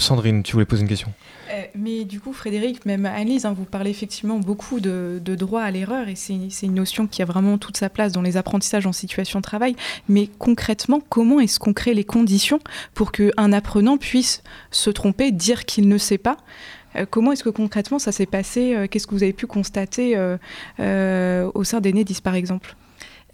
Sandrine, 0.00 0.42
tu 0.42 0.52
voulais 0.52 0.64
poser 0.64 0.82
une 0.82 0.88
question. 0.88 1.12
Euh, 1.50 1.62
mais 1.74 2.04
du 2.04 2.20
coup, 2.20 2.32
Frédéric, 2.32 2.84
même 2.86 3.06
Annelise, 3.06 3.44
hein, 3.44 3.54
vous 3.56 3.64
parlez 3.64 3.90
effectivement 3.90 4.38
beaucoup 4.38 4.80
de, 4.80 5.20
droit 5.24 5.62
à 5.62 5.70
l'erreur 5.70 6.08
et 6.08 6.16
c'est 6.16 6.66
une 6.66 6.74
notion 6.74 7.06
qui 7.06 7.22
a 7.22 7.24
vraiment 7.24 7.58
toute 7.58 7.76
sa 7.76 7.88
place 7.88 8.12
dans 8.12 8.22
les 8.22 8.36
apprentissages 8.36 8.86
en 8.86 8.92
situation 8.92 9.40
de 9.40 9.42
travail. 9.42 9.76
Mais 10.08 10.28
concrètement, 10.38 11.00
comment 11.08 11.40
est-ce 11.40 11.58
qu'on 11.58 11.72
crée 11.72 11.94
les 11.94 12.04
conditions 12.04 12.60
pour 12.94 13.12
qu'un 13.12 13.52
apprenant 13.52 13.96
puisse 13.96 14.42
se 14.70 14.90
tromper, 14.90 15.30
dire 15.30 15.64
qu'il 15.64 15.88
ne 15.88 15.98
sait 15.98 16.18
pas? 16.18 16.38
Euh, 16.96 17.06
Comment 17.08 17.32
est-ce 17.32 17.44
que 17.44 17.50
concrètement 17.50 17.98
ça 17.98 18.12
s'est 18.12 18.26
passé? 18.26 18.74
Euh, 18.74 18.86
Qu'est-ce 18.88 19.06
que 19.06 19.14
vous 19.14 19.22
avez 19.22 19.32
pu 19.32 19.46
constater 19.46 20.16
au 20.78 21.64
sein 21.64 21.80
d'Enedis, 21.80 22.20
par 22.22 22.34
exemple? 22.34 22.76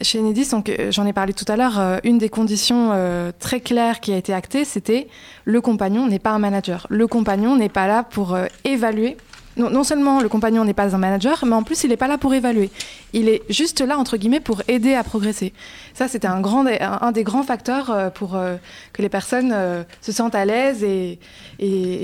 Chez 0.02 0.18
Enedis, 0.18 0.48
euh, 0.52 0.90
j'en 0.90 1.06
ai 1.06 1.12
parlé 1.12 1.32
tout 1.32 1.44
à 1.48 1.56
l'heure, 1.56 1.78
euh, 1.78 1.98
une 2.04 2.18
des 2.18 2.28
conditions 2.28 2.90
très 3.38 3.60
claires 3.60 4.00
qui 4.00 4.12
a 4.12 4.16
été 4.16 4.34
actée, 4.34 4.64
c'était 4.64 5.08
le 5.44 5.60
compagnon 5.60 6.06
n'est 6.06 6.18
pas 6.18 6.30
un 6.30 6.38
manager. 6.38 6.86
Le 6.90 7.06
compagnon 7.06 7.56
n'est 7.56 7.68
pas 7.68 7.86
là 7.86 8.02
pour 8.02 8.36
évaluer 8.64 9.16
non, 9.56 9.84
seulement 9.84 10.20
le 10.20 10.28
compagnon 10.30 10.64
n'est 10.64 10.72
pas 10.72 10.94
un 10.94 10.98
manager, 10.98 11.44
mais 11.46 11.54
en 11.54 11.62
plus 11.62 11.84
il 11.84 11.90
n'est 11.90 11.98
pas 11.98 12.08
là 12.08 12.16
pour 12.16 12.32
évaluer. 12.32 12.70
Il 13.12 13.28
est 13.28 13.42
juste 13.50 13.82
là, 13.82 13.98
entre 13.98 14.16
guillemets, 14.16 14.40
pour 14.40 14.62
aider 14.66 14.94
à 14.94 15.04
progresser. 15.04 15.52
Ça, 15.92 16.08
c'était 16.08 16.26
un, 16.26 16.42
un, 16.42 17.12
des 17.12 17.22
grands 17.22 17.42
facteurs 17.42 17.90
euh, 17.90 18.08
pour 18.08 18.34
euh, 18.34 18.56
que 18.94 19.02
les 19.02 19.10
personnes 19.10 19.52
euh, 19.52 19.82
se 20.00 20.10
sentent 20.10 20.34
à 20.34 20.46
l'aise 20.46 20.82
et, 20.82 21.18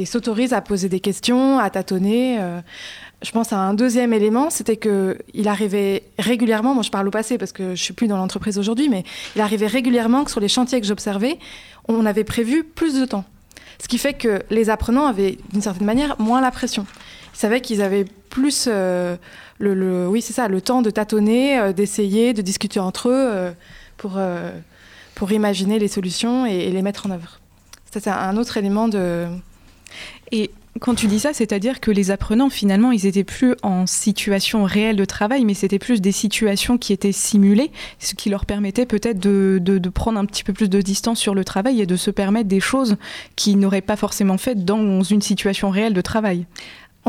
s'autorisent 0.04 0.52
à 0.52 0.60
poser 0.60 0.88
des 0.88 1.00
questions, 1.00 1.58
à 1.58 1.70
tâtonner. 1.70 2.38
Je 3.20 3.32
pense 3.32 3.52
à 3.52 3.58
un 3.58 3.74
deuxième 3.74 4.12
élément, 4.12 4.48
c'était 4.48 4.76
qu'il 4.76 5.48
arrivait 5.48 6.04
régulièrement, 6.20 6.74
moi 6.74 6.84
je 6.84 6.90
parle 6.90 7.08
au 7.08 7.10
passé 7.10 7.36
parce 7.36 7.50
que 7.50 7.74
je 7.74 7.82
suis 7.82 7.92
plus 7.92 8.06
dans 8.06 8.16
l'entreprise 8.16 8.58
aujourd'hui, 8.58 8.88
mais 8.88 9.02
il 9.34 9.40
arrivait 9.40 9.66
régulièrement 9.66 10.22
que 10.22 10.30
sur 10.30 10.38
les 10.40 10.46
chantiers 10.48 10.80
que 10.80 10.86
j'observais, 10.86 11.38
on 11.88 12.06
avait 12.06 12.22
prévu 12.22 12.62
plus 12.62 12.94
de 12.94 13.04
temps. 13.04 13.24
Ce 13.82 13.88
qui 13.88 13.98
fait 13.98 14.14
que 14.14 14.42
les 14.50 14.70
apprenants 14.70 15.06
avaient, 15.06 15.38
d'une 15.52 15.62
certaine 15.62 15.86
manière, 15.86 16.20
moins 16.20 16.40
la 16.40 16.50
pression. 16.50 16.86
Ils 17.34 17.38
savaient 17.38 17.60
qu'ils 17.60 17.82
avaient 17.82 18.04
plus 18.30 18.66
euh, 18.68 19.16
le, 19.58 20.06
oui, 20.06 20.22
ça, 20.22 20.48
le 20.48 20.60
temps 20.60 20.82
de 20.82 20.90
tâtonner, 20.90 21.58
euh, 21.58 21.72
d'essayer, 21.72 22.34
de 22.34 22.42
discuter 22.42 22.80
entre 22.80 23.08
eux 23.08 23.12
euh, 23.14 23.52
pour, 23.96 24.18
pour 25.14 25.32
imaginer 25.32 25.78
les 25.78 25.88
solutions 25.88 26.46
et, 26.46 26.70
les 26.70 26.82
mettre 26.82 27.06
en 27.06 27.10
œuvre. 27.10 27.40
C'est 27.90 28.06
un 28.06 28.36
autre 28.36 28.56
élément 28.58 28.86
de. 28.86 29.26
Et 30.30 30.50
quand 30.80 30.94
tu 30.94 31.06
dis 31.06 31.18
ça, 31.18 31.32
c'est-à-dire 31.32 31.80
que 31.80 31.90
les 31.90 32.10
apprenants, 32.10 32.50
finalement, 32.50 32.92
ils 32.92 33.06
étaient 33.06 33.24
plus 33.24 33.54
en 33.62 33.86
situation 33.86 34.64
réelle 34.64 34.96
de 34.96 35.04
travail, 35.04 35.44
mais 35.44 35.54
c'était 35.54 35.78
plus 35.78 36.00
des 36.00 36.12
situations 36.12 36.78
qui 36.78 36.92
étaient 36.92 37.12
simulées, 37.12 37.70
ce 37.98 38.14
qui 38.14 38.30
leur 38.30 38.46
permettait 38.46 38.86
peut-être 38.86 39.18
de, 39.18 39.58
de, 39.60 39.78
de, 39.78 39.88
prendre 39.88 40.18
un 40.18 40.24
petit 40.24 40.44
peu 40.44 40.52
plus 40.52 40.68
de 40.68 40.80
distance 40.80 41.18
sur 41.18 41.34
le 41.34 41.44
travail 41.44 41.80
et 41.80 41.86
de 41.86 41.96
se 41.96 42.10
permettre 42.10 42.48
des 42.48 42.60
choses 42.60 42.96
qu'ils 43.36 43.58
n'auraient 43.58 43.80
pas 43.80 43.96
forcément 43.96 44.38
faites 44.38 44.64
dans 44.64 45.02
une 45.02 45.22
situation 45.22 45.70
réelle 45.70 45.94
de 45.94 46.00
travail. 46.00 46.46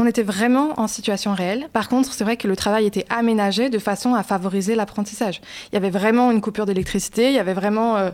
On 0.01 0.05
était 0.05 0.23
vraiment 0.23 0.79
en 0.79 0.87
situation 0.87 1.33
réelle. 1.33 1.67
Par 1.73 1.89
contre, 1.89 2.13
c'est 2.13 2.23
vrai 2.23 2.37
que 2.37 2.47
le 2.47 2.55
travail 2.55 2.85
était 2.85 3.05
aménagé 3.09 3.69
de 3.69 3.79
façon 3.79 4.15
à 4.15 4.23
favoriser 4.23 4.73
l'apprentissage. 4.73 5.41
Il 5.69 5.75
y 5.75 5.77
avait 5.77 5.89
vraiment 5.89 6.31
une 6.31 6.39
coupure 6.39 6.65
d'électricité, 6.65 7.27
il 7.27 7.35
y 7.35 7.37
avait 7.37 7.53
vraiment 7.53 7.97
euh, 7.97 8.11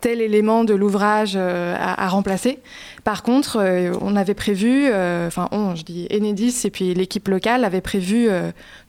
tel 0.00 0.20
élément 0.20 0.64
de 0.64 0.74
l'ouvrage 0.74 1.34
euh, 1.36 1.76
à, 1.78 2.08
remplacer. 2.08 2.58
Par 3.04 3.22
contre, 3.22 3.58
euh, 3.60 3.94
on 4.00 4.16
avait 4.16 4.34
prévu, 4.34 4.88
enfin 4.88 5.48
on, 5.52 5.76
je 5.76 5.84
dis 5.84 6.08
Enedis 6.10 6.62
et 6.64 6.70
puis 6.70 6.92
l'équipe 6.92 7.28
locale 7.28 7.64
avait 7.64 7.82
prévu 7.82 8.28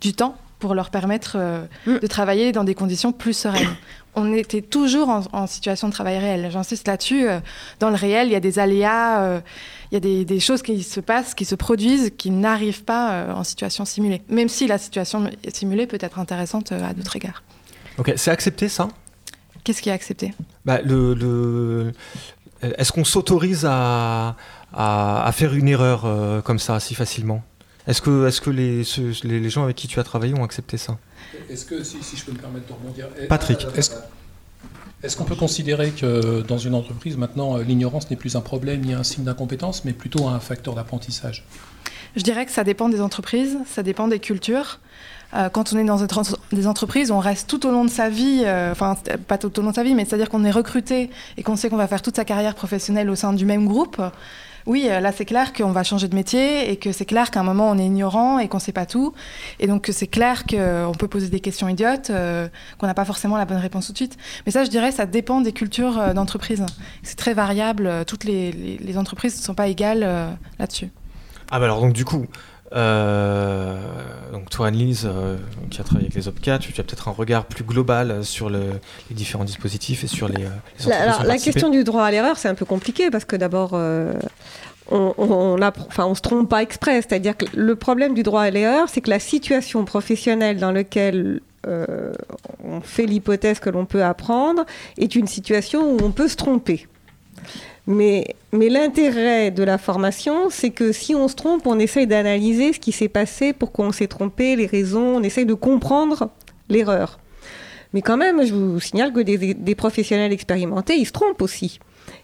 du 0.01 0.13
temps 0.13 0.35
pour 0.59 0.75
leur 0.75 0.89
permettre 0.89 1.37
mm. 1.85 1.99
de 1.99 2.07
travailler 2.07 2.51
dans 2.51 2.63
des 2.63 2.75
conditions 2.75 3.11
plus 3.11 3.33
sereines 3.33 3.75
on 4.15 4.33
était 4.33 4.61
toujours 4.61 5.09
en, 5.31 5.47
situation 5.47 5.87
de 5.87 5.93
travail 5.93 6.17
réel. 6.17 6.49
J'insiste 6.51 6.87
là-dessus. 6.87 7.27
dans 7.79 7.89
le 7.89 7.95
réel, 7.95 8.27
il 8.27 8.33
y 8.33 8.35
a 8.35 8.41
des 8.41 8.59
aléas, 8.59 9.41
il 9.91 9.95
y 9.95 9.97
a 9.97 10.23
des, 10.23 10.39
choses 10.39 10.61
qui 10.61 10.83
se 10.83 10.99
passent, 10.99 11.33
qui 11.33 11.45
se 11.45 11.55
produisent, 11.55 12.11
qui 12.15 12.29
n'arrivent 12.29 12.83
pas 12.83 13.11
euh, 13.11 13.33
en 13.33 13.43
situation 13.43 13.85
simulée. 13.85 14.21
Même 14.29 14.49
si 14.49 14.67
la 14.67 14.77
situation 14.77 15.29
simulée 15.51 15.87
peut 15.87 15.97
être 15.99 16.19
intéressante 16.19 16.71
euh, 16.71 16.87
à 16.87 16.93
d'autres 16.93 17.15
égards. 17.15 17.43
Ok, 17.97 18.13
c'est 18.15 18.31
accepté 18.31 18.69
ça? 18.69 18.87
Qu'est-ce 19.63 19.81
qui 19.81 19.89
est 19.89 19.93
accepté? 19.93 20.33
Bah, 20.63 20.79
le, 20.83 21.91
Est-ce 22.61 22.91
qu'on 22.91 23.03
s'autorise 23.03 23.65
à, 23.67 24.35
à, 24.73 25.31
faire 25.33 25.53
une 25.53 25.67
erreur 25.67 26.05
euh, 26.05 26.41
comme 26.41 26.59
ça 26.59 26.79
si 26.79 26.93
facilement? 26.93 27.43
Est-ce 27.89 28.01
que, 28.01 28.27
est 28.27 28.29
-ce 28.29 28.39
que 28.39 28.51
les, 28.51 28.83
les, 29.39 29.49
gens 29.49 29.63
avec 29.63 29.75
qui 29.75 29.87
tu 29.87 29.99
as 29.99 30.03
travaillé 30.03 30.33
ont 30.35 30.43
accepté 30.43 30.77
ça? 30.77 30.97
Est-ce 31.49 31.65
que, 31.65 31.83
si, 31.83 31.97
je 32.15 32.23
peux 32.23 32.31
me 32.31 32.37
permettre 32.37 32.67
de 32.67 32.73
rebondir... 32.73 33.07
Patrick. 33.27 33.65
Est-ce 35.01 35.15
qu'on 35.15 35.23
peut 35.23 35.35
considérer 35.35 35.91
que 35.91 36.41
dans 36.41 36.57
une 36.57 36.75
entreprise, 36.75 37.15
maintenant, 37.17 37.57
l'ignorance 37.57 38.09
n'est 38.11 38.17
plus 38.17 38.35
un 38.35 38.41
problème 38.41 38.81
ni 38.81 38.93
un 38.93 39.03
signe 39.03 39.23
d'incompétence, 39.23 39.85
mais 39.85 39.93
plutôt 39.93 40.27
un 40.27 40.39
facteur 40.39 40.75
d'apprentissage? 40.75 41.45
Je 42.15 42.23
dirais 42.23 42.45
que 42.45 42.51
ça 42.51 42.63
dépend 42.63 42.89
des 42.89 43.01
entreprises, 43.01 43.57
ça 43.65 43.81
dépend 43.81 44.07
des 44.07 44.19
cultures. 44.19 44.79
Euh, 45.33 45.49
quand 45.49 45.73
on 45.73 45.77
est 45.77 45.83
dans 45.83 45.99
des 46.51 46.67
entreprises, 46.67 47.11
on 47.11 47.19
reste 47.19 47.47
tout 47.47 47.65
au 47.67 47.71
long 47.71 47.85
de 47.85 47.89
sa 47.89 48.09
vie, 48.09 48.41
euh, 48.45 48.71
enfin 48.71 48.97
pas 49.27 49.37
tout 49.37 49.57
au 49.59 49.61
long 49.61 49.69
de 49.69 49.75
sa 49.75 49.83
vie, 49.83 49.93
mais 49.93 50.05
c'est-à-dire 50.05 50.29
qu'on 50.29 50.43
est 50.43 50.51
recruté 50.51 51.09
et 51.37 51.43
qu'on 51.43 51.55
sait 51.55 51.69
qu'on 51.69 51.77
va 51.77 51.87
faire 51.87 52.01
toute 52.01 52.15
sa 52.15 52.25
carrière 52.25 52.55
professionnelle 52.55 53.09
au 53.09 53.15
sein 53.15 53.31
du 53.31 53.45
même 53.45 53.67
groupe 53.67 54.01
oui, 54.69 54.87
euh, 54.87 54.99
là 54.99 55.11
c'est 55.11 55.25
clair 55.25 55.51
qu'on 55.51 55.71
va 55.71 55.83
changer 55.83 56.07
de 56.07 56.13
métier 56.13 56.71
et 56.71 56.77
que 56.77 56.91
c'est 56.91 57.05
clair 57.05 57.31
qu'à 57.31 57.39
un 57.39 57.43
moment 57.43 57.71
on 57.71 57.77
est 57.79 57.85
ignorant 57.87 58.37
et 58.37 58.47
qu'on 58.47 58.57
ne 58.57 58.61
sait 58.61 58.71
pas 58.71 58.85
tout. 58.85 59.13
Et 59.59 59.65
donc 59.65 59.89
c'est 59.91 60.05
clair 60.05 60.43
qu'on 60.45 60.93
peut 60.97 61.07
poser 61.07 61.27
des 61.27 61.39
questions 61.39 61.67
idiotes, 61.67 62.11
euh, 62.11 62.47
qu'on 62.77 62.85
n'a 62.85 62.93
pas 62.93 63.03
forcément 63.03 63.35
la 63.35 63.45
bonne 63.45 63.57
réponse 63.57 63.87
tout 63.87 63.93
de 63.93 63.97
suite. 63.97 64.17
Mais 64.45 64.51
ça, 64.51 64.63
je 64.63 64.69
dirais, 64.69 64.91
ça 64.91 65.07
dépend 65.07 65.41
des 65.41 65.53
cultures 65.53 65.97
euh, 65.97 66.13
d'entreprise. 66.13 66.63
C'est 67.01 67.17
très 67.17 67.33
variable. 67.33 68.05
Toutes 68.05 68.25
les, 68.25 68.95
entreprises 68.95 69.37
ne 69.37 69.41
sont 69.41 69.55
pas 69.55 69.67
égales 69.67 70.01
là-dessus. 70.59 70.89
Ah 71.51 71.57
bah 71.57 71.65
alors 71.65 71.81
donc 71.81 71.93
du 71.93 72.05
coup, 72.05 72.27
donc 72.71 74.49
toi, 74.49 74.67
Annelise, 74.67 75.09
qui 75.69 75.81
a 75.81 75.83
travaillé 75.83 76.07
avec 76.07 76.15
les 76.15 76.27
OPCAT, 76.27 76.59
tu 76.59 76.79
as 76.79 76.83
peut-être 76.83 77.07
un 77.07 77.11
regard 77.11 77.45
plus 77.45 77.63
global 77.63 78.23
sur 78.23 78.49
les 78.49 78.69
différents 79.11 79.43
dispositifs 79.43 80.03
et 80.03 80.07
sur 80.07 80.27
les. 80.27 80.43
les 80.43 80.85
la, 80.87 81.23
la 81.23 81.37
question 81.37 81.69
du 81.69 81.83
droit 81.83 82.03
à 82.03 82.11
l'erreur, 82.11 82.37
c'est 82.37 82.47
un 82.47 82.55
peu 82.55 82.65
compliqué 82.65 83.09
parce 83.09 83.25
que 83.25 83.35
d'abord, 83.35 83.73
on, 84.91 85.13
on, 85.17 85.57
on, 85.97 86.15
se 86.15 86.21
trompe 86.21 86.49
pas 86.49 86.61
exprès. 86.61 87.01
C'est-à-dire 87.01 87.37
que 87.37 87.45
le 87.53 87.75
problème 87.75 88.13
du 88.13 88.23
droit 88.23 88.41
à 88.41 88.49
l'erreur, 88.49 88.89
c'est 88.89 89.01
que 89.01 89.09
la 89.09 89.19
situation 89.19 89.85
professionnelle 89.85 90.57
dans 90.57 90.71
laquelle 90.71 91.41
euh, 91.67 92.13
on 92.63 92.81
fait 92.81 93.05
l'hypothèse 93.05 93.59
que 93.59 93.69
l'on 93.69 93.85
peut 93.85 94.03
apprendre 94.03 94.65
est 94.97 95.15
une 95.15 95.27
situation 95.27 95.91
où 95.91 95.97
on 96.03 96.11
peut 96.11 96.27
se 96.27 96.35
tromper. 96.35 96.87
Mais, 97.89 98.35
l'intérêt 98.53 99.49
de 99.49 99.63
la 99.63 99.79
formation, 99.79 100.51
c'est 100.51 100.69
que 100.69 100.91
si 100.91 101.15
on 101.15 101.27
se 101.27 101.35
trompe, 101.35 101.65
on 101.65 101.79
essaye 101.79 102.05
d'analyser 102.05 102.71
ce 102.71 102.79
qui 102.79 102.91
s'est 102.91 103.09
passé, 103.09 103.51
pourquoi 103.51 103.87
on 103.87 103.91
s'est 103.91 104.07
trompé, 104.07 104.55
les 104.55 104.67
raisons, 104.67 105.17
on 105.17 105.23
essaye 105.23 105.47
de 105.47 105.55
comprendre 105.55 106.29
l'erreur. 106.69 107.19
Mais 107.93 108.03
quand 108.03 108.17
même, 108.17 108.45
je 108.45 108.53
vous 108.53 108.79
signale 108.79 109.11
que 109.11 109.21
des, 109.21 109.55
des 109.55 109.75
professionnels 109.75 110.31
expérimentés, 110.31 110.97
ils 110.97 111.07
se 111.07 111.11
trompent 111.11 111.41
aussi 111.41 111.79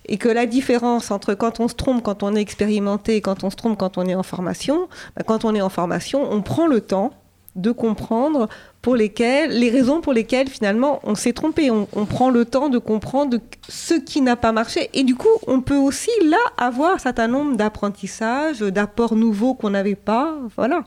et 0.07 0.17
que 0.17 0.29
la 0.29 0.45
différence 0.45 1.11
entre 1.11 1.33
quand 1.33 1.59
on 1.59 1.67
se 1.67 1.75
trompe, 1.75 2.03
quand 2.03 2.23
on 2.23 2.35
est 2.35 2.41
expérimenté, 2.41 3.15
et 3.15 3.21
quand 3.21 3.43
on 3.43 3.49
se 3.49 3.55
trompe, 3.55 3.77
quand 3.77 3.97
on 3.97 4.05
est 4.05 4.15
en 4.15 4.23
formation, 4.23 4.87
bah, 5.15 5.23
quand 5.25 5.45
on 5.45 5.55
est 5.55 5.61
en 5.61 5.69
formation, 5.69 6.31
on 6.31 6.41
prend 6.41 6.67
le 6.67 6.81
temps 6.81 7.11
de 7.55 7.71
comprendre 7.71 8.49
pour 8.81 8.95
lesquelles, 8.95 9.51
les 9.51 9.69
raisons 9.69 10.01
pour 10.01 10.13
lesquelles 10.13 10.49
finalement 10.49 10.99
on 11.03 11.15
s'est 11.15 11.33
trompé. 11.33 11.71
On, 11.71 12.05
prend 12.05 12.29
le 12.29 12.45
temps 12.45 12.69
de 12.69 12.77
comprendre 12.77 13.37
ce 13.67 13.93
qui 13.93 14.21
n'a 14.21 14.35
pas 14.35 14.51
marché. 14.51 14.89
Et 14.93 15.03
du 15.03 15.15
coup, 15.15 15.27
on 15.47 15.61
peut 15.61 15.77
aussi 15.77 16.11
là 16.23 16.37
avoir 16.57 16.95
un 16.95 16.97
certain 16.99 17.27
nombre 17.27 17.55
d'apprentissages, 17.55 18.59
d'apports 18.59 19.15
nouveaux 19.15 19.53
qu'on 19.53 19.71
n'avait 19.71 19.95
pas. 19.95 20.35
Voilà. 20.55 20.83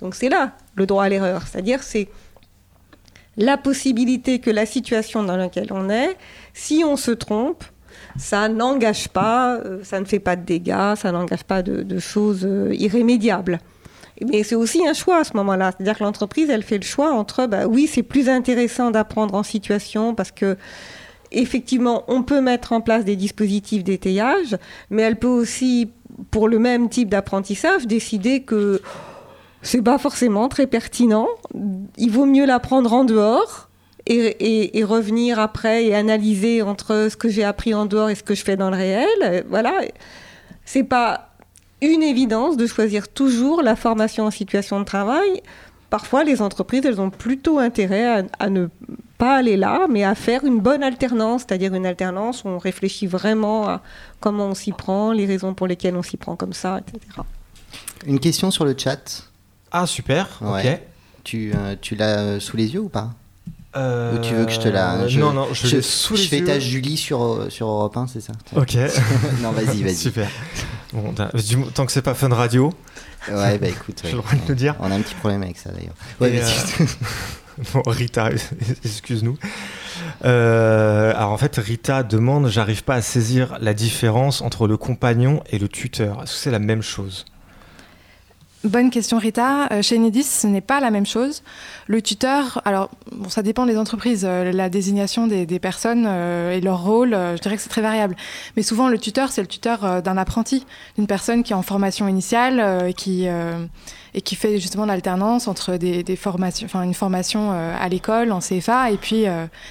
Donc 0.00 0.14
c'est 0.14 0.28
là 0.28 0.52
le 0.74 0.86
droit 0.86 1.04
à 1.04 1.08
l'erreur. 1.08 1.42
C'est-à-dire 1.46 1.82
c'est 1.82 2.08
la 3.36 3.56
possibilité 3.58 4.38
que 4.38 4.50
la 4.50 4.66
situation 4.66 5.22
dans 5.22 5.36
laquelle 5.36 5.68
on 5.70 5.90
est, 5.90 6.16
si 6.54 6.82
on 6.84 6.96
se 6.96 7.10
trompe, 7.10 7.64
ça 8.16 8.48
n'engage 8.48 9.08
pas, 9.08 9.56
euh, 9.56 9.80
ça 9.82 10.00
ne 10.00 10.04
fait 10.04 10.18
pas 10.18 10.36
de 10.36 10.44
dégâts, 10.44 10.94
ça 10.96 11.12
n'engage 11.12 11.44
pas 11.44 11.62
de, 11.62 11.98
choses 11.98 12.44
euh, 12.44 12.74
irrémédiables. 12.74 13.60
Mais 14.24 14.42
c'est 14.42 14.54
aussi 14.54 14.86
un 14.86 14.94
choix 14.94 15.18
à 15.18 15.24
ce 15.24 15.36
moment-là. 15.36 15.72
C'est-à-dire 15.72 15.98
que 15.98 16.04
l'entreprise, 16.04 16.48
elle 16.48 16.62
fait 16.62 16.78
le 16.78 16.84
choix 16.84 17.12
entre, 17.12 17.46
bah, 17.46 17.66
oui, 17.66 17.86
c'est 17.86 18.02
plus 18.02 18.28
intéressant 18.28 18.90
d'apprendre 18.90 19.34
en 19.34 19.42
situation 19.42 20.14
parce 20.14 20.30
que, 20.30 20.56
effectivement, 21.32 22.04
on 22.08 22.22
peut 22.22 22.40
mettre 22.40 22.72
en 22.72 22.80
place 22.80 23.04
des 23.04 23.16
dispositifs 23.16 23.84
d'étayage, 23.84 24.56
mais 24.90 25.02
elle 25.02 25.16
peut 25.16 25.28
aussi, 25.28 25.90
pour 26.30 26.48
le 26.48 26.58
même 26.58 26.88
type 26.88 27.10
d'apprentissage, 27.10 27.86
décider 27.86 28.42
que 28.42 28.80
c'est 29.62 29.82
pas 29.82 29.98
forcément 29.98 30.48
très 30.48 30.66
pertinent. 30.66 31.28
Il 31.96 32.10
vaut 32.10 32.26
mieux 32.26 32.46
l'apprendre 32.46 32.92
en 32.92 33.04
dehors 33.04 33.68
et, 34.06 34.84
revenir 34.84 35.38
après 35.38 35.86
et 35.86 35.94
analyser 35.94 36.62
entre 36.62 37.08
ce 37.10 37.16
que 37.16 37.28
j'ai 37.28 37.44
appris 37.44 37.74
en 37.74 37.86
dehors 37.86 38.08
et 38.08 38.14
ce 38.14 38.22
que 38.22 38.34
je 38.34 38.44
fais 38.44 38.56
dans 38.56 38.70
le 38.70 38.76
réel. 38.76 39.44
Voilà. 39.48 39.80
C'est 40.64 40.84
pas 40.84 41.25
une 41.82 42.02
évidence 42.02 42.56
de 42.56 42.66
choisir 42.66 43.08
toujours 43.08 43.62
la 43.62 43.76
formation 43.76 44.24
en 44.24 44.30
situation 44.30 44.80
de 44.80 44.84
travail. 44.84 45.42
Parfois, 45.90 46.24
les 46.24 46.42
entreprises, 46.42 46.84
elles 46.84 47.00
ont 47.00 47.10
plutôt 47.10 47.58
intérêt 47.58 48.26
à, 48.38 48.50
ne 48.50 48.66
pas 49.18 49.36
aller 49.36 49.56
là, 49.56 49.86
mais 49.88 50.04
à 50.04 50.14
faire 50.14 50.44
une 50.44 50.58
bonne 50.60 50.82
alternance, 50.82 51.42
c'est-à-dire 51.42 51.74
une 51.74 51.86
alternance 51.86 52.44
où 52.44 52.48
on 52.48 52.58
réfléchit 52.58 53.06
vraiment 53.06 53.68
à 53.68 53.82
comment 54.20 54.46
on 54.46 54.54
s'y 54.54 54.72
prend, 54.72 55.12
les 55.12 55.26
raisons 55.26 55.54
pour 55.54 55.66
lesquelles 55.66 55.96
on 55.96 56.02
s'y 56.02 56.16
prend 56.16 56.34
comme 56.34 56.52
ça, 56.52 56.80
etc. 56.80 57.22
Une 58.06 58.20
question 58.20 58.50
sur 58.50 58.64
le 58.64 58.74
chat. 58.76 59.24
Ah, 59.70 59.86
super, 59.86 60.40
ok. 60.42 60.80
Tu, 61.24 61.52
euh, 61.54 61.74
tu 61.80 61.96
l'as 61.96 62.38
sous 62.40 62.56
les 62.56 62.74
yeux 62.74 62.80
ou 62.80 62.88
pas? 62.88 63.10
Ou 63.76 64.18
tu 64.18 64.34
veux 64.34 64.46
que 64.46 64.52
je 64.52 64.60
te 64.60 64.68
la. 64.68 65.06
Je, 65.06 65.20
non, 65.20 65.32
non, 65.32 65.48
je, 65.52 65.66
je, 65.66 65.80
sous 65.80 66.16
je 66.16 66.28
fais 66.28 66.42
ta 66.42 66.58
Julie 66.58 66.96
sur, 66.96 67.46
sur 67.50 67.68
Europe 67.68 67.96
1, 67.96 68.06
c'est 68.06 68.20
ça 68.20 68.32
Ok. 68.54 68.74
non, 69.42 69.52
vas-y, 69.52 69.82
vas-y. 69.82 69.94
Super. 69.94 70.28
Bon, 70.92 71.12
tant 71.74 71.86
que 71.86 71.92
c'est 71.92 72.02
pas 72.02 72.14
Fun 72.14 72.28
Radio. 72.28 72.72
Ouais, 73.30 73.58
bah 73.58 73.68
écoute. 73.68 74.00
J'ai 74.04 74.12
le 74.12 74.18
droit 74.18 74.32
de 74.32 74.46
te 74.46 74.52
dire. 74.52 74.76
On 74.80 74.90
a 74.90 74.94
un 74.94 75.00
petit 75.00 75.14
problème 75.14 75.42
avec 75.42 75.58
ça 75.58 75.70
d'ailleurs. 75.70 75.94
Ouais, 76.20 76.40
euh, 76.40 77.82
Rita, 77.86 78.30
excuse-nous. 78.84 79.36
Euh, 80.24 81.12
alors 81.14 81.32
en 81.32 81.38
fait, 81.38 81.56
Rita 81.56 82.02
demande, 82.02 82.48
j'arrive 82.48 82.84
pas 82.84 82.94
à 82.94 83.02
saisir 83.02 83.56
la 83.60 83.74
différence 83.74 84.42
entre 84.42 84.66
le 84.66 84.76
compagnon 84.76 85.42
et 85.50 85.58
le 85.58 85.68
tuteur. 85.68 86.22
Est-ce 86.22 86.32
que 86.32 86.38
c'est 86.38 86.50
la 86.50 86.58
même 86.58 86.82
chose? 86.82 87.24
Bonne 88.64 88.90
question 88.90 89.18
Rita. 89.18 89.68
Euh, 89.70 89.82
chez 89.82 89.96
Enedis, 89.96 90.24
ce 90.24 90.46
n'est 90.46 90.62
pas 90.62 90.80
la 90.80 90.90
même 90.90 91.06
chose. 91.06 91.42
Le 91.86 92.00
tuteur, 92.00 92.62
alors 92.64 92.90
ça 93.28 93.42
dépend 93.42 93.66
des 93.66 93.76
entreprises. 93.76 94.24
Euh, 94.26 94.50
la 94.50 94.70
désignation 94.70 95.26
des, 95.26 95.46
personnes 95.58 96.04
euh, 96.08 96.52
et 96.52 96.60
leur 96.60 96.82
rôle, 96.82 97.10
je 97.10 97.40
dirais 97.40 97.56
que 97.56 97.62
c'est 97.62 97.68
très 97.68 97.82
variable. 97.82 98.16
Mais 98.56 98.62
souvent, 98.62 98.88
le 98.88 98.98
tuteur, 98.98 99.30
c'est 99.30 99.42
le 99.42 99.46
tuteur 99.46 100.02
d'un 100.02 100.16
apprenti, 100.16 100.64
d'une 100.96 101.06
personne 101.06 101.42
qui 101.42 101.52
est 101.52 101.56
en 101.56 101.62
formation 101.62 102.08
initiale 102.08 102.88
et 102.88 102.94
qui 102.94 103.26
fait 104.34 104.58
justement 104.58 104.86
l'alternance 104.86 105.48
entre 105.48 105.76
des, 105.76 106.16
formations, 106.16 106.68
une 106.82 106.94
formation 106.94 107.52
à 107.52 107.88
l'école, 107.88 108.32
en 108.32 108.40
CFA, 108.40 108.90
et 108.90 108.96
puis 108.96 109.24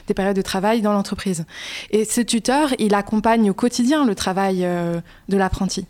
des 0.07 0.13
périodes 0.13 0.36
de 0.36 0.41
travail 0.41 0.81
dans 0.81 0.93
l'entreprise. 0.93 1.45
Et 1.91 2.05
ce 2.05 2.21
tuteur, 2.21 2.73
il 2.79 2.93
accompagne 2.95 3.49
au 3.49 3.53
quotidien 3.53 4.05
le 4.05 4.15
travail 4.15 4.67
de 5.29 5.38
l'apprenti. 5.38 5.86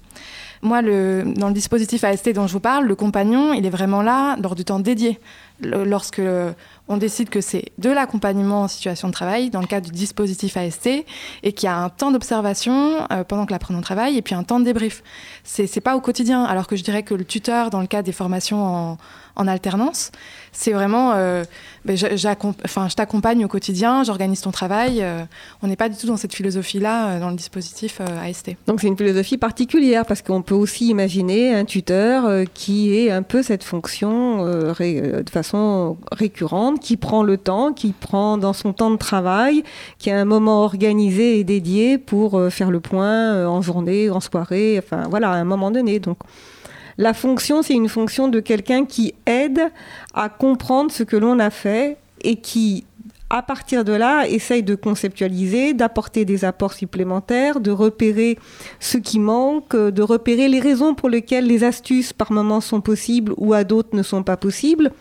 Moi, 0.65 0.81
le, 0.81 1.23
dans 1.37 1.47
le 1.47 1.53
dispositif 1.53 2.03
AST 2.03 2.33
dont 2.33 2.47
je 2.47 2.53
vous 2.53 2.59
parle, 2.59 2.85
le 2.85 2.95
compagnon, 2.95 3.53
il 3.53 3.67
est 3.67 3.69
vraiment 3.69 4.01
là 4.01 4.35
lors 4.41 4.55
du 4.55 4.65
temps 4.65 4.79
dédié. 4.79 5.19
lorsque 5.61 6.21
on 6.87 6.97
décide 6.97 7.29
que 7.29 7.39
c'est 7.39 7.65
de 7.77 7.91
l'accompagnement 7.91 8.63
en 8.63 8.67
situation 8.67 9.07
de 9.07 9.13
travail 9.13 9.51
dans 9.51 9.61
le 9.61 9.67
cadre 9.67 9.85
du 9.85 9.91
dispositif 9.91 10.57
AST 10.57 10.87
et 11.43 11.53
qu'il 11.53 11.67
y 11.67 11.69
a 11.69 11.77
un 11.77 11.89
temps 11.89 12.09
d'observation 12.09 13.05
euh, 13.11 13.23
pendant 13.23 13.45
que 13.45 13.51
l'apprenant 13.51 13.81
travaille 13.81 14.17
et 14.17 14.23
puis 14.23 14.33
un 14.33 14.41
temps 14.41 14.59
de 14.59 14.65
débrief. 14.65 15.03
C'est 15.43 15.81
pas 15.81 15.95
au 15.95 16.01
quotidien, 16.01 16.43
alors 16.43 16.65
que 16.65 16.75
je 16.75 16.83
dirais 16.83 17.03
que 17.03 17.13
le 17.13 17.25
tuteur, 17.25 17.69
dans 17.69 17.81
le 17.81 17.87
cadre 17.87 18.05
des 18.05 18.11
formations 18.11 18.97
en 19.35 19.47
alternance, 19.47 20.11
c'est 20.55 20.71
vraiment, 20.71 21.11
euh, 21.15 21.43
ben, 21.83 21.97
je 21.97 22.95
t'accompagne 22.95 23.43
au 23.43 23.47
quotidien, 23.49 24.03
j'organise 24.03 24.39
ton 24.39 24.51
travail. 24.51 24.99
Euh, 25.01 25.23
on 25.61 25.67
n'est 25.67 25.75
pas 25.75 25.89
du 25.89 25.97
tout 25.97 26.07
dans 26.07 26.15
cette 26.15 26.33
philosophie-là 26.33 27.07
euh, 27.07 27.19
dans 27.19 27.29
le 27.29 27.35
dispositif 27.35 27.99
AST. 27.99 28.51
Donc 28.65 28.79
c'est 28.79 28.87
une 28.87 28.95
philosophie 28.95 29.37
particulière 29.37 30.05
parce 30.05 30.21
qu'on 30.21 30.41
peut 30.41 30.55
aussi 30.55 30.87
imaginer 30.87 31.53
un 31.53 31.65
tuteur 31.65 32.45
qui 32.53 32.95
est 32.95 33.11
un 33.11 33.21
peu 33.21 33.43
cette 33.43 33.65
fonction 33.65 34.45
de 34.45 35.29
façon 35.29 35.97
récurrente, 36.11 36.79
qui 36.79 36.95
prend 36.95 37.23
le 37.23 37.37
temps, 37.37 37.73
qui 37.73 37.91
prend 37.91 38.37
dans 38.37 38.53
son 38.53 38.71
temps 38.71 38.91
de 38.91 38.97
travail, 38.97 39.63
qui 39.99 40.09
a 40.09 40.17
un 40.17 40.25
moment 40.25 40.63
organisé 40.63 41.39
et 41.39 41.43
dédié 41.43 41.97
pour 41.97 42.41
faire 42.49 42.71
le 42.71 42.79
point 42.79 43.45
en 43.45 43.61
journée, 43.61 44.09
en 44.09 44.21
soirée, 44.21 44.79
enfin 44.79 45.07
voilà, 45.09 45.31
à 45.31 45.35
un 45.35 45.43
moment 45.45 45.69
donné. 45.69 45.99
Donc 45.99 46.17
la 46.97 47.13
fonction, 47.13 47.61
c'est 47.61 47.73
une 47.73 47.89
fonction 47.89 48.27
de 48.27 48.39
quelqu'un 48.39 48.85
qui 48.85 49.13
aide 49.25 49.61
à 50.13 50.29
comprendre 50.29 50.91
ce 50.91 51.03
que 51.03 51.17
l'on 51.17 51.39
a 51.39 51.49
fait 51.49 51.97
et 52.21 52.37
qui, 52.37 52.85
à 53.29 53.41
partir 53.41 53.83
de 53.83 53.91
là, 53.91 54.27
essaye 54.27 54.63
de 54.63 54.75
conceptualiser, 54.75 55.73
d'apporter 55.73 56.23
des 56.23 56.45
apports 56.45 56.73
supplémentaires, 56.73 57.59
de 57.59 57.71
repérer 57.71 58.39
ce 58.79 58.97
qui 58.97 59.19
manque, 59.19 59.75
de 59.75 60.01
repérer 60.01 60.47
les 60.47 60.61
raisons 60.61 60.95
pour 60.95 61.09
lesquelles 61.09 61.47
les 61.47 61.65
astuces 61.65 62.13
par 62.13 62.31
moments 62.31 62.61
sont 62.61 62.81
possibles 62.81 63.33
ou 63.37 63.53
à 63.53 63.65
d'autres 63.65 63.95
ne 63.95 64.03
sont 64.03 64.23
pas 64.23 64.37
possibles. 64.37 64.91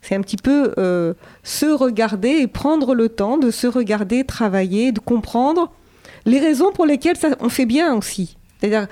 C'est 0.00 0.14
un 0.14 0.20
petit 0.20 0.36
peu 0.36 0.74
euh, 0.78 1.14
se 1.42 1.66
regarder 1.66 2.30
et 2.30 2.46
prendre 2.46 2.94
le 2.94 3.08
temps 3.08 3.38
de 3.38 3.50
se 3.50 3.66
regarder, 3.66 4.24
travailler, 4.24 4.92
de 4.92 4.98
comprendre 5.00 5.72
les 6.24 6.38
raisons 6.38 6.72
pour 6.72 6.86
lesquelles 6.86 7.16
on 7.40 7.48
fait 7.48 7.66
bien 7.66 7.94
aussi. 7.94 8.36
C'est-à-dire, 8.58 8.86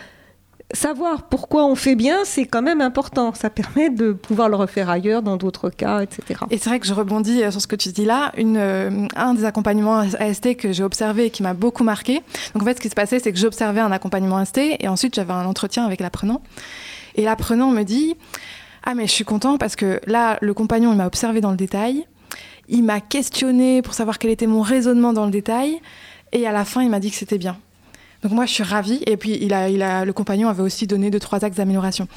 savoir 0.72 1.24
pourquoi 1.24 1.66
on 1.66 1.74
fait 1.74 1.94
bien, 1.94 2.18
c'est 2.24 2.44
quand 2.44 2.62
même 2.62 2.80
important. 2.80 3.32
Ça 3.34 3.50
permet 3.50 3.90
de 3.90 4.12
pouvoir 4.12 4.48
le 4.48 4.56
refaire 4.56 4.90
ailleurs, 4.90 5.22
dans 5.22 5.36
d'autres 5.36 5.70
cas, 5.70 6.02
etc. 6.02 6.40
Et 6.50 6.58
c'est 6.58 6.70
vrai 6.70 6.80
que 6.80 6.86
je 6.86 6.94
rebondis 6.94 7.42
euh, 7.42 7.50
sur 7.50 7.60
ce 7.60 7.66
que 7.66 7.76
tu 7.76 7.90
dis 7.90 8.04
là. 8.04 8.32
Euh, 8.38 9.06
un 9.16 9.34
des 9.34 9.44
accompagnements 9.44 9.98
AST 9.98 10.56
que 10.56 10.72
j'ai 10.72 10.82
observé 10.82 11.26
et 11.26 11.30
qui 11.30 11.42
m'a 11.42 11.54
beaucoup 11.54 11.84
marqué. 11.84 12.22
Donc 12.54 12.62
en 12.62 12.64
fait, 12.64 12.76
ce 12.76 12.80
qui 12.80 12.88
se 12.88 12.94
passait, 12.94 13.18
c'est 13.18 13.32
que 13.32 13.38
j'observais 13.38 13.80
un 13.80 13.92
accompagnement 13.92 14.36
AST 14.36 14.58
et 14.58 14.88
ensuite 14.88 15.14
j'avais 15.14 15.32
un 15.32 15.46
entretien 15.46 15.84
avec 15.84 16.00
l'apprenant. 16.00 16.42
Et 17.16 17.22
l'apprenant 17.22 17.70
me 17.70 17.82
dit 17.82 18.16
Ah, 18.84 18.94
mais 18.94 19.06
je 19.06 19.12
suis 19.12 19.24
content 19.24 19.58
parce 19.58 19.76
que 19.76 20.00
là, 20.06 20.38
le 20.40 20.54
compagnon, 20.54 20.92
il 20.92 20.96
m'a 20.96 21.06
observé 21.06 21.40
dans 21.40 21.50
le 21.50 21.56
détail. 21.56 22.06
Il 22.68 22.84
m'a 22.84 23.00
questionné 23.00 23.82
pour 23.82 23.94
savoir 23.94 24.18
quel 24.18 24.30
était 24.30 24.46
mon 24.46 24.62
raisonnement 24.62 25.12
dans 25.12 25.24
le 25.24 25.32
détail. 25.32 25.80
Et 26.32 26.46
à 26.46 26.52
la 26.52 26.64
fin, 26.64 26.82
il 26.82 26.90
m'a 26.90 27.00
dit 27.00 27.10
que 27.10 27.16
c'était 27.16 27.38
bien. 27.38 27.56
Donc 28.22 28.32
moi, 28.32 28.46
je 28.46 28.52
suis 28.52 28.62
ravie. 28.62 29.02
Et 29.06 29.16
puis, 29.16 29.38
le 29.38 30.10
compagnon 30.12 30.48
avait 30.48 30.62
aussi 30.62 30.86
donné 30.86 31.10
deux, 31.10 31.20
trois 31.20 31.44
axes 31.44 31.56
d'amélioration. 31.56 32.08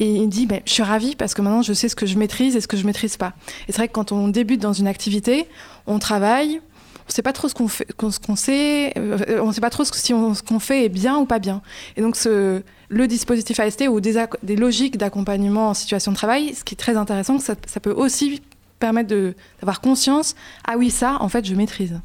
Et 0.00 0.14
il 0.14 0.28
dit, 0.28 0.46
ben, 0.46 0.60
je 0.64 0.72
suis 0.72 0.82
ravie 0.82 1.16
parce 1.16 1.34
que 1.34 1.42
maintenant, 1.42 1.62
je 1.62 1.72
sais 1.72 1.88
ce 1.88 1.96
que 1.96 2.06
je 2.06 2.18
maîtrise 2.18 2.54
et 2.54 2.60
ce 2.60 2.68
que 2.68 2.76
je 2.76 2.86
maîtrise 2.86 3.16
pas. 3.16 3.32
Et 3.68 3.72
c'est 3.72 3.78
vrai 3.78 3.88
que 3.88 3.92
quand 3.92 4.12
on 4.12 4.28
débute 4.28 4.60
dans 4.60 4.72
une 4.72 4.86
activité, 4.86 5.48
on 5.86 5.98
travaille, 5.98 6.60
on 7.08 7.10
sait 7.10 7.22
pas 7.22 7.32
trop 7.32 7.48
ce 7.48 7.54
qu'on 7.54 7.66
fait, 7.66 7.86
ce 7.90 8.20
qu'on 8.20 8.36
sait, 8.36 8.92
euh, 8.96 9.40
on 9.42 9.50
sait 9.50 9.60
pas 9.60 9.70
trop 9.70 9.84
si 9.84 9.92
ce 9.92 10.42
qu'on 10.42 10.58
fait 10.60 10.84
est 10.84 10.88
bien 10.88 11.18
ou 11.18 11.24
pas 11.24 11.40
bien. 11.40 11.62
Et 11.96 12.00
donc, 12.00 12.16
le 12.24 13.06
dispositif 13.08 13.58
AST 13.58 13.88
ou 13.88 14.00
des, 14.00 14.56
logiques 14.56 14.98
d'accompagnement 14.98 15.70
en 15.70 15.74
situation 15.74 16.12
de 16.12 16.16
travail, 16.16 16.54
ce 16.54 16.62
qui 16.62 16.74
est 16.74 16.78
très 16.78 16.96
intéressant, 16.96 17.38
ça 17.40 17.54
peut 17.82 17.92
aussi 17.92 18.40
permettre 18.78 19.14
d'avoir 19.60 19.80
conscience, 19.80 20.34
ah 20.66 20.74
oui, 20.76 20.90
ça, 20.90 21.18
en 21.20 21.28
fait, 21.28 21.44
je 21.44 21.54
maîtrise. 21.54 22.00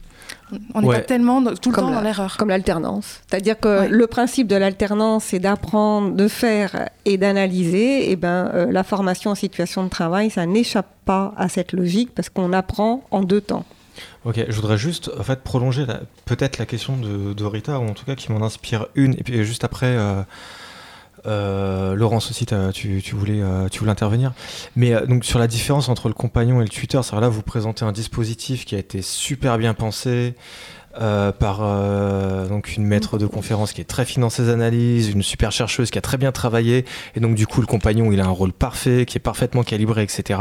On 0.73 0.81
n'est 0.81 0.87
pas 0.87 1.01
tellement 1.01 1.43
tout 1.55 1.71
le 1.71 1.75
temps 1.75 1.91
dans 1.91 2.01
l'erreur. 2.01 2.37
Comme 2.37 2.49
l'alternance. 2.49 3.21
C'est-à-dire 3.27 3.59
que 3.59 3.87
le 3.87 4.07
principe 4.07 4.47
de 4.47 4.55
l'alternance, 4.55 5.25
c'est 5.25 5.39
d'apprendre, 5.39 6.15
de 6.15 6.27
faire 6.27 6.89
et 7.05 7.17
d'analyser. 7.17 8.07
Et 8.07 8.11
eh 8.11 8.15
ben, 8.15 8.51
euh, 8.53 8.71
la 8.71 8.83
formation 8.83 9.31
en 9.31 9.35
situation 9.35 9.83
de 9.83 9.89
travail, 9.89 10.29
ça 10.29 10.45
n'échappe 10.45 10.89
pas 11.05 11.33
à 11.37 11.49
cette 11.49 11.73
logique 11.73 12.13
parce 12.13 12.29
qu'on 12.29 12.53
apprend 12.53 13.03
en 13.11 13.21
deux 13.21 13.41
temps. 13.41 13.65
Ok, 14.25 14.43
je 14.47 14.55
voudrais 14.55 14.77
juste 14.77 15.11
en 15.19 15.23
fait 15.23 15.41
prolonger 15.41 15.85
peut-être 16.25 16.57
la 16.57 16.65
question 16.65 16.97
de, 16.97 17.45
Rita, 17.45 17.79
ou 17.79 17.87
en 17.87 17.93
tout 17.93 18.05
cas 18.05 18.15
qui 18.15 18.31
m'en 18.31 18.43
inspire 18.43 18.87
une, 18.95 19.13
et 19.13 19.23
puis 19.23 19.43
juste 19.43 19.63
après. 19.63 19.87
Euh, 19.97 20.21
euh, 21.25 21.95
Laurence 21.95 22.29
aussi, 22.29 22.45
tu, 22.45 23.01
voulais, 23.15 23.41
euh, 23.41 23.69
tu 23.69 23.79
voulais 23.79 23.91
intervenir. 23.91 24.33
Mais 24.75 24.93
euh, 24.93 25.05
donc 25.05 25.25
sur 25.25 25.39
la 25.39 25.47
différence 25.47 25.89
entre 25.89 26.07
le 26.07 26.13
compagnon 26.13 26.61
et 26.61 26.63
le 26.63 26.69
tuteur, 26.69 27.05
c'est 27.05 27.19
là 27.19 27.29
vous 27.29 27.41
présentez 27.41 27.85
un 27.85 27.91
dispositif 27.91 28.65
qui 28.65 28.75
a 28.75 28.79
été 28.79 29.01
super 29.01 29.57
bien 29.57 29.73
pensé 29.73 30.35
par 31.39 31.57
donc 32.49 32.77
une 32.77 32.85
maître 32.85 33.17
de 33.17 33.25
conférence 33.25 33.73
qui 33.73 33.81
est 33.81 33.85
très 33.85 34.05
fine 34.05 34.21
dans 34.21 34.29
ses 34.29 34.49
analyses, 34.49 35.09
une 35.09 35.23
super 35.23 35.51
chercheuse 35.51 35.89
qui 35.89 35.97
a 35.97 36.01
très 36.01 36.17
bien 36.17 36.31
travaillé, 36.31 36.85
et 37.15 37.19
donc 37.19 37.33
du 37.33 37.47
coup 37.47 37.61
le 37.61 37.65
compagnon 37.65 38.11
il 38.11 38.21
a 38.21 38.25
un 38.25 38.29
rôle 38.29 38.53
parfait, 38.53 39.07
qui 39.07 39.17
est 39.17 39.19
parfaitement 39.19 39.63
calibré, 39.63 40.03
etc. 40.03 40.39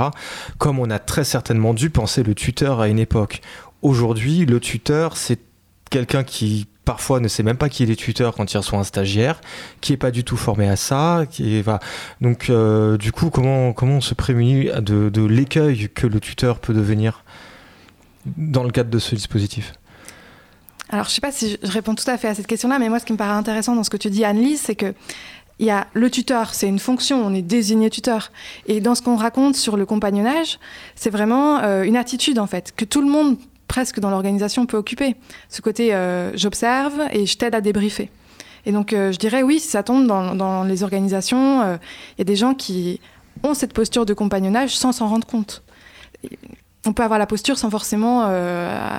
Comme 0.59 0.78
on 0.78 0.91
a 0.91 0.99
très 0.99 1.24
certainement 1.24 1.72
dû 1.72 1.89
penser 1.89 2.22
le 2.22 2.35
tuteur 2.35 2.80
à 2.80 2.89
une 2.89 2.99
époque. 2.99 3.41
Aujourd'hui, 3.80 4.45
le 4.45 4.61
tuteur 4.61 5.16
c'est 5.16 5.41
quelqu'un 5.89 6.22
qui 6.22 6.66
parfois 6.85 7.20
ne 7.20 7.28
sait 7.28 7.43
même 7.43 7.57
pas 7.57 7.68
qui 7.68 7.85
est 7.85 7.97
tuteur 7.97 8.35
quand 8.35 8.53
il 8.53 8.57
reçoit 8.57 8.78
un 8.78 8.85
stagiaire, 8.85 9.41
qui 9.80 9.93
est 9.93 9.97
pas 9.97 10.11
du 10.11 10.24
tout 10.24 10.37
formé 10.37 10.68
à 10.68 10.76
ça, 10.76 11.24
qui 11.30 11.61
va 11.62 11.80
donc 12.20 12.51
euh, 12.51 12.97
du 12.97 13.12
coup 13.12 13.30
comment 13.30 13.72
comment 13.72 13.97
on 13.97 14.01
se 14.01 14.14
prémunit 14.14 14.68
de, 14.80 15.24
l'écueil 15.24 15.89
que 15.95 16.07
le 16.07 16.20
tuteur 16.20 16.59
peut 16.59 16.74
devenir 16.74 17.24
dans 18.37 18.64
le 18.64 18.70
cadre 18.70 18.91
de 18.91 18.99
ce 18.99 19.14
dispositif? 19.14 19.72
Alors 20.91 21.07
je 21.07 21.11
sais 21.11 21.20
pas 21.20 21.33
si 21.33 21.59
je 21.62 21.72
réponds 21.72 21.95
tout 21.95 22.09
à 22.09 22.18
fait 22.18 22.28
à 22.28 22.35
cette 22.35 22.47
question-là, 22.47 22.78
mais 22.78 22.89
moi 22.89 22.99
ce 22.99 23.07
qui 23.07 23.12
me 23.12 23.18
paraît 23.18 23.33
intéressant 23.33 23.74
dans 23.74 23.85
ce 23.85 23.91
que 23.91 23.97
tu 23.97 24.11
dis 24.11 24.24
Anne-Lise, 24.24 24.61
c'est 24.61 24.76
que 24.76 24.95
il 25.59 25.66
y 25.66 25.70
a 25.70 25.87
le 25.93 26.11
tuteur, 26.11 26.55
c'est 26.55 26.66
une 26.66 26.80
fonction, 26.80 27.24
on 27.24 27.33
est 27.33 27.43
désigné 27.43 27.89
tuteur. 27.89 28.33
Et 28.66 28.80
dans 28.80 28.97
ce 28.97 29.03
qu'on 29.03 29.14
raconte 29.14 29.55
sur 29.55 29.76
le 29.76 29.87
compagnonnage, 29.87 30.59
c'est 30.97 31.11
vraiment 31.11 31.61
euh, 31.61 31.85
une 31.85 31.97
attitude 31.97 32.41
en 32.41 32.49
fait, 32.49 32.72
que 32.74 32.85
tout 32.85 33.01
le 33.01 33.09
monde 33.09 33.37
presque 33.73 34.01
dans 34.01 34.11
l'organisation 34.11 34.66
peut 34.66 34.77
occuper. 34.77 35.16
Ce 35.49 35.62
côté 35.62 35.95
euh, 35.95 36.31
j'observe 36.37 37.01
et 37.11 37.25
je 37.25 37.39
t'aide 37.39 37.55
à 37.55 37.62
débriefer. 37.62 38.11
Et 38.66 38.73
donc 38.73 38.93
euh, 38.93 39.12
je 39.12 39.16
dirais 39.16 39.43
oui, 39.43 39.61
si 39.61 39.68
ça 39.68 39.83
tombe 39.83 40.07
dans, 40.07 40.62
les 40.64 40.83
organisations, 40.83 41.62
euh, 41.62 41.77
il 42.12 42.18
y 42.18 42.20
a 42.20 42.25
des 42.25 42.37
gens 42.37 42.53
qui 42.53 43.01
ont 43.43 43.55
cette 43.55 43.73
posture 43.73 44.05
de 44.05 44.12
compagnonnage 44.12 44.77
sans 44.77 44.93
s'en 44.93 45.09
rendre 45.09 45.27
compte. 45.27 45.62
On 46.85 46.93
peut 46.93 47.03
avoir 47.03 47.18
la 47.18 47.27
posture 47.27 47.57
sans 47.57 47.70
forcément 47.70 48.29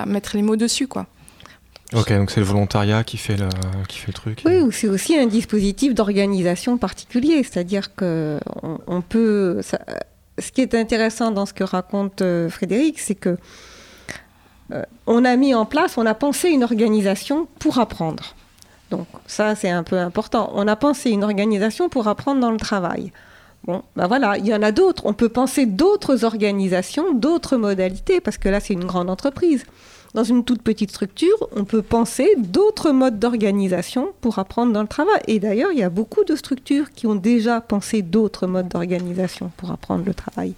mettre 0.06 0.34
les 0.34 0.42
mots 0.42 0.56
dessus, 0.56 0.88
quoi. 0.88 1.06
Ok, 1.92 2.12
donc 2.12 2.32
c'est 2.32 2.40
le 2.40 2.46
volontariat 2.46 3.04
qui 3.04 3.16
fait 3.16 3.36
le, 3.36 3.48
qui 3.88 3.98
fait 3.98 4.08
le 4.08 4.14
truc. 4.14 4.42
Oui, 4.44 4.56
ou 4.56 4.72
c'est 4.72 4.88
aussi 4.88 5.16
un 5.16 5.26
dispositif 5.26 5.94
d'organisation 5.94 6.78
particulier, 6.78 7.44
c'est-à-dire 7.44 7.94
que 7.94 8.40
on, 8.88 9.02
peut. 9.02 9.60
ce 10.38 10.50
qui 10.50 10.62
est 10.62 10.74
intéressant 10.74 11.30
dans 11.30 11.46
ce 11.46 11.52
que 11.52 11.62
raconte 11.62 12.24
Frédéric, 12.48 12.98
c'est 12.98 13.14
que 13.14 13.36
euh, 13.36 13.36
on 15.06 15.24
a 15.24 15.36
mis 15.36 15.54
en 15.54 15.66
place, 15.66 15.98
on 15.98 16.06
a 16.06 16.14
pensé 16.14 16.48
une 16.48 16.64
organisation 16.64 17.46
pour 17.58 17.78
apprendre. 17.78 18.34
Donc 18.90 19.06
ça, 19.26 19.54
c'est 19.54 19.70
un 19.70 19.82
peu 19.82 19.98
important. 19.98 20.50
On 20.54 20.68
a 20.68 20.76
pensé 20.76 21.10
une 21.10 21.24
organisation 21.24 21.88
pour 21.88 22.08
apprendre 22.08 22.40
dans 22.40 22.50
le 22.50 22.58
travail. 22.58 23.12
Bon, 23.64 23.82
ben 23.96 24.06
voilà, 24.06 24.36
il 24.36 24.46
y 24.46 24.54
en 24.54 24.62
a 24.62 24.72
d'autres. 24.72 25.06
On 25.06 25.14
peut 25.14 25.30
penser 25.30 25.64
d'autres 25.64 26.24
organisations, 26.24 27.14
d'autres 27.14 27.56
modalités, 27.56 28.20
parce 28.20 28.36
que 28.36 28.48
là, 28.48 28.60
c'est 28.60 28.74
une 28.74 28.84
grande 28.84 29.08
entreprise. 29.08 29.64
Dans 30.12 30.22
une 30.22 30.44
toute 30.44 30.62
petite 30.62 30.90
structure, 30.90 31.48
on 31.56 31.64
peut 31.64 31.82
penser 31.82 32.36
d'autres 32.38 32.92
modes 32.92 33.18
d'organisation 33.18 34.12
pour 34.20 34.38
apprendre 34.38 34.72
dans 34.72 34.82
le 34.82 34.86
travail. 34.86 35.20
Et 35.26 35.40
d'ailleurs, 35.40 35.72
il 35.72 35.78
y 35.78 35.82
a 35.82 35.90
beaucoup 35.90 36.24
de 36.24 36.36
structures 36.36 36.92
qui 36.92 37.06
ont 37.06 37.16
déjà 37.16 37.60
pensé 37.60 38.02
d'autres 38.02 38.46
modes 38.46 38.68
d'organisation 38.68 39.50
pour 39.56 39.72
apprendre 39.72 40.04
le 40.04 40.14
travail. 40.14 40.54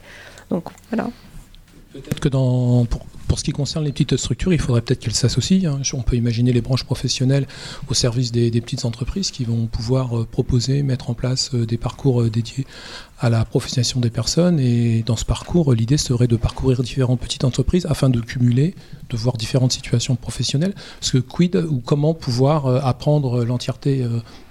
Donc 0.50 0.64
voilà. 0.90 1.08
Peut-être 1.92 2.20
que 2.20 2.28
dans, 2.28 2.84
pour, 2.84 3.06
pour, 3.28 3.38
ce 3.38 3.44
qui 3.44 3.52
concerne 3.52 3.84
les 3.84 3.92
petites 3.92 4.16
structures, 4.16 4.52
il 4.52 4.60
faudrait 4.60 4.82
peut-être 4.82 5.00
qu'elles 5.00 5.14
s'associent. 5.14 5.74
Hein. 5.74 5.82
On 5.94 6.02
peut 6.02 6.16
imaginer 6.16 6.52
les 6.52 6.60
branches 6.60 6.84
professionnelles 6.84 7.46
au 7.88 7.94
service 7.94 8.32
des, 8.32 8.50
petites 8.60 8.84
entreprises 8.84 9.30
qui 9.30 9.44
vont 9.44 9.66
pouvoir 9.66 10.18
euh, 10.18 10.24
proposer, 10.24 10.82
mettre 10.82 11.10
en 11.10 11.14
place 11.14 11.50
euh, 11.54 11.66
des 11.66 11.76
parcours 11.76 12.22
euh, 12.22 12.30
dédiés 12.30 12.66
à 13.20 13.30
la 13.30 13.44
professionnalisation 13.44 14.00
des 14.00 14.10
personnes. 14.10 14.58
Et 14.58 15.02
dans 15.04 15.16
ce 15.16 15.24
parcours, 15.24 15.72
l'idée 15.74 15.96
serait 15.96 16.26
de 16.26 16.36
parcourir 16.36 16.82
différentes 16.82 17.20
petites 17.20 17.44
entreprises 17.44 17.86
afin 17.86 18.08
de 18.08 18.20
cumuler, 18.20 18.74
de 19.10 19.16
voir 19.16 19.36
différentes 19.36 19.72
situations 19.72 20.16
professionnelles. 20.16 20.74
Parce 21.00 21.12
que 21.12 21.18
quid 21.18 21.56
ou 21.56 21.80
comment 21.80 22.14
pouvoir 22.14 22.66
apprendre 22.84 23.44
l'entièreté 23.44 24.06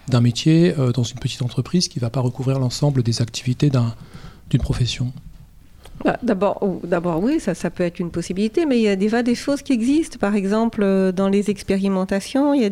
d'un 0.08 0.22
métier 0.22 0.74
dans 0.94 1.04
une 1.04 1.20
petite 1.20 1.44
entreprise 1.44 1.88
qui 1.88 2.00
ne 2.00 2.02
va 2.02 2.10
pas 2.10 2.22
recouvrir 2.22 2.58
l'ensemble 2.58 3.04
des 3.04 3.22
activités 3.22 3.70
d'une 4.50 4.62
profession? 4.62 5.14
Bah, 6.04 6.18
d'abord, 6.22 6.60
oui, 7.22 7.40
ça, 7.40 7.70
peut 7.70 7.84
être 7.84 8.00
une 8.00 8.12
possibilité, 8.12 8.66
mais 8.66 8.78
il 8.78 8.84
y 8.84 8.90
a 8.90 8.96
des 9.24 9.36
choses 9.36 9.62
qui 9.62 9.74
existent. 9.74 10.18
Par 10.20 10.36
exemple, 10.36 10.82
euh, 10.84 11.12
dans 11.12 11.30
les 11.30 11.50
expérimentations, 11.50 12.54
il 12.54 12.62
y 12.62 12.66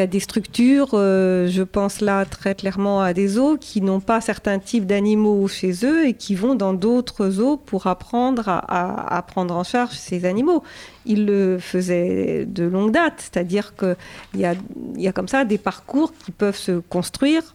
a 0.00 0.06
des 0.06 0.20
structures, 0.20 0.88
je 0.92 1.62
pense 1.62 2.00
là 2.00 2.24
très 2.24 2.54
clairement 2.54 3.00
à 3.00 3.12
des 3.14 3.28
zoos 3.28 3.58
qui 3.58 3.80
n'ont 3.80 4.00
pas 4.00 4.20
certains 4.20 4.58
types 4.58 4.86
d'animaux 4.86 5.46
chez 5.48 5.72
eux 5.84 6.06
et 6.06 6.14
qui 6.14 6.34
vont 6.34 6.54
dans 6.54 6.74
d'autres 6.74 7.30
zoos 7.30 7.56
pour 7.58 7.86
apprendre 7.86 8.48
à, 8.48 9.24
prendre 9.26 9.54
en 9.54 9.64
charge 9.64 9.94
ces 9.94 10.24
animaux. 10.24 10.62
Ils 11.06 11.26
le 11.26 11.58
faisaient 11.58 12.44
de 12.46 12.64
longue 12.64 12.92
date, 12.92 13.14
c'est-à-dire 13.18 13.74
qu'il 13.76 13.96
y 14.34 15.08
a 15.08 15.12
comme 15.12 15.28
ça 15.28 15.44
des 15.44 15.58
parcours 15.58 16.12
qui 16.24 16.32
peuvent 16.32 16.56
se 16.56 16.80
construire 16.80 17.54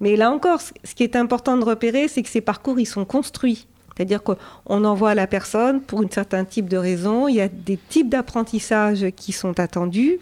mais 0.00 0.16
là 0.16 0.30
encore, 0.30 0.60
ce 0.60 0.94
qui 0.94 1.02
est 1.02 1.16
important 1.16 1.56
de 1.56 1.64
repérer, 1.64 2.08
c'est 2.08 2.22
que 2.22 2.28
ces 2.28 2.40
parcours, 2.40 2.78
ils 2.78 2.86
sont 2.86 3.04
construits. 3.04 3.66
C'est-à-dire 3.96 4.22
qu'on 4.22 4.84
envoie 4.84 5.14
la 5.14 5.26
personne 5.26 5.80
pour 5.80 6.00
un 6.00 6.08
certain 6.10 6.44
type 6.44 6.68
de 6.68 6.76
raison. 6.76 7.28
Il 7.28 7.36
y 7.36 7.40
a 7.40 7.48
des 7.48 7.78
types 7.78 8.10
d'apprentissage 8.10 9.06
qui 9.16 9.32
sont 9.32 9.58
attendus. 9.58 10.18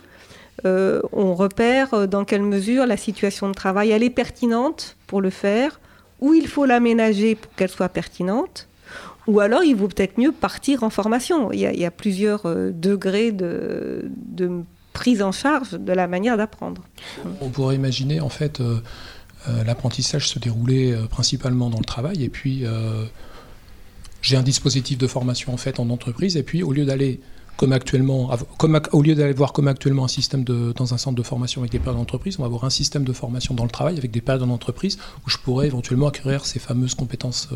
Euh, 0.65 1.03
on 1.13 1.35
repère 1.35 1.93
euh, 1.93 2.07
dans 2.07 2.25
quelle 2.25 2.43
mesure 2.43 2.87
la 2.87 2.97
situation 2.97 3.49
de 3.49 3.55
travail 3.55 3.91
elle 3.91 4.05
est 4.05 4.11
pertinente 4.11 4.97
pour 5.09 5.21
le 5.21 5.31
faire, 5.31 5.81
ou 6.21 6.33
il 6.33 6.47
faut 6.47 6.65
l'aménager 6.65 7.35
pour 7.35 7.53
qu'elle 7.55 7.69
soit 7.69 7.89
pertinente, 7.89 8.69
ou 9.27 9.41
alors 9.41 9.65
il 9.65 9.75
vaut 9.75 9.89
peut-être 9.89 10.17
mieux 10.17 10.31
partir 10.31 10.85
en 10.85 10.91
formation. 10.91 11.51
Il 11.51 11.59
y 11.59 11.85
a, 11.85 11.91
plusieurs 11.91 12.47
euh, 12.47 12.71
degrés 12.73 13.33
de, 13.33 14.09
prise 14.93 15.23
en 15.23 15.33
charge 15.33 15.73
de 15.73 15.93
la 15.93 16.07
manière 16.07 16.37
d'apprendre. 16.37 16.83
On 17.41 17.49
pourrait 17.49 17.75
imaginer 17.75 18.21
en 18.21 18.29
fait 18.29 18.63
l'apprentissage 19.65 20.29
se 20.29 20.39
déroulait 20.39 20.93
euh, 20.93 21.07
principalement 21.07 21.71
dans 21.71 21.79
le 21.79 21.85
travail. 21.85 22.23
Et 22.23 22.29
puis, 22.29 22.65
euh, 22.65 23.05
j'ai 24.23 24.37
un 24.37 24.43
dispositif 24.43 24.99
de 24.99 25.07
formation 25.07 25.53
en 25.53 25.57
fait 25.57 25.79
en 25.81 25.91
entreprise. 25.91 26.37
Et 26.37 26.43
puis, 26.43 26.63
au 26.63 26.73
lieu 26.73 26.85
d'aller 26.85 27.21
comme 27.57 27.73
actuellement, 27.73 28.37
comme, 28.59 28.81
au 28.91 29.01
lieu 29.01 29.15
d'aller 29.15 29.33
voir 29.33 29.53
comme 29.53 29.69
actuellement 29.69 30.05
un 30.05 30.09
système 30.09 30.43
de, 30.43 30.73
dans 30.73 30.93
un 30.93 30.99
centre 30.99 31.15
de 31.15 31.23
formation 31.23 31.61
avec 31.61 31.71
des 31.71 31.79
périodes 31.79 31.99
d'entreprise, 31.99 32.37
on 32.41 32.43
va 32.43 32.47
avoir 32.47 32.65
un 32.65 32.71
système 32.71 33.05
de 33.05 33.13
formation 33.13 33.55
dans 33.55 33.63
le 33.63 33.71
travail 33.71 33.97
avec 33.97 34.11
des 34.11 34.21
périodes 34.21 34.43
en 34.43 34.51
entreprise 34.51 34.99
où 35.25 35.31
je 35.31 35.39
pourrais 35.39 35.69
éventuellement 35.69 36.09
acquérir 36.09 36.47
ces 36.47 36.59
fameuses 36.59 36.97
compétences 36.97 37.51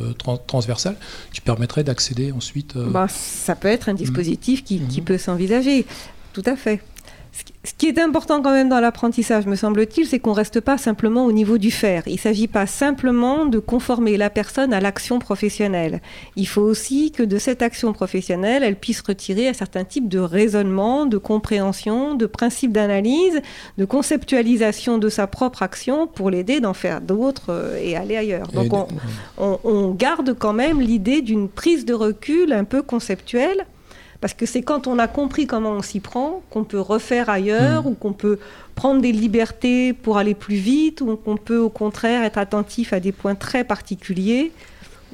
transversales 0.47 0.95
qui 1.32 1.41
permettraient 1.41 1.82
d'accéder 1.82 2.30
ensuite. 2.30 2.78
Bah, 2.78 3.09
ça 3.09 3.57
peut 3.57 3.66
être 3.66 3.89
un 3.89 3.95
dispositif 3.95 4.62
qui, 4.62 4.78
qui 4.78 5.01
mhm. 5.01 5.05
peut 5.05 5.18
s'envisager, 5.18 5.84
tout 6.32 6.45
à 6.47 6.55
fait. 6.55 6.80
Ce 7.64 7.74
qui 7.76 7.86
est 7.86 7.98
important 7.98 8.40
quand 8.40 8.52
même 8.52 8.68
dans 8.68 8.80
l'apprentissage, 8.80 9.46
me 9.46 9.54
semble-t-il, 9.54 10.06
c'est 10.06 10.18
qu'on 10.18 10.30
ne 10.30 10.36
reste 10.36 10.60
pas 10.60 10.78
simplement 10.78 11.26
au 11.26 11.32
niveau 11.32 11.58
du 11.58 11.70
faire. 11.70 12.02
Il 12.06 12.14
ne 12.14 12.18
s'agit 12.18 12.48
pas 12.48 12.66
simplement 12.66 13.46
de 13.46 13.58
conformer 13.58 14.16
la 14.16 14.30
personne 14.30 14.72
à 14.72 14.80
l'action 14.80 15.18
professionnelle. 15.18 16.00
Il 16.36 16.48
faut 16.48 16.62
aussi 16.62 17.12
que 17.12 17.22
de 17.22 17.38
cette 17.38 17.60
action 17.62 17.92
professionnelle, 17.92 18.62
elle 18.62 18.76
puisse 18.76 19.00
retirer 19.02 19.48
un 19.48 19.52
certain 19.52 19.84
type 19.84 20.08
de 20.08 20.18
raisonnement, 20.18 21.04
de 21.04 21.18
compréhension, 21.18 22.14
de 22.14 22.26
principe 22.26 22.72
d'analyse, 22.72 23.40
de 23.76 23.84
conceptualisation 23.84 24.98
de 24.98 25.08
sa 25.08 25.26
propre 25.26 25.62
action 25.62 26.06
pour 26.06 26.30
l'aider 26.30 26.60
d'en 26.60 26.74
faire 26.74 27.00
d'autres 27.00 27.50
euh, 27.50 27.78
et 27.82 27.96
aller 27.96 28.16
ailleurs. 28.16 28.48
Donc 28.48 28.72
on, 29.36 29.58
on 29.62 29.90
garde 29.90 30.34
quand 30.38 30.54
même 30.54 30.80
l'idée 30.80 31.22
d'une 31.22 31.48
prise 31.48 31.84
de 31.84 31.94
recul 31.94 32.52
un 32.52 32.64
peu 32.64 32.82
conceptuelle 32.82 33.66
parce 34.20 34.34
que 34.34 34.46
c'est 34.46 34.62
quand 34.62 34.86
on 34.86 34.98
a 34.98 35.06
compris 35.06 35.46
comment 35.46 35.70
on 35.72 35.82
s'y 35.82 36.00
prend 36.00 36.42
qu'on 36.50 36.64
peut 36.64 36.80
refaire 36.80 37.30
ailleurs 37.30 37.84
hmm. 37.84 37.88
ou 37.88 37.94
qu'on 37.94 38.12
peut 38.12 38.38
prendre 38.74 39.00
des 39.00 39.12
libertés 39.12 39.92
pour 39.92 40.18
aller 40.18 40.34
plus 40.34 40.56
vite 40.56 41.00
ou 41.00 41.16
qu'on 41.16 41.36
peut 41.36 41.58
au 41.58 41.70
contraire 41.70 42.24
être 42.24 42.38
attentif 42.38 42.92
à 42.92 43.00
des 43.00 43.12
points 43.12 43.34
très 43.34 43.64
particuliers 43.64 44.52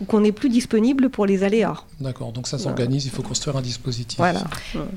ou 0.01 0.05
qu'on 0.05 0.21
n'est 0.21 0.33
plus 0.33 0.49
disponible 0.49 1.09
pour 1.09 1.27
les 1.27 1.45
aléas. 1.45 1.85
D'accord, 2.05 2.33
donc 2.33 2.47
ça 2.47 2.59
s'organise, 2.59 3.07
il 3.07 3.11
faut 3.11 3.23
construire 3.23 3.57
un 3.57 3.63
dispositif. 3.63 4.19
Voilà. 4.19 4.43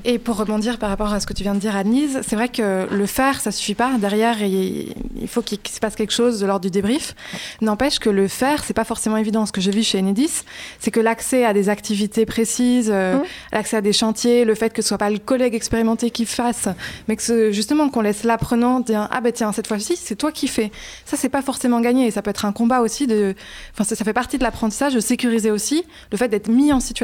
Et 0.04 0.18
pour 0.18 0.36
rebondir 0.36 0.78
par 0.78 0.90
rapport 0.90 1.10
à 1.10 1.20
ce 1.20 1.26
que 1.26 1.32
tu 1.32 1.42
viens 1.42 1.54
de 1.54 1.58
dire, 1.58 1.74
Anise, 1.74 2.20
c'est 2.26 2.36
vrai 2.36 2.50
que 2.50 2.86
le 2.90 3.06
faire, 3.06 3.40
ça 3.40 3.50
suffit 3.50 3.74
pas. 3.74 3.96
Derrière, 3.98 4.42
il 4.42 4.94
faut 5.26 5.40
qu'il 5.40 5.58
se 5.66 5.80
passe 5.80 5.96
quelque 5.96 6.12
chose 6.12 6.38
de 6.38 6.44
l'ordre 6.44 6.60
du 6.60 6.70
débrief. 6.70 7.14
N'empêche 7.62 7.98
que 7.98 8.10
le 8.10 8.28
faire, 8.28 8.62
c'est 8.62 8.74
pas 8.74 8.84
forcément 8.84 9.16
évident. 9.16 9.46
Ce 9.46 9.52
que 9.52 9.62
je 9.62 9.70
vis 9.70 9.84
chez 9.84 10.00
Enedis, 10.00 10.42
c'est 10.80 10.90
que 10.90 11.00
l'accès 11.00 11.46
à 11.46 11.54
des 11.54 11.70
activités 11.70 12.26
précises, 12.26 12.90
euh, 12.92 13.16
mmh. 13.16 13.22
l'accès 13.52 13.76
à 13.78 13.80
des 13.80 13.94
chantiers, 13.94 14.44
le 14.44 14.54
fait 14.54 14.74
que 14.74 14.82
ce 14.82 14.88
soit 14.88 14.98
pas 14.98 15.08
le 15.08 15.18
collègue 15.18 15.54
expérimenté 15.54 16.10
qui 16.10 16.26
fasse, 16.26 16.68
mais 17.08 17.16
que 17.16 17.52
justement 17.52 17.88
qu'on 17.88 18.02
laisse 18.02 18.22
l'apprenant 18.22 18.80
dire 18.80 19.08
ah 19.10 19.20
ben 19.22 19.32
tiens 19.32 19.52
cette 19.52 19.66
fois-ci 19.66 19.96
c'est 19.96 20.16
toi 20.16 20.30
qui 20.30 20.46
fais. 20.46 20.70
Ça 21.06 21.16
c'est 21.16 21.30
pas 21.30 21.42
forcément 21.42 21.80
gagné 21.80 22.06
et 22.06 22.10
ça 22.10 22.20
peut 22.20 22.30
être 22.30 22.44
un 22.44 22.52
combat 22.52 22.80
aussi 22.80 23.06
de. 23.06 23.34
Enfin 23.72 23.84
ça, 23.84 23.96
ça 23.96 24.04
fait 24.04 24.12
partie 24.12 24.36
de 24.36 24.42
l'apprentissage 24.42 24.92
de 24.92 25.00
sécuriser 25.00 25.50
aussi 25.50 25.84
le 26.12 26.18
fait 26.18 26.28
d'être 26.28 26.48
mis 26.48 26.70
en 26.70 26.80
situation. 26.80 26.97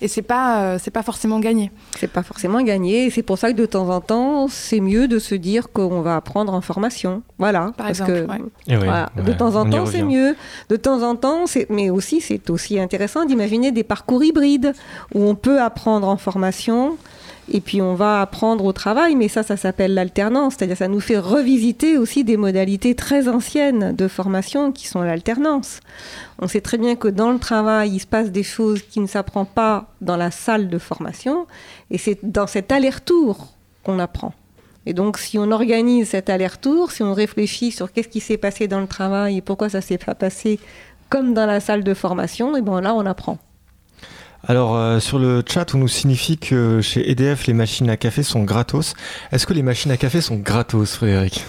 Et 0.00 0.08
c'est 0.08 0.22
pas, 0.22 0.62
euh, 0.62 0.78
c'est 0.80 0.90
pas 0.90 1.02
forcément 1.02 1.40
gagné. 1.40 1.70
C'est 1.98 2.10
pas 2.10 2.22
forcément 2.22 2.62
gagné. 2.62 3.06
Et 3.06 3.10
c'est 3.10 3.22
pour 3.22 3.38
ça 3.38 3.52
que 3.52 3.56
de 3.56 3.66
temps 3.66 3.88
en 3.88 4.00
temps, 4.00 4.48
c'est 4.48 4.80
mieux 4.80 5.08
de 5.08 5.18
se 5.18 5.34
dire 5.34 5.70
qu'on 5.72 6.00
va 6.00 6.16
apprendre 6.16 6.52
en 6.54 6.60
formation. 6.60 7.22
Voilà. 7.38 7.72
Par 7.76 7.88
exemple. 7.88 8.26
Eh 8.68 8.76
de 8.76 9.32
temps 9.32 9.56
en 9.56 9.68
temps, 9.68 9.86
c'est 9.86 10.02
mieux. 10.02 10.36
De 10.68 10.76
temps 10.76 11.02
en 11.02 11.16
temps, 11.16 11.46
c'est, 11.46 11.68
mais 11.70 11.90
aussi, 11.90 12.20
c'est 12.20 12.50
aussi 12.50 12.78
intéressant 12.78 13.24
d'imaginer 13.24 13.72
des 13.72 13.84
parcours 13.84 14.22
hybrides 14.24 14.72
où 15.14 15.22
on 15.22 15.34
peut 15.34 15.60
apprendre 15.60 16.08
en 16.08 16.16
formation 16.16 16.96
et 17.54 17.60
puis 17.60 17.82
on 17.82 17.94
va 17.94 18.22
apprendre 18.22 18.64
au 18.64 18.72
travail, 18.72 19.14
mais 19.14 19.28
ça, 19.28 19.42
ça 19.42 19.58
s'appelle 19.58 19.92
l'alternance, 19.92 20.54
c'est-à-dire 20.56 20.78
ça 20.78 20.88
nous 20.88 21.00
fait 21.00 21.18
revisiter 21.18 21.98
aussi 21.98 22.24
des 22.24 22.38
modalités 22.38 22.94
très 22.94 23.28
anciennes 23.28 23.94
de 23.94 24.08
formation 24.08 24.72
qui 24.72 24.88
sont 24.88 25.02
l'alternance. 25.02 25.80
On 26.38 26.48
sait 26.48 26.62
très 26.62 26.78
bien 26.78 26.96
que 26.96 27.08
dans 27.08 27.30
le 27.30 27.38
travail, 27.38 27.90
il 27.90 28.00
se 28.00 28.06
passe 28.06 28.32
des 28.32 28.42
choses 28.42 28.80
qui 28.82 29.00
ne 29.00 29.06
s'apprend 29.06 29.44
pas 29.44 29.84
dans 30.00 30.16
la 30.16 30.30
salle 30.30 30.70
de 30.70 30.78
formation, 30.78 31.46
et 31.90 31.98
c'est 31.98 32.18
dans 32.22 32.46
cet 32.46 32.72
aller-retour 32.72 33.52
qu'on 33.84 33.98
apprend. 33.98 34.32
Et 34.86 34.94
donc, 34.94 35.18
si 35.18 35.38
on 35.38 35.50
organise 35.50 36.08
cet 36.08 36.30
aller-retour, 36.30 36.90
si 36.90 37.02
on 37.02 37.12
réfléchit 37.12 37.70
sur 37.70 37.92
qu'est-ce 37.92 38.08
qui 38.08 38.20
s'est 38.20 38.38
passé 38.38 38.66
dans 38.66 38.80
le 38.80 38.86
travail 38.86 39.36
et 39.36 39.40
pourquoi 39.42 39.68
ça 39.68 39.82
s'est 39.82 39.98
pas 39.98 40.14
passé 40.14 40.58
comme 41.10 41.34
dans 41.34 41.44
la 41.44 41.60
salle 41.60 41.84
de 41.84 41.92
formation, 41.92 42.56
et 42.56 42.62
ben 42.62 42.80
là, 42.80 42.94
on 42.94 43.04
apprend. 43.04 43.36
Alors 44.48 44.76
euh, 44.76 44.98
sur 44.98 45.20
le 45.20 45.42
chat, 45.48 45.72
on 45.74 45.78
nous 45.78 45.88
signifie 45.88 46.36
que 46.36 46.80
chez 46.80 47.10
EDF, 47.10 47.46
les 47.46 47.52
machines 47.52 47.88
à 47.88 47.96
café 47.96 48.24
sont 48.24 48.42
gratos. 48.42 48.94
Est-ce 49.30 49.46
que 49.46 49.52
les 49.52 49.62
machines 49.62 49.92
à 49.92 49.96
café 49.96 50.20
sont 50.20 50.36
gratos, 50.36 50.96
Frédéric? 50.96 51.44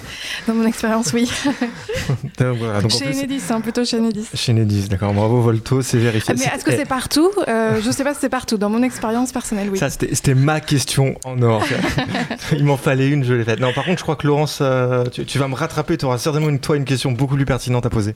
Dans 0.47 0.53
mon 0.53 0.65
expérience, 0.67 1.11
oui. 1.11 1.27
chez 2.37 2.45
Enedis, 2.45 3.41
hein, 3.49 3.61
plutôt 3.61 3.83
chez 3.83 3.97
Enedis. 3.97 4.27
Chez 4.35 4.51
Enedis, 4.51 4.89
d'accord. 4.89 5.11
Bravo 5.13 5.41
Volto, 5.41 5.81
c'est 5.81 5.97
vérifié. 5.97 6.35
Ah, 6.35 6.39
mais 6.39 6.55
est-ce 6.55 6.63
que 6.63 6.71
c'est 6.71 6.85
partout? 6.85 7.31
Euh, 7.47 7.81
Je 7.81 7.87
ne 7.87 7.91
sais 7.91 8.03
pas 8.03 8.13
si 8.13 8.19
c'est 8.21 8.29
partout. 8.29 8.57
Dans 8.57 8.69
mon 8.69 8.83
expérience 8.83 9.31
personnelle, 9.31 9.69
oui. 9.71 9.79
Ça, 9.79 9.89
c'était 9.89 10.35
ma 10.35 10.59
question 10.59 11.15
en 11.25 11.41
or. 11.41 11.63
Il 12.51 12.63
m'en 12.63 12.77
fallait 12.77 13.09
une, 13.09 13.23
je 13.23 13.33
l'ai 13.33 13.43
faite. 13.43 13.59
Non, 13.59 13.73
par 13.73 13.85
contre, 13.85 13.97
je 13.97 14.03
crois 14.03 14.17
que 14.17 14.27
Laurence, 14.27 14.59
euh, 14.61 15.05
tu, 15.05 15.39
vas 15.39 15.47
me 15.47 15.55
rattraper. 15.55 15.97
Tu 15.97 16.05
auras 16.05 16.19
certainement 16.19 16.49
une, 16.49 16.59
toi 16.59 16.77
une 16.77 16.85
question 16.85 17.11
beaucoup 17.11 17.35
plus 17.35 17.45
pertinente 17.45 17.87
à 17.87 17.89
poser. 17.89 18.13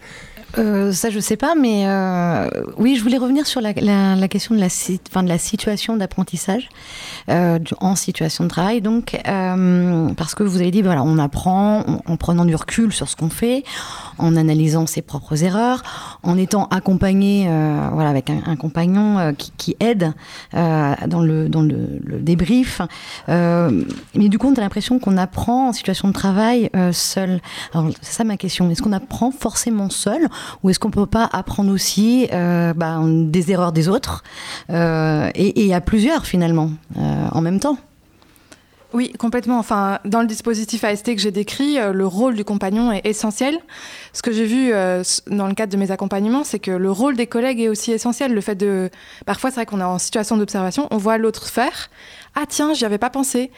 Ça, 0.55 1.09
je 1.09 1.19
sais 1.19 1.37
pas, 1.37 1.55
mais 1.55 1.85
oui, 2.77 2.95
je 2.95 3.03
voulais 3.03 3.17
revenir 3.17 3.45
sur 3.45 3.61
la, 3.61 3.73
la 3.73 4.27
question 4.27 4.55
de 4.55 4.59
la 4.59 4.69
de 5.23 5.29
la 5.29 5.37
situation 5.37 5.97
d'apprentissage 5.97 6.69
euh, 7.29 7.59
en 7.79 7.95
situation 7.95 8.45
de 8.45 8.49
travail. 8.49 8.81
Donc, 8.81 9.19
euh, 9.27 10.09
parce 10.15 10.35
que 10.35 10.43
vous 10.43 10.61
avez 10.61 10.71
dit, 10.71 10.81
voilà, 10.81 11.03
on 11.03 11.17
apprend 11.17 11.83
en, 12.05 12.17
prenant 12.17 12.45
du 12.45 12.55
recul 12.55 12.93
sur 12.93 13.07
ce 13.07 13.15
qu'on 13.15 13.29
fait, 13.29 13.63
en 14.17 14.35
analysant 14.35 14.85
ses 14.85 15.01
propres 15.01 15.43
erreurs, 15.43 15.83
en 16.23 16.37
étant 16.37 16.67
accompagné, 16.67 17.47
euh, 17.49 17.89
voilà, 17.93 18.09
avec 18.09 18.29
un, 18.29 18.55
compagnon 18.55 19.33
qui, 19.37 19.75
aide 19.79 20.13
dans 20.53 21.21
le 21.21 21.49
dans 21.49 21.61
le, 21.61 21.99
débrief. 22.19 22.81
mais 23.27 24.29
du 24.29 24.37
coup, 24.37 24.47
on 24.47 24.53
a 24.53 24.61
l'impression 24.61 24.99
qu'on 24.99 25.17
apprend 25.17 25.69
en 25.69 25.73
situation 25.73 26.07
de 26.07 26.13
travail 26.13 26.69
seul. 26.91 27.41
Alors, 27.73 27.89
c'est 28.01 28.13
ça 28.13 28.23
ma 28.23 28.37
question. 28.37 28.69
Est-ce 28.69 28.81
qu'on 28.81 28.93
apprend 28.93 29.31
forcément 29.31 29.89
seul, 29.89 30.27
ou 30.63 30.69
est-ce 30.69 30.79
qu'on 30.79 30.91
peut 30.91 31.05
pas 31.05 31.29
apprendre 31.31 31.71
aussi 31.71 32.27
bah, 32.31 33.01
des 33.05 33.51
erreurs 33.51 33.71
des 33.71 33.89
autres 33.89 34.23
euh, 34.69 35.29
et, 35.35 35.73
à 35.73 35.81
plusieurs 35.81 36.25
finalement, 36.25 36.71
euh, 36.97 37.27
en 37.31 37.41
même 37.41 37.59
temps. 37.59 37.77
Oui, 38.93 39.11
complètement. 39.13 39.59
Enfin, 39.59 39.99
dans 40.05 40.21
le 40.21 40.27
dispositif 40.27 40.83
AST 40.83 41.15
que 41.15 41.21
j'ai 41.21 41.31
décrit, 41.31 41.77
euh, 41.77 41.91
le 41.91 42.07
rôle 42.07 42.35
du 42.35 42.45
compagnon 42.45 42.91
est 42.91 43.05
essentiel. 43.05 43.59
Ce 44.13 44.21
que 44.21 44.31
j'ai 44.31 44.45
vu 44.45 44.71
euh, 44.73 45.03
dans 45.27 45.47
le 45.47 45.53
cadre 45.53 45.73
de 45.73 45.77
mes 45.77 45.91
accompagnements, 45.91 46.45
c'est 46.45 46.59
que 46.59 46.71
le 46.71 46.89
rôle 46.89 47.17
des 47.17 47.27
collègues 47.27 47.59
est 47.59 47.67
aussi 47.67 47.91
essentiel. 47.91 48.33
Le 48.33 48.41
fait 48.41 48.55
de, 48.55 48.89
parfois, 49.25 49.49
c'est 49.49 49.57
vrai 49.57 49.65
qu'on 49.65 49.81
est 49.81 49.83
en 49.83 49.99
situation 49.99 50.37
d'observation, 50.37 50.87
on 50.89 50.97
voit 50.97 51.17
l'autre 51.17 51.47
faire. 51.47 51.89
Ah 52.33 52.45
tiens, 52.47 52.73
j'y 52.73 52.85
avais 52.85 52.97
pas 52.97 53.09
pensé. 53.09 53.51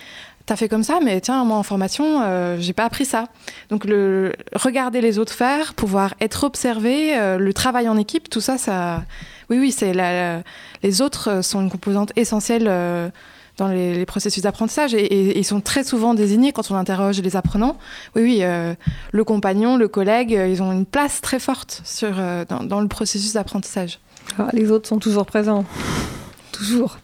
T'as 0.50 0.56
fait 0.56 0.68
comme 0.68 0.84
ça, 0.84 1.00
mais 1.04 1.22
tiens, 1.22 1.44
moi 1.46 1.58
en 1.58 1.64
formation, 1.64 2.22
euh, 2.24 2.58
j'ai 2.60 2.74
pas 2.74 2.86
appris 2.86 3.06
ça. 3.06 3.26
Donc 3.70 3.86
le 3.86 4.34
regarder 4.54 5.00
les 5.00 5.20
autres 5.20 5.34
faire, 5.34 5.76
pouvoir 5.76 6.16
être 6.22 6.44
observé, 6.44 7.16
le 7.38 7.54
travail 7.54 7.88
en 7.88 7.98
équipe, 7.98 8.32
tout 8.32 8.42
ça, 8.42 8.58
ça, 8.58 9.04
oui, 9.52 9.60
oui, 9.60 9.72
c'est 9.72 9.94
les 10.82 11.02
autres 11.02 11.44
sont 11.44 11.62
une 11.62 11.70
composante 11.70 12.12
essentielle 12.16 12.68
dans 13.60 13.68
les, 13.68 14.06
processus 14.06 14.42
d'apprentissage 14.42 14.96
et, 14.96 15.38
ils 15.38 15.44
sont 15.44 15.62
très 15.62 15.84
souvent 15.84 16.14
désignés 16.16 16.52
quand 16.52 16.72
on 16.72 16.76
interroge 16.76 17.22
les 17.22 17.36
apprenants. 17.36 17.78
Oui, 18.16 18.24
oui, 18.24 18.40
euh, 18.42 18.74
le 19.12 19.24
compagnon, 19.24 19.78
le 19.78 19.88
collègue, 19.88 20.36
euh, 20.36 20.48
ils 20.48 20.64
ont 20.64 20.72
une 20.72 20.86
place 20.86 21.22
très 21.22 21.40
forte 21.40 21.82
sur, 21.86 22.16
euh, 22.18 22.46
dans, 22.46 22.82
le 22.82 22.88
processus 22.88 23.34
d'apprentissage. 23.34 24.00
Ah, 24.38 24.48
les 24.54 24.72
autres 24.72 24.88
sont 24.88 25.00
toujours 25.00 25.26
présents. 25.26 25.66
toujours. 26.52 26.98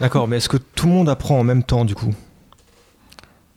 D'accord, 0.00 0.28
mais 0.28 0.38
est-ce 0.38 0.48
que 0.48 0.56
tout 0.56 0.86
le 0.86 0.92
monde 0.92 1.08
apprend 1.08 1.38
en 1.38 1.44
même 1.44 1.62
temps 1.62 1.84
du 1.84 1.94
coup? 1.94 2.14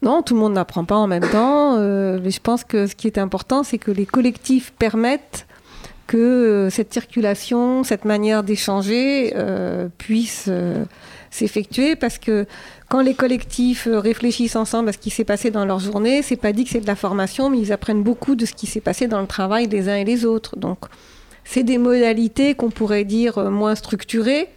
Non, 0.04 0.22
tout 0.22 0.34
le 0.36 0.40
monde 0.40 0.54
n'apprend 0.54 0.86
pas 0.86 0.98
en 0.98 1.08
même 1.08 1.28
temps, 1.30 1.78
mais 1.78 2.30
je 2.32 2.40
pense 2.40 2.64
que 2.64 2.88
ce 2.88 2.96
qui 2.96 3.08
est 3.08 3.18
important, 3.18 3.64
c'est 3.64 3.78
que 3.78 3.92
les 3.92 4.06
collectifs 4.06 4.72
permettent 4.72 5.48
que 6.06 6.68
cette 6.70 6.94
circulation, 6.94 7.84
cette 7.84 8.06
manière 8.06 8.44
d'échanger 8.44 9.34
puisse 9.98 10.50
s'effectuer 11.34 11.96
parce 11.96 12.20
que 12.20 12.46
quand 12.90 13.02
les 13.02 13.16
collectifs 13.16 13.88
euh, 13.88 14.00
réfléchissent 14.00 14.56
ensemble 14.56 14.90
à 14.90 14.92
ce 14.94 15.00
qui 15.00 15.10
s'est 15.10 15.24
passé 15.24 15.50
dans 15.50 15.66
leur 15.66 15.80
journée, 15.80 16.22
c'est 16.22 16.36
pas 16.36 16.54
dit 16.54 16.64
que 16.64 16.70
c'est 16.70 16.80
de 16.80 16.88
la 16.88 16.96
formation, 16.96 17.50
mais 17.50 17.58
ils 17.58 17.74
apprennent 17.74 18.04
beaucoup 18.04 18.36
de 18.36 18.46
ce 18.46 18.54
qui 18.54 18.68
s'est 18.68 18.82
passé 18.82 19.08
dans 19.08 19.20
le 19.20 19.26
travail 19.26 19.68
des 19.68 19.90
uns 19.90 19.96
et 19.96 20.04
des 20.04 20.26
autres. 20.26 20.56
Donc, 20.58 20.78
c'est 21.44 21.64
des 21.64 21.80
modalités 21.80 22.54
qu'on 22.54 22.70
pourrait 22.70 23.04
dire 23.04 23.40
euh, 23.40 23.50
moins 23.50 23.74
structurées, 23.74 24.48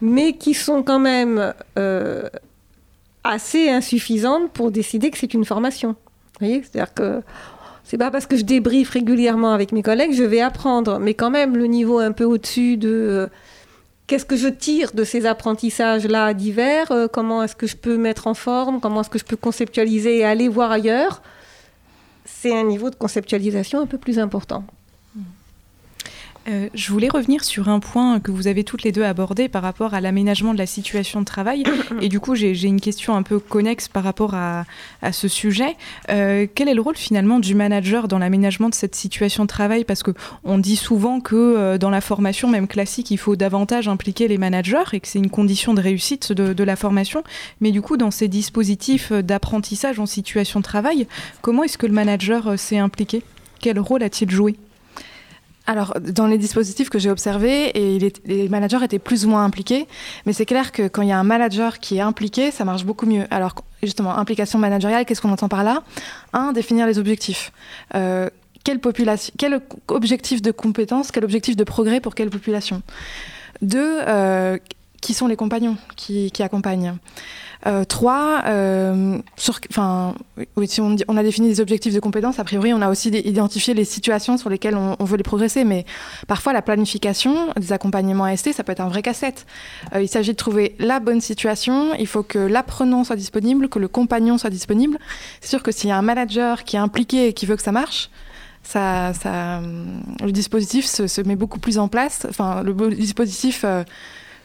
mais 0.00 0.32
qui 0.32 0.54
sont 0.54 0.82
quand 0.82 0.98
même 0.98 1.52
euh, 1.78 2.28
assez 3.24 3.68
insuffisantes 3.68 4.50
pour 4.52 4.70
décider 4.70 5.10
que 5.10 5.18
c'est 5.18 5.34
une 5.34 5.44
formation. 5.44 5.96
Voyez 6.38 6.62
C'est-à-dire 6.62 6.94
que 6.94 7.22
c'est 7.84 7.98
pas 7.98 8.10
parce 8.10 8.26
que 8.26 8.36
je 8.36 8.42
débriefe 8.42 8.90
régulièrement 8.90 9.52
avec 9.52 9.72
mes 9.72 9.82
collègues, 9.82 10.12
je 10.14 10.22
vais 10.22 10.40
apprendre, 10.40 10.98
mais 10.98 11.14
quand 11.14 11.30
même 11.30 11.56
le 11.56 11.66
niveau 11.66 11.98
un 11.98 12.12
peu 12.12 12.24
au-dessus 12.24 12.76
de 12.76 13.28
qu'est-ce 14.06 14.24
que 14.24 14.36
je 14.36 14.48
tire 14.48 14.92
de 14.92 15.04
ces 15.04 15.26
apprentissages-là 15.26 16.34
divers 16.34 16.90
euh, 16.92 17.06
Comment 17.06 17.42
est-ce 17.42 17.56
que 17.56 17.66
je 17.66 17.76
peux 17.76 17.96
mettre 17.96 18.26
en 18.26 18.34
forme 18.34 18.80
Comment 18.80 19.02
est-ce 19.02 19.10
que 19.10 19.18
je 19.18 19.24
peux 19.24 19.36
conceptualiser 19.36 20.18
et 20.18 20.24
aller 20.24 20.48
voir 20.48 20.70
ailleurs 20.70 21.22
C'est 22.24 22.56
un 22.56 22.64
niveau 22.64 22.90
de 22.90 22.96
conceptualisation 22.96 23.80
un 23.80 23.86
peu 23.86 23.98
plus 23.98 24.18
important. 24.18 24.64
Euh, 26.50 26.68
je 26.74 26.90
voulais 26.90 27.08
revenir 27.08 27.44
sur 27.44 27.68
un 27.68 27.80
point 27.80 28.18
que 28.18 28.30
vous 28.30 28.48
avez 28.48 28.64
toutes 28.64 28.82
les 28.82 28.92
deux 28.92 29.04
abordé 29.04 29.48
par 29.48 29.62
rapport 29.62 29.94
à 29.94 30.00
l'aménagement 30.00 30.52
de 30.52 30.58
la 30.58 30.66
situation 30.66 31.20
de 31.20 31.24
travail. 31.24 31.62
Et 32.00 32.08
du 32.08 32.18
coup, 32.18 32.34
j'ai 32.34 32.64
une 32.64 32.80
question 32.80 33.14
un 33.14 33.22
peu 33.22 33.38
connexe 33.38 33.88
par 33.88 34.02
rapport 34.02 34.34
à, 34.34 34.64
ce 35.12 35.28
sujet. 35.28 35.76
Euh, 36.10 36.46
quel 36.54 36.68
est 36.68 36.74
le 36.74 36.80
rôle 36.80 36.96
finalement 36.96 37.40
du 37.40 37.54
manager 37.54 38.08
dans 38.08 38.18
l'aménagement 38.18 38.68
de 38.68 38.74
cette 38.74 38.94
situation 38.94 39.44
de 39.44 39.48
travail? 39.48 39.84
Parce 39.84 40.02
qu'on 40.02 40.58
dit 40.58 40.76
souvent 40.76 41.20
que 41.20 41.36
euh, 41.36 41.78
dans 41.78 41.90
la 41.90 42.00
formation, 42.00 42.48
même 42.48 42.66
classique, 42.66 43.10
il 43.10 43.18
faut 43.18 43.36
davantage 43.36 43.88
impliquer 43.88 44.28
les 44.28 44.38
managers 44.38 44.84
et 44.92 45.00
que 45.00 45.08
c'est 45.08 45.18
une 45.18 45.30
condition 45.30 45.74
de 45.74 45.80
réussite 45.80 46.32
de, 46.32 46.52
de, 46.52 46.64
la 46.64 46.76
formation. 46.76 47.22
Mais 47.60 47.70
du 47.70 47.82
coup, 47.82 47.96
dans 47.96 48.10
ces 48.10 48.28
dispositifs 48.28 49.12
d'apprentissage 49.12 49.98
en 49.98 50.06
situation 50.06 50.60
de 50.60 50.64
travail, 50.64 51.06
comment 51.42 51.64
est-ce 51.64 51.78
que 51.78 51.86
le 51.86 51.92
manager 51.92 52.58
s'est 52.58 52.78
impliqué? 52.78 53.22
Quel 53.60 53.78
rôle 53.78 54.02
a-t-il 54.02 54.30
joué? 54.30 54.56
Alors, 55.70 55.94
dans 56.00 56.26
les 56.26 56.36
dispositifs 56.36 56.90
que 56.90 56.98
j'ai 56.98 57.12
observés, 57.12 57.70
et 57.78 58.12
les 58.24 58.48
managers 58.48 58.82
étaient 58.82 58.98
plus 58.98 59.24
ou 59.24 59.28
moins 59.28 59.44
impliqués, 59.44 59.86
mais 60.26 60.32
c'est 60.32 60.44
clair 60.44 60.72
que 60.72 60.88
quand 60.88 61.02
il 61.02 61.08
y 61.08 61.12
a 61.12 61.18
un 61.18 61.22
manager 61.22 61.78
qui 61.78 61.98
est 61.98 62.00
impliqué, 62.00 62.50
ça 62.50 62.64
marche 62.64 62.84
beaucoup 62.84 63.06
mieux. 63.06 63.24
Alors, 63.30 63.54
justement, 63.80 64.18
implication 64.18 64.58
managériale, 64.58 65.04
qu'est-ce 65.04 65.20
qu'on 65.20 65.30
entend 65.30 65.48
par 65.48 65.62
là? 65.62 65.84
Un, 66.32 66.50
définir 66.50 66.88
les 66.88 66.98
objectifs. 66.98 67.52
Euh, 67.94 68.28
quel 68.64 68.80
objectif 69.86 70.42
de 70.42 70.50
compétence, 70.50 71.12
quel 71.12 71.22
objectif 71.22 71.54
de 71.54 71.62
progrès 71.62 72.00
pour 72.00 72.16
quelle 72.16 72.30
population? 72.30 72.82
Deux, 73.62 73.98
euh, 74.08 74.58
qui 75.00 75.14
sont 75.14 75.26
les 75.26 75.36
compagnons 75.36 75.76
qui, 75.96 76.30
accompagnent 76.40 76.94
euh, 77.66 77.84
trois, 77.84 78.42
euh, 78.46 79.18
enfin, 79.36 80.14
si 80.64 80.80
on, 80.80 81.16
a 81.16 81.22
défini 81.22 81.48
des 81.48 81.60
objectifs 81.60 81.92
de 81.92 82.00
compétences, 82.00 82.38
a 82.38 82.44
priori, 82.44 82.72
on 82.72 82.80
a 82.80 82.88
aussi 82.88 83.10
identifié 83.10 83.74
les 83.74 83.84
situations 83.84 84.38
sur 84.38 84.48
lesquelles 84.48 84.76
on, 84.76 85.04
veut 85.04 85.18
les 85.18 85.22
progresser. 85.22 85.64
Mais 85.64 85.84
parfois, 86.26 86.54
la 86.54 86.62
planification 86.62 87.52
des 87.58 87.72
accompagnements 87.72 88.24
AST, 88.24 88.52
ça 88.52 88.64
peut 88.64 88.72
être 88.72 88.80
un 88.80 88.88
vrai 88.88 89.02
casse-tête. 89.02 89.46
Euh, 89.94 90.00
il 90.00 90.08
s'agit 90.08 90.32
de 90.32 90.36
trouver 90.36 90.74
la 90.78 91.00
bonne 91.00 91.20
situation. 91.20 91.94
Il 91.98 92.06
faut 92.06 92.22
que 92.22 92.38
l'apprenant 92.38 93.04
soit 93.04 93.16
disponible, 93.16 93.68
que 93.68 93.78
le 93.78 93.88
compagnon 93.88 94.38
soit 94.38 94.50
disponible. 94.50 94.98
C'est 95.42 95.50
sûr 95.50 95.62
que 95.62 95.70
s'il 95.70 95.90
y 95.90 95.92
a 95.92 95.98
un 95.98 96.02
manager 96.02 96.64
qui 96.64 96.76
est 96.76 96.80
impliqué 96.80 97.28
et 97.28 97.32
qui 97.34 97.44
veut 97.44 97.56
que 97.56 97.62
ça 97.62 97.72
marche, 97.72 98.10
le 98.74 100.30
dispositif 100.30 100.86
se, 100.86 101.06
se, 101.06 101.20
met 101.20 101.36
beaucoup 101.36 101.58
plus 101.58 101.78
en 101.78 101.88
place. 101.88 102.26
Enfin, 102.28 102.62
le 102.62 102.72
dispositif 102.94 103.64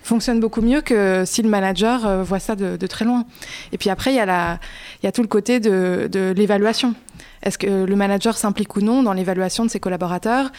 fonctionne 0.05 0.39
beaucoup 0.39 0.61
mieux 0.61 0.81
que 0.81 1.23
si 1.25 1.41
le 1.41 1.49
manager 1.49 2.05
euh, 2.05 2.23
voit 2.23 2.39
ça 2.39 2.55
de, 2.55 2.87
très 2.87 3.05
loin. 3.05 3.25
Et 3.71 3.77
puis 3.77 3.89
après, 3.89 4.13
il 4.13 4.15
y, 4.15 4.19
a 4.19 5.11
tout 5.11 5.21
le 5.21 5.27
côté 5.27 5.59
de, 5.59 6.33
l'évaluation. 6.35 6.93
Est-ce 7.43 7.57
que 7.57 7.85
le 7.85 7.95
manager 7.95 8.37
s'implique 8.37 8.75
ou 8.75 8.81
non 8.81 9.03
dans 9.03 9.13
l'évaluation 9.13 9.65
de 9.65 9.69
ses 9.69 9.79
collaborateurs? 9.79 10.51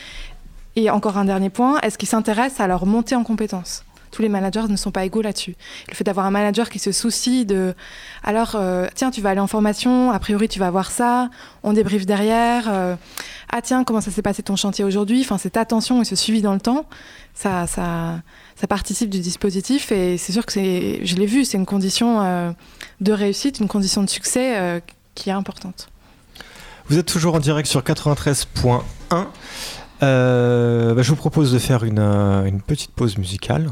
Et 0.77 0.91
encore 0.91 1.17
un 1.17 1.25
dernier 1.25 1.51
point, 1.51 1.79
est-ce 1.81 1.97
qu'il 1.97 2.09
s'intéresse 2.09 2.61
à 2.61 2.67
leur 2.67 2.85
montée 2.85 3.15
en 3.15 3.25
compétences? 3.25 3.85
Tous 4.11 4.23
les 4.23 4.29
managers 4.29 4.69
ne 4.69 4.77
sont 4.77 4.93
pas 4.93 5.05
égaux 5.05 5.23
là-dessus. 5.23 5.57
Le 5.89 5.95
fait 5.95 6.05
d'avoir 6.05 6.27
un 6.27 6.31
manager 6.31 6.71
qui 6.71 6.79
se 6.79 6.93
soucie 6.93 7.45
de 7.45 7.75
alors 8.23 8.53
euh, 8.55 8.87
tiens 8.95 9.11
tu 9.11 9.21
vas 9.21 9.31
aller 9.31 9.41
en 9.41 9.47
formation, 9.47 10.11
a 10.11 10.19
priori 10.19 10.49
tu 10.49 10.59
vas 10.59 10.71
voir 10.71 10.91
ça, 10.91 11.29
on 11.63 11.73
débriefe 11.73 12.07
derrière, 12.07 12.65
euh, 12.69 12.95
ah 13.53 13.63
tiens 13.63 13.85
comment 13.85 14.01
ça 14.01 14.11
s'est 14.11 14.23
passé 14.23 14.43
ton 14.43 14.57
chantier 14.57 14.85
aujourd'hui, 14.85 15.21
enfin 15.23 15.39
cette 15.39 15.57
attention 15.57 16.01
et 16.01 16.05
ce 16.05 16.17
suivi 16.17 16.41
dans 16.41 16.55
le 16.55 16.61
temps, 16.61 16.87
ça 17.35 17.67
ça 18.57 18.67
participe 18.67 19.11
du 19.11 19.21
dispositif 19.21 19.93
et 19.93 20.17
c'est 20.17 20.33
sûr 20.33 20.45
que 20.47 20.53
c'est, 20.53 21.05
je 21.05 21.17
l'ai 21.17 21.27
vu, 21.27 21.45
c'est 21.45 21.59
une 21.59 21.67
condition 21.67 22.23
euh, 22.23 22.51
de 23.01 23.13
réussite, 23.13 23.61
une 23.61 23.69
condition 23.69 24.03
de 24.03 24.09
succès 24.09 24.59
euh, 24.59 24.81
qui 25.15 25.29
est 25.29 25.35
importante. 25.35 25.89
Vous 26.89 26.99
êtes 26.99 27.07
toujours 27.07 27.35
en 27.35 27.41
direct 27.41 27.69
sur 27.69 27.83
93.1. 27.83 28.81
Euh, 30.03 30.95
bah, 30.95 31.03
je 31.03 31.11
vous 31.11 31.17
propose 31.17 31.53
de 31.53 31.59
faire 31.59 31.85
une, 31.85 31.99
une 31.99 32.61
petite 32.63 32.93
pause 32.93 33.19
musicale. 33.19 33.71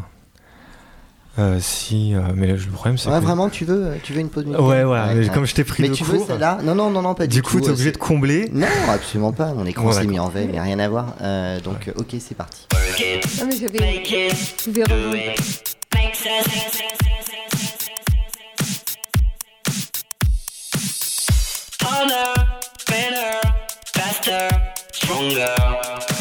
Euh, 1.36 1.58
si, 1.60 2.14
euh, 2.14 2.20
mais 2.34 2.46
le 2.46 2.56
problème 2.58 2.96
c'est. 2.96 3.10
Ouais, 3.10 3.18
vraiment, 3.18 3.48
tu 3.48 3.64
veux, 3.64 3.94
tu 4.04 4.12
veux 4.12 4.20
une 4.20 4.28
pause 4.28 4.44
musicale 4.44 4.64
Ouais, 4.64 4.84
ouais, 4.84 5.28
comme 5.34 5.46
je 5.46 5.54
t'ai 5.54 5.64
pris 5.64 5.82
mais 5.82 5.88
le 5.88 5.94
tu 5.94 6.04
veux 6.04 6.20
celle-là 6.24 6.60
Non, 6.62 6.76
non, 6.76 6.90
non, 6.90 7.02
non, 7.02 7.14
pas 7.14 7.26
du, 7.26 7.42
tout. 7.42 7.50
Du 7.50 7.56
coup, 7.58 7.60
t'es 7.60 7.70
obligé 7.70 7.90
de 7.90 7.96
combler 7.96 8.48
Non, 8.52 8.66
absolument 8.88 9.32
pas. 9.32 9.52
Mon 9.52 9.66
écran 9.66 9.90
s'est 9.90 10.06
mis 10.06 10.20
en 10.20 10.28
veille, 10.28 10.48
mais 10.52 10.60
rien 10.60 10.78
à 10.78 10.88
voir. 10.88 11.14
Euh, 11.22 11.60
donc, 11.60 11.90
ok, 11.96 12.14
c'est 12.20 12.36
parti. 12.36 12.66
Ah, 12.72 12.76
mais 13.46 13.56
je 13.56 13.66
vais. 13.66 14.02
Je 14.64 14.70
vais 14.70 14.84
Harder, 21.80 22.40
better, 22.86 23.40
faster, 23.92 24.48
stronger. 24.92 26.13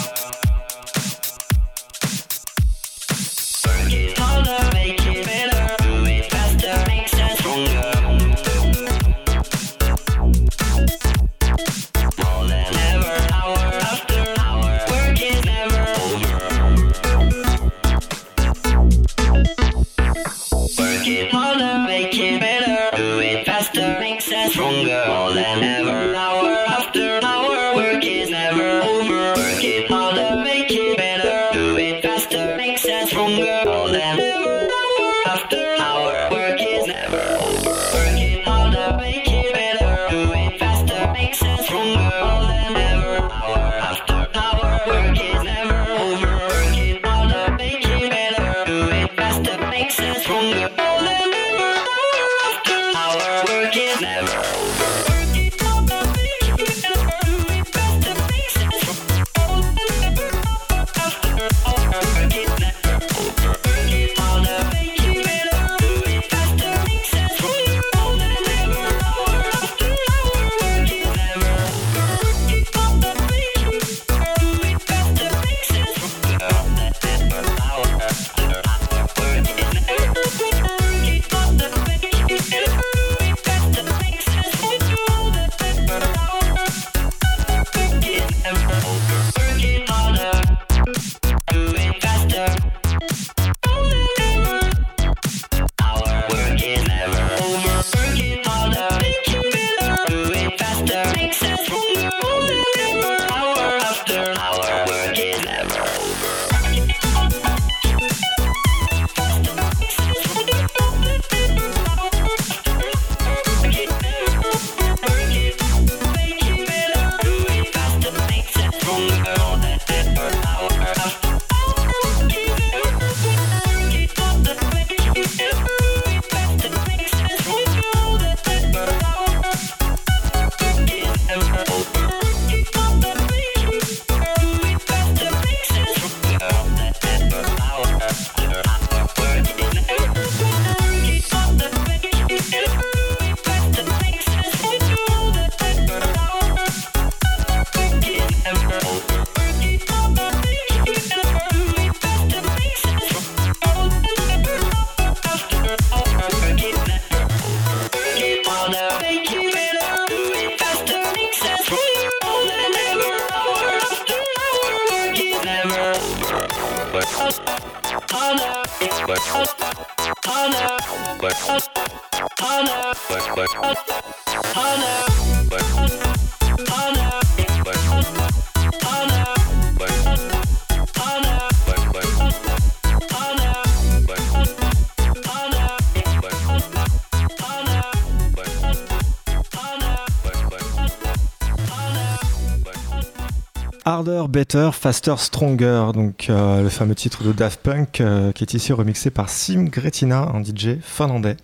Better, 194.34 194.72
Faster, 194.74 195.14
Stronger, 195.20 195.92
donc 195.94 196.26
euh, 196.32 196.64
le 196.64 196.70
fameux 196.70 196.96
titre 196.96 197.24
de 197.24 197.34
Daft 197.34 197.60
Punk 197.62 198.02
euh, 198.02 198.32
qui 198.32 198.44
est 198.44 198.56
ici 198.56 198.74
remixé 198.74 199.12
par 199.12 199.30
Sim 199.30 199.66
Gretina, 199.66 200.28
un 200.34 200.44
DJ 200.44 200.80
finlandais. 200.82 201.38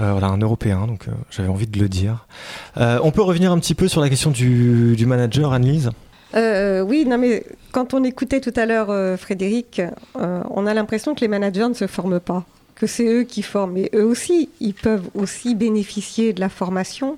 Euh, 0.00 0.10
voilà, 0.10 0.26
un 0.26 0.38
européen, 0.38 0.88
donc 0.88 1.06
j'avais 1.30 1.48
envie 1.48 1.68
de 1.68 1.78
le 1.78 1.88
dire. 1.88 2.26
on 2.76 3.12
peut 3.12 3.22
revenir 3.22 3.52
un 3.52 3.58
petit 3.60 3.76
peu 3.76 3.86
sur 3.86 4.00
la 4.00 4.08
question 4.08 4.32
du, 4.32 4.96
du 4.96 5.06
manager, 5.06 5.52
Annelise? 5.52 5.90
Oui, 6.34 7.04
non 7.06 7.18
mais 7.18 7.44
quand 7.70 7.94
on 7.94 8.02
écoutait 8.02 8.40
tout 8.40 8.54
à 8.56 8.66
l'heure 8.66 9.16
Frédéric, 9.16 9.80
on 10.16 10.66
a 10.66 10.74
l'impression 10.74 11.14
que 11.14 11.20
les 11.20 11.28
managers 11.28 11.68
ne 11.68 11.74
se 11.74 11.86
forment 11.86 12.18
pas, 12.18 12.44
que 12.74 12.88
c'est 12.88 13.06
eux 13.06 13.22
qui 13.22 13.42
forment. 13.42 13.74
Mais 13.74 13.90
eux 13.94 14.04
aussi, 14.04 14.48
ils 14.58 14.74
peuvent 14.74 15.08
aussi 15.14 15.54
bénéficier 15.54 16.32
de 16.32 16.40
la 16.40 16.48
formation. 16.48 17.16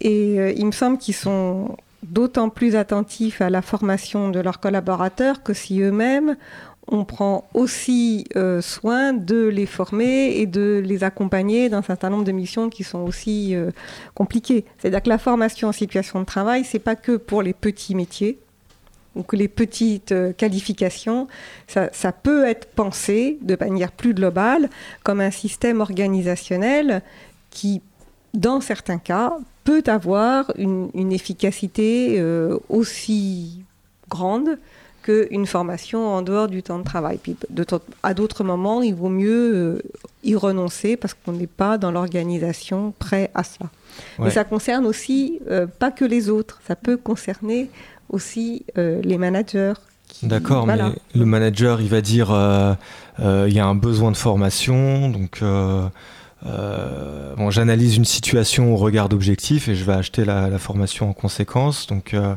Et 0.00 0.54
il 0.56 0.66
me 0.66 0.72
semble 0.72 0.98
qu'ils 0.98 1.14
sont 1.14 1.76
d'autant 2.10 2.48
plus 2.48 2.76
attentifs 2.76 3.40
à 3.40 3.50
la 3.50 3.62
formation 3.62 4.30
de 4.30 4.40
leurs 4.40 4.60
collaborateurs 4.60 5.42
que 5.42 5.52
si 5.52 5.80
eux-mêmes 5.80 6.36
on 6.88 7.04
prend 7.04 7.48
aussi 7.54 8.26
euh, 8.36 8.60
soin 8.60 9.12
de 9.12 9.46
les 9.46 9.66
former 9.66 10.38
et 10.38 10.46
de 10.46 10.80
les 10.84 11.04
accompagner 11.04 11.68
d'un 11.68 11.82
certain 11.82 12.10
nombre 12.10 12.24
de 12.24 12.32
missions 12.32 12.70
qui 12.70 12.84
sont 12.84 13.00
aussi 13.00 13.54
euh, 13.54 13.70
compliquées. 14.14 14.64
C'est-à-dire 14.78 15.02
que 15.02 15.08
la 15.08 15.18
formation 15.18 15.68
en 15.68 15.72
situation 15.72 16.20
de 16.20 16.24
travail, 16.24 16.64
c'est 16.64 16.78
pas 16.78 16.96
que 16.96 17.16
pour 17.16 17.42
les 17.42 17.54
petits 17.54 17.94
métiers 17.94 18.38
ou 19.16 19.22
que 19.22 19.34
les 19.34 19.48
petites 19.48 20.12
euh, 20.12 20.32
qualifications, 20.32 21.26
ça, 21.66 21.88
ça, 21.92 22.12
peut 22.12 22.46
être 22.46 22.68
pensé 22.68 23.38
de 23.42 23.56
manière 23.58 23.90
plus 23.90 24.14
globale 24.14 24.68
comme 25.02 25.20
un 25.20 25.30
système 25.30 25.80
organisationnel 25.80 27.02
qui, 27.50 27.82
dans 28.34 28.60
certains 28.60 28.98
cas, 28.98 29.38
peut 29.66 29.82
avoir 29.86 30.52
une, 30.56 31.12
efficacité 31.12 32.16
euh, 32.18 32.56
aussi 32.68 33.62
grande 34.08 34.58
qu'une 35.02 35.46
formation 35.46 36.06
en 36.06 36.22
dehors 36.22 36.48
du 36.48 36.62
temps 36.62 36.78
de 36.78 36.84
travail. 36.84 37.18
Puis 37.22 37.36
à 38.02 38.14
d'autres 38.14 38.44
moments, 38.44 38.80
il 38.82 38.94
vaut 38.94 39.08
mieux 39.08 39.54
euh, 39.54 39.82
y 40.24 40.34
renoncer 40.34 40.96
parce 40.96 41.14
qu'on 41.14 41.32
n'est 41.32 41.46
pas 41.46 41.78
dans 41.78 41.90
l'organisation 41.90 42.94
prêt 42.98 43.30
à 43.34 43.42
ça. 43.42 43.66
Mais 44.18 44.30
ça 44.30 44.44
concerne 44.44 44.86
aussi 44.86 45.40
euh, 45.50 45.66
pas 45.66 45.90
que 45.90 46.04
les 46.04 46.28
autres, 46.28 46.60
ça 46.66 46.76
peut 46.76 46.96
concerner 46.96 47.70
aussi 48.08 48.64
les 48.76 49.18
managers. 49.18 49.74
D'accord, 50.22 50.66
mais 50.66 50.78
le 51.14 51.24
manager, 51.24 51.80
il 51.80 51.88
va 51.88 52.00
dire 52.00 52.28
il 53.18 53.52
y 53.52 53.58
a 53.58 53.66
un 53.66 53.74
besoin 53.74 54.12
de 54.12 54.16
formation, 54.16 55.10
donc 55.10 55.42
euh, 56.44 57.34
bon, 57.34 57.50
j'analyse 57.50 57.96
une 57.96 58.04
situation 58.04 58.74
au 58.74 58.76
regard 58.76 59.08
d'objectifs 59.08 59.68
et 59.68 59.74
je 59.74 59.84
vais 59.84 59.94
acheter 59.94 60.24
la, 60.24 60.58
formation 60.58 61.08
en 61.08 61.12
conséquence. 61.12 61.86
Donc, 61.86 62.12
euh, 62.12 62.34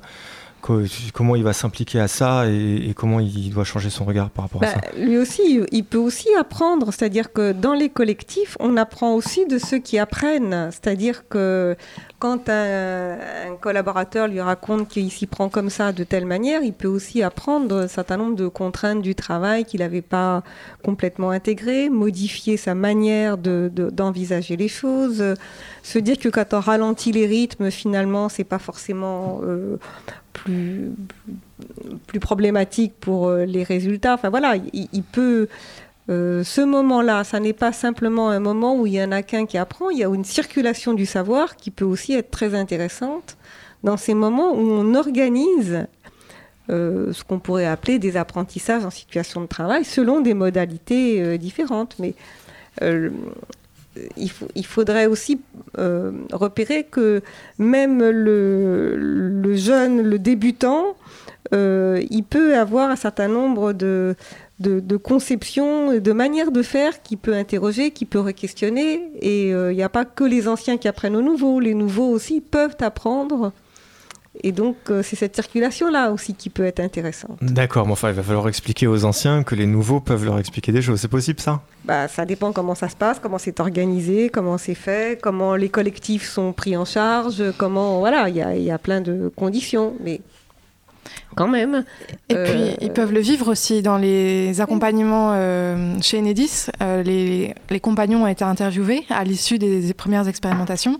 comment 1.13 1.35
il 1.35 1.43
va 1.43 1.53
s'impliquer 1.53 1.99
à 1.99 2.07
ça 2.07 2.47
et, 2.47 2.93
comment 2.95 3.19
il 3.19 3.49
doit 3.51 3.63
changer 3.63 3.89
son 3.89 4.05
regard 4.05 4.29
par 4.29 4.45
rapport 4.45 4.63
à 4.63 4.65
bah, 4.65 4.73
ça? 4.73 4.99
Lui 4.99 5.17
aussi, 5.17 5.61
il 5.71 5.83
peut 5.83 5.97
aussi 5.97 6.27
apprendre. 6.39 6.91
C'est-à-dire 6.91 7.33
que 7.33 7.51
dans 7.51 7.73
les 7.73 7.89
collectifs, 7.89 8.55
on 8.59 8.77
apprend 8.77 9.13
aussi 9.13 9.45
de 9.47 9.57
ceux 9.57 9.79
qui 9.79 9.97
apprennent. 9.97 10.69
C'est-à-dire 10.71 11.27
que 11.27 11.75
quand 12.19 12.49
un, 12.49 13.17
collaborateur 13.61 14.27
lui 14.27 14.41
raconte 14.41 14.89
qu'il 14.89 15.09
s'y 15.09 15.25
prend 15.25 15.47
comme 15.47 15.69
ça, 15.69 15.93
de 15.93 16.03
telle 16.03 16.25
manière, 16.25 16.61
il 16.61 16.73
peut 16.73 16.87
aussi 16.87 17.23
apprendre 17.23 17.77
un 17.77 17.87
certain 17.87 18.17
nombre 18.17 18.35
de 18.35 18.47
contraintes 18.47 19.01
du 19.01 19.15
travail 19.15 19.63
qu'il 19.63 19.79
n'avait 19.79 20.01
pas 20.01 20.43
complètement 20.83 21.29
intégrées, 21.29 21.89
modifier 21.89 22.57
sa 22.57 22.75
manière 22.75 23.37
d'envisager 23.37 24.57
les 24.57 24.67
choses, 24.67 25.23
se 25.81 25.99
dire 25.99 26.19
que 26.19 26.27
quand 26.29 26.53
on 26.53 26.59
ralentit 26.59 27.13
les 27.13 27.25
rythmes, 27.25 27.71
finalement, 27.71 28.27
c'est 28.27 28.43
pas 28.43 28.59
forcément 28.59 29.39
euh, 29.43 29.77
plus, 30.33 30.91
problématique 32.19 32.93
pour 32.99 33.27
euh, 33.27 33.45
les 33.45 33.63
résultats. 33.63 34.13
Enfin 34.13 34.29
voilà, 34.29 34.55
il, 34.73 35.03
peut. 35.03 35.47
Euh, 36.09 36.43
ce 36.43 36.61
moment-là, 36.61 37.23
ça 37.23 37.39
n'est 37.39 37.53
pas 37.53 37.71
simplement 37.71 38.29
un 38.29 38.39
moment 38.39 38.75
où 38.75 38.87
il 38.87 38.93
y 38.93 39.03
en 39.03 39.11
a 39.11 39.21
qu'un 39.21 39.45
qui 39.45 39.57
apprend, 39.57 39.89
il 39.89 39.99
y 39.99 40.03
a 40.03 40.07
une 40.07 40.25
circulation 40.25 40.93
du 40.93 41.05
savoir 41.05 41.55
qui 41.55 41.71
peut 41.71 41.85
aussi 41.85 42.13
être 42.13 42.31
très 42.31 42.55
intéressante 42.55 43.37
dans 43.83 43.97
ces 43.97 44.13
moments 44.13 44.53
où 44.53 44.71
on 44.71 44.95
organise 44.95 45.85
euh, 46.69 47.13
ce 47.13 47.23
qu'on 47.23 47.39
pourrait 47.39 47.65
appeler 47.65 47.99
des 47.99 48.17
apprentissages 48.17 48.85
en 48.85 48.89
situation 48.89 49.41
de 49.41 49.47
travail 49.47 49.85
selon 49.85 50.21
des 50.21 50.33
modalités 50.33 51.37
différentes. 51.37 51.95
Mais 51.99 52.15
il, 54.55 54.65
faudrait 54.65 55.05
aussi 55.05 55.41
euh, 55.77 56.11
repérer 56.31 56.83
que 56.83 57.21
même 57.57 57.99
le, 58.01 59.55
jeune, 59.55 60.01
le 60.01 60.19
débutant, 60.19 60.95
euh, 61.53 62.01
il 62.09 62.23
peut 62.23 62.57
avoir 62.57 62.89
un 62.89 62.95
certain 62.95 63.27
nombre 63.27 63.73
de, 63.73 64.15
de, 64.59 64.97
conceptions, 64.97 65.99
de 65.99 66.11
manières 66.11 66.51
de 66.51 66.61
faire 66.61 67.01
qui 67.01 67.15
peut 67.15 67.33
interroger, 67.33 67.91
qui 67.91 68.05
peut 68.05 68.19
re-questionner. 68.19 69.01
Et 69.21 69.53
euh, 69.53 69.71
il 69.71 69.75
n'y 69.75 69.83
a 69.83 69.89
pas 69.89 70.05
que 70.05 70.23
les 70.23 70.47
anciens 70.47 70.77
qui 70.77 70.87
apprennent 70.87 71.15
aux 71.15 71.21
nouveaux, 71.21 71.59
les 71.59 71.73
nouveaux 71.73 72.09
aussi 72.09 72.41
peuvent 72.41 72.77
apprendre 72.81 73.53
et 74.43 74.51
donc, 74.51 74.77
euh, 74.89 75.01
c'est 75.03 75.15
cette 75.15 75.35
circulation-là 75.35 76.11
aussi 76.11 76.33
qui 76.33 76.49
peut 76.49 76.63
être 76.63 76.79
intéressante. 76.79 77.37
D'accord, 77.41 77.85
mais 77.87 77.93
enfin, 77.93 78.09
il 78.09 78.15
va 78.15 78.23
falloir 78.23 78.47
expliquer 78.47 78.87
aux 78.87 79.03
anciens 79.03 79.43
que 79.43 79.55
les 79.55 79.65
nouveaux 79.65 79.99
peuvent 79.99 80.23
leur 80.23 80.39
expliquer 80.39 80.71
des 80.71 80.81
choses. 80.81 80.99
C'est 81.01 81.07
possible, 81.07 81.39
ça? 81.39 81.61
Bah, 81.83 82.07
Ça 82.07 82.25
dépend 82.25 82.53
comment 82.53 82.75
ça 82.75 82.89
se 82.89 82.95
passe, 82.95 83.19
comment 83.19 83.37
c'est 83.37 83.59
organisé, 83.59 84.29
comment 84.29 84.57
c'est 84.57 84.75
fait, 84.75 85.19
comment 85.19 85.55
les 85.55 85.69
collectifs 85.69 86.29
sont 86.29 86.53
pris 86.53 86.77
en 86.77 86.85
charge, 86.85 87.43
comment. 87.57 87.99
Voilà, 87.99 88.29
il 88.29 88.35
y, 88.35 88.63
y 88.63 88.71
a, 88.71 88.77
plein 88.77 89.01
de 89.01 89.31
conditions. 89.35 89.95
Mais 89.99 90.21
quand 91.35 91.47
même. 91.47 91.85
Et 92.29 92.35
puis, 92.35 92.35
euh, 92.35 92.73
ils 92.81 92.91
peuvent 92.91 93.13
le 93.13 93.19
vivre 93.19 93.49
aussi 93.49 93.81
dans 93.81 93.97
les 93.97 94.61
accompagnements 94.61 95.31
euh, 95.33 95.95
chez 96.01 96.19
Enedis. 96.19 96.67
Euh, 96.81 97.03
les, 97.03 97.53
les, 97.69 97.79
compagnons 97.79 98.23
ont 98.23 98.27
été 98.27 98.43
interviewés 98.43 99.05
à 99.09 99.23
l'issue 99.23 99.57
des, 99.57 99.93
premières 99.93 100.27
expérimentations. 100.27 100.99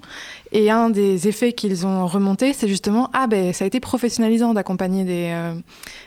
Et 0.52 0.72
un 0.72 0.90
des 0.90 1.28
effets 1.28 1.54
qu'ils 1.54 1.86
ont 1.86 2.08
remonté, 2.08 2.54
c'est 2.54 2.68
justement 2.68 3.10
ah 3.14 3.28
ben 3.28 3.54
ça 3.54 3.66
a 3.66 3.68
été 3.68 3.80
professionnalisant 3.80 4.54
d'accompagner 4.56 5.04
des, 5.04 5.54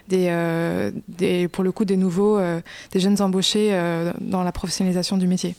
des, 0.09 0.91
des, 1.07 1.47
pour 1.47 1.63
le 1.63 1.71
coup 1.71 1.85
des 1.85 1.97
nouveaux, 1.97 2.41
des 2.91 2.99
jeunes 2.99 3.23
embauchés 3.23 3.71
dans 4.21 4.43
la 4.43 4.51
professionnalisation 4.51 5.17
du 5.17 5.29
métier. 5.29 5.55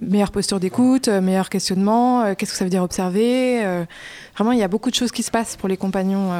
meilleure 0.00 0.32
posture 0.32 0.58
d'écoute, 0.58 1.06
meilleur 1.06 1.50
questionnement, 1.50 2.34
qu'est-ce 2.34 2.50
que 2.50 2.58
ça 2.58 2.64
veut 2.64 2.70
dire 2.70 2.82
observer. 2.82 3.64
vraiment, 4.34 4.50
il 4.50 4.58
y 4.58 4.64
a 4.64 4.68
beaucoup 4.68 4.90
de 4.90 4.96
choses 4.96 5.12
qui 5.12 5.22
se 5.22 5.30
passent 5.30 5.54
pour 5.54 5.68
les 5.68 5.76
compagnons 5.76 6.32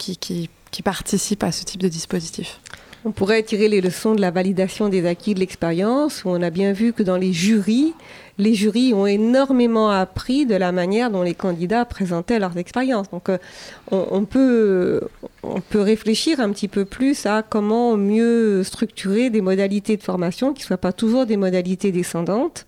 qui, 0.00 0.48
participent 0.82 1.44
à 1.44 1.52
ce 1.52 1.64
type 1.64 1.82
de 1.82 1.88
dispositif. 1.88 2.60
On 3.04 3.12
pourrait 3.12 3.42
tirer 3.42 3.68
les 3.68 3.80
leçons 3.80 4.14
de 4.14 4.20
la 4.20 4.30
validation 4.30 4.88
des 4.88 5.06
acquis 5.06 5.34
de 5.34 5.40
l'expérience, 5.40 6.24
où 6.24 6.28
on 6.28 6.42
a 6.42 6.50
bien 6.50 6.72
vu 6.72 6.92
que 6.92 7.02
dans 7.02 7.16
les 7.16 7.32
jurys, 7.32 7.94
les 8.36 8.54
jurys 8.54 8.92
ont 8.94 9.06
énormément 9.06 9.90
appris 9.90 10.46
de 10.46 10.54
la 10.54 10.72
manière 10.72 11.10
dont 11.10 11.22
les 11.22 11.34
candidats 11.34 11.84
présentaient 11.84 12.38
leurs 12.38 12.56
expériences. 12.58 13.10
Donc 13.10 13.28
euh, 13.28 13.38
on, 13.90 14.24
peut, 14.24 15.00
on 15.42 15.60
peut 15.60 15.80
réfléchir 15.80 16.40
un 16.40 16.50
petit 16.50 16.68
peu 16.68 16.84
plus 16.84 17.26
à 17.26 17.42
comment 17.42 17.96
mieux 17.96 18.62
structurer 18.64 19.30
des 19.30 19.40
modalités 19.40 19.96
de 19.96 20.02
formation 20.02 20.52
qui 20.52 20.62
ne 20.62 20.66
soient 20.66 20.78
pas 20.78 20.92
toujours 20.92 21.26
des 21.26 21.36
modalités 21.36 21.92
descendantes, 21.92 22.66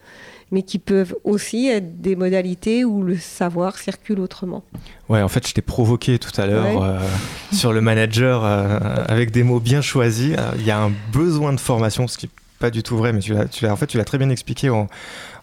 mais 0.52 0.62
qui 0.62 0.78
peuvent 0.78 1.16
aussi 1.24 1.66
être 1.66 2.00
des 2.00 2.14
modalités 2.14 2.84
où 2.84 3.02
le 3.02 3.16
savoir 3.16 3.78
circule 3.78 4.20
autrement. 4.20 4.62
Ouais, 5.08 5.22
en 5.22 5.28
fait, 5.28 5.48
je 5.48 5.54
t'ai 5.54 5.62
provoqué 5.62 6.18
tout 6.18 6.38
à 6.40 6.46
l'heure 6.46 6.82
euh, 6.82 7.00
sur 7.52 7.72
le 7.72 7.80
manager 7.80 8.44
euh, 8.44 8.78
avec 9.08 9.30
des 9.30 9.42
mots 9.42 9.60
bien 9.60 9.80
choisis. 9.80 10.36
Euh, 10.38 10.52
il 10.58 10.66
y 10.66 10.70
a 10.70 10.78
un 10.78 10.92
besoin 11.10 11.54
de 11.54 11.60
formation, 11.60 12.06
ce 12.06 12.18
qui 12.18 12.26
n'est 12.26 12.32
pas 12.58 12.70
du 12.70 12.82
tout 12.82 12.98
vrai, 12.98 13.14
mais 13.14 13.20
tu 13.20 13.32
l'as, 13.32 13.72
en 13.72 13.76
fait, 13.76 13.86
tu 13.86 13.96
l'as 13.96 14.04
très 14.04 14.18
bien 14.18 14.28
expliqué 14.28 14.68
en, 14.68 14.88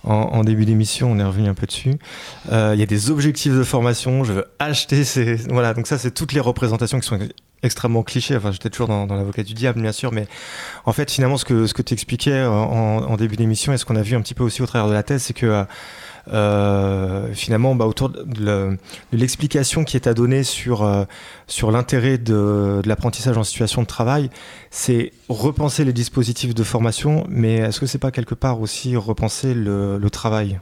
en, 0.03 0.43
début 0.43 0.66
d'émission, 0.66 1.12
on 1.12 1.20
est 1.20 1.24
revenu 1.24 1.49
un 1.49 1.55
peu 1.55 1.66
dessus. 1.66 1.95
Il 2.51 2.80
y 2.80 2.84
a 2.84 2.86
des 2.86 3.10
objectifs 3.10 3.53
de 3.53 3.64
formation, 3.64 4.24
je 4.24 4.32
veux 4.32 4.45
acheter 4.60 5.03
ces... 5.03 5.36
Voilà, 5.49 5.74
donc 5.74 5.88
ça, 5.88 5.97
c'est 5.97 6.12
toutes 6.12 6.34
les 6.34 6.39
représentations 6.39 6.99
qui 6.99 7.07
sont 7.07 7.20
extrêmement 7.64 8.03
cliché. 8.03 8.36
Enfin, 8.36 8.51
j'étais 8.51 8.70
toujours 8.70 8.88
dans, 8.88 9.05
l'avocat 9.05 9.43
du 9.43 9.53
diable, 9.53 9.82
bien 9.82 9.91
sûr, 9.91 10.12
mais 10.12 10.28
en 10.86 10.93
fait, 10.93 11.12
finalement, 11.12 11.38
ce 11.38 11.45
que, 11.45 11.68
ce 11.68 11.74
que 11.74 11.82
tu 11.82 11.93
expliquais 11.93 12.43
en, 12.43 13.18
début 13.18 13.36
d'émission 13.36 13.74
et 13.74 13.78
ce 13.78 13.86
qu'on 13.86 13.95
a 13.95 14.01
vu 14.01 14.16
un 14.16 14.22
petit 14.22 14.34
peu 14.34 14.43
aussi 14.43 14.62
au 14.62 14.66
travers 14.66 14.88
de 14.88 14.93
la 14.93 15.03
thèse, 15.03 15.24
c'est 15.24 15.34
que 15.34 15.66
finalement, 17.34 17.76
bah, 17.76 17.86
autour 17.86 18.10
de 18.10 18.78
l'explication 19.12 19.84
qui 19.84 19.97
est 19.97 20.07
à 20.07 20.14
donner 20.14 20.43
sur, 20.43 21.05
sur 21.47 21.72
l'intérêt 21.72 22.18
de, 22.18 22.82
l'apprentissage 22.86 23.38
en 23.38 23.43
situation 23.43 23.82
de 23.82 23.88
travail, 23.88 24.30
c'est 24.72 25.12
repenser 25.28 25.84
les 25.84 25.93
dispositifs 25.93 26.55
de 26.55 26.64
formation, 26.64 27.26
mais 27.30 27.55
est-ce 27.55 27.80
que 27.80 27.86
c'est 27.86 27.97
pas 27.97 28.12
quelque 28.12 28.36
part 28.36 28.62
aussi 28.62 28.95
repenser 28.95 29.53
le 29.53 30.10
travail? 30.10 30.60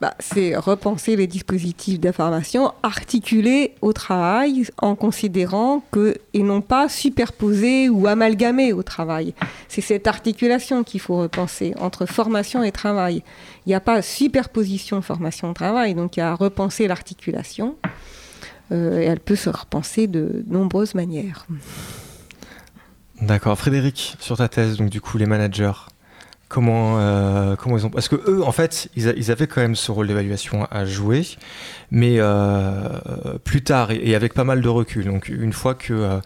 Bah, 0.00 0.14
c'est 0.18 0.56
repenser 0.56 1.14
les 1.14 1.26
dispositifs 1.26 2.00
d'information 2.00 2.72
articulés 2.82 3.74
au 3.82 3.92
travail 3.92 4.66
en 4.78 4.94
considérant 4.96 5.82
que, 5.90 6.16
et 6.32 6.42
non 6.42 6.62
pas 6.62 6.88
superposés 6.88 7.90
ou 7.90 8.06
amalgamés 8.06 8.72
au 8.72 8.82
travail. 8.82 9.34
C'est 9.68 9.82
cette 9.82 10.06
articulation 10.06 10.84
qu'il 10.84 11.00
faut 11.00 11.18
repenser 11.18 11.74
entre 11.78 12.06
formation 12.06 12.62
et 12.62 12.72
travail. 12.72 13.22
Il 13.66 13.68
n'y 13.68 13.74
a 13.74 13.80
pas 13.80 14.00
superposition 14.00 15.02
formation-travail, 15.02 15.94
donc 15.94 16.16
il 16.16 16.20
y 16.20 16.22
a 16.22 16.30
à 16.30 16.34
repenser 16.34 16.88
l'articulation. 16.88 17.76
Euh, 18.72 19.00
et 19.00 19.04
elle 19.04 19.20
peut 19.20 19.36
se 19.36 19.50
repenser 19.50 20.06
de 20.06 20.44
nombreuses 20.46 20.94
manières. 20.94 21.46
D'accord. 23.20 23.58
Frédéric, 23.58 24.16
sur 24.20 24.38
ta 24.38 24.48
thèse, 24.48 24.78
donc 24.78 24.88
du 24.88 25.00
coup, 25.00 25.18
les 25.18 25.26
managers, 25.26 25.72
Comment, 26.50 26.98
euh, 26.98 27.54
comment 27.54 27.78
ils 27.78 27.86
ont. 27.86 27.90
Parce 27.90 28.08
que 28.08 28.16
eux, 28.28 28.42
en 28.42 28.50
fait, 28.50 28.88
ils, 28.96 29.30
avaient 29.30 29.46
quand 29.46 29.60
même 29.60 29.76
ce 29.76 29.92
rôle 29.92 30.08
d'évaluation 30.08 30.66
à 30.72 30.84
jouer, 30.84 31.24
mais 31.92 32.16
euh, 32.18 32.98
plus 33.44 33.62
tard 33.62 33.92
et, 33.92 34.16
avec 34.16 34.34
pas 34.34 34.42
mal 34.42 34.60
de 34.60 34.68
recul. 34.68 35.04
Donc, 35.04 35.28
une 35.28 35.52
fois 35.52 35.74
que. 35.76 35.92
Euh, 35.92 36.20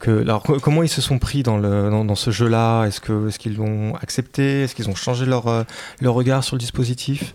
que 0.00 0.22
alors, 0.22 0.42
comment 0.42 0.82
ils 0.82 0.88
se 0.88 1.00
sont 1.00 1.20
pris 1.20 1.44
dans, 1.44 1.56
le, 1.56 1.88
dans, 1.88 2.14
ce 2.16 2.32
jeu-là? 2.32 2.86
Est-ce 2.86 3.00
qu'ils 3.38 3.52
est 3.52 3.56
l'ont 3.56 3.94
accepté? 3.94 4.62
Est-ce 4.62 4.74
qu'ils 4.74 4.88
ont 4.90 4.96
changé 4.96 5.24
leur, 5.24 5.64
leur 6.00 6.14
regard 6.14 6.42
sur 6.42 6.56
le 6.56 6.60
dispositif? 6.60 7.32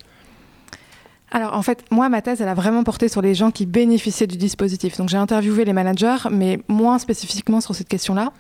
Alors 1.32 1.54
en 1.54 1.62
fait, 1.62 1.86
moi, 1.92 2.10
ma 2.10 2.22
thèse, 2.22 2.42
elle 2.42 2.48
a 2.48 2.54
vraiment 2.54 2.84
porté 2.84 3.08
sur 3.08 3.22
les 3.22 3.36
gens 3.36 3.52
qui 3.52 3.66
bénéficiaient 3.66 4.28
du 4.28 4.38
dispositif. 4.38 4.98
Donc 4.98 5.10
j'ai 5.10 5.18
interviewé 5.18 5.64
les 5.64 5.74
managers, 5.74 6.28
mais 6.32 6.60
moins 6.68 7.00
spécifiquement 7.00 7.62
sur 7.62 7.76
cette 7.76 7.88
question-là. 7.88 8.34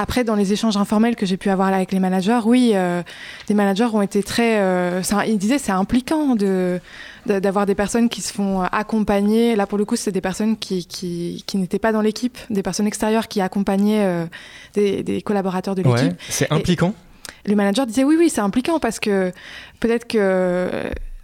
Après, 0.00 0.22
dans 0.22 0.36
les 0.36 0.52
échanges 0.52 0.76
informels 0.76 1.16
que 1.16 1.26
j'ai 1.26 1.36
pu 1.36 1.50
avoir 1.50 1.72
là 1.72 1.78
avec 1.78 1.90
les 1.90 1.98
managers, 1.98 2.38
oui, 2.44 2.70
euh, 2.74 3.02
les 3.48 3.54
managers 3.56 3.88
ont 3.92 4.00
été 4.00 4.22
très. 4.22 4.60
Euh, 4.60 5.02
ils 5.26 5.38
disaient 5.38 5.58
c'est 5.58 5.72
impliquant 5.72 6.36
de 6.36 6.80
d'avoir 7.26 7.66
des 7.66 7.74
personnes 7.74 8.08
qui 8.08 8.22
se 8.22 8.32
font 8.32 8.62
accompagner. 8.62 9.56
Là, 9.56 9.66
pour 9.66 9.76
le 9.76 9.84
coup, 9.84 9.96
c'est 9.96 10.12
des 10.12 10.20
personnes 10.20 10.56
qui, 10.56 10.86
qui, 10.86 11.42
qui 11.46 11.58
n'étaient 11.58 11.80
pas 11.80 11.90
dans 11.90 12.00
l'équipe, 12.00 12.38
des 12.48 12.62
personnes 12.62 12.86
extérieures 12.86 13.26
qui 13.26 13.40
accompagnaient 13.40 14.04
euh, 14.04 14.26
des, 14.74 15.02
des, 15.02 15.20
collaborateurs 15.20 15.74
de 15.74 15.82
l'équipe. 15.82 16.14
c'est 16.28 16.50
impliquant? 16.52 16.94
Et 17.44 17.50
le 17.50 17.56
manager 17.56 17.84
disait 17.84 18.04
oui, 18.04 18.14
oui, 18.16 18.30
c'est 18.30 18.40
impliquant 18.40 18.78
parce 18.78 19.00
que 19.00 19.32
peut-être 19.80 20.06
que 20.06 20.70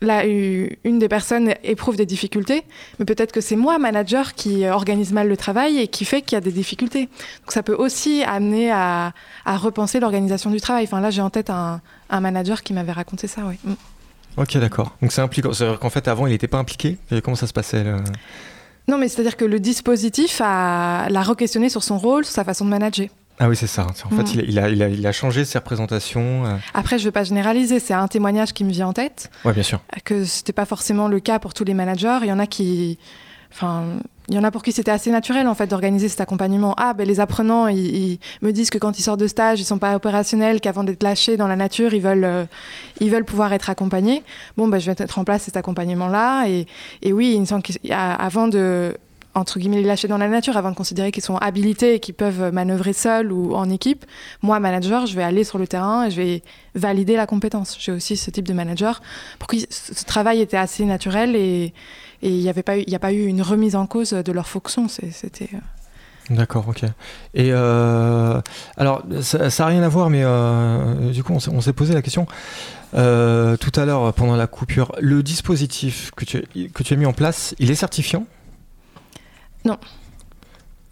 là, 0.01 0.25
une 0.27 0.99
des 0.99 1.09
personnes 1.09 1.55
éprouve 1.63 1.97
des 1.97 2.07
difficultés, 2.07 2.65
mais 2.99 3.05
peut-être 3.05 3.33
que 3.33 3.41
c'est 3.41 3.57
moi, 3.57 3.79
manager, 3.79 4.35
qui 4.35 4.67
organise 4.67 5.13
mal 5.13 5.29
le 5.29 5.37
travail 5.37 5.79
et 5.79 5.89
qui 5.89 6.05
fait 6.05 6.23
qu'il 6.23 6.37
y 6.37 6.39
a 6.39 6.41
des 6.41 6.53
difficultés. 6.53 7.09
Donc 7.43 7.53
ça 7.53 7.63
peut 7.63 7.75
aussi 7.75 8.23
amener 8.23 8.71
à, 8.71 9.13
repenser 9.47 10.01
l'organisation 10.01 10.51
du 10.51 10.61
travail. 10.61 10.85
Enfin 10.85 11.01
là, 11.01 11.11
j'ai 11.11 11.23
en 11.23 11.31
tête 11.31 11.51
un, 11.51 11.81
manager 12.11 12.63
qui 12.63 12.73
m'avait 12.73 12.93
raconté 12.93 13.27
ça, 13.27 13.43
oui. 13.47 13.59
Mm. 13.65 13.75
Ok, 14.37 14.57
d'accord. 14.59 14.97
Donc 15.01 15.13
c'est 15.13 15.21
impliquant. 15.21 15.53
C'est-à-dire 15.53 15.79
qu'en 15.79 15.91
fait, 15.91 16.09
avant, 16.09 16.27
il 16.27 16.31
n'était 16.31 16.49
pas 16.49 16.59
impliqué. 16.59 16.99
comment 17.23 17.37
ça 17.37 17.47
se 17.47 17.53
passait 17.53 17.85
Non, 18.89 18.99
mais 18.99 19.09
c'est-à-dire 19.09 19.37
que 19.37 19.45
le 19.45 19.61
dispositif 19.61 20.41
l'a 20.41 21.23
re-questionné 21.23 21.69
sur 21.69 21.85
son 21.85 21.99
rôle, 21.99 22.25
sur 22.25 22.35
sa 22.35 22.45
façon 22.45 22.65
de 22.65 22.71
manager. 22.71 23.09
Ah 23.39 23.49
oui, 23.49 23.57
c'est 23.57 23.67
ça. 23.67 23.87
En 23.87 24.11
fait, 24.11 24.23
mm. 24.23 24.45
il, 24.47 24.59
a, 24.59 24.69
il, 24.69 24.83
a, 24.83 24.89
il, 24.89 25.07
a, 25.07 25.13
changé 25.13 25.45
ses 25.45 25.59
représentations. 25.59 26.47
Euh. 26.47 26.57
Après, 26.73 26.99
je 26.99 27.03
ne 27.03 27.09
veux 27.09 27.13
pas 27.13 27.25
généraliser, 27.25 27.81
c'est 27.81 27.95
un 27.95 28.07
témoignage 28.07 28.53
qui 28.53 28.65
me 28.65 28.71
vient 28.71 28.89
en 28.89 28.93
tête. 28.93 29.31
Oui, 29.45 29.53
bien 29.53 29.63
sûr. 29.63 29.81
Que 30.05 30.25
ce 30.25 30.41
n'était 30.41 30.53
pas 30.53 30.67
forcément 30.67 31.09
le 31.09 31.21
cas 31.21 31.39
pour 31.39 31.53
tous 31.53 31.65
les 31.65 31.75
managers. 31.75 32.19
Il 32.23 32.29
y 32.29 32.33
en 32.33 32.39
a 32.39 32.47
qui. 32.47 32.99
Enfin, 33.53 33.85
il 34.29 34.35
y 34.35 34.39
en 34.39 34.45
a 34.45 34.51
pour 34.51 34.63
qui 34.63 34.73
c'était 34.73 34.91
assez 34.91 35.11
naturel 35.11 35.47
en 35.47 35.55
fait 35.55 35.67
d'organiser 35.67 36.09
cet 36.09 36.21
accompagnement. 36.21 36.75
Ah, 36.77 36.95
ben 36.95 37.07
les 37.07 37.21
apprenants, 37.21 37.69
ils, 37.69 38.19
me 38.43 38.53
disent 38.53 38.71
que 38.71 38.79
quand 38.79 38.99
ils 38.99 39.03
sortent 39.03 39.21
de 39.21 39.29
stage, 39.29 39.61
ils 39.61 39.65
sont 39.65 39.79
pas 39.79 39.95
opérationnels, 39.95 40.61
qu'avant 40.61 40.83
d'être 40.83 41.03
lâchés 41.03 41.37
dans 41.37 41.47
la 41.47 41.57
nature, 41.57 41.93
ils 41.95 42.01
veulent, 42.01 42.25
euh, 42.25 42.45
ils 43.01 43.11
veulent 43.11 43.25
pouvoir 43.25 43.53
être 43.53 43.71
accompagnés. 43.71 44.23
Bon, 44.57 44.67
ben 44.67 44.79
je 44.79 44.87
vais 44.91 44.97
mettre 44.99 45.19
en 45.19 45.25
place 45.25 45.43
cet 45.43 45.57
accompagnement-là. 45.57 46.49
Et, 46.49 46.67
et 47.03 47.13
oui, 47.13 47.33
il 47.35 47.41
me 47.41 47.47
semble 47.47 47.63
qu'avant 47.63 48.49
de 48.49 48.97
entre 49.35 49.59
guillemets, 49.59 49.77
les 49.77 49.85
lâcher 49.85 50.09
dans 50.09 50.19
la 50.19 50.29
nature 50.29 50.57
avant 50.57 50.71
de 50.71 50.77
considérer 50.77 51.11
qu'ils 51.11 51.23
sont 51.23 51.37
habilités 51.37 51.95
et 51.95 52.01
qu'ils 52.01 52.15
peuvent 52.15 52.53
manœuvrer 52.53 52.93
seuls 52.93 53.33
ou 53.33 53.55
en 53.55 53.69
équipe. 53.69 54.05
Moi, 54.43 54.61
manager, 54.61 55.07
je 55.07 55.17
vais 55.17 55.25
aller 55.25 55.45
sur 55.45 55.59
le 55.59 55.67
terrain 55.67 56.07
et 56.07 56.11
je 56.11 56.21
vais 56.21 56.43
valider 56.75 57.17
la 57.17 57.27
compétence. 57.27 57.77
J'ai 57.79 57.93
aussi 57.93 58.17
ce 58.17 58.31
type 58.31 58.47
de 58.47 58.55
manager 58.55 59.03
pour 59.39 59.49
qui 59.49 59.67
ce 59.71 60.05
travail 60.05 60.41
était 60.41 60.57
assez 60.57 60.85
naturel 60.85 61.35
et 61.37 61.73
il 62.23 62.41
n'y 62.41 62.49
a 62.49 62.99
pas 62.99 63.13
eu 63.13 63.27
une 63.27 63.43
remise 63.43 63.77
en 63.77 63.87
cause 63.87 64.11
de 64.11 64.33
leur 64.33 64.47
fonction. 64.47 64.89
C'était. 64.89 65.51
Euh, 65.55 65.59
D'accord, 66.31 66.67
ok. 66.69 66.85
Et 67.35 67.51
euh, 67.53 68.41
alors, 68.79 69.03
ça 69.21 69.49
n'a 69.49 69.67
rien 69.67 69.83
à 69.83 69.89
voir, 69.89 70.09
mais 70.09 70.23
euh, 70.25 71.11
du 71.11 71.23
coup, 71.23 71.35
on 71.35 71.61
s'est 71.61 71.73
posé 71.73 71.93
la 71.93 72.03
question 72.03 72.27
tout 72.93 73.01
à 73.01 73.85
l'heure 73.85 74.13
pendant 74.15 74.37
la 74.37 74.47
coupure. 74.47 74.93
Le 75.01 75.23
dispositif 75.23 76.13
que 76.17 76.25
tu, 76.25 76.45
que 76.73 76.83
tu 76.83 76.95
as 76.95 76.97
mis 76.97 77.07
en 77.07 77.13
place, 77.13 77.55
il 77.59 77.71
est 77.71 77.75
certifiant? 77.75 78.27
Non. 79.65 79.79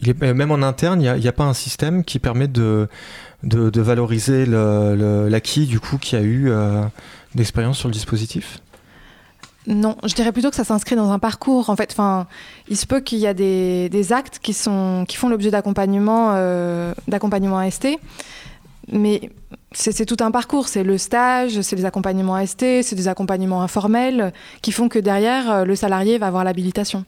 Il 0.01 0.09
est, 0.09 0.20
même 0.20 0.51
en 0.51 0.62
interne, 0.62 1.01
il 1.01 1.12
n'y 1.12 1.29
a, 1.29 1.33
pas 1.33 1.45
un 1.45 1.55
système 1.55 2.03
qui 2.03 2.18
permet 2.18 2.49
de, 2.49 2.89
de, 3.45 3.81
valoriser 3.81 4.47
l'acquis 4.47 5.66
du 5.66 5.79
coup 5.79 5.99
qui 5.99 6.16
a 6.16 6.20
eu 6.20 6.51
euh, 6.51 6.83
d'expérience 7.35 7.79
sur 7.79 7.89
le 7.89 7.93
dispositif? 7.93 8.59
Non, 9.68 9.97
je 10.05 10.12
dirais 10.14 10.33
plutôt 10.33 10.51
que 10.51 10.57
ça 10.57 10.64
s'inscrit 10.64 10.97
dans 10.97 11.12
un 11.12 11.20
parcours. 11.20 11.70
En 11.70 11.77
fait, 11.77 11.93
enfin, 11.93 12.27
il 12.68 12.77
se 12.77 12.85
peut 12.85 13.01
qu'il 13.01 13.18
y 13.18 13.29
a 13.29 13.35
des, 13.35 14.12
actes 14.12 14.41
qui, 14.43 14.55
sont, 14.55 15.05
qui 15.07 15.16
font 15.16 15.29
l'objet 15.29 15.53
d'accompagnement 15.53 16.33
euh, 16.35 16.93
d'accompagnement 17.07 17.59
AST, 17.59 17.87
mais 18.91 19.31
c'est 19.70 20.05
tout 20.05 20.16
un 20.18 20.33
parcours. 20.33 20.66
C'est 20.66 20.83
le 20.83 20.99
stage, 20.99 21.61
c'est 21.61 21.77
les 21.77 21.85
accompagnements 21.85 22.35
AST, 22.35 22.83
c'est 22.83 22.97
des 22.97 23.07
accompagnements 23.07 23.62
informels 23.62 24.33
qui 24.62 24.73
font 24.73 24.89
que 24.89 24.99
derrière, 24.99 25.51
euh, 25.51 25.64
le 25.64 25.77
salarié 25.77 26.18
va 26.18 26.27
avoir 26.27 26.43
l'habilitation. 26.43 27.05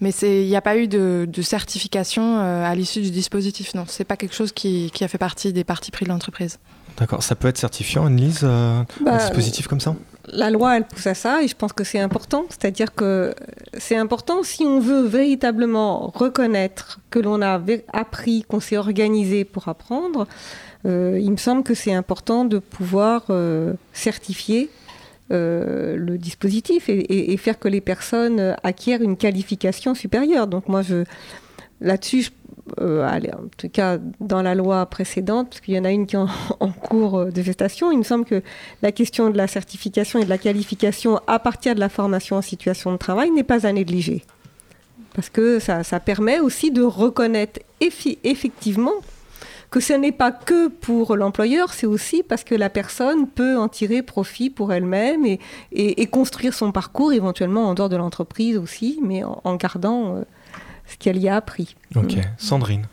Mais 0.00 0.10
il 0.10 0.46
n'y 0.46 0.56
a 0.56 0.60
pas 0.60 0.76
eu 0.76 0.88
de, 0.88 1.26
certification 1.42 2.38
euh, 2.38 2.64
à 2.64 2.74
l'issue 2.74 3.00
du 3.00 3.10
dispositif. 3.10 3.74
Non, 3.74 3.84
c'est 3.86 4.04
pas 4.04 4.16
quelque 4.16 4.34
chose 4.34 4.52
qui, 4.52 4.92
a 5.00 5.08
fait 5.08 5.18
partie 5.18 5.52
des 5.52 5.64
parties 5.64 5.90
pris 5.90 6.04
de 6.04 6.10
l'entreprise. 6.10 6.58
D'accord. 6.98 7.22
Ça 7.22 7.34
peut 7.34 7.48
être 7.48 7.58
certifiant, 7.58 8.06
Annelise, 8.06 8.40
euh, 8.42 8.80
un 8.80 8.86
bah, 9.04 9.18
dispositif 9.18 9.66
comme 9.68 9.80
ça? 9.80 9.94
La 10.28 10.50
loi, 10.50 10.76
elle 10.76 10.84
pousse 10.84 11.06
à 11.06 11.14
ça 11.14 11.42
et 11.42 11.48
je 11.48 11.54
pense 11.54 11.72
que 11.72 11.84
c'est 11.84 12.00
important. 12.00 12.46
C'est-à-dire 12.48 12.94
que 12.94 13.34
c'est 13.78 13.96
important 13.96 14.42
si 14.42 14.64
on 14.64 14.80
veut 14.80 15.06
véritablement 15.06 16.10
reconnaître 16.14 17.00
que 17.10 17.18
l'on 17.18 17.42
a 17.42 17.60
appris, 17.92 18.44
qu'on 18.48 18.60
s'est 18.60 18.78
organisé 18.78 19.44
pour 19.44 19.68
apprendre. 19.68 20.26
Euh, 20.86 21.18
il 21.20 21.30
me 21.30 21.36
semble 21.36 21.62
que 21.62 21.74
c'est 21.74 21.92
important 21.92 22.44
de 22.44 22.58
pouvoir 22.58 23.24
certifier 23.92 24.70
euh, 25.32 25.96
le 25.96 26.18
dispositif 26.18 26.88
et, 26.88 27.36
faire 27.36 27.58
que 27.58 27.68
les 27.68 27.80
personnes 27.80 28.56
acquièrent 28.62 29.02
une 29.02 29.16
qualification 29.16 29.94
supérieure. 29.94 30.46
Donc 30.46 30.68
moi, 30.68 30.82
là-dessus, 31.80 32.30
euh, 32.80 33.04
en 33.06 33.48
tout 33.56 33.68
cas 33.68 33.98
dans 34.20 34.42
la 34.42 34.54
loi 34.54 34.86
précédente, 34.86 35.50
parce 35.50 35.60
qu'il 35.60 35.74
y 35.74 35.78
en 35.78 35.84
a 35.84 35.90
une 35.90 36.06
qui 36.06 36.16
est 36.16 36.18
en, 36.18 36.72
cours 36.82 37.26
de 37.26 37.42
gestation, 37.42 37.90
il 37.90 37.98
me 37.98 38.04
semble 38.04 38.24
que 38.24 38.42
la 38.82 38.92
question 38.92 39.30
de 39.30 39.36
la 39.36 39.46
certification 39.46 40.20
et 40.20 40.24
de 40.24 40.30
la 40.30 40.38
qualification 40.38 41.20
à 41.26 41.38
partir 41.38 41.74
de 41.74 41.80
la 41.80 41.88
formation 41.88 42.36
en 42.36 42.42
situation 42.42 42.92
de 42.92 42.96
travail 42.96 43.30
n'est 43.30 43.42
pas 43.42 43.66
à 43.66 43.72
négliger. 43.72 44.22
Parce 45.14 45.30
que 45.30 45.58
ça 45.58 46.00
permet 46.00 46.40
aussi 46.40 46.70
de 46.70 46.82
reconnaître 46.82 47.60
effectivement 47.80 48.92
que 49.76 49.82
ce 49.82 49.92
n'est 49.92 50.10
pas 50.10 50.32
que 50.32 50.68
pour 50.68 51.16
l'employeur, 51.16 51.74
c'est 51.74 51.84
aussi 51.84 52.22
parce 52.22 52.44
que 52.44 52.54
la 52.54 52.70
personne 52.70 53.28
peut 53.28 53.58
en 53.58 53.68
tirer 53.68 54.00
profit 54.00 54.48
pour 54.48 54.72
elle-même 54.72 55.26
et, 55.26 56.06
construire 56.06 56.54
son 56.54 56.72
parcours 56.72 57.12
éventuellement 57.12 57.68
en 57.68 57.74
dehors 57.74 57.90
de 57.90 57.96
l'entreprise 57.96 58.56
aussi, 58.56 58.98
mais 59.04 59.22
en, 59.22 59.56
gardant 59.56 60.16
euh, 60.16 60.22
ce 60.86 60.96
qu'elle 60.96 61.18
y 61.18 61.28
a 61.28 61.36
appris. 61.36 61.76
Ok, 61.94 62.16
Sandrine. 62.38 62.86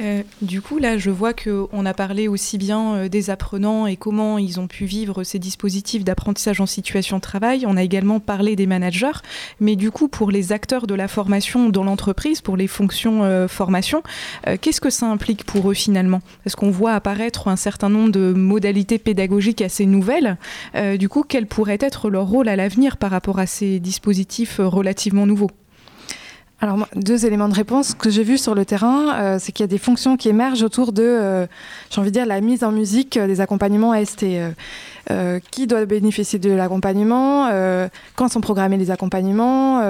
Euh, 0.00 0.22
du 0.42 0.60
coup, 0.60 0.78
là, 0.78 0.98
je 0.98 1.10
vois 1.10 1.32
qu'on 1.32 1.86
a 1.86 1.94
parlé 1.94 2.28
aussi 2.28 2.58
bien 2.58 2.94
euh, 2.94 3.08
des 3.08 3.30
apprenants 3.30 3.86
et 3.86 3.96
comment 3.96 4.38
ils 4.38 4.58
ont 4.58 4.66
pu 4.66 4.84
vivre 4.84 5.22
ces 5.24 5.38
dispositifs 5.38 6.04
d'apprentissage 6.04 6.60
en 6.60 6.66
situation 6.66 7.16
de 7.16 7.22
travail. 7.22 7.64
On 7.66 7.76
a 7.76 7.82
également 7.82 8.20
parlé 8.20 8.56
des 8.56 8.66
managers. 8.66 9.12
Mais 9.60 9.76
du 9.76 9.90
coup, 9.90 10.08
pour 10.08 10.30
les 10.30 10.52
acteurs 10.52 10.86
de 10.86 10.94
la 10.94 11.08
formation 11.08 11.68
dans 11.68 11.84
l'entreprise, 11.84 12.40
pour 12.40 12.56
les 12.56 12.66
fonctions 12.66 13.24
euh, 13.24 13.48
formation, 13.48 14.02
qu'est-ce 14.60 14.80
que 14.80 14.90
ça 14.90 15.06
implique 15.06 15.44
pour 15.44 15.70
eux 15.70 15.74
finalement? 15.74 16.20
Parce 16.42 16.56
qu'on 16.56 16.70
voit 16.70 16.92
apparaître 16.92 17.48
un 17.48 17.56
certain 17.56 17.88
nombre 17.88 18.10
de 18.10 18.32
modalités 18.32 18.98
pédagogiques 18.98 19.62
assez 19.62 19.86
nouvelles? 19.86 20.36
du 20.98 21.08
coup, 21.08 21.24
quel 21.26 21.46
pourrait 21.46 21.78
être 21.80 22.10
leur 22.10 22.26
rôle 22.26 22.48
à 22.48 22.56
l'avenir 22.56 22.96
par 22.96 23.10
rapport 23.10 23.38
à 23.38 23.46
ces 23.46 23.80
dispositifs 23.80 24.58
relativement 24.58 25.26
nouveaux? 25.26 25.50
Alors, 26.64 26.88
deux 26.96 27.26
éléments 27.26 27.50
de 27.50 27.54
réponse. 27.54 27.92
Que 27.92 28.08
j'ai 28.08 28.22
vu 28.22 28.38
sur 28.38 28.54
le 28.54 28.64
terrain, 28.64 29.14
euh, 29.14 29.36
c'est 29.38 29.52
qu'il 29.52 29.62
y 29.62 29.68
a 29.68 29.68
des 29.68 29.76
fonctions 29.76 30.16
qui 30.16 30.30
émergent 30.30 30.62
autour 30.62 30.92
de, 30.92 31.02
euh, 31.02 31.46
j'ai 31.90 32.00
envie 32.00 32.08
de 32.08 32.14
dire, 32.14 32.24
la 32.24 32.40
mise 32.40 32.64
en 32.64 32.72
musique 32.72 33.18
des 33.18 33.42
accompagnements 33.42 33.92
AST. 33.92 34.24
qui 35.50 35.66
doit 35.66 35.84
bénéficier 35.84 36.38
de 36.38 36.50
l'accompagnement 36.50 37.50
Quand 38.16 38.28
sont 38.30 38.40
programmés 38.40 38.78
les 38.78 38.90
accompagnements 38.90 39.82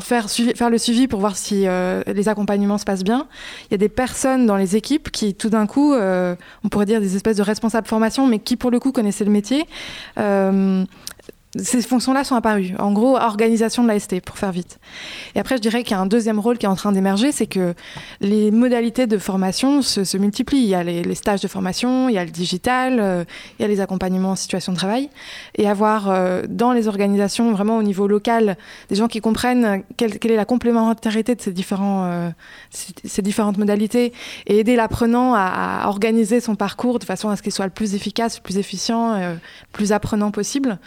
faire, 0.00 0.70
le 0.70 0.78
suivi 0.78 1.06
pour 1.08 1.20
voir 1.20 1.36
si 1.36 1.66
les 2.06 2.28
accompagnements 2.30 2.78
se 2.78 2.84
passent 2.84 3.04
bien. 3.04 3.26
Il 3.68 3.72
y 3.72 3.74
a 3.74 3.78
des 3.78 3.90
personnes 3.90 4.46
dans 4.46 4.56
les 4.56 4.76
équipes 4.76 5.10
qui, 5.10 5.34
tout 5.34 5.50
d'un 5.50 5.66
coup, 5.66 5.92
on 5.94 6.68
pourrait 6.70 6.86
dire 6.86 7.02
des 7.02 7.14
espèces 7.14 7.36
de 7.36 7.42
responsables 7.42 7.86
formation, 7.86 8.26
mais 8.26 8.38
qui, 8.38 8.56
pour 8.56 8.70
le 8.70 8.80
coup, 8.80 8.92
connaissaient 8.92 9.26
le 9.26 9.30
métier 9.30 9.66
ces 11.56 11.82
fonctions-là 11.82 12.24
sont 12.24 12.34
apparues. 12.34 12.72
En 12.78 12.92
gros, 12.92 13.18
organisation 13.18 13.82
de 13.82 13.88
l'AST, 13.88 14.20
pour 14.22 14.38
faire 14.38 14.52
vite. 14.52 14.78
Et 15.34 15.38
après, 15.38 15.56
je 15.56 15.60
dirais 15.60 15.82
qu'il 15.82 15.92
y 15.92 15.94
a 15.94 16.00
un 16.00 16.06
deuxième 16.06 16.38
rôle 16.38 16.56
qui 16.56 16.64
est 16.64 16.68
en 16.68 16.76
train 16.76 16.92
d'émerger, 16.92 17.30
c'est 17.30 17.46
que 17.46 17.74
les 18.20 18.50
modalités 18.50 19.06
de 19.06 19.18
formation 19.18 19.82
se, 19.82 20.16
multiplient. 20.16 20.62
Il 20.62 20.68
y 20.68 20.74
a 20.74 20.82
les, 20.82 21.14
stages 21.14 21.42
de 21.42 21.48
formation, 21.48 22.08
il 22.08 22.14
y 22.14 22.18
a 22.18 22.24
le 22.24 22.30
digital, 22.30 22.98
euh, 23.00 23.24
il 23.58 23.62
y 23.62 23.64
a 23.66 23.68
les 23.68 23.80
accompagnements 23.80 24.30
en 24.30 24.36
situation 24.36 24.72
de 24.72 24.78
travail. 24.78 25.10
Et 25.56 25.68
avoir 25.68 26.08
euh, 26.08 26.44
dans 26.48 26.72
les 26.72 26.88
organisations, 26.88 27.52
vraiment 27.52 27.76
au 27.76 27.82
niveau 27.82 28.06
local, 28.06 28.56
des 28.88 28.96
gens 28.96 29.08
qui 29.08 29.20
comprennent 29.20 29.82
quelle, 29.98 30.12
est 30.14 30.36
la 30.36 30.46
complémentarité 30.46 31.34
de 31.34 31.42
euh, 31.42 32.30
ces, 32.70 33.22
différentes 33.22 33.58
modalités 33.58 34.14
et 34.46 34.58
aider 34.58 34.74
l'apprenant 34.74 35.34
à, 35.34 35.84
organiser 35.86 36.40
son 36.40 36.54
parcours 36.54 36.98
de 36.98 37.04
façon 37.04 37.28
à 37.28 37.36
ce 37.36 37.42
qu'il 37.42 37.52
soit 37.52 37.66
le 37.66 37.72
plus 37.72 37.94
efficace, 37.94 38.38
le 38.38 38.42
plus 38.42 38.56
efficient, 38.56 39.18
le 39.18 39.36
plus 39.72 39.92
apprenant 39.92 40.30
possible 40.30 40.78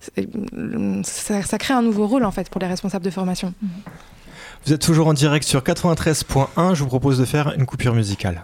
ça, 0.00 1.58
crée 1.58 1.74
un 1.74 1.82
nouveau 1.82 2.06
rôle 2.06 2.24
en 2.24 2.30
fait 2.30 2.48
pour 2.50 2.60
les 2.60 2.66
responsables 2.66 3.04
de 3.04 3.10
formation. 3.10 3.52
Vous 4.64 4.72
êtes 4.72 4.82
toujours 4.82 5.06
en 5.08 5.14
direct 5.14 5.46
sur 5.46 5.60
93.1. 5.60 6.74
Je 6.74 6.82
vous 6.82 6.88
propose 6.88 7.18
de 7.18 7.24
faire 7.24 7.52
une 7.52 7.66
coupure 7.66 7.94
musicale. 7.94 8.42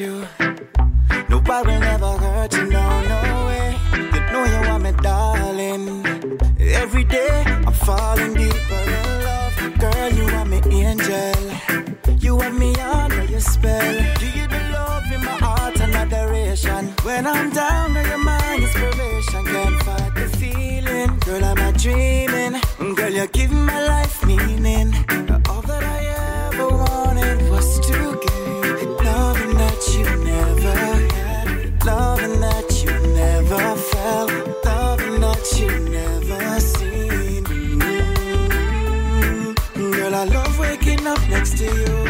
You. 0.00 0.26
Nobody 1.28 1.68
will 1.68 1.80
never 1.80 2.12
hurt 2.18 2.52
you, 2.54 2.66
no, 2.66 3.02
no 3.02 3.46
way. 3.46 3.76
You 4.14 4.20
know 4.32 4.44
you 4.44 4.68
want 4.68 4.82
me, 4.84 4.92
darling. 5.02 6.06
Every 6.58 7.04
day 7.04 7.42
I'm 7.46 7.72
falling 7.72 8.34
deeper 8.34 8.82
in 8.96 9.24
love. 9.28 9.78
Girl, 9.78 10.12
you 10.12 10.26
are 10.36 10.44
me 10.44 10.60
angel. 10.84 12.18
You 12.18 12.38
have 12.40 12.54
me 12.54 12.74
under 12.76 13.24
your 13.24 13.40
spell. 13.40 13.94
Give 14.20 14.36
you 14.36 14.46
the 14.46 14.60
love 14.72 15.10
in 15.12 15.24
my 15.24 15.36
heart 15.46 15.80
and 15.80 15.94
adoration. 15.94 16.88
When 17.02 17.26
I'm 17.26 17.50
down, 17.50 17.94
now 17.94 18.06
you're 18.06 18.18
my 18.18 18.56
inspiration. 18.56 19.44
Can't 19.44 19.82
fight 19.82 20.14
the 20.14 20.28
feeling. 20.38 21.18
Girl, 21.20 21.44
I'm 21.44 21.56
not 21.56 21.76
dreaming. 21.78 22.60
Girl, 22.94 23.10
you're 23.10 23.26
giving 23.28 23.64
my 23.64 23.80
life 23.86 24.24
meaning. 24.24 24.94
Next 41.30 41.56
to 41.58 41.64
you. 41.64 42.07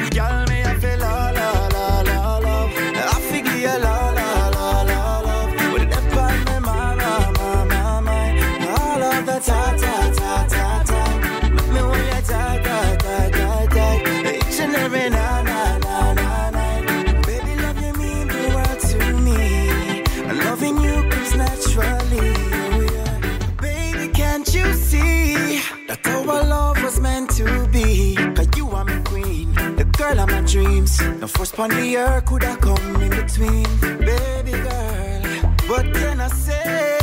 Dreams. 30.96 31.20
No 31.20 31.26
force 31.26 31.52
upon 31.52 31.70
the 31.70 31.96
earth 31.96 32.26
could 32.26 32.42
have 32.42 32.60
come 32.60 33.02
in 33.02 33.10
between. 33.10 33.66
Baby 33.80 34.52
girl, 34.52 35.22
what 35.66 35.92
can 35.94 36.20
I 36.20 36.28
say? 36.28 36.98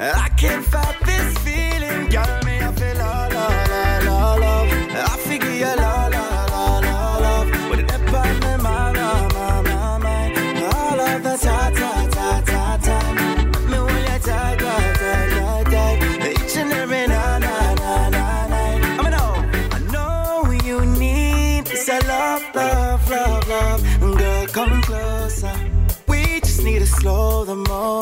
I 0.00 0.28
can't 0.36 0.64
fight 0.64 0.99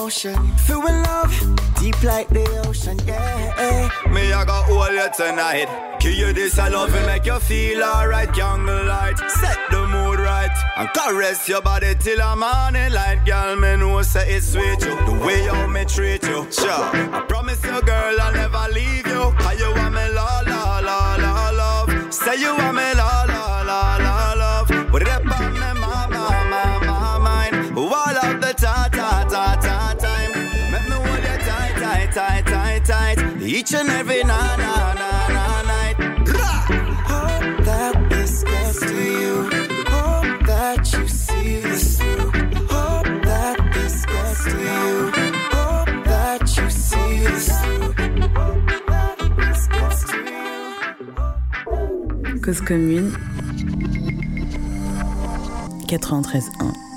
the 0.09 0.31
motion. 0.33 0.57
Feel 0.59 0.87
in 0.87 1.03
love, 1.03 1.57
deep 1.81 2.03
like 2.03 2.29
the 2.29 2.47
ocean, 2.67 2.99
yeah. 3.07 3.91
Me, 4.11 4.33
I 4.33 4.45
got 4.45 4.65
hold 4.65 4.93
you 4.93 5.09
tonight. 5.17 5.69
Give 6.01 6.15
you 6.15 6.33
this, 6.33 6.59
I 6.59 6.69
love 6.69 6.95
and 6.95 7.07
make 7.07 7.27
you 7.27 7.39
feel 7.41 7.83
alright. 7.83 8.33
Jungle 8.33 8.87
light, 8.87 9.19
set 9.29 9.59
the 9.71 9.87
mood 9.87 10.21
right. 10.21 10.51
And 10.77 10.89
caress 10.95 11.49
your 11.49 11.63
body 11.63 11.95
till 12.01 12.23
I'm 12.23 12.43
on 12.43 12.77
it 12.77 12.93
light. 12.93 13.25
Girl, 13.27 13.57
me 13.57 13.77
know 13.77 14.03
say 14.03 14.37
it's 14.37 14.53
sweet 14.53 14.81
you. 14.83 14.97
The 15.07 15.21
way 15.25 15.45
you 15.45 15.69
me 15.69 15.85
treat 15.85 16.23
you. 16.23 16.47
Sure, 16.51 16.85
I 17.19 17.25
promise 17.29 17.63
you, 17.65 17.81
girl, 17.83 18.21
I'll 18.21 18.33
never 18.33 18.67
leave 18.73 19.07
you. 19.07 19.33
Cause 19.39 19.61
you 19.61 19.71
want 19.75 19.95
me 19.95 20.09
la 20.15 20.41
la 20.47 20.79
la 20.79 21.17
la 21.17 21.51
love. 21.51 22.15
Say 22.15 22.41
you 22.41 22.57
want 22.57 22.77
me 22.77 22.88
Each 33.59 33.75
and 33.75 33.91
every 33.91 34.23
na 34.23 34.55
na. 34.55 34.79
Cause 52.41 52.61
commune. 52.63 53.11
93.1. 55.89 56.88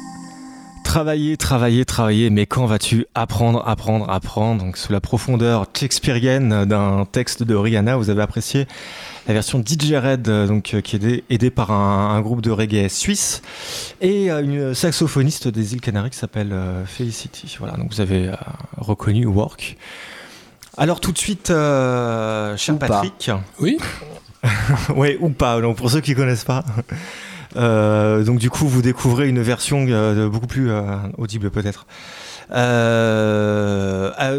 Travailler, 0.91 1.37
travailler, 1.37 1.85
travailler, 1.85 2.29
mais 2.29 2.45
quand 2.45 2.65
vas-tu 2.65 3.05
apprendre, 3.15 3.65
apprendre, 3.65 4.09
apprendre? 4.09 4.61
Donc 4.61 4.75
sous 4.75 4.91
la 4.91 4.99
profondeur 4.99 5.65
shakespearienne 5.73 6.65
d'un 6.65 7.07
texte 7.09 7.43
de 7.43 7.55
Rihanna, 7.55 7.95
vous 7.95 8.09
avez 8.09 8.21
apprécié 8.21 8.67
la 9.25 9.33
version 9.33 9.63
DJ 9.65 9.93
Red, 9.93 10.23
donc 10.23 10.75
qui 10.83 10.95
est 10.97 11.23
aidée 11.29 11.49
par 11.49 11.71
un, 11.71 12.19
groupe 12.19 12.41
de 12.41 12.51
reggae 12.51 12.89
suisse 12.89 13.41
et 14.01 14.29
une 14.31 14.73
saxophoniste 14.73 15.47
des 15.47 15.75
îles 15.75 15.79
Canaries 15.79 16.09
qui 16.09 16.17
s'appelle 16.17 16.51
euh, 16.51 16.85
Felicity. 16.85 17.55
Voilà, 17.57 17.77
donc 17.77 17.93
vous 17.93 18.01
avez 18.01 18.27
euh, 18.27 18.35
reconnu 18.77 19.25
Work. 19.25 19.77
Alors 20.75 20.99
tout 20.99 21.13
de 21.13 21.17
suite, 21.17 21.51
euh, 21.51 22.57
cher 22.57 22.77
Patrick. 22.77 23.31
Oui. 23.61 23.77
oui, 24.97 25.15
ou 25.21 25.29
pas. 25.29 25.61
Donc 25.61 25.77
pour 25.77 25.89
ceux 25.89 26.01
qui 26.01 26.15
connaissent 26.15 26.43
pas. 26.43 26.65
Euh, 27.55 28.23
donc 28.23 28.39
du 28.39 28.49
coup, 28.49 28.67
vous 28.67 28.81
découvrez 28.81 29.29
une 29.29 29.41
version 29.41 29.85
euh, 29.87 30.29
beaucoup 30.29 30.47
plus 30.47 30.71
euh, 30.71 30.97
audible 31.17 31.51
peut-être. 31.51 31.85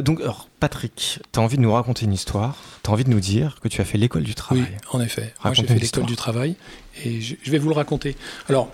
Donc, 0.02 0.20
Patrick, 0.60 1.20
tu 1.32 1.40
as 1.40 1.43
envie 1.43 1.56
de 1.56 1.62
nous 1.62 1.72
raconter 1.72 2.05
une 2.05 2.12
histoire, 2.12 2.56
tu 2.82 2.90
as 2.90 2.93
envie 2.93 3.05
de 3.05 3.10
nous 3.10 3.20
dire 3.20 3.59
que 3.60 3.68
tu 3.68 3.80
as 3.80 3.84
fait 3.84 3.98
l'école 3.98 4.22
du 4.22 4.34
travail. 4.34 4.62
Oui, 4.62 4.76
en 4.93 5.01
effet. 5.01 5.34
Moi, 5.44 5.55
j'ai 5.55 5.66
fait 5.66 5.78
l'école 5.78 6.06
du 6.06 6.16
travail 6.16 6.56
et 7.05 7.20
je, 7.20 7.51
vais 7.51 7.59
vous 7.59 7.68
le 7.68 7.74
raconter. 7.74 8.16
Alors, 8.48 8.70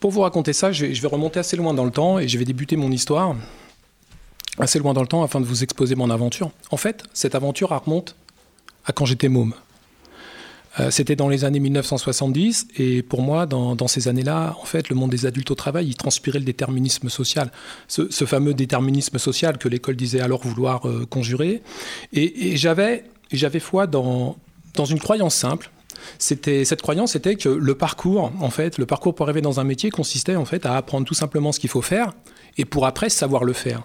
pour 0.00 0.10
vous 0.10 0.20
raconter 0.20 0.52
ça, 0.52 0.72
je 0.72 0.86
vais, 0.86 1.08
remonter 1.08 1.40
assez 1.40 1.56
loin 1.56 1.74
dans 1.74 1.84
le 1.84 1.90
temps 1.90 2.18
et 2.18 2.28
je 2.28 2.36
vais 2.38 2.44
débuter 2.44 2.76
mon 2.76 2.90
histoire 2.90 3.36
assez 4.58 4.78
loin 4.78 4.92
dans 4.92 5.00
le 5.00 5.06
temps 5.06 5.22
afin 5.22 5.40
de 5.40 5.46
vous 5.46 5.62
exposer 5.62 5.94
mon 5.94 6.10
aventure. 6.10 6.50
En 6.70 6.76
fait, 6.76 7.04
cette 7.14 7.34
aventure 7.34 7.70
remonte 7.70 8.16
à 8.84 8.92
quand 8.92 9.06
j'étais 9.06 9.28
môme. 9.28 9.54
Euh, 10.80 10.90
c'était 10.90 11.16
dans 11.16 11.28
les 11.28 11.44
années 11.44 11.60
1970 11.60 12.68
et 12.78 13.02
pour 13.02 13.22
moi, 13.22 13.46
dans, 13.46 13.88
ces 13.88 14.08
années-là, 14.08 14.56
en 14.60 14.64
fait, 14.64 14.88
le 14.88 14.96
monde 14.96 15.10
des 15.10 15.26
adultes 15.26 15.50
au 15.50 15.54
travail, 15.54 15.88
il 15.88 15.96
transpirait 15.96 16.38
le 16.38 16.44
déterminisme 16.44 17.08
social, 17.08 17.50
ce, 17.88 18.24
fameux 18.24 18.54
déterminisme 18.54 19.18
social 19.18 19.58
que 19.58 19.68
l'école 19.68 19.96
disait 19.96 20.20
alors 20.20 20.42
vouloir 20.42 20.88
euh, 20.88 21.06
conjurer. 21.06 21.62
Et, 22.12 22.56
j'avais, 22.56 23.04
j'avais 23.32 23.60
foi 23.60 23.86
dans, 23.86 24.36
dans 24.74 24.84
une 24.84 24.98
croyance 24.98 25.34
simple. 25.34 25.70
C'était 26.18 26.64
cette 26.64 26.82
croyance 26.82 27.14
était 27.16 27.36
que 27.36 27.48
le 27.48 27.74
parcours, 27.74 28.32
en 28.40 28.50
fait, 28.50 28.78
le 28.78 28.86
parcours 28.86 29.14
pour 29.14 29.26
arriver 29.26 29.42
dans 29.42 29.60
un 29.60 29.64
métier 29.64 29.90
consistait 29.90 30.36
en 30.36 30.44
fait 30.44 30.66
à 30.66 30.76
apprendre 30.76 31.06
tout 31.06 31.14
simplement 31.14 31.52
ce 31.52 31.60
qu'il 31.60 31.70
faut 31.70 31.82
faire 31.82 32.12
et 32.56 32.64
pour 32.64 32.86
après 32.86 33.08
savoir 33.08 33.44
le 33.44 33.52
faire. 33.52 33.82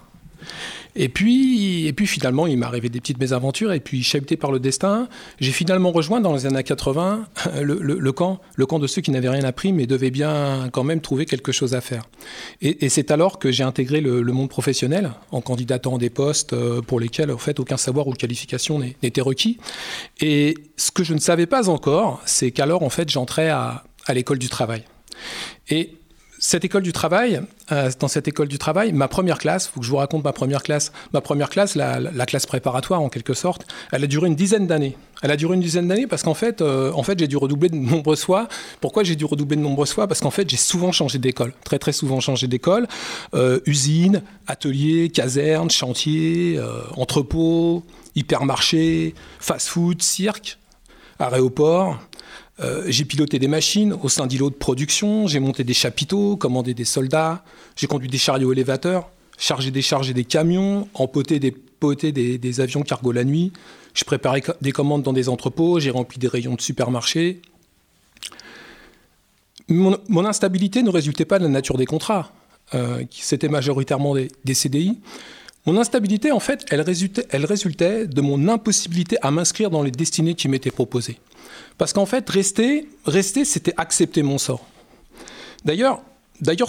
Et 1.00 1.10
puis, 1.10 1.86
et 1.86 1.94
puis 1.94 2.08
finalement, 2.08 2.48
il 2.48 2.58
m'est 2.58 2.66
arrivé 2.66 2.90
des 2.90 3.00
petites 3.00 3.20
mésaventures. 3.20 3.72
Et 3.72 3.80
puis, 3.80 4.02
chahuté 4.02 4.36
par 4.36 4.52
le 4.52 4.60
destin, 4.60 5.08
j'ai 5.40 5.52
finalement 5.52 5.92
rejoint 5.92 6.20
dans 6.20 6.34
les 6.34 6.48
années 6.48 6.64
80 6.64 7.26
le, 7.62 8.12
camp, 8.12 8.42
le 8.56 8.66
camp 8.66 8.80
de 8.80 8.88
ceux 8.88 9.02
qui 9.02 9.12
n'avaient 9.12 9.30
rien 9.30 9.44
appris, 9.44 9.72
mais 9.74 9.86
devaient 9.86 10.10
bien 10.10 10.70
quand 10.72 10.84
même 10.84 11.00
trouver 11.00 11.26
quelque 11.26 11.52
chose 11.52 11.76
à 11.76 11.82
faire. 11.82 12.04
Et, 12.62 12.90
c'est 12.90 13.12
alors 13.12 13.38
que 13.38 13.52
j'ai 13.52 13.64
intégré 13.64 14.02
le, 14.02 14.24
monde 14.24 14.50
professionnel 14.50 15.12
en 15.32 15.42
candidatant 15.42 15.98
des 15.98 16.10
postes 16.10 16.54
euh, 16.54 16.82
pour 16.82 17.00
lesquels, 17.00 17.32
en 17.32 17.38
fait, 17.38 17.60
aucun 17.60 17.78
savoir 17.78 18.08
ou 18.08 18.14
qualification 18.14 18.80
n'était 18.80 19.22
requis. 19.22 19.58
Et 20.20 20.56
ce 20.78 20.92
que 20.92 21.04
je 21.04 21.14
ne 21.14 21.20
savais 21.20 21.46
pas 21.46 21.70
encore, 21.70 22.22
c'est 22.26 22.52
qu'alors, 22.52 22.82
en 22.82 22.90
fait, 22.90 23.10
j'entrais 23.10 23.50
à, 23.50 23.84
à 24.08 24.14
l'école 24.14 24.40
du 24.40 24.50
travail. 24.50 24.84
Et 25.70 25.97
cette 26.40 26.66
école 26.66 26.84
du 26.84 26.94
travail, 26.94 27.42
euh, 27.72 27.90
dans 28.00 28.08
cette 28.08 28.28
école 28.28 28.48
du 28.48 28.58
travail, 28.58 28.92
ma 28.94 29.08
première 29.08 29.40
classe, 29.40 29.68
faut 29.68 29.80
que 29.80 29.86
je 29.86 29.90
vous 29.90 29.98
raconte 29.98 30.24
ma 30.24 30.34
première 30.34 30.62
classe, 30.62 30.92
ma 31.14 31.22
première 31.22 31.50
classe, 31.50 31.76
la, 31.76 32.26
classe 32.26 32.46
préparatoire 32.46 33.02
en 33.02 33.10
quelque 33.10 33.34
sorte, 33.34 33.66
elle 33.92 34.04
a 34.04 34.08
duré 34.08 34.28
une 34.28 34.36
dizaine 34.36 34.68
d'années. 34.68 34.98
Elle 35.24 35.32
a 35.32 35.38
duré 35.38 35.56
une 35.56 35.62
dizaine 35.62 35.88
d'années 35.88 36.06
parce 36.06 36.22
qu'en 36.22 36.36
fait, 36.36 36.62
euh, 36.62 36.92
en 36.94 37.02
fait 37.02 37.18
j'ai 37.18 37.28
dû 37.28 37.38
redoubler 37.38 37.70
de 37.70 37.76
nombreuses 37.76 38.24
fois. 38.24 38.48
Pourquoi 38.82 39.04
j'ai 39.04 39.16
dû 39.16 39.26
redoubler 39.26 39.56
de 39.56 39.62
nombreuses 39.62 39.94
fois? 39.94 40.08
Parce 40.08 40.20
qu'en 40.20 40.30
fait, 40.30 40.48
j'ai 40.48 40.58
souvent 40.58 40.92
changé 40.92 41.18
d'école, 41.18 41.54
très 41.64 41.80
très 41.80 41.92
souvent 41.92 42.20
changé 42.20 42.48
d'école. 42.48 42.88
Euh, 43.34 43.60
usine, 43.66 44.22
atelier, 44.46 45.10
caserne, 45.10 45.72
chantier, 45.72 46.60
entrepôt, 46.96 47.84
hypermarché, 48.16 49.16
fast-food, 49.40 50.02
cirque, 50.02 50.60
aéroport. 51.20 52.00
Euh, 52.60 52.84
j'ai 52.88 53.06
piloté 53.06 53.38
des 53.38 53.48
machines 53.48 53.94
au 53.94 54.10
sein 54.10 54.26
d'îlots 54.26 54.50
de 54.50 54.56
production, 54.56 55.28
j'ai 55.28 55.40
monté 55.40 55.64
des 55.64 55.76
chapiteaux, 55.76 56.38
commandé 56.38 56.74
des 56.74 56.86
soldats, 56.86 57.44
j'ai 57.76 57.86
conduit 57.86 58.10
des 58.10 58.18
chariots 58.18 58.52
élévateurs, 58.52 59.12
chargé 59.38 59.70
déchargé 59.70 60.14
des 60.14 60.24
camions, 60.24 60.88
empoté 60.96 61.40
des, 61.40 61.54
des, 62.40 62.60
avions 62.60 62.82
cargo 62.82 63.12
la 63.12 63.24
nuit, 63.24 63.54
je 63.94 64.04
préparais 64.04 64.42
des 64.62 64.72
commandes 64.72 65.04
dans 65.04 65.14
des 65.14 65.30
entrepôts, 65.30 65.80
j'ai 65.80 65.92
rempli 65.92 66.18
des 66.18 66.28
rayons 66.28 66.56
de 66.56 66.62
supermarchés. 66.62 67.42
Mon, 69.70 70.26
instabilité 70.26 70.82
ne 70.82 70.90
résultait 70.90 71.26
pas 71.26 71.38
de 71.38 71.44
la 71.44 71.50
nature 71.50 71.78
des 71.78 71.86
contrats, 71.86 72.32
euh, 72.74 73.04
c'était 73.12 73.50
majoritairement 73.50 74.16
des, 74.16 74.30
des, 74.46 74.54
CDI. 74.56 74.98
Mon 75.68 75.78
instabilité, 75.78 76.32
en 76.32 76.40
fait, 76.40 76.66
elle 76.70 76.80
résultait, 76.80 78.08
de 78.08 78.22
mon 78.22 78.48
impossibilité 78.48 79.18
à 79.22 79.32
m'inscrire 79.32 79.70
dans 79.70 79.84
les 79.84 79.92
destinées 79.92 80.34
qui 80.34 80.48
m'étaient 80.48 80.72
proposées. 80.72 81.20
Parce 81.78 81.92
qu'en 81.92 82.06
fait, 82.06 82.28
rester, 82.30 82.88
rester 83.06 83.44
c'était 83.44 83.74
accepter 83.76 84.24
mon 84.24 84.38
sort. 84.38 84.66
D'ailleurs, 85.66 86.00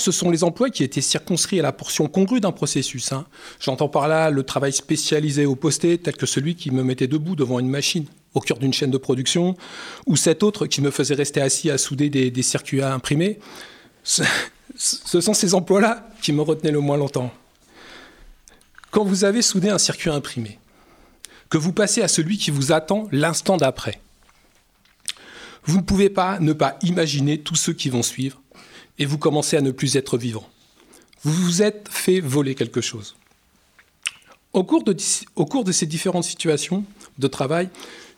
ce 0.01 0.11
sont 0.11 0.31
les 0.31 0.43
emplois 0.43 0.69
qui 0.71 0.83
étaient 0.83 1.01
circonscrits 1.01 1.61
à 1.61 1.63
la 1.63 1.71
portion 1.71 2.09
congrue 2.09 2.41
d'un 2.41 2.51
processus. 2.51 3.13
Hein. 3.13 3.27
J'entends 3.61 3.89
par 3.89 4.09
là 4.09 4.31
le 4.31 4.43
travail 4.43 4.73
spécialisé 4.73 5.47
au 5.47 5.55
posté, 5.55 5.99
tel 5.99 6.17
que 6.17 6.27
celui 6.27 6.57
qui 6.57 6.73
me 6.73 6.83
mettait 6.83 7.07
debout 7.07 7.37
devant 7.37 7.61
une 7.61 7.69
machine 7.69 8.07
au 8.35 8.41
cœur 8.41 8.59
d'une 8.59 8.73
chaîne 8.73 8.91
de 8.91 8.99
production, 8.99 9.57
ou 10.07 10.17
cet 10.17 10.43
autre 10.43 10.67
qui 10.67 10.81
me 10.81 10.91
faisait 10.91 11.15
rester 11.15 11.41
assis 11.41 11.71
à 11.71 11.79
souder 11.79 12.11
des, 12.11 12.43
circuits 12.43 12.83
à 12.83 12.93
imprimer. 12.93 13.39
Ce, 14.03 14.25
ce 14.77 15.21
sont 15.21 15.35
ces 15.35 15.55
emplois-là 15.55 16.09
qui 16.21 16.33
me 16.33 16.43
retenaient 16.43 16.73
le 16.73 16.81
moins 16.81 16.97
longtemps. 16.97 17.33
Quand 18.91 19.05
vous 19.05 19.25
avez 19.25 19.43
soudé 19.43 19.69
un 19.69 19.79
circuit 19.79 20.11
imprimé, 20.11 20.59
que 21.51 21.59
vous 21.59 21.73
passez 21.73 22.03
à 22.03 22.09
celui 22.09 22.39
qui 22.39 22.51
vous 22.51 22.73
attend 22.73 23.07
l'instant 23.13 23.57
d'après, 23.57 24.01
vous 25.65 25.77
ne 25.77 25.83
pouvez 25.83 26.09
pas 26.09 26.39
ne 26.41 26.55
pas 26.55 26.79
imaginer 26.83 27.39
tous 27.39 27.55
ceux 27.55 27.75
qui 27.75 27.91
vont 27.91 28.03
suivre 28.03 28.41
et 28.99 29.05
vous 29.05 29.19
commencez 29.19 29.57
à 29.57 29.61
ne 29.61 29.71
plus 29.71 29.97
être 29.97 30.17
vivant. 30.17 30.49
Vous 31.23 31.33
vous 31.33 31.63
êtes 31.63 31.89
fait 31.91 32.21
voler 32.21 32.55
quelque 32.55 32.81
chose. 32.81 33.17
Au 34.55 34.65
cours 34.65 34.83
de, 34.83 35.73
ces 35.73 35.87
différentes 35.87 36.25
situations 36.25 36.85
de 37.19 37.27
travail, 37.29 37.69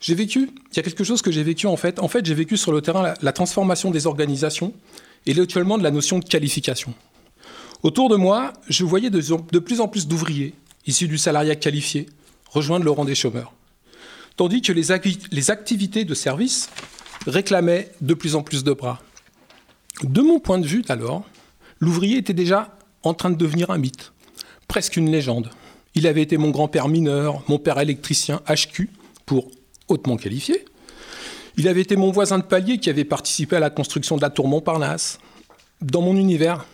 j'ai 0.01 0.15
vécu, 0.15 0.51
il 0.71 0.77
y 0.77 0.79
a 0.79 0.83
quelque 0.83 1.03
chose 1.03 1.21
que 1.21 1.33
j'ai 1.33 1.43
vécu 1.43 1.67
en 1.67 1.77
fait. 1.77 1.99
En 1.99 2.07
fait, 2.07 2.25
j'ai 2.25 2.35
vécu 2.35 2.57
sur 2.57 2.71
le 2.71 2.81
terrain 2.81 3.15
la, 3.21 3.33
transformation 3.33 3.91
des 3.91 4.07
organisations 4.07 4.73
et 5.27 5.35
l'actuellement 5.35 5.77
de 5.77 5.83
la 5.83 5.91
notion 5.91 6.21
de 6.21 6.25
qualification. 6.25 6.95
Autour 7.83 8.09
de 8.09 8.17
moi, 8.17 8.53
je 8.69 8.85
voyais 8.85 9.11
de 9.11 9.59
plus 9.59 9.81
en 9.81 9.89
plus 9.89 10.07
d'ouvriers 10.07 10.55
issus 10.87 11.09
du 11.09 11.19
salariat 11.19 11.57
qualifié 11.57 12.07
rejoindre 12.51 12.85
le 12.85 12.91
rang 12.91 13.05
des 13.05 13.15
chômeurs. 13.15 13.53
Tandis 14.37 14.63
que 14.63 14.73
les, 14.73 15.51
activités 15.51 16.05
de 16.05 16.15
service 16.15 16.71
réclamait 17.27 17.93
de 18.01 18.15
plus 18.15 18.35
en 18.35 18.43
plus 18.43 18.65
de 18.65 18.73
bras. 18.73 19.01
De 20.03 20.23
mon 20.23 20.41
point 20.41 20.59
de 20.59 20.67
vue, 20.67 20.83
alors, 20.89 21.25
l'ouvrier 21.79 22.17
était 22.17 22.33
déjà 22.33 22.77
en 23.03 23.15
train 23.15 23.31
de 23.31 23.37
devenir 23.37 23.71
un 23.71 23.79
mythe, 23.79 24.13
presque 24.67 24.97
une 24.97 25.11
légende. 25.11 25.51
Il 25.95 26.07
avait 26.07 26.23
été 26.23 26.39
mon 26.39 26.51
grand-père 26.51 26.89
mineur, 26.89 27.43
mon 27.49 27.59
père 27.59 27.79
électricien 27.79 28.41
HQ, 28.49 28.89
pour 29.27 29.51
hautement 29.89 30.17
qualifié. 30.17 30.65
Il 31.57 31.69
avait 31.69 31.83
été 31.83 31.97
mon 31.97 32.11
voisin 32.11 32.39
de 32.39 32.45
palier 32.45 32.79
qui 32.79 32.89
avait 32.89 33.05
participé 33.05 33.57
à 33.57 33.61
la 33.61 33.71
construction 33.71 34.17
de 34.17 34.23
la 34.23 34.31
tour 34.31 34.49
Montparnasse. 34.49 35.19
Dans 35.83 36.01
mon 36.01 36.17
univers, 36.17 36.65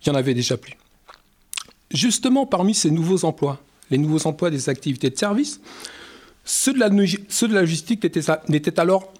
il 0.00 0.08
n'y 0.08 0.16
en 0.16 0.18
avait 0.18 0.34
déjà 0.34 0.56
plus. 0.56 0.76
Justement, 1.94 2.44
parmi 2.44 2.74
ces 2.74 2.90
nouveaux 2.90 3.24
emplois, 3.24 3.60
les 3.90 3.98
nouveaux 3.98 4.26
emplois 4.26 4.50
des 4.50 4.68
activités 4.68 5.10
de 5.10 5.16
service, 5.16 5.60
ceux 6.44 6.74
de 6.74 6.80
la, 6.80 6.88
logistique 7.60 8.04
n'étaient 8.48 8.80
alors 8.80 9.12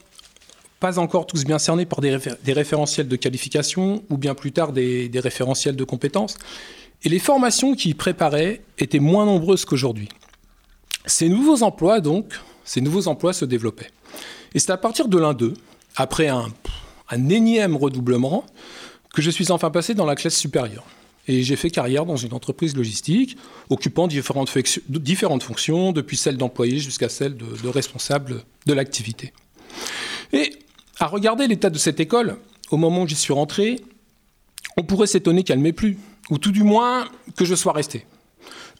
pas 0.80 0.98
encore 0.98 1.26
tous 1.26 1.44
bien 1.44 1.60
cernés 1.60 1.86
par 1.86 2.00
des, 2.00 2.18
référentiels 2.52 3.06
de 3.06 3.16
qualification 3.16 4.02
ou 4.10 4.18
bien 4.18 4.34
plus 4.34 4.50
tard 4.50 4.72
des, 4.72 5.08
référentiels 5.14 5.76
de 5.76 5.84
compétences. 5.84 6.36
Et 7.04 7.08
les 7.08 7.20
formations 7.20 7.76
qui 7.76 7.90
y 7.90 7.94
préparaient 7.94 8.60
étaient 8.78 8.98
moins 8.98 9.24
nombreuses 9.24 9.64
qu'aujourd'hui. 9.64 10.08
Ces 11.06 11.28
nouveaux 11.28 11.62
emplois, 11.62 12.00
donc, 12.00 12.34
ces 12.64 12.80
nouveaux 12.80 13.06
emplois 13.06 13.32
se 13.32 13.44
développaient. 13.44 13.90
Et 14.52 14.58
c'est 14.58 14.72
à 14.72 14.78
partir 14.78 15.06
de 15.06 15.18
l'un 15.18 15.32
d'eux, 15.32 15.54
après 15.94 16.26
un 16.26 16.50
énième 17.30 17.76
redoublement, 17.76 18.44
que 19.14 19.22
je 19.22 19.30
suis 19.30 19.52
enfin 19.52 19.70
passé 19.70 19.94
dans 19.94 20.06
la 20.06 20.16
classe 20.16 20.36
supérieure. 20.36 20.84
Et 21.26 21.42
j'ai 21.42 21.56
fait 21.56 21.70
carrière 21.70 22.04
dans 22.04 22.16
une 22.16 22.34
entreprise 22.34 22.76
logistique, 22.76 23.36
occupant 23.70 24.06
différentes, 24.08 24.50
fonctions, 24.50 25.92
depuis 25.92 26.16
celle 26.16 26.36
d'employé 26.36 26.78
jusqu'à 26.78 27.08
celle 27.08 27.36
de, 27.36 27.68
responsable 27.68 28.44
de 28.66 28.72
l'activité. 28.74 29.32
Et 30.32 30.52
à 30.98 31.06
regarder 31.06 31.46
l'état 31.46 31.70
de 31.70 31.78
cette 31.78 32.00
école, 32.00 32.36
au 32.70 32.76
moment 32.76 33.02
où 33.02 33.08
j'y 33.08 33.14
suis 33.14 33.32
rentré, 33.32 33.80
on 34.76 34.82
pourrait 34.82 35.06
s'étonner 35.06 35.44
qu'elle 35.44 35.60
m'ait 35.60 35.72
plu, 35.72 35.98
ou 36.30 36.38
tout 36.38 36.52
du 36.52 36.62
moins 36.62 37.08
que 37.36 37.44
je 37.44 37.54
sois 37.54 37.72
resté. 37.72 38.06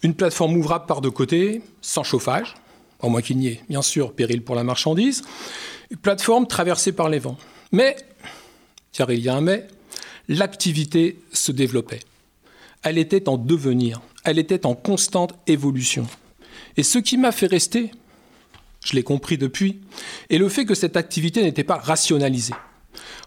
Une 0.03 0.15
plateforme 0.15 0.57
ouvrable 0.57 0.87
par 0.87 1.01
deux 1.01 1.11
côtés, 1.11 1.63
sans 1.81 2.03
chauffage, 2.03 2.55
au 3.01 3.09
moins 3.09 3.23
qu'il 3.23 3.39
n'y 3.39 3.49
ait, 3.49 3.61
bien 3.69 3.83
sûr, 3.83 4.13
péril 4.13 4.43
pour 4.43 4.55
la 4.55 4.65
marchandise, 4.65 5.23
une 5.91 5.97
plateforme 5.97 6.47
traversée 6.47 6.93
par 6.93 7.09
les 7.09 7.19
vents. 7.19 7.39
Mais, 7.73 7.97
car 8.93 9.11
il 9.11 9.21
y 9.21 9.29
a 9.29 9.35
un 9.35 9.41
mais, 9.41 9.67
l'activité 10.29 11.19
se 11.33 11.53
développait. 11.53 12.01
Elle 12.85 12.99
était 12.99 13.29
en 13.29 13.39
devenir, 13.39 14.01
elle 14.25 14.39
était 14.39 14.67
en 14.67 14.75
constante 14.75 15.35
évolution. 15.47 16.07
Et 16.77 16.83
ce 16.83 16.99
qui 16.99 17.17
m'a 17.17 17.33
fait 17.33 17.47
rester, 17.47 17.91
je 18.85 18.95
l'ai 18.95 19.03
compris 19.03 19.39
depuis, 19.39 19.81
et 20.31 20.39
le 20.39 20.49
fait 20.49 20.67
que 20.67 20.75
cette 20.75 20.97
activité 20.97 21.43
n'était 21.43 21.65
pas 21.65 21.79
rationalisée. 21.79 22.55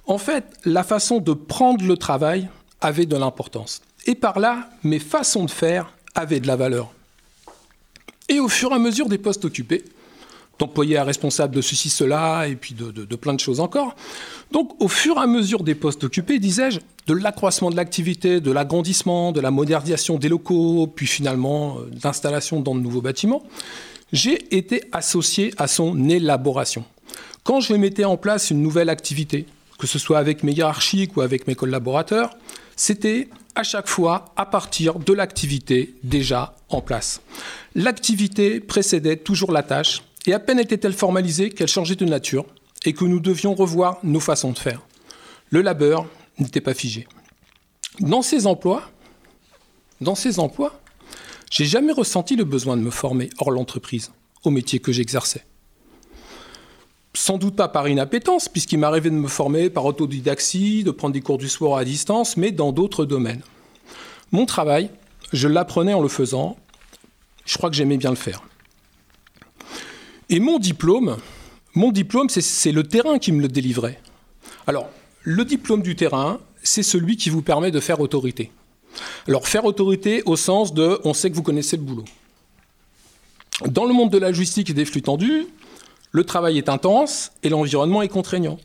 En 0.06 0.18
fait, 0.18 0.46
la 0.64 0.84
façon 0.84 1.20
de 1.20 1.34
prendre 1.34 1.86
le 1.86 1.98
travail 1.98 2.48
avait 2.80 3.06
de 3.06 3.18
l'importance. 3.18 3.82
Et 4.06 4.16
par 4.16 4.40
là, 4.40 4.70
mes 4.84 5.00
façons 5.00 5.46
de 5.46 5.52
faire 5.52 5.94
avaient 6.16 6.40
de 6.40 6.48
la 6.48 6.56
valeur. 6.56 6.94
Et 8.30 8.40
au 8.40 8.48
fur 8.48 8.72
et 8.72 8.76
à 8.76 8.80
mesure 8.80 9.10
des 9.10 9.18
postes 9.18 9.46
occupés, 9.46 9.84
d'employé 10.60 10.98
à 10.98 11.04
responsable 11.04 11.56
de 11.56 11.62
ceci, 11.62 11.90
cela, 11.90 12.48
et 12.48 12.56
puis 12.56 12.74
de, 12.74 12.92
de, 12.92 13.16
plein 13.16 13.34
de 13.34 13.40
choses 13.40 13.60
encore. 13.60 13.96
Donc, 14.52 14.72
au 14.82 14.88
fur 14.88 15.18
et 15.18 15.22
à 15.22 15.28
mesure 15.28 15.64
des 15.64 15.76
postes 15.76 16.04
occupés, 16.04 16.40
disais-je, 16.40 16.80
de 17.08 17.14
l'accroissement 17.14 17.70
de 17.70 17.76
l'activité, 17.76 18.42
de 18.42 18.52
l'agrandissement, 18.52 19.32
de 19.32 19.42
la 19.42 19.52
modernisation 19.52 20.18
des 20.18 20.30
locaux, 20.30 20.88
puis 20.88 21.08
finalement 21.08 21.78
euh, 21.78 21.90
d'installation 21.92 22.60
dans 22.60 22.76
de 22.76 22.82
nouveaux 22.82 23.02
bâtiments, 23.02 23.44
j'ai 24.12 24.56
été 24.56 24.84
associé 24.92 25.54
à 25.58 25.68
son 25.68 26.10
élaboration. 26.10 26.84
Quand 27.44 27.62
je 27.62 27.74
mettais 27.74 28.06
en 28.06 28.18
place 28.18 28.52
une 28.52 28.62
nouvelle 28.62 28.90
activité, 28.90 29.46
que 29.78 29.88
ce 29.88 30.00
soit 30.00 30.18
avec 30.18 30.44
mes 30.44 30.54
hiérarchiques 30.54 31.16
ou 31.18 31.22
avec 31.22 31.48
mes 31.48 31.56
collaborateurs, 31.56 32.36
c'était 32.76 33.30
à 33.56 33.64
chaque 33.64 33.88
fois 33.88 34.34
à 34.36 34.46
partir 34.46 35.00
de 35.00 35.14
l'activité 35.14 35.96
déjà 36.04 36.56
en 36.70 36.82
place. 36.82 37.22
L'activité 37.76 38.60
précédait 38.60 39.18
toujours 39.18 39.52
la 39.52 39.64
tâche 39.64 40.04
et 40.28 40.34
à 40.34 40.40
peine 40.40 40.60
était-elle 40.60 40.94
formalisée 40.94 41.50
qu'elle 41.50 41.68
changeait 41.68 41.96
de 41.96 42.06
nature 42.06 42.46
et 42.86 42.94
que 42.94 43.06
nous 43.06 43.20
devions 43.20 43.56
revoir 43.56 43.98
nos 44.04 44.20
façons 44.20 44.52
de 44.52 44.60
faire. 44.60 44.82
Le 45.50 45.62
labeur 45.62 46.06
n'était 46.38 46.62
pas 46.62 46.74
figé. 46.74 47.08
Dans 48.00 48.22
ces 48.22 48.46
emplois, 48.46 48.84
dans 50.02 50.16
ces 50.16 50.40
emplois, 50.40 50.80
j'ai 51.50 51.66
jamais 51.66 51.94
ressenti 51.94 52.36
le 52.36 52.44
besoin 52.44 52.76
de 52.76 52.82
me 52.82 52.92
former 52.92 53.30
hors 53.40 53.52
l'entreprise 53.52 54.12
au 54.44 54.50
métier 54.50 54.80
que 54.80 54.92
j'exerçais. 54.92 55.46
Sans 57.14 57.38
doute 57.38 57.56
pas 57.56 57.70
par 57.70 57.88
inappétence, 57.88 58.48
puisqu'il 58.50 58.78
m'arrivait 58.78 59.10
de 59.10 59.16
me 59.16 59.28
former 59.28 59.70
par 59.70 59.86
autodidaxie, 59.86 60.84
de 60.84 60.92
prendre 60.92 61.14
des 61.14 61.22
cours 61.22 61.40
du 61.40 61.50
sport 61.50 61.78
à 61.78 61.86
distance, 61.86 62.38
mais 62.38 62.52
dans 62.52 62.72
d'autres 62.72 63.06
domaines. 63.06 63.42
Mon 64.32 64.46
travail, 64.46 64.92
je 65.34 65.48
l'apprenais 65.48 65.94
en 65.94 66.02
le 66.02 66.10
faisant. 66.10 66.58
Je 67.46 67.58
crois 67.58 67.70
que 67.70 67.76
j'aimais 67.76 67.98
bien 67.98 68.12
le 68.12 68.18
faire. 68.18 68.44
Et 70.30 70.40
mon 70.40 70.60
diplôme, 70.60 71.18
mon 71.74 71.92
diplôme, 71.92 72.28
c'est 72.30 72.72
le 72.72 72.84
terrain 72.84 73.18
qui 73.18 73.32
me 73.32 73.42
le 73.42 73.48
délivrait. 73.48 74.02
Alors, 74.66 74.90
le 75.24 75.46
diplôme 75.46 75.82
du 75.82 75.96
terrain, 75.96 76.40
c'est 76.64 76.84
celui 76.84 77.16
qui 77.16 77.30
vous 77.30 77.42
permet 77.42 77.72
de 77.72 77.80
faire 77.80 78.02
autorité. 78.02 78.52
Alors, 79.28 79.48
faire 79.48 79.64
autorité 79.64 80.24
au 80.26 80.36
sens 80.36 80.74
de 80.74 81.00
on 81.06 81.14
sait 81.14 81.30
que 81.32 81.36
vous 81.36 81.44
connaissez 81.44 81.78
le 81.78 81.84
boulot. 81.84 82.06
Dans 83.68 83.86
le 83.86 83.94
monde 83.94 84.10
de 84.10 84.18
la 84.18 84.28
logistique 84.28 84.70
et 84.70 84.74
des 84.74 84.86
flux 84.86 85.02
tendus, 85.02 85.48
le 86.12 86.24
travail 86.26 86.58
est 86.58 86.68
intense 86.68 87.32
et 87.44 87.50
l'environnement 87.50 88.02
est 88.02 88.08
contraignant. 88.10 88.58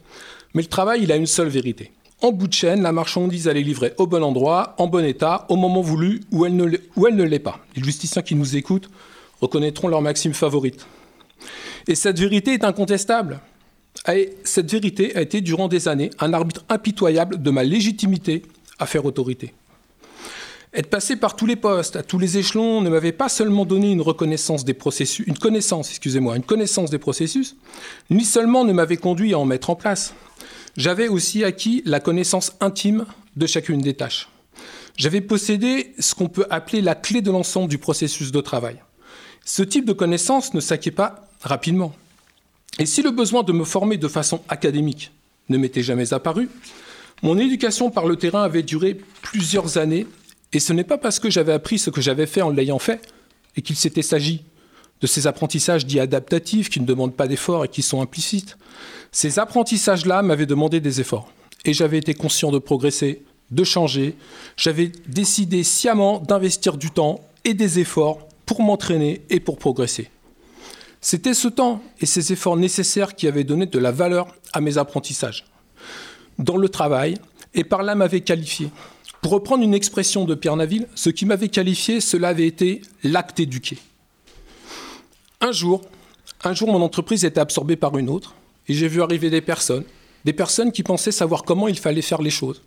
Mais 0.54 0.62
le 0.62 0.68
travail, 0.68 1.02
il 1.04 1.12
a 1.12 1.16
une 1.16 1.26
seule 1.26 1.48
vérité. 1.48 1.92
En 2.22 2.32
bout 2.32 2.48
de 2.48 2.52
chaîne, 2.52 2.82
la 2.82 2.92
marchandise, 2.92 3.46
elle 3.46 3.56
est 3.56 3.62
livrée 3.62 3.94
au 3.98 4.06
bon 4.06 4.22
endroit, 4.22 4.74
en 4.78 4.88
bon 4.88 5.04
état, 5.04 5.46
au 5.48 5.56
moment 5.56 5.80
voulu, 5.80 6.22
où 6.32 6.44
elle 6.44 6.56
ne 6.56 7.24
l'est 7.24 7.38
pas. 7.38 7.60
Les 7.76 7.82
justiciens 7.82 8.22
qui 8.22 8.34
nous 8.34 8.56
écoutent 8.56 8.90
reconnaîtront 9.40 9.88
leur 9.88 10.02
maxime 10.02 10.34
favorite. 10.34 10.86
Et 11.88 11.94
cette 11.94 12.18
vérité 12.18 12.52
est 12.52 12.64
incontestable. 12.64 13.40
cette 14.44 14.70
vérité 14.70 15.14
a 15.16 15.22
été 15.22 15.40
durant 15.40 15.68
des 15.68 15.88
années 15.88 16.10
un 16.18 16.32
arbitre 16.32 16.64
impitoyable 16.68 17.42
de 17.42 17.50
ma 17.50 17.62
légitimité 17.62 18.42
à 18.78 18.86
faire 18.86 19.04
autorité. 19.04 19.54
Être 20.74 20.88
passé 20.88 21.16
par 21.16 21.36
tous 21.36 21.44
les 21.44 21.56
postes, 21.56 21.96
à 21.96 22.02
tous 22.02 22.18
les 22.18 22.38
échelons, 22.38 22.80
ne 22.80 22.88
m'avait 22.88 23.12
pas 23.12 23.28
seulement 23.28 23.66
donné 23.66 23.90
une 23.90 24.00
reconnaissance 24.00 24.64
des 24.64 24.72
processus, 24.72 25.26
une 25.26 25.36
connaissance, 25.36 25.90
excusez-moi, 25.90 26.36
une 26.36 26.44
connaissance 26.44 26.88
des 26.88 26.98
processus, 26.98 27.56
ni 28.08 28.24
seulement 28.24 28.64
ne 28.64 28.72
m'avait 28.72 28.96
conduit 28.96 29.34
à 29.34 29.38
en 29.38 29.44
mettre 29.44 29.68
en 29.68 29.76
place. 29.76 30.14
J'avais 30.78 31.08
aussi 31.08 31.44
acquis 31.44 31.82
la 31.84 32.00
connaissance 32.00 32.52
intime 32.60 33.04
de 33.36 33.46
chacune 33.46 33.82
des 33.82 33.92
tâches. 33.92 34.30
J'avais 34.96 35.20
possédé 35.20 35.92
ce 35.98 36.14
qu'on 36.14 36.28
peut 36.28 36.46
appeler 36.48 36.80
la 36.80 36.94
clé 36.94 37.20
de 37.20 37.30
l'ensemble 37.30 37.68
du 37.68 37.76
processus 37.76 38.32
de 38.32 38.40
travail. 38.40 38.76
Ce 39.44 39.62
type 39.62 39.84
de 39.84 39.92
connaissance 39.92 40.54
ne 40.54 40.60
s'acquiert 40.60 40.94
pas 40.94 41.28
rapidement. 41.42 41.92
Et 42.78 42.86
si 42.86 43.02
le 43.02 43.10
besoin 43.10 43.42
de 43.42 43.52
me 43.52 43.64
former 43.64 43.96
de 43.96 44.08
façon 44.08 44.42
académique 44.48 45.12
ne 45.48 45.58
m'était 45.58 45.82
jamais 45.82 46.14
apparu, 46.14 46.48
mon 47.22 47.38
éducation 47.38 47.90
par 47.90 48.06
le 48.06 48.16
terrain 48.16 48.42
avait 48.42 48.62
duré 48.62 48.98
plusieurs 49.22 49.78
années, 49.78 50.06
et 50.52 50.60
ce 50.60 50.72
n'est 50.72 50.84
pas 50.84 50.98
parce 50.98 51.18
que 51.18 51.30
j'avais 51.30 51.52
appris 51.52 51.78
ce 51.78 51.90
que 51.90 52.00
j'avais 52.00 52.26
fait 52.26 52.42
en 52.42 52.50
l'ayant 52.50 52.78
fait, 52.78 53.00
et 53.56 53.62
qu'il 53.62 53.76
s'était 53.76 54.02
s'agit 54.02 54.42
de 55.00 55.06
ces 55.06 55.26
apprentissages 55.26 55.84
dits 55.84 56.00
adaptatifs 56.00 56.70
qui 56.70 56.80
ne 56.80 56.86
demandent 56.86 57.14
pas 57.14 57.26
d'efforts 57.26 57.64
et 57.64 57.68
qui 57.68 57.82
sont 57.82 58.00
implicites. 58.00 58.56
Ces 59.10 59.38
apprentissages-là 59.38 60.22
m'avaient 60.22 60.46
demandé 60.46 60.80
des 60.80 61.00
efforts, 61.00 61.32
et 61.64 61.74
j'avais 61.74 61.98
été 61.98 62.14
conscient 62.14 62.50
de 62.50 62.58
progresser, 62.58 63.22
de 63.50 63.64
changer, 63.64 64.16
j'avais 64.56 64.90
décidé 65.06 65.62
sciemment 65.62 66.18
d'investir 66.20 66.76
du 66.76 66.90
temps 66.90 67.20
et 67.44 67.54
des 67.54 67.78
efforts 67.78 68.26
pour 68.46 68.62
m'entraîner 68.62 69.22
et 69.28 69.40
pour 69.40 69.58
progresser. 69.58 70.08
C'était 71.04 71.34
ce 71.34 71.48
temps 71.48 71.82
et 72.00 72.06
ces 72.06 72.32
efforts 72.32 72.56
nécessaires 72.56 73.16
qui 73.16 73.26
avaient 73.26 73.42
donné 73.42 73.66
de 73.66 73.78
la 73.80 73.90
valeur 73.90 74.28
à 74.52 74.60
mes 74.60 74.78
apprentissages. 74.78 75.44
Dans 76.38 76.56
le 76.56 76.68
travail, 76.68 77.18
et 77.54 77.64
par 77.64 77.82
là 77.82 77.96
m'avait 77.96 78.20
qualifié. 78.20 78.70
Pour 79.20 79.32
reprendre 79.32 79.64
une 79.64 79.74
expression 79.74 80.24
de 80.24 80.36
Pierre 80.36 80.56
Naville, 80.56 80.86
ce 80.94 81.10
qui 81.10 81.26
m'avait 81.26 81.48
qualifié, 81.48 82.00
cela 82.00 82.28
avait 82.28 82.46
été 82.46 82.82
l'acte 83.02 83.40
éduqué. 83.40 83.78
Un 85.40 85.50
jour, 85.50 85.82
un 86.44 86.54
jour, 86.54 86.68
mon 86.72 86.80
entreprise 86.82 87.24
était 87.24 87.40
absorbée 87.40 87.76
par 87.76 87.98
une 87.98 88.08
autre, 88.08 88.36
et 88.68 88.74
j'ai 88.74 88.86
vu 88.86 89.02
arriver 89.02 89.28
des 89.28 89.40
personnes, 89.40 89.84
des 90.24 90.32
personnes 90.32 90.70
qui 90.70 90.84
pensaient 90.84 91.10
savoir 91.10 91.42
comment 91.42 91.66
il 91.66 91.78
fallait 91.78 92.00
faire 92.00 92.22
les 92.22 92.30
choses. 92.30 92.62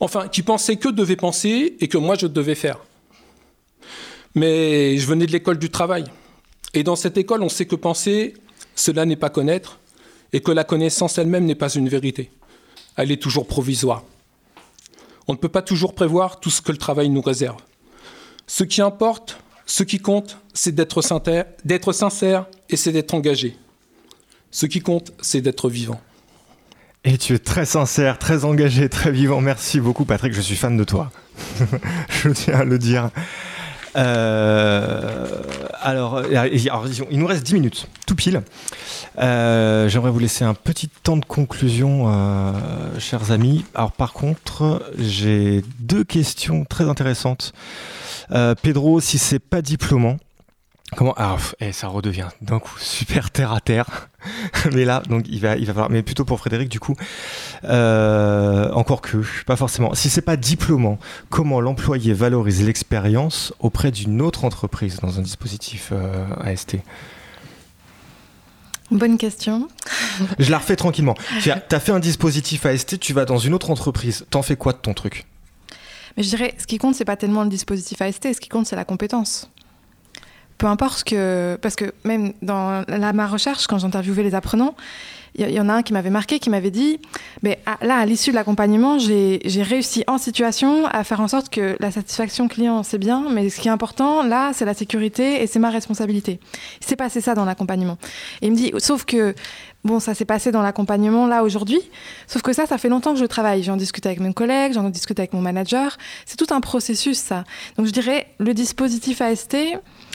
Enfin, 0.00 0.26
qui 0.26 0.42
pensaient 0.42 0.76
que 0.76 0.88
devaient 0.88 1.14
penser 1.14 1.76
et 1.78 1.86
que 1.86 1.96
moi 1.96 2.16
je 2.18 2.26
devais 2.26 2.56
faire. 2.56 2.78
Mais 4.34 4.98
je 4.98 5.06
venais 5.06 5.26
de 5.26 5.32
l'école 5.32 5.58
du 5.58 5.70
travail. 5.70 6.04
Et 6.74 6.82
dans 6.82 6.96
cette 6.96 7.16
école, 7.16 7.42
on 7.42 7.48
sait 7.48 7.66
que 7.66 7.76
penser, 7.76 8.34
cela 8.74 9.04
n'est 9.04 9.16
pas 9.16 9.30
connaître, 9.30 9.78
et 10.32 10.40
que 10.40 10.52
la 10.52 10.64
connaissance 10.64 11.18
elle-même 11.18 11.44
n'est 11.44 11.54
pas 11.54 11.70
une 11.70 11.88
vérité. 11.88 12.30
Elle 12.96 13.10
est 13.10 13.22
toujours 13.22 13.46
provisoire. 13.46 14.04
On 15.26 15.32
ne 15.32 15.38
peut 15.38 15.48
pas 15.48 15.62
toujours 15.62 15.94
prévoir 15.94 16.40
tout 16.40 16.50
ce 16.50 16.62
que 16.62 16.72
le 16.72 16.78
travail 16.78 17.08
nous 17.08 17.20
réserve. 17.20 17.60
Ce 18.46 18.64
qui 18.64 18.80
importe, 18.80 19.38
ce 19.66 19.82
qui 19.82 19.98
compte, 19.98 20.38
c'est 20.54 20.74
d'être 20.74 21.02
sincère, 21.02 21.44
d'être 21.64 21.92
sincère 21.92 22.46
et 22.70 22.76
c'est 22.76 22.92
d'être 22.92 23.14
engagé. 23.14 23.56
Ce 24.50 24.66
qui 24.66 24.80
compte, 24.80 25.12
c'est 25.20 25.42
d'être 25.42 25.68
vivant. 25.68 26.00
Et 27.04 27.18
tu 27.18 27.34
es 27.34 27.38
très 27.38 27.64
sincère, 27.64 28.18
très 28.18 28.44
engagé, 28.44 28.88
très 28.88 29.12
vivant. 29.12 29.40
Merci 29.40 29.80
beaucoup, 29.80 30.04
Patrick. 30.04 30.32
Je 30.32 30.40
suis 30.40 30.56
fan 30.56 30.76
de 30.76 30.84
toi. 30.84 31.12
je 32.10 32.30
tiens 32.30 32.60
à 32.60 32.64
le 32.64 32.78
dire. 32.78 33.10
Euh, 33.96 35.42
alors, 35.80 36.22
il 36.26 37.18
nous 37.18 37.26
reste 37.26 37.44
10 37.44 37.54
minutes, 37.54 37.88
tout 38.06 38.14
pile. 38.14 38.42
Euh, 39.18 39.88
j'aimerais 39.88 40.10
vous 40.10 40.18
laisser 40.18 40.44
un 40.44 40.54
petit 40.54 40.88
temps 40.88 41.16
de 41.16 41.24
conclusion, 41.24 42.04
euh, 42.06 42.52
chers 42.98 43.30
amis. 43.30 43.64
Alors, 43.74 43.92
par 43.92 44.12
contre, 44.12 44.82
j'ai 44.98 45.62
deux 45.80 46.04
questions 46.04 46.64
très 46.64 46.88
intéressantes. 46.88 47.52
Pedro, 48.62 49.00
si 49.00 49.16
c'est 49.16 49.38
pas 49.38 49.62
diplômant, 49.62 50.18
Comment 50.96 51.14
Ah, 51.16 51.36
et 51.60 51.68
eh, 51.68 51.72
ça 51.72 51.88
redevient 51.88 52.28
d'un 52.40 52.58
coup 52.58 52.78
super 52.78 53.30
terre 53.30 53.52
à 53.52 53.60
terre. 53.60 54.08
mais 54.72 54.84
là, 54.84 55.02
donc 55.08 55.26
il 55.28 55.40
va, 55.40 55.56
il 55.56 55.66
va 55.66 55.72
falloir. 55.74 55.90
Mais 55.90 56.02
plutôt 56.02 56.24
pour 56.24 56.38
Frédéric, 56.38 56.68
du 56.68 56.80
coup, 56.80 56.96
euh, 57.64 58.70
encore 58.72 59.02
que, 59.02 59.22
pas 59.44 59.56
forcément. 59.56 59.94
Si 59.94 60.08
c'est 60.08 60.22
pas 60.22 60.36
diplômant, 60.36 60.98
comment 61.28 61.60
l'employé 61.60 62.14
valorise 62.14 62.64
l'expérience 62.64 63.52
auprès 63.60 63.90
d'une 63.90 64.22
autre 64.22 64.44
entreprise 64.44 65.00
dans 65.00 65.18
un 65.18 65.22
dispositif 65.22 65.90
euh, 65.92 66.26
AST 66.40 66.76
Bonne 68.90 69.18
question. 69.18 69.68
Je 70.38 70.50
la 70.50 70.58
refais 70.58 70.76
tranquillement. 70.76 71.14
Tu 71.42 71.50
as, 71.50 71.80
fait 71.80 71.92
un 71.92 72.00
dispositif 72.00 72.64
AST, 72.64 72.98
tu 72.98 73.12
vas 73.12 73.26
dans 73.26 73.38
une 73.38 73.52
autre 73.52 73.70
entreprise. 73.70 74.24
T'en 74.30 74.40
fais 74.40 74.56
quoi 74.56 74.72
de 74.72 74.78
ton 74.78 74.94
truc? 74.94 75.26
Mais 76.16 76.22
je 76.22 76.30
dirais, 76.30 76.54
ce 76.58 76.66
qui 76.66 76.78
compte, 76.78 76.94
c'est 76.94 77.04
pas 77.04 77.16
tellement 77.16 77.44
le 77.44 77.50
dispositif 77.50 78.00
AST, 78.00 78.32
ce 78.34 78.40
qui 78.40 78.48
compte, 78.48 78.66
c'est 78.66 78.74
la 78.74 78.86
compétence 78.86 79.50
peu 80.58 80.66
importe 80.66 81.04
que. 81.04 81.56
Parce 81.62 81.76
que 81.76 81.92
même 82.04 82.32
dans 82.42 82.84
ma 82.88 83.26
recherche, 83.26 83.66
quand 83.66 83.78
j'interviewais 83.78 84.22
les 84.24 84.34
apprenants, 84.34 84.74
il 85.34 85.50
y, 85.50 85.60
en 85.60 85.68
a 85.68 85.74
un 85.74 85.82
qui 85.82 85.92
m'avait 85.92 86.10
marqué, 86.10 86.38
qui 86.38 86.50
m'avait 86.50 86.70
dit 86.70 86.98
mais 87.42 87.58
là, 87.82 87.96
à 87.96 88.06
l'issue 88.06 88.30
de 88.30 88.34
l'accompagnement, 88.34 88.98
j'ai 88.98 89.62
réussi 89.62 90.04
en 90.06 90.18
situation 90.18 90.86
à 90.86 91.04
faire 91.04 91.20
en 91.20 91.28
sorte 91.28 91.48
que 91.48 91.76
la 91.80 91.90
satisfaction 91.90 92.48
client, 92.48 92.82
c'est 92.82 92.98
bien, 92.98 93.26
mais 93.30 93.48
ce 93.50 93.60
qui 93.60 93.68
est 93.68 93.70
important, 93.70 94.22
là, 94.22 94.52
c'est 94.54 94.64
la 94.64 94.74
sécurité 94.74 95.42
et 95.42 95.46
c'est 95.46 95.58
ma 95.58 95.70
responsabilité. 95.70 96.40
Il 96.80 96.86
s'est 96.86 96.96
passé 96.96 97.20
ça 97.20 97.34
dans 97.34 97.44
l'accompagnement. 97.44 97.98
Il 98.42 98.52
me 98.52 98.56
dit 98.56 98.72
sauf 98.78 99.04
que. 99.04 99.34
Bon, 99.84 100.00
ça 100.00 100.12
s'est 100.12 100.24
passé 100.24 100.50
dans 100.50 100.60
l'accompagnement 100.60 101.28
là 101.28 101.44
aujourd'hui, 101.44 101.80
sauf 102.26 102.42
que 102.42 102.52
ça, 102.52 102.66
ça 102.66 102.78
fait 102.78 102.88
longtemps 102.88 103.12
que 103.14 103.20
je 103.20 103.24
travaille. 103.24 103.62
J'en 103.62 103.76
discute 103.76 104.04
avec 104.06 104.18
mes 104.18 104.34
collègues, 104.34 104.72
j'en 104.72 104.90
discute 104.90 105.20
avec 105.20 105.32
mon 105.32 105.40
manager. 105.40 105.96
C'est 106.26 106.36
tout 106.36 106.52
un 106.52 106.60
processus, 106.60 107.16
ça. 107.16 107.44
Donc 107.76 107.86
je 107.86 107.92
dirais, 107.92 108.26
le 108.40 108.54
dispositif 108.54 109.20
AST, 109.20 109.56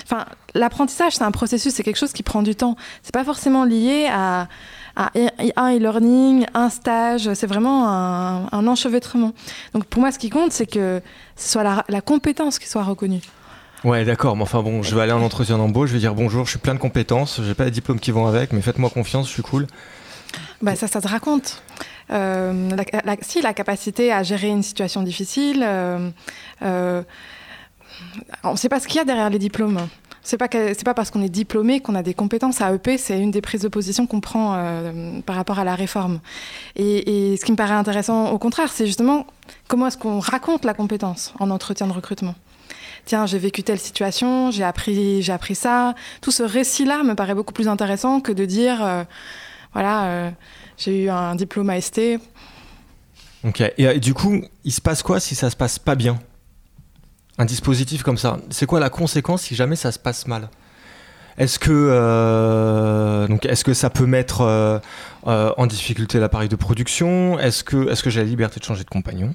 Enfin, 0.03 0.25
l'apprentissage, 0.53 1.13
c'est 1.15 1.23
un 1.23 1.31
processus, 1.31 1.73
c'est 1.73 1.83
quelque 1.83 1.97
chose 1.97 2.13
qui 2.13 2.23
prend 2.23 2.41
du 2.41 2.55
temps. 2.55 2.75
C'est 3.03 3.13
pas 3.13 3.23
forcément 3.23 3.63
lié 3.63 4.07
à, 4.11 4.47
un 4.95 5.75
e-learning, 5.75 6.45
un 6.53 6.69
stage. 6.69 7.33
C'est 7.33 7.47
vraiment 7.47 7.87
un, 7.87 8.67
enchevêtrement. 8.67 9.33
Donc, 9.73 9.85
pour 9.85 10.01
moi, 10.01 10.11
ce 10.11 10.19
qui 10.19 10.29
compte, 10.29 10.51
c'est 10.51 10.65
que 10.65 11.01
ce 11.35 11.51
soit 11.51 11.83
la, 11.87 12.01
compétence 12.01 12.59
qui 12.59 12.67
soit 12.67 12.83
reconnue. 12.83 13.21
Ouais, 13.83 14.05
d'accord, 14.05 14.37
mais 14.37 14.43
enfin 14.43 14.63
bon, 14.63 14.81
je 14.81 14.95
vais 14.95 15.01
aller 15.01 15.11
en 15.11 15.21
entretien 15.21 15.57
d'embauche, 15.57 15.89
je 15.89 15.95
vais 15.95 15.99
dire 15.99 16.15
bonjour, 16.15 16.45
je 16.45 16.51
suis 16.51 16.59
plein 16.59 16.73
de 16.73 16.79
compétences, 16.79 17.41
j'ai 17.43 17.53
pas 17.53 17.65
les 17.65 17.71
diplômes 17.71 17.99
qui 17.99 18.11
vont 18.11 18.27
avec, 18.27 18.53
mais 18.53 18.61
faites-moi 18.61 18.89
confiance, 18.89 19.27
je 19.27 19.33
suis 19.33 19.43
cool. 19.43 19.67
Bah, 20.61 20.77
ça, 20.77 20.87
ça 20.87 21.01
se 21.01 21.07
raconte. 21.09 21.61
Euh, 22.11 22.69
si, 23.21 23.41
la 23.41 23.53
capacité 23.53 24.11
à 24.11 24.23
gérer 24.23 24.47
une 24.47 24.63
situation 24.63 25.03
difficile, 25.03 25.63
euh, 25.65 26.09
euh, 26.61 27.01
on 28.43 28.51
ne 28.51 28.57
sait 28.57 28.69
pas 28.69 28.79
ce 28.79 28.87
qu'il 28.87 28.97
y 28.97 28.99
a 28.99 29.05
derrière 29.05 29.29
les 29.29 29.39
diplômes. 29.39 29.87
C'est 30.23 30.37
pas 30.37 30.47
pas 30.47 30.93
parce 30.93 31.11
qu'on 31.11 31.21
est 31.21 31.29
diplômé 31.29 31.81
qu'on 31.81 31.95
a 31.95 32.03
des 32.03 32.13
compétences. 32.13 32.61
À 32.61 32.73
EP, 32.73 32.97
c'est 32.97 33.19
une 33.19 33.31
des 33.31 33.41
prises 33.41 33.61
de 33.61 33.67
position 33.67 34.07
qu'on 34.07 34.21
prend 34.21 34.53
par 35.25 35.35
rapport 35.35 35.59
à 35.59 35.65
la 35.65 35.75
réforme. 35.75 36.21
Et, 36.77 37.35
ce 37.37 37.43
qui 37.43 37.51
me 37.51 37.57
paraît 37.57 37.73
intéressant, 37.73 38.31
au 38.31 38.37
contraire, 38.37 38.71
c'est 38.71 38.85
justement 38.85 39.27
comment 39.67 39.87
est-ce 39.87 39.97
qu'on 39.97 40.19
raconte 40.19 40.63
la 40.63 40.73
compétence 40.73 41.33
en 41.39 41.49
entretien 41.49 41.87
de 41.87 41.91
recrutement 41.91 42.35
tiens, 43.05 43.25
j'ai 43.25 43.37
vécu 43.37 43.63
telle 43.63 43.79
situation, 43.79 44.51
j'ai 44.51 44.63
appris, 44.63 45.23
ça. 45.53 45.95
Tout 46.21 46.31
ce 46.31 46.43
récit-là 46.43 47.03
me 47.03 47.15
paraît 47.15 47.35
beaucoup 47.35 47.53
plus 47.53 47.67
intéressant 47.67 48.21
que 48.21 48.31
de 48.31 48.45
dire, 48.45 48.83
euh, 48.83 49.03
voilà, 49.73 50.05
euh, 50.05 50.31
j'ai 50.77 51.03
eu 51.03 51.09
un 51.09 51.35
diplôme 51.35 51.69
AST. 51.69 52.01
Ok. 53.43 53.61
Et, 53.61 53.87
euh, 53.87 53.99
du 53.99 54.13
coup, 54.13 54.41
il 54.63 54.71
se 54.71 54.81
passe 54.81 55.03
quoi 55.03 55.19
si 55.19 55.35
ça 55.35 55.49
se 55.49 55.55
passe 55.55 55.79
pas 55.79 55.95
bien? 55.95 56.19
Un 57.37 57.45
dispositif 57.45 58.03
comme 58.03 58.17
ça, 58.17 58.37
c'est 58.49 58.65
quoi 58.65 58.79
la 58.79 58.89
conséquence 58.89 59.41
si 59.43 59.55
jamais 59.55 59.75
ça 59.75 59.91
se 59.91 59.99
passe 59.99 60.27
mal? 60.27 60.49
Est-ce 61.37 61.57
que, 61.57 63.25
donc, 63.27 63.45
est-ce 63.45 63.63
que 63.63 63.73
ça 63.73 63.89
peut 63.89 64.05
mettre 64.05 64.81
en 65.23 65.65
difficulté 65.65 66.19
l'appareil 66.19 66.47
de 66.49 66.55
production? 66.55 67.39
Est-ce 67.39 67.63
que, 67.63 67.89
est-ce 67.89 68.03
que 68.03 68.11
j'ai 68.11 68.19
la 68.21 68.27
liberté 68.27 68.59
de 68.59 68.65
changer 68.65 68.83
de 68.83 68.89
compagnon? 68.89 69.33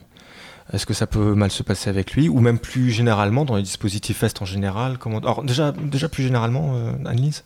Est-ce 0.73 0.87
que 0.87 0.95
ça 0.95 1.07
peut 1.07 1.35
mal 1.35 1.51
se 1.51 1.63
passer 1.63 1.91
avec 1.91 2.13
lui? 2.13 2.29
Ou 2.29 2.41
même 2.41 2.59
plus 2.59 2.91
généralement, 2.91 3.45
dans 3.45 3.57
les 3.57 3.63
dispositifs 3.63 4.19
FEST 4.19 4.43
en 4.43 4.45
général 4.45 4.99
comment... 4.99 5.19
Alors, 5.19 5.43
déjà, 5.43 5.73
déjà 5.73 6.09
plus 6.09 6.23
généralement, 6.23 6.75
euh, 6.75 6.93
Annelise? 7.07 7.43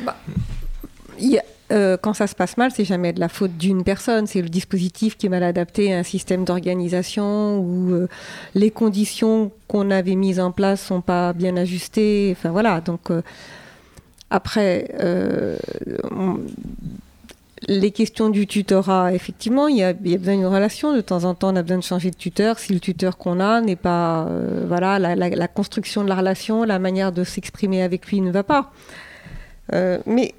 Bah, 0.00 0.16
euh, 1.72 1.96
Quand 2.00 2.14
ça 2.14 2.26
se 2.26 2.34
passe 2.34 2.56
mal, 2.56 2.70
c'est 2.74 2.84
jamais 2.84 3.12
de 3.12 3.20
la 3.20 3.28
faute 3.28 3.56
d'une 3.56 3.84
personne. 3.84 4.26
C'est 4.26 4.42
le 4.42 4.48
dispositif 4.48 5.16
qui 5.16 5.26
est 5.26 5.28
mal 5.28 5.42
adapté 5.42 5.92
à 5.92 5.98
un 5.98 6.02
système 6.02 6.44
d'organisation 6.44 7.58
où 7.58 7.92
euh, 7.92 8.08
les 8.54 8.70
conditions 8.70 9.50
qu'on 9.68 9.90
avait 9.90 10.14
mises 10.14 10.40
en 10.40 10.52
place 10.52 10.84
sont 10.84 11.00
pas 11.00 11.32
bien 11.32 11.56
ajustées. 11.56 12.34
Enfin, 12.36 12.50
voilà. 12.50 12.80
Donc, 12.80 13.10
après, 14.30 14.88
les 17.68 17.90
questions 17.92 18.28
du 18.28 18.46
tutorat, 18.46 19.14
effectivement, 19.14 19.68
il 19.68 19.76
y, 19.76 19.84
a, 19.84 19.92
besoin 19.92 20.36
d'une 20.36 20.46
relation. 20.46 20.94
De 20.94 21.00
temps 21.00 21.24
en 21.24 21.34
temps, 21.34 21.52
on 21.52 21.56
a 21.56 21.62
besoin 21.62 21.78
de 21.78 21.84
changer 21.84 22.10
de 22.10 22.16
tuteur. 22.16 22.58
Si 22.58 22.72
le 22.72 22.80
tuteur 22.80 23.16
qu'on 23.16 23.40
a 23.40 23.60
n'est 23.60 23.76
pas, 23.76 24.26
euh, 24.26 24.64
voilà, 24.66 24.98
la, 24.98 25.48
construction 25.48 26.02
de 26.02 26.08
la 26.08 26.16
relation, 26.16 26.64
la 26.64 26.78
manière 26.78 27.12
de 27.12 27.24
s'exprimer 27.24 27.82
avec 27.82 28.06
lui 28.08 28.20
ne 28.20 28.30
va 28.30 28.42
pas. 28.42 28.72
Euh, 29.72 29.98
mais 30.06 30.34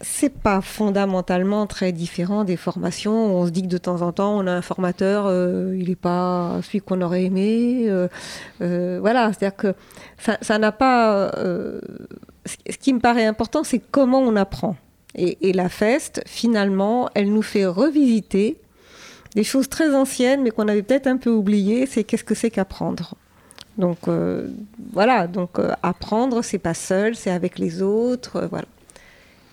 c'est 0.00 0.32
pas 0.32 0.60
fondamentalement 0.60 1.66
très 1.66 1.92
différent 1.92 2.44
des 2.44 2.56
formations. 2.56 3.36
On 3.36 3.46
se 3.46 3.50
dit 3.50 3.62
que 3.62 3.68
de 3.68 3.78
temps 3.78 4.02
en 4.02 4.12
temps, 4.12 4.36
on 4.36 4.46
a 4.46 4.52
un 4.52 4.62
formateur, 4.62 5.24
euh, 5.26 5.76
il 5.78 5.88
n'est 5.88 5.96
pas 5.96 6.60
celui 6.62 6.80
qu'on 6.80 7.00
aurait 7.00 7.24
aimé. 7.24 7.88
voilà, 8.60 9.32
c'est-à-dire 9.32 9.56
que 9.56 9.74
ça 10.18 10.58
n'a 10.58 10.72
pas. 10.72 11.30
ce 11.34 12.76
qui 12.80 12.92
me 12.92 13.00
paraît 13.00 13.26
important, 13.26 13.64
c'est 13.64 13.80
comment 13.80 14.20
on 14.20 14.36
apprend. 14.36 14.76
Et, 15.16 15.52
la 15.52 15.68
FEST, 15.68 16.22
finalement, 16.26 17.08
elle 17.14 17.32
nous 17.32 17.42
fait 17.42 17.66
revisiter 17.66 18.58
des 19.34 19.44
choses 19.44 19.68
très 19.68 19.94
anciennes, 19.94 20.42
mais 20.42 20.50
qu'on 20.50 20.68
avait 20.68 20.82
peut-être 20.82 21.06
un 21.06 21.16
peu 21.16 21.30
oubliées, 21.30 21.86
c'est 21.86 22.04
qu'est-ce 22.04 22.24
que 22.24 22.34
c'est 22.34 22.50
qu'apprendre. 22.50 23.14
Donc 23.78 24.06
euh, 24.06 24.48
voilà, 24.92 25.26
donc 25.26 25.58
euh, 25.58 25.72
apprendre, 25.82 26.42
c'est 26.42 26.58
pas 26.58 26.74
seul, 26.74 27.16
c'est 27.16 27.30
avec 27.30 27.58
les 27.58 27.82
autres, 27.82 28.36
euh, 28.36 28.46
voilà. 28.46 28.66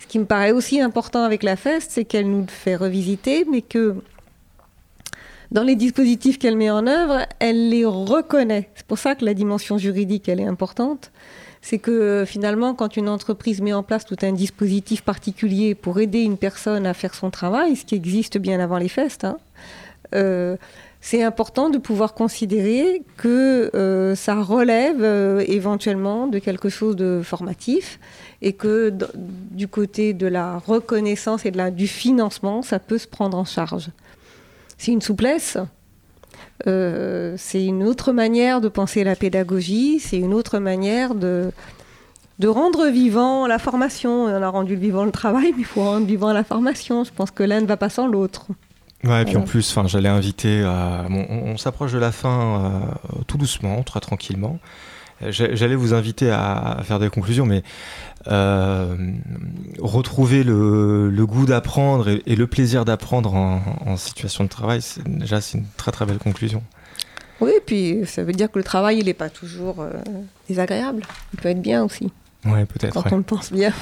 Ce 0.02 0.08
qui 0.08 0.20
me 0.20 0.26
paraît 0.26 0.52
aussi 0.52 0.82
important 0.82 1.24
avec 1.24 1.44
la 1.44 1.56
FEST, 1.56 1.92
c'est 1.92 2.06
qu'elle 2.06 2.30
nous 2.30 2.46
fait 2.48 2.76
revisiter, 2.76 3.46
mais 3.50 3.62
que 3.62 3.96
dans 5.52 5.64
les 5.64 5.76
dispositifs 5.76 6.40
qu'elle 6.40 6.58
met 6.58 6.72
en 6.72 6.88
œuvre, 6.88 7.26
elle 7.40 7.70
les 7.70 7.86
reconnaît. 7.86 8.70
C'est 8.76 8.86
pour 8.86 8.98
ça 8.98 9.16
que 9.16 9.24
la 9.24 9.34
dimension 9.34 9.78
juridique, 9.78 10.28
elle 10.28 10.40
est 10.40 10.48
importante 10.48 11.12
c'est 11.62 11.78
que 11.78 12.24
finalement, 12.26 12.74
quand 12.74 12.98
une 12.98 13.08
entreprise 13.08 13.62
met 13.62 13.74
en 13.74 13.84
place 13.84 14.06
tout 14.06 14.18
un 14.24 14.32
dispositif 14.32 15.04
particulier 15.04 15.76
pour 15.76 16.00
aider 16.00 16.22
une 16.22 16.38
personne 16.38 16.86
à 16.86 16.94
faire 16.94 17.14
son 17.14 17.30
travail, 17.30 17.76
ce 17.76 17.86
qui 17.86 17.96
existe 17.96 18.38
bien 18.40 18.60
avant 18.60 18.78
les 18.78 18.90
festes, 18.90 19.24
hein, 19.24 19.38
euh, 20.16 20.58
c'est 21.02 21.24
important 21.24 21.70
de 21.70 21.80
pouvoir 21.80 22.14
considérer 22.14 23.02
que 23.18 23.72
euh, 23.74 24.16
ça 24.16 24.42
relève 24.42 25.04
éventuellement 25.48 26.28
de 26.28 26.38
quelque 26.40 26.70
chose 26.70 26.96
de 26.96 27.22
formatif 27.24 28.00
et 28.42 28.54
que 28.54 28.94
du 29.52 29.68
côté 29.68 30.14
de 30.14 30.28
la 30.28 30.58
reconnaissance 30.60 31.46
et 31.46 31.52
de 31.52 31.58
la, 31.58 31.72
du 31.72 31.88
financement, 31.88 32.62
ça 32.62 32.80
peut 32.80 32.98
se 32.98 33.08
prendre 33.08 33.38
en 33.38 33.46
charge. 33.46 33.90
C'est 34.78 34.92
une 34.92 35.02
souplesse, 35.02 35.58
euh, 36.68 37.36
c'est 37.38 37.64
une 37.64 37.84
autre 37.84 38.12
manière 38.12 38.62
de 38.62 38.68
penser 38.68 39.04
la 39.04 39.16
pédagogie, 39.16 40.00
c'est 40.00 40.18
une 40.18 40.34
autre 40.34 40.60
manière 40.60 41.16
de, 41.16 41.52
de 42.40 42.48
rendre 42.48 42.88
vivant 42.88 43.48
la 43.48 43.60
formation. 43.60 44.26
On 44.26 44.42
a 44.42 44.50
rendu 44.50 44.76
vivant 44.76 45.06
le 45.06 45.12
travail, 45.12 45.54
mais 45.56 45.62
il 45.62 45.66
faut 45.66 45.82
rendre 45.82 46.06
vivant 46.06 46.34
la 46.34 46.44
formation. 46.44 47.04
Je 47.04 47.12
pense 47.12 47.32
que 47.32 47.44
l'un 47.44 47.62
ne 47.62 47.68
va 47.68 47.78
pas 47.78 47.90
sans 47.90 48.08
l'autre. 48.08 48.48
Ouais, 49.04 49.24
et 49.24 49.26
puis 49.26 49.38
en 49.38 49.42
plus, 49.42 49.76
j'allais 49.88 50.10
inviter 50.10 50.64
à. 50.64 51.06
on, 51.10 51.58
s'approche 51.58 51.92
de 51.92 51.98
la 51.98 52.12
fin 52.12 52.62
euh, 52.64 53.22
tout 53.28 53.38
doucement, 53.38 53.82
très 53.84 54.00
tranquillement. 54.00 54.60
J'allais 55.30 55.76
vous 55.76 55.94
inviter 55.94 56.32
à, 56.32 56.80
faire 56.84 56.98
des 56.98 57.10
conclusions, 57.10 57.46
mais 57.46 57.62
euh, 58.28 58.96
retrouver 59.80 60.44
le, 60.44 61.26
goût 61.26 61.46
d'apprendre 61.46 62.10
et, 62.10 62.36
le 62.36 62.48
plaisir 62.48 62.86
d'apprendre 62.86 63.36
en, 63.36 63.98
situation 63.98 64.44
de 64.44 64.50
travail, 64.50 64.82
déjà 65.06 65.40
c'est 65.40 65.60
une 65.60 65.66
très 65.78 65.92
très 65.92 66.06
belle 66.06 66.18
conclusion. 66.18 66.64
Oui, 67.40 67.52
et 67.58 67.60
puis 67.60 68.02
ça 68.06 68.24
veut 68.24 68.34
dire 68.34 68.52
que 68.52 68.58
le 68.58 68.64
travail, 68.64 69.00
il 69.00 69.06
n'est 69.06 69.14
pas 69.14 69.30
toujours 69.30 69.82
euh, 69.82 69.92
désagréable. 70.48 71.04
Il 71.34 71.40
peut 71.40 71.50
être 71.50 71.62
bien 71.62 71.84
aussi. 71.84 72.12
Oui, 72.46 72.66
peut-être. 72.66 72.94
Quand 72.94 73.12
on 73.12 73.18
le 73.18 73.24
pense 73.24 73.52
bien. 73.52 73.74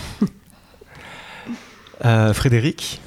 Euh, 2.06 2.34
Frédéric? 2.34 3.02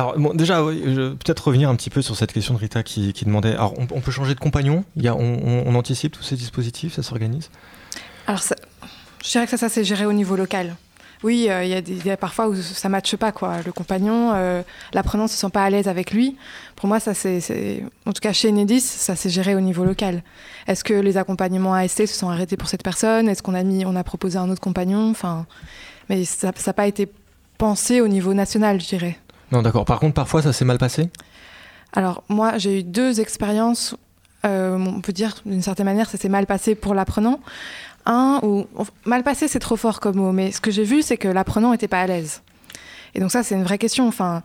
Alors 0.00 0.34
déjà, 0.34 0.62
peut-être 0.62 1.46
revenir 1.46 1.68
un 1.68 1.76
petit 1.76 1.90
peu 1.90 2.00
sur 2.00 2.16
cette 2.16 2.32
question 2.32 2.54
de 2.54 2.58
Rita 2.58 2.82
qui, 2.82 3.12
demandait. 3.24 3.52
Alors, 3.52 3.74
on, 3.78 4.00
peut 4.00 4.10
changer 4.10 4.34
de 4.34 4.40
compagnon? 4.40 4.84
Y 4.96 5.10
on, 5.10 5.74
anticipe 5.74 6.12
tous 6.12 6.22
ces 6.22 6.36
dispositifs 6.36 6.94
Ça 6.94 7.02
s'organise? 7.02 7.50
Alors, 8.26 8.40
je 9.22 9.30
dirais 9.30 9.44
que 9.44 9.50
ça, 9.50 9.58
ça 9.58 9.68
c'est 9.68 9.84
géré 9.84 10.06
au 10.06 10.12
niveau 10.12 10.36
local. 10.36 10.76
Oui, 11.22 11.48
euh, 11.50 11.64
il 11.64 12.06
y, 12.06 12.10
a 12.10 12.16
parfois 12.16 12.48
où 12.48 12.56
ça 12.56 12.88
ne 12.88 12.92
matche 12.92 13.14
pas, 13.16 13.30
quoi. 13.30 13.58
Le 13.66 13.72
compagnon, 13.72 14.32
euh, 14.34 14.62
l'apprenant 14.94 15.24
ne 15.24 15.28
se 15.28 15.36
sent 15.36 15.50
pas 15.52 15.64
à 15.64 15.68
l'aise 15.68 15.86
avec 15.86 16.12
lui. 16.12 16.38
Pour 16.76 16.88
moi, 16.88 16.98
ça 16.98 17.12
c'est, 17.12 17.84
en 18.06 18.12
tout 18.12 18.20
cas 18.22 18.32
chez 18.32 18.48
Enedis, 18.48 18.80
ça 18.80 19.16
s'est 19.16 19.28
géré 19.28 19.54
au 19.54 19.60
niveau 19.60 19.84
local. 19.84 20.22
Est-ce 20.66 20.82
que 20.82 20.94
les 20.94 21.18
accompagnements 21.18 21.74
AST 21.74 22.06
se 22.06 22.14
sont 22.14 22.30
arrêtés 22.30 22.56
pour 22.56 22.70
cette 22.70 22.82
personne? 22.82 23.28
Est-ce 23.28 23.42
qu'on 23.42 23.52
a 23.52 23.62
mis, 23.62 23.84
on 23.84 23.96
a 23.96 24.04
proposé 24.04 24.38
un 24.38 24.48
autre 24.48 24.62
compagnon? 24.62 25.10
Enfin, 25.10 25.44
mais 26.08 26.24
ça 26.24 26.52
n'a 26.66 26.72
pas 26.72 26.86
été 26.86 27.06
pensé 27.58 28.00
au 28.00 28.08
niveau 28.08 28.32
national, 28.32 28.80
je 28.80 28.86
dirais. 28.86 29.18
Non, 29.52 29.62
d'accord. 29.62 29.84
Par 29.84 30.00
contre, 30.00 30.14
parfois, 30.14 30.42
ça 30.42 30.52
s'est 30.52 30.64
mal 30.64 30.78
passé? 30.78 31.10
Alors, 31.92 32.22
moi, 32.28 32.58
j'ai 32.58 32.80
eu 32.80 32.82
deux 32.82 33.20
expériences. 33.20 33.96
Euh, 34.46 34.78
on 34.78 35.00
peut 35.00 35.12
dire, 35.12 35.34
d'une 35.44 35.62
certaine 35.62 35.86
manière, 35.86 36.08
ça 36.08 36.16
s'est 36.16 36.28
mal 36.28 36.46
passé 36.46 36.74
pour 36.74 36.94
l'apprenant. 36.94 37.40
Un, 38.06 38.40
ou 38.42 38.66
mal 39.04 39.22
passé, 39.22 39.48
c'est 39.48 39.58
trop 39.58 39.76
fort 39.76 40.00
comme 40.00 40.16
mot, 40.16 40.32
mais 40.32 40.52
ce 40.52 40.60
que 40.60 40.70
j'ai 40.70 40.84
vu, 40.84 41.02
c'est 41.02 41.16
que 41.16 41.28
l'apprenant 41.28 41.72
n'était 41.72 41.88
pas 41.88 42.00
à 42.00 42.06
l'aise. 42.06 42.42
Et 43.14 43.20
donc 43.20 43.32
ça, 43.32 43.42
c'est 43.42 43.56
une 43.56 43.64
vraie 43.64 43.76
question. 43.76 44.06
Enfin, 44.06 44.42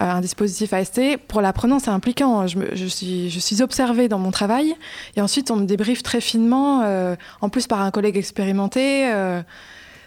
euh, 0.00 0.10
un 0.10 0.20
dispositif 0.20 0.72
AST, 0.72 1.18
pour 1.28 1.42
l'apprenant, 1.42 1.78
c'est 1.78 1.90
impliquant. 1.90 2.46
Je, 2.46 2.86
suis, 2.86 3.30
je 3.30 3.62
observée 3.62 4.08
dans 4.08 4.18
mon 4.18 4.30
travail, 4.30 4.74
et 5.16 5.20
ensuite 5.20 5.50
on 5.50 5.56
me 5.56 5.66
débriefe 5.66 6.02
très 6.02 6.22
finement, 6.22 6.82
euh, 6.82 7.14
en 7.42 7.50
plus 7.50 7.66
par 7.66 7.82
un 7.82 7.90
collègue 7.90 8.16
expérimenté 8.16 9.06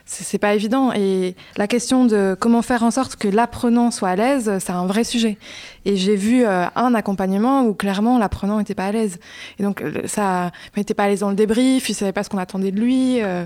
c'est 0.10 0.40
pas 0.40 0.56
évident. 0.56 0.92
Et 0.92 1.36
la 1.56 1.68
question 1.68 2.06
de 2.06 2.36
comment 2.40 2.64
faire 2.64 2.82
en 2.82 2.90
sorte 2.90 3.16
que 3.16 3.28
l'apprenant 3.28 3.92
soit 3.92 4.10
à 4.10 4.16
l'aise, 4.16 4.52
c'est 4.60 4.72
un 4.72 4.88
vrai 4.88 5.04
sujet. 5.04 5.38
Et 5.86 5.98
j'ai 5.98 6.16
vu 6.16 6.46
euh, 6.46 6.66
un 6.76 6.96
accompagnement 6.96 7.64
où 7.64 7.76
clairement 7.76 8.18
l'apprenant 8.18 8.58
n'était 8.58 8.74
pas 8.74 8.88
à 8.88 8.92
l'aise. 8.92 9.20
Et 9.60 9.64
donc 9.64 9.82
euh, 9.82 10.02
ça, 10.06 10.52
n'était 10.76 10.96
pas 10.96 11.04
à 11.04 11.10
l'aise 11.10 11.20
dans 11.20 11.30
le 11.30 11.36
débrief, 11.36 11.90
il 11.90 11.94
savait 11.94 12.12
pas 12.12 12.24
ce 12.24 12.30
qu'on 12.30 12.40
attendait 12.40 12.72
de 12.72 12.80
lui. 12.80 13.22
Euh, 13.22 13.46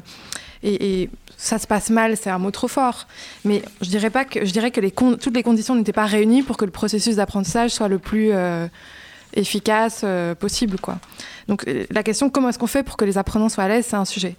et, 0.64 1.10
ça 1.36 1.60
se 1.60 1.68
passe 1.68 1.90
mal, 1.90 2.16
c'est 2.16 2.30
un 2.30 2.38
mot 2.38 2.52
trop 2.52 2.70
fort. 2.70 3.08
Mais 3.44 3.62
je 3.82 3.90
dirais 3.90 4.12
pas 4.12 4.24
que 4.24 4.46
je 4.46 4.54
dirais 4.54 4.72
que 4.72 4.80
toutes 5.16 5.36
les 5.36 5.44
conditions 5.44 5.76
n'étaient 5.76 5.92
pas 5.92 6.06
réunies 6.06 6.44
pour 6.44 6.56
que 6.56 6.64
le 6.64 6.72
processus 6.72 7.18
d'apprentissage 7.18 7.72
soit 7.72 7.90
le 7.90 8.00
plus 8.00 8.32
efficace 9.34 10.02
euh, 10.04 10.36
possible. 10.36 10.80
Quoi. 10.80 10.98
Donc 11.48 11.68
euh, 11.68 11.86
la 11.92 12.04
question 12.04 12.30
comment 12.30 12.50
est-ce 12.50 12.60
qu'on 12.60 12.68
fait 12.68 12.84
pour 12.84 12.98
que 12.98 13.06
les 13.06 13.18
apprenants 13.18 13.50
soient 13.50 13.66
à 13.66 13.68
l'aise, 13.68 13.86
c'est 13.88 13.96
un 13.96 14.06
sujet. 14.06 14.36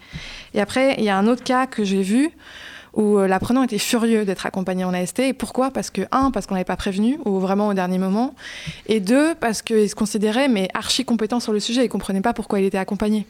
Et 0.55 0.61
après, 0.61 0.95
il 0.99 1.05
y 1.05 1.09
a 1.09 1.17
un 1.17 1.27
autre 1.27 1.45
cas 1.45 1.67
que 1.67 1.85
j'ai 1.85 2.03
vu 2.03 2.31
où 2.95 3.19
euh, 3.19 3.27
l'apprenant 3.27 3.63
était 3.63 3.79
furieux 3.79 4.25
d'être 4.25 4.47
accompagné 4.47 4.85
en 4.85 4.95
AST. 4.95 5.21
Et 5.21 5.33
pourquoi? 5.33 5.71
Parce 5.71 5.91
que, 5.91 6.03
un, 6.13 6.31
parce 6.31 6.47
qu'on 6.47 6.55
n'avait 6.55 6.65
pas 6.65 6.77
prévenu, 6.77 7.19
ou 7.25 7.39
vraiment 7.39 7.69
au 7.69 7.75
dernier 7.75 7.99
moment, 7.99 8.35
et 8.87 9.01
deux, 9.01 9.35
parce 9.35 9.63
qu'il 9.63 9.89
se 9.89 9.95
considérait 9.95 10.49
mais 10.49 10.69
archi 10.75 11.05
compétent 11.05 11.41
sur 11.41 11.53
le 11.53 11.61
sujet 11.61 11.81
et 11.81 11.85
ne 11.85 11.89
comprenait 11.89 12.21
pas 12.21 12.33
pourquoi 12.33 12.61
il 12.61 12.67
était 12.67 12.79
accompagné. 12.79 13.27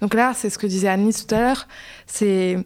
Donc 0.00 0.14
là, 0.14 0.32
c'est 0.34 0.50
ce 0.50 0.58
que 0.58 0.66
disait 0.66 0.88
Annie 0.88 1.12
tout 1.12 1.34
à 1.34 1.40
l'heure, 1.40 1.68
c'est 2.06 2.58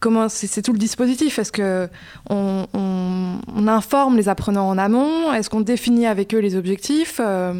comment 0.00 0.28
c'est 0.28 0.62
tout 0.62 0.72
le 0.72 0.78
dispositif. 0.78 1.38
Est-ce 1.38 1.52
que 1.52 1.88
on, 2.28 2.66
informe 3.66 4.16
les 4.16 4.28
apprenants 4.28 4.68
en 4.68 4.78
amont? 4.78 5.32
Est-ce 5.32 5.50
qu'on 5.50 5.62
définit 5.62 6.06
avec 6.06 6.34
eux 6.34 6.38
les 6.38 6.54
objectifs? 6.54 7.18
Euh, 7.18 7.54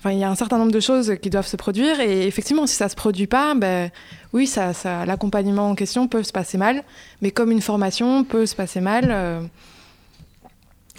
Enfin, 0.00 0.12
il 0.12 0.18
y 0.18 0.24
a 0.24 0.30
un 0.30 0.34
certain 0.34 0.56
nombre 0.56 0.72
de 0.72 0.80
choses 0.80 1.14
qui 1.20 1.28
doivent 1.28 1.46
se 1.46 1.56
produire 1.56 2.00
et 2.00 2.26
effectivement, 2.26 2.66
si 2.66 2.74
ça 2.74 2.88
se 2.88 2.96
produit 2.96 3.26
pas, 3.26 3.54
ben 3.54 3.90
oui, 4.32 4.46
ça, 4.46 4.72
ça 4.72 5.04
l'accompagnement 5.04 5.68
en 5.68 5.74
question 5.74 6.08
peut 6.08 6.22
se 6.22 6.32
passer 6.32 6.56
mal, 6.56 6.84
mais 7.20 7.30
comme 7.30 7.50
une 7.50 7.60
formation 7.60 8.24
peut 8.24 8.46
se 8.46 8.56
passer 8.56 8.80
mal. 8.80 9.08
Euh, 9.10 9.42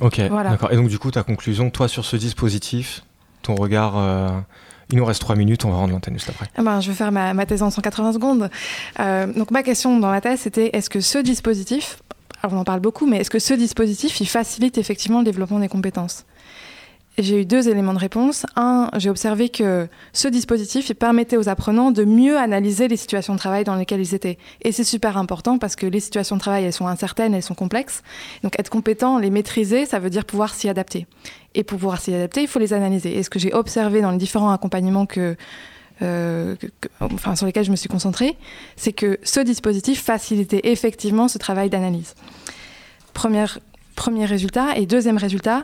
ok, 0.01 0.21
d'accord. 0.29 0.71
Et 0.71 0.75
donc 0.75 0.87
du 0.87 0.99
coup, 0.99 1.09
ta 1.09 1.23
conclusion, 1.23 1.71
toi, 1.71 1.87
sur 1.87 2.05
ce 2.05 2.15
dispositif, 2.15 3.03
ton 3.41 3.55
regard. 3.55 3.97
Euh, 3.97 4.29
il 4.91 4.97
nous 4.97 5.05
reste 5.05 5.21
trois 5.21 5.35
minutes, 5.35 5.63
on 5.65 5.71
va 5.71 5.77
rendre 5.77 5.93
l'antenne 5.93 6.15
juste 6.15 6.29
après. 6.29 6.47
Ah 6.57 6.63
ben, 6.63 6.81
je 6.81 6.89
vais 6.89 6.95
faire 6.95 7.11
ma, 7.11 7.45
thèse 7.45 7.63
en 7.63 7.69
180 7.69 8.13
secondes. 8.13 8.49
Euh, 8.99 9.33
donc 9.33 9.49
ma 9.49 9.63
question 9.63 9.97
dans 9.99 10.09
ma 10.09 10.21
thèse, 10.21 10.41
c'était 10.41 10.69
est-ce 10.73 10.89
que 10.89 10.99
ce 10.99 11.17
dispositif, 11.17 12.01
alors 12.43 12.57
on 12.57 12.59
en 12.59 12.65
parle 12.65 12.81
beaucoup, 12.81 13.07
mais 13.07 13.17
est-ce 13.17 13.29
que 13.29 13.39
ce 13.39 13.53
dispositif, 13.53 14.19
il 14.19 14.27
facilite 14.27 14.77
effectivement 14.77 15.19
le 15.19 15.25
développement 15.25 15.59
des 15.59 15.69
compétences? 15.69 16.25
J'ai 17.17 17.41
eu 17.41 17.45
deux 17.45 17.67
éléments 17.67 17.93
de 17.93 17.99
réponse. 17.99 18.45
Un, 18.55 18.89
j'ai 18.97 19.09
observé 19.09 19.49
que 19.49 19.87
ce 20.13 20.27
dispositif 20.27 20.93
permettait 20.93 21.37
aux 21.37 21.49
apprenants 21.49 21.91
de 21.91 22.05
mieux 22.05 22.37
analyser 22.37 22.87
les 22.87 22.95
situations 22.95 23.33
de 23.33 23.39
travail 23.39 23.63
dans 23.63 23.75
lesquelles 23.75 23.99
ils 23.99 24.15
étaient. 24.15 24.37
Et 24.61 24.71
c'est 24.71 24.85
super 24.85 25.17
important 25.17 25.57
parce 25.57 25.75
que 25.75 25.85
les 25.85 25.99
situations 25.99 26.37
de 26.37 26.41
travail, 26.41 26.63
elles 26.63 26.73
sont 26.73 26.87
incertaines, 26.87 27.33
elles 27.33 27.43
sont 27.43 27.55
complexes. 27.55 28.01
Donc 28.43 28.57
être 28.59 28.69
compétent, 28.69 29.17
les 29.17 29.29
maîtriser, 29.29 29.85
ça 29.85 29.99
veut 29.99 30.09
dire 30.09 30.25
pouvoir 30.25 30.53
s'y 30.53 30.69
adapter. 30.69 31.05
Et 31.53 31.63
pour 31.63 31.77
pouvoir 31.79 31.99
s'y 31.99 32.13
adapter, 32.13 32.41
il 32.41 32.47
faut 32.47 32.59
les 32.59 32.73
analyser. 32.73 33.17
Et 33.17 33.23
ce 33.23 33.29
que 33.29 33.39
j'ai 33.39 33.53
observé 33.53 34.01
dans 34.01 34.11
les 34.11 34.17
différents 34.17 34.51
accompagnements 34.51 35.05
que, 35.05 35.35
euh, 36.01 36.55
enfin, 37.01 37.35
sur 37.35 37.45
lesquels 37.45 37.65
je 37.65 37.71
me 37.71 37.75
suis 37.75 37.89
concentrée, 37.89 38.37
c'est 38.77 38.93
que 38.93 39.19
ce 39.23 39.41
dispositif 39.41 40.01
facilitait 40.01 40.61
effectivement 40.63 41.27
ce 41.27 41.37
travail 41.37 41.69
d'analyse. 41.69 42.15
Première 43.13 43.59
premier 44.01 44.25
résultat. 44.25 44.77
Et 44.77 44.87
deuxième 44.87 45.17
résultat, 45.17 45.63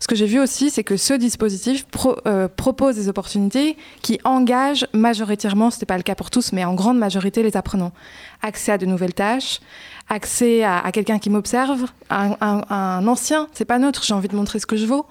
ce 0.00 0.06
que 0.06 0.14
j'ai 0.14 0.24
vu 0.24 0.40
aussi, 0.40 0.70
c'est 0.70 0.84
que 0.84 0.96
ce 0.96 1.12
dispositif 1.12 1.84
euh, 2.26 2.48
propose 2.48 2.94
des 2.96 3.10
opportunités 3.10 3.76
qui 4.00 4.18
engagent 4.24 4.86
majoritairement, 4.94 5.70
ce 5.70 5.80
n'est 5.80 5.86
pas 5.86 5.98
le 5.98 6.02
cas 6.02 6.14
pour 6.14 6.30
tous, 6.30 6.52
mais 6.52 6.64
en 6.64 6.72
grande 6.72 6.96
majorité 6.96 7.42
les 7.42 7.58
apprenants. 7.58 7.92
Accès 8.40 8.72
à 8.72 8.78
de 8.78 8.86
nouvelles 8.86 9.12
tâches, 9.12 9.60
accès 10.08 10.64
à, 10.64 10.90
quelqu'un 10.92 11.18
qui 11.18 11.28
m'observe, 11.28 11.84
un, 12.08 13.06
ancien, 13.06 13.48
c'est 13.52 13.66
pas 13.66 13.78
neutre, 13.78 14.02
j'ai 14.02 14.14
envie 14.14 14.28
de 14.28 14.36
montrer 14.36 14.60
ce 14.60 14.66
que 14.66 14.76
je 14.76 14.86
vaux, 14.86 15.04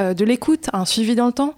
euh, 0.00 0.12
de 0.12 0.24
l'écoute, 0.24 0.66
un 0.72 0.86
suivi 0.86 1.14
dans 1.14 1.26
le 1.26 1.32
temps. 1.32 1.54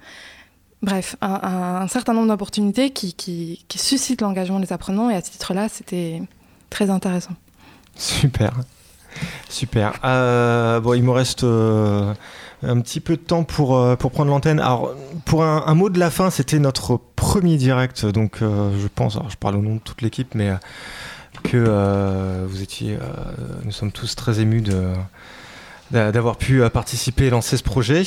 Bref, 0.82 1.16
un, 1.22 1.88
certain 1.88 2.12
nombre 2.12 2.28
d'opportunités 2.28 2.90
qui, 2.90 3.14
qui, 3.14 3.64
qui 3.68 3.78
suscitent 3.78 4.20
l'engagement 4.20 4.60
des 4.60 4.74
apprenants 4.74 5.08
et 5.08 5.14
à 5.14 5.22
ce 5.22 5.30
titre-là, 5.30 5.70
c'était 5.70 6.20
très 6.68 6.90
intéressant. 6.90 7.34
Super. 7.96 8.52
Super. 9.48 9.94
Euh, 10.04 10.80
il 10.96 11.02
me 11.02 11.10
reste 11.10 11.44
euh, 11.44 12.14
un 12.62 12.80
petit 12.80 13.00
peu 13.00 13.16
de 13.16 13.22
temps 13.22 13.44
pour, 13.44 13.78
euh, 13.78 13.96
prendre 13.96 14.30
l'antenne. 14.30 14.60
Alors, 14.60 14.94
pour 15.24 15.44
un, 15.44 15.74
mot 15.74 15.90
de 15.90 15.98
la 15.98 16.10
fin, 16.10 16.30
c'était 16.30 16.58
notre 16.58 17.00
premier 17.16 17.56
direct, 17.56 18.06
donc 18.06 18.38
je 18.40 18.86
pense, 18.94 19.18
je 19.28 19.36
parle 19.36 19.56
au 19.56 19.62
nom 19.62 19.74
de 19.76 19.80
toute 19.80 20.02
l'équipe, 20.02 20.34
mais 20.34 20.50
que 21.44 22.46
nous 23.64 23.72
sommes 23.72 23.92
tous 23.92 24.14
très 24.16 24.40
émus 24.40 24.64
d'avoir 25.90 26.36
pu 26.36 26.62
participer 26.70 27.26
et 27.26 27.30
lancer 27.30 27.56
ce 27.56 27.62
projet. 27.62 28.02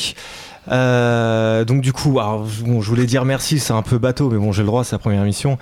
Euh, 0.72 1.66
donc 1.66 1.82
du 1.82 1.94
coup, 1.94 2.20
alors, 2.20 2.46
bon, 2.66 2.82
je 2.82 2.90
voulais 2.90 3.06
dire 3.06 3.26
merci, 3.26 3.60
c'est 3.60 3.74
un 3.74 3.82
peu 3.82 3.98
bateau, 3.98 4.30
mais 4.30 4.38
bon, 4.38 4.52
j'ai 4.52 4.62
le 4.62 4.68
droit, 4.68 4.84
c'est 4.84 4.96
la 4.96 5.00
première 5.00 5.22
émission. 5.22 5.58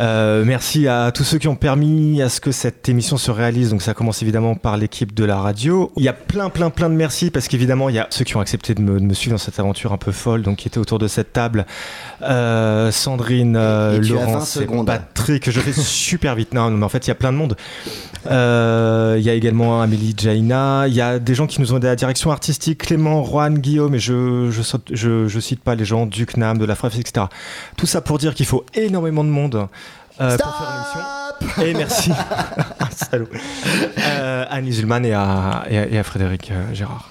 Euh, 0.00 0.44
merci 0.46 0.88
à 0.88 1.10
tous 1.12 1.24
ceux 1.24 1.38
qui 1.38 1.48
ont 1.48 1.56
permis 1.56 2.20
à 2.22 2.28
ce 2.28 2.40
que 2.40 2.52
cette 2.52 2.88
émission 2.88 3.16
se 3.16 3.30
réalise. 3.30 3.70
Donc 3.70 3.82
ça 3.82 3.94
commence 3.94 4.22
évidemment 4.22 4.54
par 4.54 4.76
l'équipe 4.76 5.14
de 5.14 5.24
la 5.24 5.36
radio. 5.36 5.92
Il 5.96 6.04
y 6.04 6.08
a 6.08 6.12
plein, 6.12 6.50
plein, 6.50 6.70
plein 6.70 6.90
de 6.90 6.94
merci 6.94 7.30
parce 7.30 7.48
qu'évidemment, 7.48 7.88
il 7.88 7.94
y 7.94 7.98
a 7.98 8.06
ceux 8.10 8.24
qui 8.24 8.36
ont 8.36 8.40
accepté 8.40 8.74
de 8.74 8.82
me, 8.82 9.00
de 9.00 9.04
me, 9.04 9.14
suivre 9.14 9.34
dans 9.34 9.42
cette 9.42 9.58
aventure 9.58 9.92
un 9.92 9.98
peu 9.98 10.12
folle, 10.12 10.42
donc 10.42 10.58
qui 10.58 10.68
étaient 10.68 10.78
autour 10.78 10.98
de 10.98 11.08
cette 11.08 11.32
table. 11.32 11.66
Euh, 12.22 12.90
Sandrine, 12.90 13.56
euh, 13.56 14.00
Laurence, 14.00 14.58
Patrick. 14.86 15.50
Je 15.50 15.60
fais 15.60 15.72
super 15.80 16.34
vite. 16.34 16.52
Non, 16.52 16.70
mais 16.70 16.84
en 16.84 16.88
fait, 16.88 17.06
il 17.06 17.08
y 17.08 17.12
a 17.12 17.16
plein 17.16 17.32
de 17.32 17.38
monde. 17.38 17.56
Il 18.26 19.22
y 19.22 19.30
a 19.30 19.34
également 19.34 19.82
Amélie 19.82 20.14
Jaina. 20.16 20.84
Il 20.86 20.94
y 20.94 21.00
a 21.00 21.18
des 21.18 21.34
gens 21.34 21.46
qui 21.46 21.60
nous 21.60 21.72
ont 21.72 21.78
aidé 21.78 21.88
à 21.88 21.90
la 21.90 21.96
direction 21.96 22.30
artistique, 22.30 22.78
Clément, 22.78 23.24
Juan, 23.24 23.58
Guillaume, 23.58 23.94
et 23.94 23.98
je 23.98 24.41
je, 24.50 25.28
je, 25.28 25.40
cite 25.40 25.60
pas 25.62 25.74
les 25.74 25.84
gens 25.84 26.06
du 26.06 26.26
CNAM, 26.26 26.58
de 26.58 26.64
la 26.64 26.74
FREF, 26.74 26.98
etc. 26.98 27.26
Tout 27.76 27.86
ça 27.86 28.00
pour 28.00 28.18
dire 28.18 28.34
qu'il 28.34 28.46
faut 28.46 28.64
énormément 28.74 29.24
de 29.24 29.28
monde 29.28 29.68
euh, 30.20 30.36
pour 30.38 30.56
faire 30.56 30.72
l'émission. 30.74 31.64
Et 31.64 31.74
merci. 31.74 32.12
Salut. 33.10 33.26
Euh, 33.98 34.44
à 34.48 34.54
Anne 34.54 34.70
Zulman 34.70 35.04
et 35.04 35.12
à, 35.12 35.64
et 35.68 35.98
à, 35.98 36.02
Frédéric 36.02 36.50
euh, 36.50 36.74
Gérard. 36.74 37.08